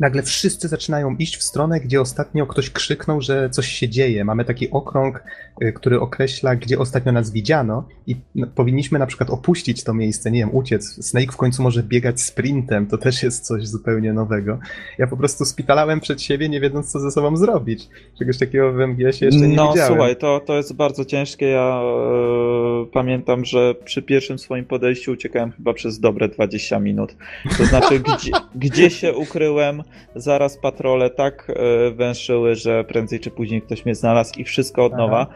nagle 0.00 0.22
wszyscy 0.22 0.68
zaczynają 0.68 1.16
iść 1.16 1.36
w 1.36 1.42
stronę, 1.42 1.80
gdzie 1.80 2.00
ostatnio 2.00 2.46
ktoś 2.46 2.70
krzyknął, 2.70 3.20
że 3.20 3.50
coś 3.50 3.68
się 3.68 3.88
dzieje. 3.88 4.24
Mamy 4.24 4.44
taki 4.44 4.70
okrąg, 4.70 5.24
y, 5.62 5.72
który 5.72 6.00
określa, 6.00 6.56
gdzie 6.56 6.78
ostatnio 6.78 7.12
nas 7.12 7.30
widziano 7.30 7.88
i 8.06 8.16
powinniśmy 8.54 8.98
na 8.98 9.06
przykład 9.06 9.30
opuścić 9.30 9.84
to 9.84 9.94
miejsce, 9.94 10.30
nie 10.30 10.40
wiem, 10.40 10.54
uciec. 10.54 11.06
Snake 11.06 11.32
w 11.32 11.36
końcu 11.36 11.62
może 11.62 11.82
biegać 11.82 12.20
sprintem, 12.20 12.86
to 12.86 12.98
też 12.98 13.22
jest 13.22 13.46
coś 13.46 13.66
zupełnie 13.66 14.12
nowego. 14.12 14.58
Ja 14.98 15.06
po 15.06 15.16
prostu 15.16 15.44
spitalałem 15.44 16.00
przed 16.00 16.22
siebie, 16.22 16.48
nie 16.48 16.60
wiedząc, 16.60 16.92
co 16.92 17.00
ze 17.00 17.10
sobą 17.10 17.36
zrobić. 17.36 17.88
Czegoś 18.18 18.38
takiego 18.38 18.72
w 18.72 18.76
MGS-ie 18.76 19.26
jeszcze 19.26 19.48
nie 19.48 19.56
no, 19.56 19.68
widziałem. 19.68 19.92
No 19.92 19.96
słuchaj, 19.96 20.16
to, 20.16 20.40
to 20.46 20.56
jest 20.56 20.74
bardzo 20.74 21.04
ciężkie. 21.04 21.46
Ja 21.46 21.80
e, 21.82 22.86
pamiętam, 22.92 23.44
że 23.44 23.74
przy 23.84 24.02
pierwszym 24.02 24.38
swoim 24.38 24.64
podejściu 24.64 25.12
uciekałem 25.12 25.52
chyba 25.52 25.74
przez 25.74 26.00
dobre 26.00 26.28
20 26.28 26.80
minut. 26.80 27.16
To 27.58 27.64
znaczy, 27.64 28.00
gdzie, 28.16 28.32
gdzie 28.54 28.90
się 28.90 29.14
ukryłem, 29.14 29.82
zaraz 30.14 30.58
patrole 30.58 31.10
tak 31.10 31.46
e, 31.50 31.90
węszyły, 31.90 32.54
że 32.54 32.84
prędzej 32.84 33.20
czy 33.20 33.30
później 33.30 33.62
ktoś 33.62 33.84
mnie 33.84 33.94
znalazł 33.94 34.38
i 34.38 34.44
wszystko 34.44 34.84
od 34.84 34.92
nowa. 34.92 35.26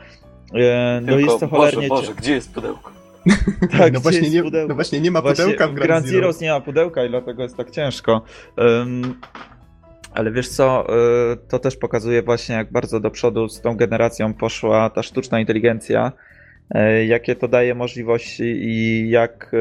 E, 0.55 1.01
no 1.01 1.07
Tylko, 1.07 1.21
jest 1.21 1.41
to 1.41 1.49
cholernie... 1.49 1.89
Boże, 1.89 2.03
Boże, 2.03 2.15
gdzie 2.15 2.35
jest 2.35 2.55
pudełko? 2.55 2.91
tak, 3.79 3.93
no 3.93 4.01
właśnie, 4.01 4.31
nie, 4.31 4.43
no 4.69 4.75
właśnie 4.75 5.01
nie 5.01 5.11
ma 5.11 5.23
właśnie 5.23 5.45
pudełka 5.45 5.69
w 5.69 5.75
Grand, 5.75 5.87
Grand 5.87 6.07
Zeroes 6.07 6.41
nie 6.41 6.51
ma 6.51 6.61
pudełka 6.61 7.05
i 7.05 7.09
dlatego 7.09 7.43
jest 7.43 7.57
tak 7.57 7.71
ciężko. 7.71 8.23
Um, 8.57 9.15
ale 10.15 10.33
wiesz 10.33 10.49
co, 10.49 10.87
e, 10.89 11.37
to 11.49 11.59
też 11.59 11.77
pokazuje 11.77 12.23
właśnie 12.23 12.55
jak 12.55 12.73
bardzo 12.73 13.01
do 13.01 13.11
przodu 13.11 13.49
z 13.49 13.61
tą 13.61 13.77
generacją 13.77 14.35
poszła 14.35 14.91
ta 14.91 15.03
sztuczna 15.03 15.41
inteligencja 15.41 16.13
jakie 17.07 17.35
to 17.37 17.49
daje 17.49 17.75
możliwości 17.75 18.43
i 18.45 19.09
jak 19.11 19.51
e, 19.55 19.59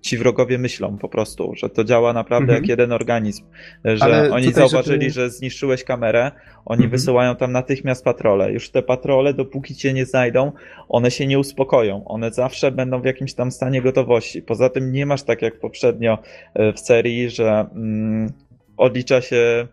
ci 0.00 0.18
wrogowie 0.18 0.58
myślą 0.58 0.98
po 0.98 1.08
prostu, 1.08 1.52
że 1.56 1.68
to 1.70 1.84
działa 1.84 2.12
naprawdę 2.12 2.42
Mhm. 2.52 2.62
jak 2.62 2.68
jeden 2.68 2.92
organizm, 2.92 3.44
że 3.84 4.04
Ale 4.04 4.30
oni 4.32 4.46
tutaj, 4.46 4.68
zauważyli, 4.68 5.10
żeby- 5.10 5.12
że 5.12 5.30
zniszczyłeś 5.30 5.84
kamerę, 5.84 6.30
oni 6.64 6.82
Mhm. 6.84 6.90
wysyłają 6.90 7.36
tam 7.36 7.52
natychmiast 7.52 8.04
patrole. 8.04 8.52
Już 8.52 8.70
te 8.70 8.82
patrole, 8.82 9.34
dopóki 9.34 9.74
cię 9.74 9.92
nie 9.92 10.06
znajdą, 10.06 10.52
one 10.88 11.10
się 11.10 11.26
nie 11.26 11.38
uspokoją. 11.38 12.04
One 12.04 12.30
zawsze 12.30 12.70
będą 12.72 13.00
w 13.00 13.04
jakimś 13.04 13.34
tam 13.34 13.50
stanie 13.50 13.82
gotowości. 13.82 14.42
Poza 14.42 14.68
tym 14.68 14.92
nie 14.92 15.06
masz 15.06 15.22
tak 15.22 15.42
jak 15.42 15.58
poprzednio 15.60 16.18
e, 16.54 16.72
w 16.72 16.80
serii, 16.80 17.30
że 17.30 17.66
mm, 17.74 18.32
odlicza 18.76 19.20
się 19.20 19.66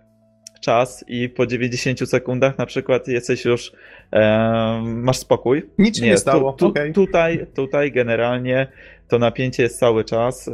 czas 0.61 1.05
i 1.07 1.29
po 1.29 1.47
90 1.47 2.09
sekundach 2.09 2.57
na 2.57 2.65
przykład 2.65 3.07
jesteś 3.07 3.45
już 3.45 3.71
e, 3.71 3.73
masz 4.83 5.17
spokój. 5.17 5.63
Nic 5.77 5.99
się 5.99 6.05
nie, 6.05 6.17
stało, 6.17 6.51
Tu, 6.53 6.57
tu, 6.57 6.67
okej. 6.67 6.93
tutaj, 6.93 7.45
tutaj 7.55 7.91
generalnie 7.91 8.67
to 9.07 9.19
napięcie 9.19 9.63
jest 9.63 9.79
cały 9.79 10.03
czas. 10.05 10.47
e, 10.47 10.51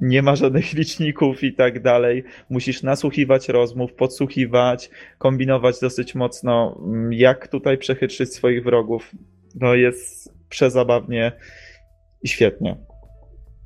Nie 0.00 0.22
ma 0.22 0.36
żadnych 0.36 0.72
liczników 0.78 1.42
i 1.44 1.52
tak 1.52 1.82
dalej. 1.82 2.24
Musisz 2.50 2.82
nasłuchiwać 2.82 3.48
rozmów, 3.48 3.92
podsłuchiwać, 3.92 4.90
kombinować 5.18 5.80
dosyć 5.80 6.14
mocno, 6.14 6.80
mm, 6.86 7.12
jak 7.12 7.48
tutaj 7.48 7.78
przechytrzyć 7.78 8.34
swoich 8.34 8.64
wrogów. 8.64 9.10
No 9.54 9.74
jest 9.74 10.34
przezabawnie 10.48 11.32
i 12.22 12.28
świetnie. 12.28 12.76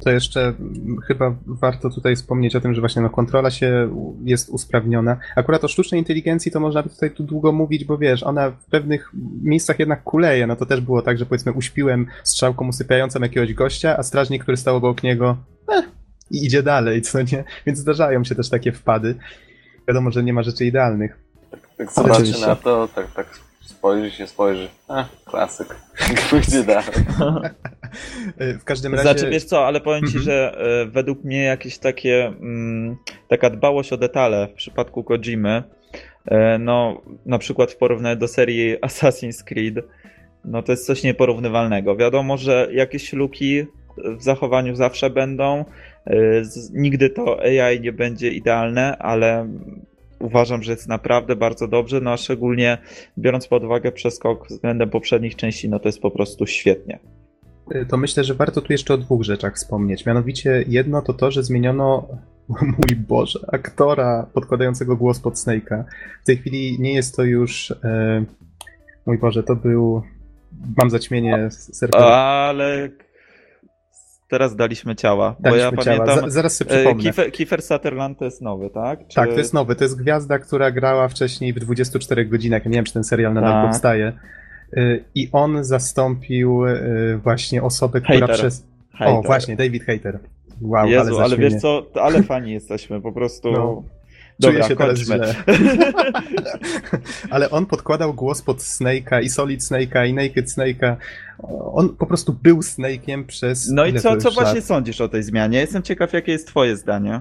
To 0.05 0.11
jeszcze 0.11 0.47
mm, 0.47 0.97
chyba 1.07 1.35
warto 1.47 1.91
tutaj 1.91 2.17
wspomnieć 2.17 2.57
o 2.57 2.61
tym, 2.61 2.75
że 2.75 2.81
właśnie 2.81 3.03
no, 3.03 3.11
kontrola 3.11 3.51
się 3.51 3.91
jest 4.25 4.49
usprawniona. 4.49 5.17
Akurat 5.37 5.65
o 5.65 5.69
sztucznej 5.69 6.01
inteligencji 6.01 6.53
to 6.53 6.61
można 6.61 6.83
by 6.83 6.89
tutaj 6.89 7.11
tu 7.11 7.23
długo 7.23 7.53
mówić, 7.53 7.85
bo 7.85 7.99
wiesz, 7.99 8.23
ona 8.23 8.51
w 8.51 8.65
pewnych 8.65 9.11
miejscach 9.43 9.79
jednak 9.79 10.03
kuleje. 10.03 10.47
No 10.47 10.57
to 10.57 10.67
też 10.67 10.81
było 10.81 11.03
tak, 11.03 11.19
że 11.19 11.27
powiedzmy 11.27 11.53
uśpiłem 11.53 12.07
strzałką 12.25 12.69
usypiającą 12.69 13.21
jakiegoś 13.21 13.55
gościa, 13.55 13.97
a 13.99 14.03
strażnik, 14.03 14.43
który 14.43 14.57
stał 14.57 14.77
obok 14.77 15.03
niego, 15.03 15.37
eh, 15.73 15.85
i 16.31 16.47
idzie 16.47 16.63
dalej, 16.63 17.03
co 17.03 17.23
nie? 17.23 17.45
Więc 17.67 17.79
zdarzają 17.79 18.25
się 18.25 18.35
też 18.35 18.49
takie 18.49 18.73
wpady. 18.73 19.15
Wiadomo, 19.89 20.11
że 20.11 20.23
nie 20.23 20.33
ma 20.33 20.43
rzeczy 20.43 20.67
idealnych. 20.67 21.19
Tak 21.77 21.93
zobaczy 21.93 22.15
Oczywiście. 22.15 22.47
na 22.47 22.57
to, 22.57 22.89
tak, 22.95 23.13
tak 23.13 23.27
spojrzy 23.61 24.11
się, 24.11 24.27
spojrzy. 24.27 24.69
A, 24.89 25.05
klasyk. 25.25 25.77
Pójdzie 26.31 26.65
dalej. 26.65 26.95
Y, 28.41 28.59
W 28.59 28.65
każdym 28.65 28.95
razie... 28.95 29.03
Znaczy, 29.03 29.31
wiesz 29.31 29.45
co, 29.45 29.67
ale 29.67 29.81
powiem 29.81 30.01
ci, 30.01 30.17
Mhm. 30.19 30.25
że 30.25 30.59
e, 30.83 30.87
według 30.87 31.25
mnie 31.25 31.43
jakieś 31.43 31.79
takie, 31.79 32.27
mm, 32.27 32.97
taka 33.29 33.51
dbałość 33.51 33.93
o 33.93 33.97
detale 33.97 34.49
w 34.49 34.53
przypadku 34.53 35.05
Kojimy, 35.05 35.63
e, 36.27 36.59
no 36.59 37.03
na 37.27 37.39
przykład 37.39 37.73
w 37.73 37.77
porównaniu 37.77 38.17
do 38.21 38.29
serii 38.29 38.77
Assassin's 38.81 39.45
Creed, 39.45 39.85
no 40.45 40.63
to 40.63 40.73
jest 40.73 40.87
coś 40.87 41.03
nieporównywalnego. 41.03 41.97
Wiadomo, 41.97 42.37
że 42.37 42.69
jakieś 42.73 43.13
luki 43.13 43.67
w 44.19 44.23
zachowaniu 44.23 44.75
zawsze 44.75 45.11
będą, 45.11 45.65
e, 46.07 46.15
nigdy 46.73 47.11
to 47.11 47.41
AI 47.43 47.81
nie 47.81 47.93
będzie 47.93 48.31
idealne, 48.31 48.97
ale 48.99 49.49
uważam, 50.19 50.63
że 50.63 50.73
jest 50.73 50.89
naprawdę 50.89 51.37
bardzo 51.37 51.69
dobrze, 51.69 52.01
no 52.01 52.13
a 52.13 52.17
szczególnie 52.17 52.79
biorąc 53.19 53.47
pod 53.49 53.65
uwagę 53.65 53.93
przeskok 53.93 54.49
względem 54.49 54.91
poprzednich 54.91 55.37
części, 55.37 55.69
no 55.69 55.79
to 55.79 55.89
jest 55.89 56.01
po 56.01 56.11
prostu 56.11 56.47
świetnie. 56.47 56.99
To 57.89 57.97
myślę, 57.97 58.25
że 58.25 58.35
warto 58.35 58.61
tu 58.61 58.73
jeszcze 58.73 58.95
o 58.95 58.99
dwóch 58.99 59.23
rzeczach 59.23 59.55
wspomnieć. 59.55 60.07
Mianowicie 60.07 60.65
jedno 60.69 61.03
to 61.03 61.13
to, 61.15 61.31
że 61.31 61.43
zmieniono, 61.43 62.09
mój 62.49 62.97
Boże, 63.09 63.41
aktora 63.53 64.27
podkładającego 64.35 64.97
głos 64.97 65.21
pod 65.21 65.35
Snake'a. 65.35 65.85
W 66.23 66.27
tej 66.27 66.37
chwili 66.37 66.77
nie 66.81 66.95
jest 66.95 67.17
to 67.17 67.23
już, 67.25 67.71
e, 67.85 68.25
mój 69.07 69.19
Boże, 69.19 69.43
to 69.43 69.57
był, 69.57 70.03
mam 70.77 70.91
zaćmienie 70.91 71.49
serca. 71.51 71.99
Ale 71.99 72.89
teraz 74.29 74.57
daliśmy 74.57 74.97
ciała. 74.97 75.37
bo 75.39 75.43
Daliśmy 75.43 75.77
ja 75.77 75.85
ciała. 75.85 75.97
pamiętam. 75.99 76.31
Za, 76.31 76.35
zaraz 76.35 76.57
sobie 76.57 76.71
przypomnę. 76.71 77.03
Kiefer, 77.03 77.33
Kiefer 77.33 77.63
Sutherland 77.63 78.19
to 78.19 78.25
jest 78.25 78.43
nowy, 78.43 78.71
tak? 78.71 79.09
Czy... 79.09 79.15
Tak, 79.15 79.29
to 79.31 79.39
jest 79.39 79.55
nowy. 79.55 79.77
To 79.77 79.85
jest 79.85 79.99
gwiazda, 79.99 80.39
która 80.39 80.71
grała 80.71 81.09
wcześniej 81.09 81.53
w 81.53 81.59
24 81.59 82.27
godzinach. 82.27 82.65
Ja 82.65 82.71
nie 82.71 82.77
wiem, 82.77 82.85
czy 82.85 82.93
ten 82.93 83.05
serial 83.05 83.35
nadal 83.35 83.53
Tak. 83.53 83.67
powstaje. 83.67 84.13
Y, 84.77 85.05
I 85.15 85.29
on 85.33 85.65
zastąpił 85.65 86.67
y, 86.67 87.21
właśnie 87.23 87.63
osobę, 87.63 88.01
która 88.01 88.21
Hater. 88.21 88.37
przez. 88.37 88.65
O, 88.95 88.97
Hater. 88.99 89.23
właśnie, 89.25 89.57
David 89.57 89.85
Hater. 89.85 90.19
Wow, 90.61 90.87
Jezu, 90.87 91.15
ale, 91.15 91.25
ale, 91.25 91.37
wiesz 91.37 91.55
co, 91.55 91.87
ale 91.95 92.23
fani 92.23 92.53
jesteśmy, 92.53 93.01
po 93.01 93.13
prostu. 93.13 93.53
No. 93.53 93.83
Czuję 94.43 94.53
Dobra, 94.53 94.69
się 94.69 94.77
teraz 94.77 94.99
źle. 94.99 95.35
Ale 97.31 97.51
on 97.51 97.67
podkładał 97.67 98.15
głos 98.15 98.43
pod 98.43 98.59
Snake'a 98.59 99.23
i 99.23 99.29
Solid 99.29 99.61
Snake'a 99.61 100.09
i 100.09 100.15
Naked 100.15 100.47
Snake'a. 100.47 100.97
On 101.73 101.89
po 101.89 102.07
prostu 102.07 102.33
był 102.43 102.59
Snake'iem 102.59 103.25
przez. 103.25 103.71
No 103.71 103.87
i 103.87 103.95
co, 103.95 104.17
co 104.17 104.31
właśnie 104.31 104.63
sądzisz 104.63 105.01
o 105.01 105.09
tej 105.09 105.23
zmianie? 105.23 105.59
Jestem 105.59 105.83
ciekaw, 105.83 106.13
jakie 106.13 106.33
jest 106.33 106.47
twoje 106.47 106.77
zdanie. 106.77 107.21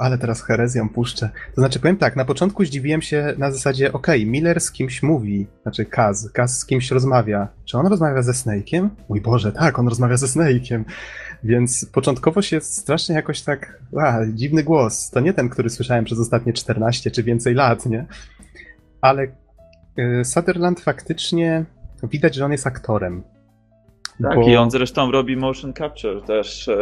Ale 0.00 0.18
teraz 0.18 0.42
herezją 0.42 0.88
puszczę. 0.88 1.30
To 1.54 1.60
znaczy, 1.60 1.80
powiem 1.80 1.96
tak, 1.96 2.16
na 2.16 2.24
początku 2.24 2.64
zdziwiłem 2.64 3.02
się 3.02 3.34
na 3.38 3.50
zasadzie, 3.50 3.92
okej, 3.92 4.26
Miller 4.26 4.60
z 4.60 4.72
kimś 4.72 5.02
mówi, 5.02 5.46
znaczy 5.62 5.84
Kaz, 5.84 6.30
Kaz 6.30 6.58
z 6.58 6.66
kimś 6.66 6.90
rozmawia. 6.90 7.48
Czy 7.64 7.78
on 7.78 7.86
rozmawia 7.86 8.22
ze 8.22 8.32
Snake'iem? 8.32 8.88
Mój 9.08 9.20
Boże, 9.20 9.52
tak, 9.52 9.78
on 9.78 9.88
rozmawia 9.88 10.16
ze 10.16 10.26
Snake'iem. 10.26 10.84
Więc 11.44 11.86
początkowo 11.86 12.42
się 12.42 12.60
strasznie 12.60 13.14
jakoś 13.14 13.42
tak, 13.42 13.82
a, 14.00 14.18
dziwny 14.34 14.64
głos. 14.64 15.10
To 15.10 15.20
nie 15.20 15.34
ten, 15.34 15.48
który 15.48 15.70
słyszałem 15.70 16.04
przez 16.04 16.18
ostatnie 16.18 16.52
14 16.52 17.10
czy 17.10 17.22
więcej 17.22 17.54
lat, 17.54 17.86
nie? 17.86 18.06
Ale 19.00 19.26
y, 19.98 20.24
Sutherland 20.24 20.80
faktycznie 20.80 21.64
widać, 22.02 22.34
że 22.34 22.44
on 22.44 22.52
jest 22.52 22.66
aktorem. 22.66 23.22
Tak, 24.22 24.34
Bo- 24.34 24.48
i 24.48 24.56
on 24.56 24.70
zresztą 24.70 25.10
robi 25.10 25.36
motion 25.36 25.72
capture 25.74 26.22
też 26.22 26.68
e, 26.68 26.76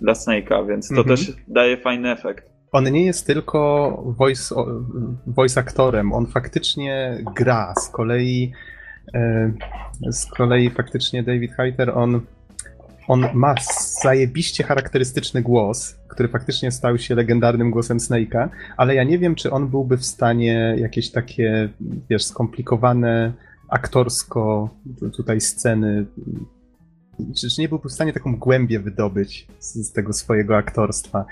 dla 0.00 0.12
Snake'a, 0.12 0.68
więc 0.68 0.88
to 0.88 0.94
Mhm. 0.96 1.16
też 1.16 1.32
daje 1.48 1.76
fajny 1.76 2.10
efekt. 2.10 2.50
On 2.72 2.84
nie 2.92 3.04
jest 3.06 3.26
tylko 3.26 3.90
voice, 4.18 4.54
voice 5.26 5.60
aktorem, 5.60 6.12
on 6.12 6.26
faktycznie 6.26 7.18
gra. 7.36 7.74
Z 7.80 7.88
kolei, 7.88 8.52
e, 9.14 9.52
z 10.10 10.26
kolei 10.26 10.70
faktycznie 10.70 11.22
David 11.22 11.52
Hayter, 11.52 11.90
on, 11.98 12.20
on 13.08 13.26
ma 13.34 13.54
zajebiście 14.02 14.64
charakterystyczny 14.64 15.42
głos, 15.42 15.96
który 16.08 16.28
faktycznie 16.28 16.70
stał 16.70 16.98
się 16.98 17.14
legendarnym 17.14 17.70
głosem 17.70 17.98
Snake'a, 17.98 18.48
ale 18.76 18.94
ja 18.94 19.04
nie 19.04 19.18
wiem, 19.18 19.34
czy 19.34 19.50
on 19.50 19.68
byłby 19.68 19.96
w 19.96 20.04
stanie 20.04 20.74
jakieś 20.78 21.10
takie, 21.10 21.68
wiesz, 22.10 22.24
skomplikowane 22.24 23.32
aktorsko 23.72 24.68
tutaj 25.16 25.40
sceny 25.40 26.06
czy, 27.40 27.50
czy 27.50 27.60
nie 27.60 27.68
byłby 27.68 27.88
w 27.88 27.92
stanie 27.92 28.12
taką 28.12 28.36
głębię 28.36 28.80
wydobyć 28.80 29.46
z, 29.58 29.74
z 29.74 29.92
tego 29.92 30.12
swojego 30.12 30.56
aktorstwa? 30.56 31.24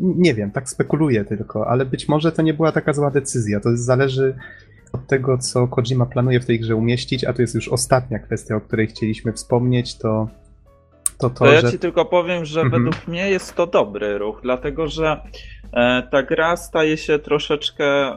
Nie 0.00 0.34
wiem, 0.34 0.50
tak 0.50 0.68
spekuluję 0.68 1.24
tylko, 1.24 1.68
ale 1.68 1.84
być 1.84 2.08
może 2.08 2.32
to 2.32 2.42
nie 2.42 2.54
była 2.54 2.72
taka 2.72 2.92
zła 2.92 3.10
decyzja. 3.10 3.60
To 3.60 3.76
zależy 3.76 4.36
od 4.92 5.06
tego, 5.06 5.38
co 5.38 5.68
Kojima 5.68 6.06
planuje 6.06 6.40
w 6.40 6.46
tej 6.46 6.60
grze 6.60 6.76
umieścić, 6.76 7.24
a 7.24 7.32
to 7.32 7.42
jest 7.42 7.54
już 7.54 7.68
ostatnia 7.68 8.18
kwestia, 8.18 8.56
o 8.56 8.60
której 8.60 8.86
chcieliśmy 8.86 9.32
wspomnieć, 9.32 9.98
to 9.98 10.28
to, 11.18 11.30
to, 11.30 11.36
To 11.36 11.52
ja 11.52 11.60
że... 11.60 11.72
ci 11.72 11.78
tylko 11.78 12.04
powiem, 12.04 12.44
że 12.44 12.60
Mhm. 12.60 12.84
według 12.84 13.08
mnie 13.08 13.30
jest 13.30 13.54
to 13.54 13.66
dobry 13.66 14.18
ruch, 14.18 14.40
dlatego 14.42 14.88
że 14.88 15.20
e, 15.72 16.02
ta 16.10 16.22
gra 16.22 16.56
staje 16.56 16.96
się 16.96 17.18
troszeczkę 17.18 18.16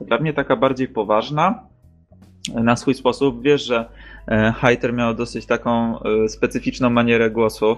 dla 0.00 0.18
mnie 0.18 0.32
taka 0.32 0.56
bardziej 0.56 0.88
poważna 0.88 1.71
na 2.54 2.76
swój 2.76 2.94
sposób. 2.94 3.42
Wiesz, 3.42 3.64
że 3.64 3.88
e, 4.28 4.52
Heiter 4.60 4.92
miał 4.92 5.14
dosyć 5.14 5.46
taką 5.46 5.98
e, 6.00 6.28
specyficzną 6.28 6.90
manierę 6.90 7.30
głosu 7.30 7.76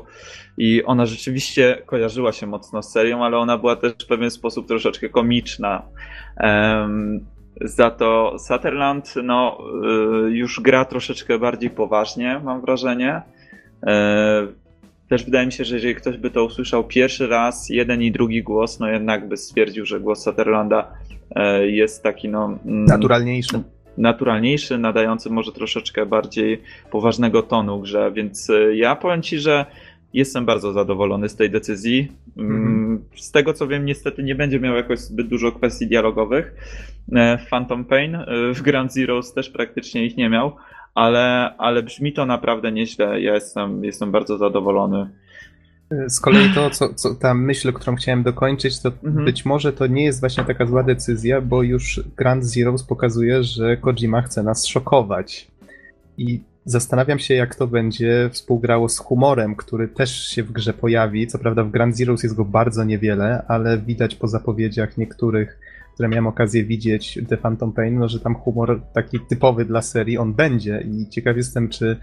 i 0.59 0.85
ona 0.85 1.07
rzeczywiście 1.07 1.83
kojarzyła 1.87 2.33
się 2.33 2.47
mocno 2.47 2.83
z 2.83 2.93
serią, 2.93 3.25
ale 3.25 3.39
ona 3.39 3.59
była 3.59 3.77
też 3.77 3.93
w 3.93 4.07
pewien 4.07 4.31
sposób 4.31 4.69
troszeczkę 4.69 5.09
komiczna. 5.09 5.83
Za 7.61 7.91
to 7.91 8.37
Sutherland 8.39 9.15
no, 9.23 9.59
y, 10.27 10.31
już 10.31 10.61
gra 10.61 10.85
troszeczkę 10.85 11.39
bardziej 11.39 11.71
poważnie, 11.71 12.41
mam 12.45 12.61
wrażenie. 12.61 13.23
E, 13.87 14.47
Też 15.09 15.25
wydaje 15.25 15.47
mi 15.47 15.53
się, 15.53 15.65
że 15.65 15.75
jeżeli 15.75 15.95
ktoś 15.95 16.17
by 16.17 16.31
to 16.31 16.45
usłyszał 16.45 16.85
pierwszy 16.85 17.27
raz, 17.27 17.69
jeden 17.71 18.03
i 18.03 18.13
drugi 18.13 18.43
głos, 18.43 18.81
no 18.81 18.89
jednak 18.89 19.29
by 19.29 19.37
stwierdził, 19.37 19.87
że 19.87 20.01
głos 20.01 20.23
Sutherlanda 20.23 20.93
e, 21.31 21.69
jest 21.69 22.03
taki 22.03 22.29
no, 22.29 22.59
mm, 22.67 22.85
naturalniejszy. 22.85 23.63
Naturalniejszy, 23.99 24.79
nadający 24.79 25.31
może 25.31 25.53
troszeczkę 25.53 26.07
bardziej 26.07 26.63
poważnego 26.91 27.43
tonu 27.43 27.81
grze, 27.81 28.13
więc 28.13 28.51
e, 28.51 28.77
ja 28.77 28.97
powiem 28.97 29.23
Ci, 29.23 29.39
że 29.39 29.67
jestem 30.15 30.47
bardzo 30.47 30.73
zadowolony 30.73 31.29
z 31.29 31.37
tej 31.37 31.51
decyzji. 31.51 32.13
Mm, 32.37 32.85
Mhm. 32.95 33.05
Z 33.17 33.31
tego 33.31 33.55
co 33.55 33.67
wiem, 33.67 33.87
niestety 33.87 34.23
nie 34.23 34.35
będzie 34.35 34.61
miał 34.61 34.75
jakoś 34.75 34.99
zbyt 34.99 35.29
dużo 35.29 35.53
kwestii 35.53 35.87
dialogowych. 35.87 36.55
E, 37.13 37.39
Phantom 37.51 37.85
Pain 37.85 38.15
e, 38.15 38.27
w 38.55 38.63
Grand 38.63 38.93
Zeroes 38.93 39.33
też 39.33 39.51
praktycznie 39.51 40.05
ich 40.05 40.17
nie 40.17 40.29
miał, 40.29 40.57
ale, 40.95 41.55
ale 41.59 41.83
brzmi 41.83 42.13
to 42.13 42.27
naprawdę 42.27 42.73
nieźle. 42.73 43.21
Ja 43.21 43.35
jestem, 43.35 43.85
jestem 43.85 44.13
bardzo 44.13 44.39
zadowolony. 44.39 45.11
Z 46.09 46.21
kolei 46.21 46.55
to, 46.55 46.71
co, 46.71 46.95
co 46.95 47.15
ta 47.15 47.35
myśl, 47.35 47.73
którą 47.73 47.97
chciałem 47.97 48.23
dokończyć, 48.23 48.81
to 48.81 48.93
Mhm. 49.05 49.25
być 49.25 49.45
może 49.45 49.73
to 49.73 49.87
nie 49.87 50.05
jest 50.05 50.21
właśnie 50.21 50.45
taka 50.45 50.67
zła 50.67 50.83
decyzja, 50.83 51.41
bo 51.41 51.63
już 51.63 52.01
Grand 52.17 52.45
Zeroes 52.45 52.83
pokazuje, 52.83 53.43
że 53.45 53.77
Kojima 53.77 54.23
chce 54.23 54.43
nas 54.43 54.67
szokować. 54.67 55.49
I 56.19 56.41
zastanawiam 56.65 57.19
się, 57.19 57.35
jak 57.35 57.55
to 57.55 57.67
będzie 57.67 58.31
współgrało 58.33 58.89
z 58.89 58.99
humorem, 58.99 59.57
który 59.57 59.89
też 59.89 60.29
się 60.29 60.43
w 60.43 60.53
grze 60.53 60.73
pojawi. 60.73 61.27
Co 61.27 61.39
prawda 61.39 61.65
w 61.65 61.71
Grand 61.71 61.97
Zeroes 61.97 62.23
jest 62.23 62.35
go 62.35 62.45
bardzo 62.45 62.85
niewiele, 62.85 63.45
ale 63.49 63.79
widać 63.79 64.15
po 64.15 64.29
zapowiedziach 64.29 64.99
niektórych, 64.99 65.59
które 65.95 66.09
miałem 66.09 66.27
okazję 66.27 66.65
widzieć, 66.65 67.19
The 67.29 67.37
Phantom 67.37 67.73
Pain, 67.73 67.99
no, 67.99 68.09
że 68.09 68.21
tam 68.21 68.35
humor 68.35 68.81
taki 68.93 69.21
typowy 69.21 69.65
dla 69.65 69.83
serii 69.83 70.19
on 70.19 70.35
będzie 70.35 70.85
i 70.93 71.09
ciekaw 71.09 71.37
jestem, 71.37 71.69
czy 71.69 71.97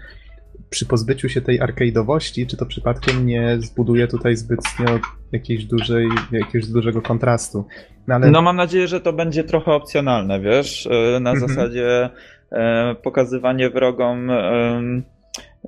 przy 0.70 0.86
pozbyciu 0.86 1.28
się 1.28 1.40
tej 1.40 1.60
arcade'owości, 1.60 2.46
czy 2.46 2.56
to 2.56 2.66
przypadkiem 2.66 3.26
nie 3.26 3.56
zbuduje 3.60 4.08
tutaj 4.08 4.36
zbytnio 4.36 4.86
jakiejś 5.32 5.64
dużej, 5.64 6.08
jakiegoś 6.32 6.66
dużego 6.68 7.02
kontrastu. 7.02 7.64
No 8.06 8.14
ale 8.14 8.30
No 8.30 8.42
mam 8.42 8.56
nadzieję, 8.56 8.88
że 8.88 9.00
to 9.00 9.12
będzie 9.12 9.44
trochę 9.44 9.72
opcjonalne, 9.72 10.40
wiesz, 10.40 10.86
e, 10.86 11.20
na 11.20 11.30
Mhm. 11.30 11.48
zasadzie 11.48 12.10
e, 12.52 12.94
pokazywanie 13.02 13.70
wrogom 13.70 14.30
em, 14.30 15.02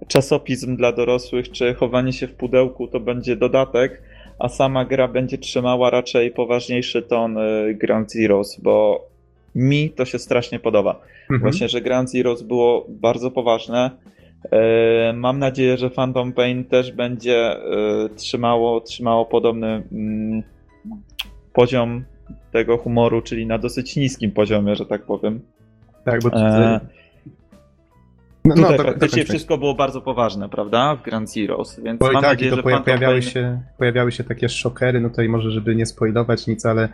czasopism 0.09 0.77
dla 0.77 0.93
dorosłych, 0.93 1.51
czy 1.51 1.75
chowanie 1.75 2.13
się 2.13 2.27
w 2.29 2.35
pudełku 2.35 2.89
to 2.89 3.01
będzie 3.01 3.37
dodatek, 3.37 4.03
a 4.39 4.49
sama 4.49 4.85
gra 4.85 5.09
będzie 5.09 5.39
trzymała 5.39 5.91
raczej 5.91 6.31
poważniejszy 6.31 7.03
ton 7.03 7.39
e, 7.39 7.75
Ground 7.75 8.13
Zeroes, 8.13 8.61
bo 8.63 9.07
mi 9.55 9.91
to 9.91 10.05
się 10.05 10.19
strasznie 10.19 10.59
podoba. 10.61 11.01
mhm. 11.23 11.41
Właśnie, 11.41 11.69
że 11.69 11.81
Ground 11.81 12.11
Zeroes 12.11 12.43
było 12.43 12.87
bardzo 12.89 13.31
poważne. 13.31 13.91
E, 14.53 15.13
Mam 15.13 15.39
nadzieję, 15.39 15.77
że 15.77 15.91
Phantom 15.91 16.33
Pain 16.33 16.65
też 16.65 16.93
będzie 16.93 17.37
e, 17.37 18.09
trzymało, 18.17 18.81
trzymało 18.81 19.27
podobny 19.27 19.83
mm, 19.93 20.43
poziom 21.53 22.05
tego 22.53 22.79
humoru, 22.79 23.23
czyli 23.23 23.47
na 23.47 23.59
dosyć 23.59 23.97
niskim 23.97 24.31
poziomie, 24.31 24.77
że 24.77 24.87
tak 24.87 25.03
powiem. 25.03 25.41
tak, 26.05 26.23
bo 26.23 26.31
E, 26.33 26.81
no, 28.45 28.55
no, 28.55 28.63
Tutaj 28.63 28.77
to, 28.77 28.83
praktycznie 28.83 29.25
to, 29.25 29.29
wszystko 29.29 29.59
było 29.59 29.75
bardzo 29.75 30.01
poważne, 30.01 30.49
prawda? 30.49 30.97
W 30.97 31.03
Grand 31.03 31.33
Zeroes, 31.33 31.81
więc 31.81 31.99
Bo 32.01 32.11
i 32.11 32.13
mam 32.13 32.23
tak, 32.23 32.33
nadzieję, 32.33 32.49
i 32.49 32.51
to 32.51 32.57
że 32.57 32.63
pojawiały, 32.63 33.15
Pain... 33.15 33.23
się, 33.23 33.61
pojawiały 33.79 34.13
się 34.13 34.25
takie 34.25 34.49
szokery, 34.49 35.01
no 35.01 35.09
tutaj 35.11 35.29
może, 35.29 35.51
żeby 35.51 35.75
nie 35.75 35.87
spoilować 35.87 36.47
nic, 36.47 36.67
ale 36.67 36.89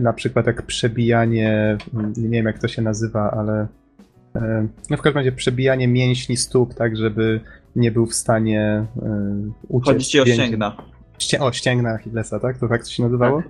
na 0.00 0.12
przykład 0.12 0.46
jak 0.46 0.62
przebijanie, 0.62 1.76
mm, 1.94 2.12
nie 2.16 2.28
wiem 2.28 2.46
jak 2.46 2.58
to 2.58 2.68
się 2.68 2.82
nazywa, 2.82 3.30
ale 3.30 3.66
w 4.90 5.00
każdym 5.02 5.14
razie 5.14 5.32
przebijanie 5.32 5.88
mięśni 5.88 6.36
stóp, 6.36 6.74
tak, 6.74 6.96
żeby 6.96 7.40
nie 7.76 7.90
był 7.90 8.06
w 8.06 8.14
stanie 8.14 8.86
e, 9.02 9.36
uciec. 9.68 9.94
Chodzi 9.94 10.06
ci 10.06 10.20
o 10.20 10.26
ścięgna. 10.26 10.76
Ście- 11.18 11.40
o, 11.40 11.52
ścięgna 11.52 11.90
Achillesa, 11.90 12.40
tak? 12.40 12.58
To 12.58 12.68
tak 12.68 12.82
to 12.84 12.90
się 12.90 13.02
nazywało? 13.02 13.42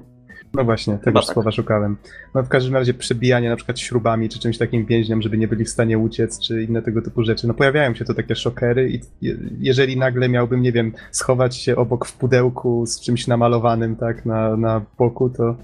No 0.55 0.65
właśnie, 0.65 0.99
tego 0.99 1.21
tak. 1.21 1.33
słowa 1.33 1.51
szukałem. 1.51 1.97
No 2.35 2.43
w 2.43 2.49
każdym 2.49 2.75
razie 2.75 2.95
przebijanie 2.95 3.49
na 3.49 3.57
przykład 3.57 3.81
śrubami 3.81 4.29
czy 4.29 4.39
czymś 4.39 4.59
takim 4.59 4.87
więźniom, 4.87 5.23
żeby 5.23 5.39
nie 5.39 5.49
byli 5.49 5.65
w 5.65 5.69
stanie 5.69 5.99
uciec, 5.99 6.41
czy 6.41 6.63
inne 6.63 6.83
tego 6.83 7.03
typu 7.03 7.23
rzeczy. 7.25 7.49
No 7.49 7.55
pojawiają 7.55 7.95
się 7.95 8.05
to 8.05 8.15
takie 8.15 8.35
szokery 8.37 8.91
i 8.91 9.01
je- 9.27 9.37
jeżeli 9.61 9.97
nagle 9.97 10.29
miałbym, 10.29 10.63
nie 10.63 10.73
wiem, 10.73 10.93
schować 11.11 11.57
się 11.57 11.77
obok 11.77 12.07
w 12.07 12.17
pudełku 12.17 12.87
z 12.87 13.01
czymś 13.01 13.27
namalowanym, 13.27 13.97
tak, 13.97 14.27
na, 14.27 14.57
na 14.57 14.81
boku, 14.99 15.31
to... 15.31 15.57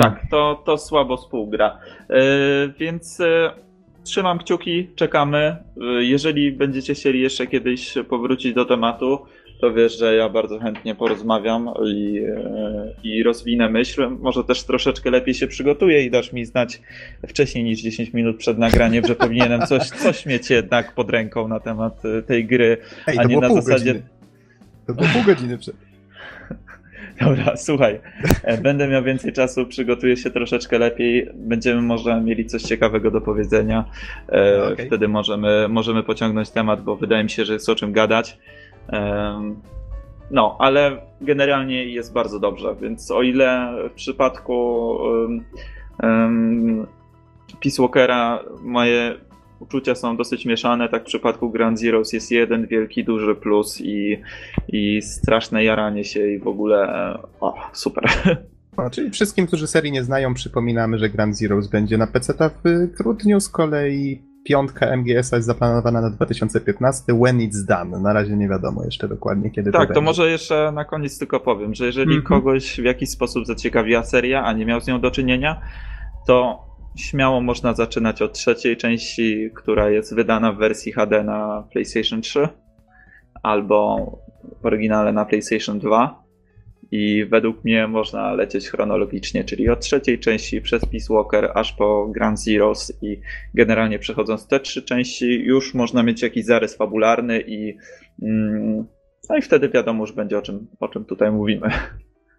Tak, 0.00 0.20
to, 0.30 0.62
to 0.66 0.78
słabo 0.78 1.16
współgra. 1.16 1.78
E, 2.10 2.14
więc 2.78 3.20
e, 3.20 3.50
trzymam 4.06 4.38
kciuki, 4.38 4.88
czekamy. 4.94 5.38
E, 5.38 5.56
jeżeli 6.04 6.52
będziecie 6.52 6.94
chcieli 6.94 7.20
jeszcze 7.20 7.46
kiedyś 7.46 7.94
powrócić 8.08 8.54
do 8.54 8.64
tematu, 8.64 9.18
to 9.60 9.72
wiesz, 9.72 9.98
że 9.98 10.14
ja 10.14 10.28
bardzo 10.28 10.58
chętnie 10.58 10.94
porozmawiam 10.94 11.68
i, 11.86 12.18
e, 12.18 12.94
i 13.02 13.22
rozwinę 13.22 13.70
myśl. 13.70 14.08
Może 14.20 14.44
też 14.44 14.62
troszeczkę 14.64 15.10
lepiej 15.10 15.34
się 15.34 15.46
przygotuję 15.46 16.04
i 16.04 16.10
dasz 16.10 16.32
mi 16.32 16.44
znać 16.44 16.80
wcześniej 17.28 17.64
niż 17.64 17.80
10 17.80 18.12
minut 18.12 18.36
przed 18.36 18.58
nagraniem, 18.58 19.06
że 19.06 19.14
powinienem 19.14 19.60
coś, 19.66 19.82
coś 19.88 20.26
mieć 20.26 20.50
jednak 20.50 20.94
pod 20.94 21.10
ręką 21.10 21.48
na 21.48 21.60
temat 21.60 22.04
e, 22.04 22.22
tej 22.22 22.46
gry. 22.46 22.76
Ej, 23.06 23.18
a 23.18 23.24
nie 23.24 23.40
na 23.40 23.48
zasadzie- 23.48 23.92
godziny. 23.92 24.02
To 24.86 24.94
było 24.94 25.08
pół 25.08 25.22
godziny 25.22 25.58
przed... 25.58 25.85
Dobra, 27.20 27.56
słuchaj, 27.56 28.00
e, 28.42 28.58
będę 28.58 28.88
miał 28.88 29.02
więcej 29.02 29.32
czasu, 29.32 29.66
przygotuję 29.66 30.16
się 30.16 30.30
troszeczkę 30.30 30.78
lepiej, 30.78 31.28
będziemy 31.34 31.82
może 31.82 32.20
mieli 32.20 32.46
coś 32.46 32.62
ciekawego 32.62 33.10
do 33.10 33.20
powiedzenia. 33.20 33.84
E, 34.28 34.58
No, 34.58 34.72
okej. 34.72 34.86
Wtedy 34.86 35.08
możemy, 35.08 35.66
możemy 35.68 36.02
pociągnąć 36.02 36.50
temat, 36.50 36.82
bo 36.82 36.96
wydaje 36.96 37.24
mi 37.24 37.30
się, 37.30 37.44
że 37.44 37.52
jest 37.52 37.68
o 37.68 37.74
czym 37.74 37.92
gadać. 37.92 38.38
No, 40.30 40.56
ale 40.58 41.00
generalnie 41.20 41.84
jest 41.84 42.12
bardzo 42.12 42.40
dobrze, 42.40 42.76
więc 42.80 43.10
o 43.10 43.22
ile 43.22 43.72
w 43.90 43.92
przypadku 43.92 44.90
um, 44.90 45.44
um, 46.02 46.86
Peace 47.62 47.82
Walkera 47.82 48.40
moje 48.62 49.14
uczucia 49.60 49.94
są 49.94 50.16
dosyć 50.16 50.46
mieszane, 50.46 50.88
tak 50.88 51.02
w 51.02 51.06
przypadku 51.06 51.50
Grand 51.50 51.80
Zeroes 51.80 52.12
jest 52.12 52.30
jeden 52.30 52.66
wielki, 52.66 53.04
duży 53.04 53.34
plus 53.34 53.80
i, 53.80 54.20
i 54.68 55.02
straszne 55.02 55.64
jaranie 55.64 56.04
się 56.04 56.28
i 56.28 56.38
w 56.38 56.46
ogóle 56.48 56.88
o, 57.40 57.54
super. 57.72 58.04
O, 58.76 58.90
czyli 58.90 59.10
wszystkim, 59.10 59.46
którzy 59.46 59.66
serii 59.66 59.92
nie 59.92 60.04
znają, 60.04 60.34
przypominamy, 60.34 60.98
że 60.98 61.08
Grand 61.08 61.36
Zeroes 61.38 61.66
będzie 61.68 61.98
na 61.98 62.06
PC 62.06 62.32
w 62.64 62.86
grudniu, 62.96 63.40
z 63.40 63.48
kolei 63.48 64.22
piątka 64.44 64.96
MGS-a 64.96 65.36
jest 65.36 65.46
zaplanowana 65.46 66.00
na 66.00 66.10
2015, 66.10 67.14
when 67.14 67.38
it's 67.38 67.66
done. 67.68 68.00
Na 68.00 68.12
razie 68.12 68.36
nie 68.36 68.48
wiadomo 68.48 68.84
jeszcze 68.84 69.08
dokładnie, 69.08 69.50
kiedy 69.50 69.72
to 69.72 69.78
Tak, 69.78 69.88
będzie. 69.88 69.94
to 69.94 70.00
może 70.00 70.30
jeszcze 70.30 70.72
na 70.74 70.84
koniec 70.84 71.18
tylko 71.18 71.40
powiem, 71.40 71.74
że 71.74 71.86
jeżeli 71.86 72.16
Mhm. 72.16 72.22
kogoś 72.22 72.80
w 72.80 72.84
jakiś 72.84 73.10
sposób 73.10 73.46
zaciekawiła 73.46 74.02
seria, 74.04 74.44
a 74.44 74.52
nie 74.52 74.66
miał 74.66 74.80
z 74.80 74.86
nią 74.86 75.00
do 75.00 75.10
czynienia, 75.10 75.60
to 76.26 76.58
śmiało 76.96 77.40
można 77.40 77.74
zaczynać 77.74 78.22
od 78.22 78.32
trzeciej 78.32 78.76
części, 78.76 79.50
która 79.54 79.90
jest 79.90 80.14
wydana 80.14 80.52
w 80.52 80.58
wersji 80.58 80.92
HD 80.92 81.24
na 81.24 81.68
PlayStation 81.72 82.20
3 82.20 82.48
albo 83.42 83.96
w 84.62 84.66
oryginale 84.66 85.12
na 85.12 85.24
PlayStation 85.24 85.78
2. 85.78 86.26
I 86.90 87.24
według 87.24 87.64
mnie 87.64 87.86
można 87.86 88.32
lecieć 88.32 88.68
chronologicznie, 88.68 89.44
czyli 89.44 89.68
od 89.68 89.80
trzeciej 89.80 90.18
części 90.18 90.60
przez 90.60 90.84
Peace 90.84 91.14
Walker 91.14 91.50
aż 91.54 91.72
po 91.72 92.08
Grand 92.08 92.40
Zeroes 92.40 92.98
i 93.02 93.20
generalnie 93.54 93.98
przechodząc 93.98 94.48
te 94.48 94.60
trzy 94.60 94.82
części 94.82 95.44
już 95.44 95.74
można 95.74 96.02
mieć 96.02 96.22
jakiś 96.22 96.44
zarys 96.44 96.76
fabularny 96.76 97.40
i 97.40 97.76
mm, 98.22 98.86
no 99.30 99.36
i 99.36 99.42
wtedy 99.42 99.68
wiadomo 99.68 100.02
już 100.02 100.12
będzie 100.12 100.38
o 100.38 100.42
czym, 100.42 100.66
o 100.80 100.88
czym 100.88 101.04
tutaj 101.04 101.32
mówimy. 101.32 101.70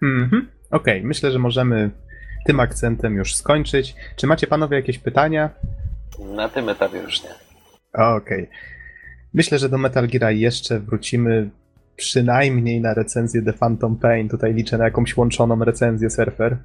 Mhm. 0.02 0.48
Okej, 0.72 1.04
myślę, 1.04 1.32
że 1.32 1.40
możemy 1.40 1.92
tym 2.48 2.60
akcentem 2.60 3.16
już 3.16 3.36
skończyć. 3.36 3.96
Czy 4.16 4.28
macie 4.28 4.48
panowie 4.48 4.78
jakieś 4.78 5.00
pytania? 5.00 5.50
Na 6.36 6.50
tym 6.50 6.70
etapie 6.70 6.98
już 6.98 7.24
nie. 7.24 7.30
Okej. 7.94 8.50
Myślę, 9.34 9.60
że 9.60 9.70
do 9.70 9.78
Metal 9.78 10.08
Gear 10.08 10.34
jeszcze 10.34 10.80
wrócimy 10.80 11.50
przynajmniej 11.96 12.82
na 12.82 12.94
recenzję 12.94 13.42
The 13.42 13.54
Phantom 13.54 13.96
Pain. 13.96 14.30
Tutaj 14.30 14.54
liczę 14.54 14.78
na 14.78 14.84
jakąś 14.84 15.18
łączoną 15.18 15.64
recenzję 15.66 16.10
Surfer. 16.10 16.58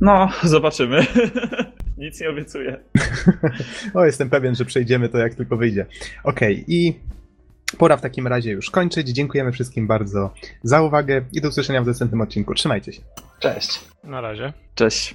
No, 0.00 0.28
zobaczymy. 0.42 1.06
Nic 1.98 2.20
nie 2.20 2.30
obiecuję. 2.30 2.76
o, 3.94 4.04
jestem 4.04 4.30
pewien, 4.30 4.54
że 4.54 4.64
przejdziemy 4.64 5.08
to 5.08 5.18
jak 5.18 5.34
tylko 5.34 5.56
wyjdzie. 5.56 5.86
Okej, 6.24 6.64
i 6.68 7.00
pora 7.78 7.96
w 7.96 8.00
takim 8.00 8.26
razie 8.26 8.50
już 8.50 8.70
kończyć. 8.70 9.08
Dziękujemy 9.08 9.52
wszystkim 9.52 9.86
bardzo 9.86 10.34
za 10.62 10.82
uwagę 10.82 11.24
i 11.32 11.40
do 11.40 11.48
usłyszenia 11.48 11.82
w 11.82 11.86
następnym 11.86 12.20
odcinku. 12.20 12.54
Trzymajcie 12.54 12.92
się. 12.92 13.02
Cześć. 13.38 13.80
Na 14.04 14.20
razie. 14.20 14.52
Cześć. 14.74 15.14